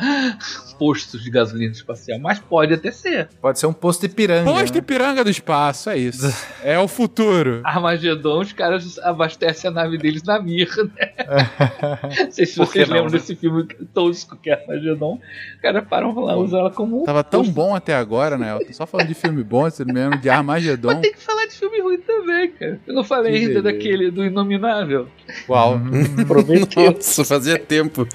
posto 0.79 1.19
de 1.19 1.31
gasolina 1.31 1.73
espacial, 1.73 2.19
mas 2.19 2.39
pode 2.39 2.75
até 2.75 2.91
ser. 2.91 3.29
Pode 3.41 3.59
ser 3.59 3.67
um 3.67 3.73
posto 3.73 4.03
de 4.03 4.15
piranga. 4.15 4.51
Posto 4.51 4.75
né? 4.75 4.81
de 4.81 4.83
piranga 4.83 5.25
do 5.25 5.31
espaço, 5.31 5.91
é 5.91 5.99
isso. 5.99 6.27
é 6.63 6.79
o 6.79 6.89
futuro. 6.89 7.48
Armagedon, 7.65 8.41
os 8.41 8.53
caras 8.53 8.99
abastecem 8.99 9.71
a 9.71 9.73
nave 9.73 9.99
deles 9.99 10.23
na 10.23 10.41
mirra, 10.41 10.85
né? 10.85 11.13
não 12.25 12.31
sei 12.31 12.47
se 12.47 12.57
vocês 12.57 12.89
lembram 12.89 13.07
né? 13.07 13.13
desse 13.13 13.35
filme 13.35 13.65
tosco 13.93 14.37
que 14.37 14.51
é 14.51 14.55
Armagedon. 14.55 15.21
Os 15.55 15.61
caras 15.61 15.87
param 15.89 16.15
lá, 16.21 16.37
usam 16.37 16.61
ela 16.61 16.71
como. 16.71 17.05
Tava 17.05 17.25
tão 17.25 17.43
bom 17.43 17.75
até 17.75 17.95
agora, 17.95 18.37
né? 18.37 18.55
Eu 18.55 18.67
tô 18.67 18.73
só 18.73 18.87
falando 18.87 19.09
de 19.09 19.15
filme 19.15 19.43
bom, 19.43 19.67
esse 19.67 19.85
mesmo, 19.85 20.19
de 20.19 20.29
Armagedon. 20.29 20.89
Mas 20.89 21.01
tem 21.01 21.13
que 21.13 21.23
falar 21.23 21.47
de 21.47 21.55
filme 21.55 21.81
ruim 21.81 21.99
também, 21.99 22.51
cara. 22.53 22.81
Eu 22.87 22.95
não 22.95 23.05
falei 23.05 23.33
que 23.33 23.39
ainda 23.39 23.63
beleza. 23.63 23.63
daquele 23.63 24.11
do 24.11 24.25
Inominável. 24.25 25.09
Uau. 25.49 25.81
Prometeu. 26.27 26.93
Nossa, 26.93 27.25
fazia 27.25 27.59
tempo. 27.59 28.07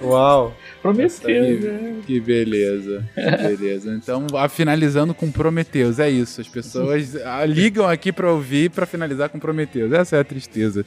Uau. 0.00 0.54
Prometeus, 0.80 1.20
que, 1.20 1.66
né? 1.66 1.96
Que 2.06 2.20
beleza. 2.20 3.04
Que 3.14 3.56
beleza. 3.56 3.94
Então, 3.94 4.26
a, 4.34 4.48
finalizando 4.48 5.14
com 5.14 5.30
Prometeus, 5.30 5.98
é 5.98 6.10
isso. 6.10 6.40
As 6.40 6.48
pessoas 6.48 7.14
a, 7.16 7.44
ligam 7.44 7.86
aqui 7.88 8.10
pra 8.12 8.30
ouvir 8.32 8.70
pra 8.70 8.86
finalizar 8.86 9.28
com 9.28 9.38
Prometeus. 9.38 9.92
Essa 9.92 10.16
é 10.16 10.20
a 10.20 10.24
tristeza. 10.24 10.84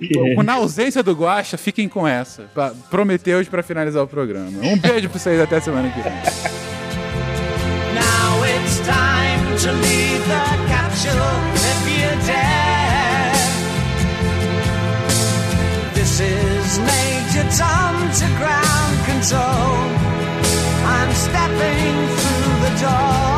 É. 0.00 0.42
Na 0.42 0.54
ausência 0.54 1.02
do 1.02 1.12
Guacha, 1.12 1.56
fiquem 1.56 1.88
com 1.88 2.06
essa. 2.06 2.42
Pra, 2.54 2.72
Prometeus 2.90 3.48
pra 3.48 3.62
finalizar 3.62 4.02
o 4.02 4.06
programa. 4.06 4.50
Um 4.62 4.76
beijo 4.78 5.08
pra 5.08 5.18
vocês 5.18 5.40
até 5.40 5.60
semana 5.60 5.88
que 5.90 6.00
vem. 6.00 6.12
Now 7.94 8.44
it's 8.44 8.78
time 8.80 9.56
to 9.62 9.72
leave 9.80 10.22
the 10.28 10.68
capsule 10.68 11.16
if 11.54 11.88
you 11.88 12.10
dare. 12.26 12.68
This 15.94 16.20
is 16.20 16.78
Major 16.78 17.44
Tom 17.56 17.97
to 18.18 18.26
ground. 18.36 18.78
control. 19.06 19.74
I'm 20.94 21.12
stepping 21.12 21.94
through 22.18 22.60
the 22.64 22.72
door. 22.80 23.37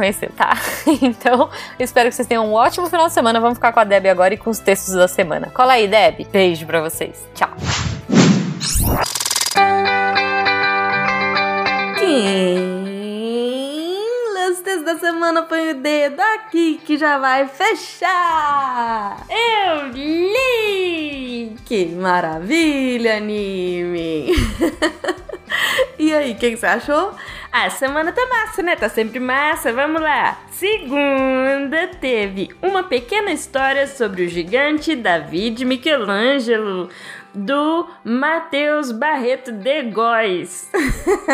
conhecer, 0.00 0.30
tá? 0.32 0.56
então, 1.02 1.50
espero 1.78 2.08
que 2.08 2.14
vocês 2.14 2.26
tenham 2.26 2.46
um 2.46 2.54
ótimo 2.54 2.86
final 2.88 3.06
de 3.06 3.12
semana. 3.12 3.38
Vamos 3.38 3.58
ficar 3.58 3.72
com 3.72 3.80
a 3.80 3.84
Deb 3.84 4.06
agora 4.06 4.34
e 4.34 4.38
com 4.38 4.50
os 4.50 4.58
textos 4.58 4.94
da 4.94 5.06
semana. 5.06 5.50
Cola 5.50 5.74
aí, 5.74 5.86
Deb. 5.86 6.26
Beijo 6.32 6.66
pra 6.66 6.80
vocês. 6.80 7.26
Tchau. 7.34 7.50
Quem 11.98 12.80
textos 14.62 14.84
da 14.84 14.98
semana 14.98 15.42
põe 15.42 15.70
o 15.70 15.74
dedo 15.74 16.20
aqui 16.20 16.80
que 16.84 16.96
já 16.96 17.18
vai 17.18 17.46
fechar. 17.48 19.26
Eu 19.28 19.88
li! 19.88 21.56
Que 21.64 21.86
maravilha, 21.86 23.16
anime! 23.16 24.32
e 25.98 26.12
aí, 26.12 26.34
quem 26.34 26.56
você 26.56 26.66
achou? 26.66 27.14
A 27.52 27.68
semana 27.70 28.12
tá 28.12 28.26
massa, 28.26 28.62
né? 28.62 28.76
Tá 28.76 28.88
sempre 28.88 29.18
massa. 29.18 29.72
Vamos 29.72 30.00
lá. 30.00 30.38
Segunda 30.50 31.88
teve 32.00 32.50
uma 32.62 32.84
pequena 32.84 33.32
história 33.32 33.86
sobre 33.86 34.24
o 34.24 34.28
gigante 34.28 34.94
David 34.94 35.64
Michelangelo 35.64 36.88
do 37.32 37.88
Matheus 38.04 38.92
Barreto 38.92 39.52
de 39.52 39.82
Góes. 39.84 40.70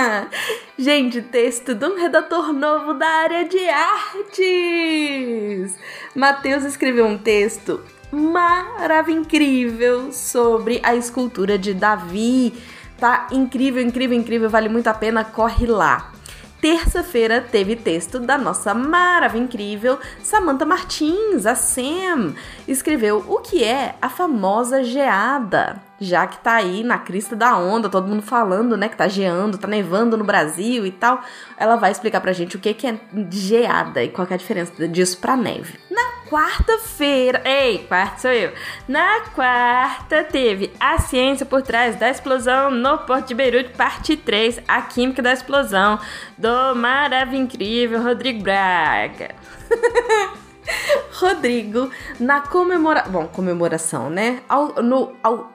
Gente, 0.78 1.22
texto 1.22 1.74
de 1.74 1.86
um 1.86 1.96
redator 1.96 2.52
novo 2.52 2.94
da 2.94 3.06
área 3.06 3.44
de 3.44 3.68
artes. 3.68 4.46
Matheus 6.14 6.64
escreveu 6.64 7.06
um 7.06 7.16
texto 7.18 7.82
maravilhoso 8.10 8.86
incrível 9.10 10.12
sobre 10.12 10.80
a 10.82 10.94
escultura 10.94 11.58
de 11.58 11.74
Davi 11.74 12.52
Tá 12.98 13.26
incrível, 13.30 13.82
incrível, 13.82 14.16
incrível, 14.16 14.48
vale 14.48 14.68
muito 14.68 14.86
a 14.88 14.94
pena, 14.94 15.24
corre 15.24 15.66
lá. 15.66 16.12
Terça-feira 16.60 17.40
teve 17.40 17.76
texto 17.76 18.18
da 18.18 18.38
nossa 18.38 18.72
maravilha 18.72 19.44
incrível 19.44 19.98
Samantha 20.22 20.64
Martins, 20.64 21.44
a 21.44 21.54
Sam, 21.54 22.34
escreveu 22.66 23.22
o 23.28 23.38
que 23.38 23.62
é 23.62 23.94
a 24.00 24.08
famosa 24.08 24.82
geada 24.82 25.82
já 26.00 26.26
que 26.26 26.38
tá 26.38 26.56
aí 26.56 26.82
na 26.82 26.98
crista 26.98 27.34
da 27.34 27.56
onda, 27.56 27.88
todo 27.88 28.08
mundo 28.08 28.22
falando, 28.22 28.76
né, 28.76 28.88
que 28.88 28.96
tá 28.96 29.08
geando, 29.08 29.58
tá 29.58 29.66
nevando 29.66 30.16
no 30.16 30.24
Brasil 30.24 30.84
e 30.84 30.90
tal, 30.90 31.22
ela 31.56 31.76
vai 31.76 31.90
explicar 31.90 32.20
pra 32.20 32.32
gente 32.32 32.56
o 32.56 32.58
que, 32.58 32.74
que 32.74 32.86
é 32.86 32.98
geada 33.30 34.02
e 34.02 34.08
qual 34.08 34.26
é 34.30 34.34
a 34.34 34.36
diferença 34.36 34.86
disso 34.88 35.18
pra 35.18 35.36
neve. 35.36 35.78
Na 35.90 36.15
quarta-feira, 36.28 37.42
ei, 37.44 37.78
quarta 37.86 38.18
sou 38.20 38.30
eu. 38.30 38.52
Na 38.88 39.20
quarta 39.34 40.24
teve 40.24 40.72
a 40.78 40.98
ciência 40.98 41.46
por 41.46 41.62
trás 41.62 41.96
da 41.96 42.10
explosão 42.10 42.70
no 42.70 42.98
Porto 42.98 43.28
de 43.28 43.34
Beirute, 43.34 43.70
parte 43.70 44.16
3, 44.16 44.60
a 44.66 44.82
química 44.82 45.22
da 45.22 45.32
explosão, 45.32 45.98
do 46.36 46.74
maravilhoso 46.74 47.36
incrível 47.36 48.02
Rodrigo 48.02 48.42
Braga. 48.42 49.34
Rodrigo, 51.12 51.90
na 52.18 52.40
comemoração. 52.40 53.12
Bom, 53.12 53.26
comemoração, 53.28 54.10
né? 54.10 54.42
Ao, 54.48 54.82
no, 54.82 55.12
ao, 55.22 55.52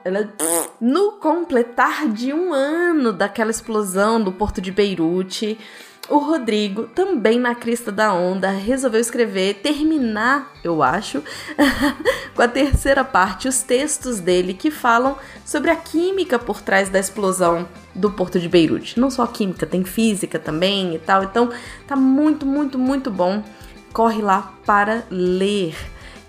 no 0.80 1.12
completar 1.12 2.08
de 2.08 2.32
um 2.32 2.52
ano 2.52 3.12
daquela 3.12 3.50
explosão 3.50 4.22
do 4.22 4.32
porto 4.32 4.60
de 4.60 4.72
Beirute, 4.72 5.58
o 6.08 6.18
Rodrigo, 6.18 6.84
também 6.88 7.38
na 7.38 7.54
crista 7.54 7.92
da 7.92 8.12
onda, 8.12 8.50
resolveu 8.50 9.00
escrever, 9.00 9.54
terminar, 9.62 10.52
eu 10.62 10.82
acho, 10.82 11.22
com 12.34 12.42
a 12.42 12.48
terceira 12.48 13.04
parte, 13.04 13.48
os 13.48 13.62
textos 13.62 14.18
dele 14.18 14.52
que 14.52 14.70
falam 14.70 15.16
sobre 15.44 15.70
a 15.70 15.76
química 15.76 16.38
por 16.38 16.60
trás 16.60 16.88
da 16.88 16.98
explosão 16.98 17.68
do 17.94 18.10
porto 18.10 18.40
de 18.40 18.48
Beirute. 18.48 18.98
Não 18.98 19.10
só 19.10 19.26
química, 19.26 19.66
tem 19.66 19.84
física 19.84 20.38
também 20.38 20.94
e 20.94 20.98
tal. 20.98 21.22
Então, 21.22 21.50
tá 21.86 21.94
muito, 21.94 22.44
muito, 22.44 22.78
muito 22.78 23.10
bom 23.10 23.42
corre 23.92 24.22
lá 24.22 24.52
para 24.64 25.04
ler. 25.10 25.76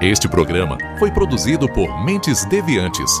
Este 0.00 0.28
programa 0.28 0.76
foi 0.98 1.12
produzido 1.12 1.72
por 1.72 2.04
Mentes 2.04 2.44
Deviantes. 2.46 3.20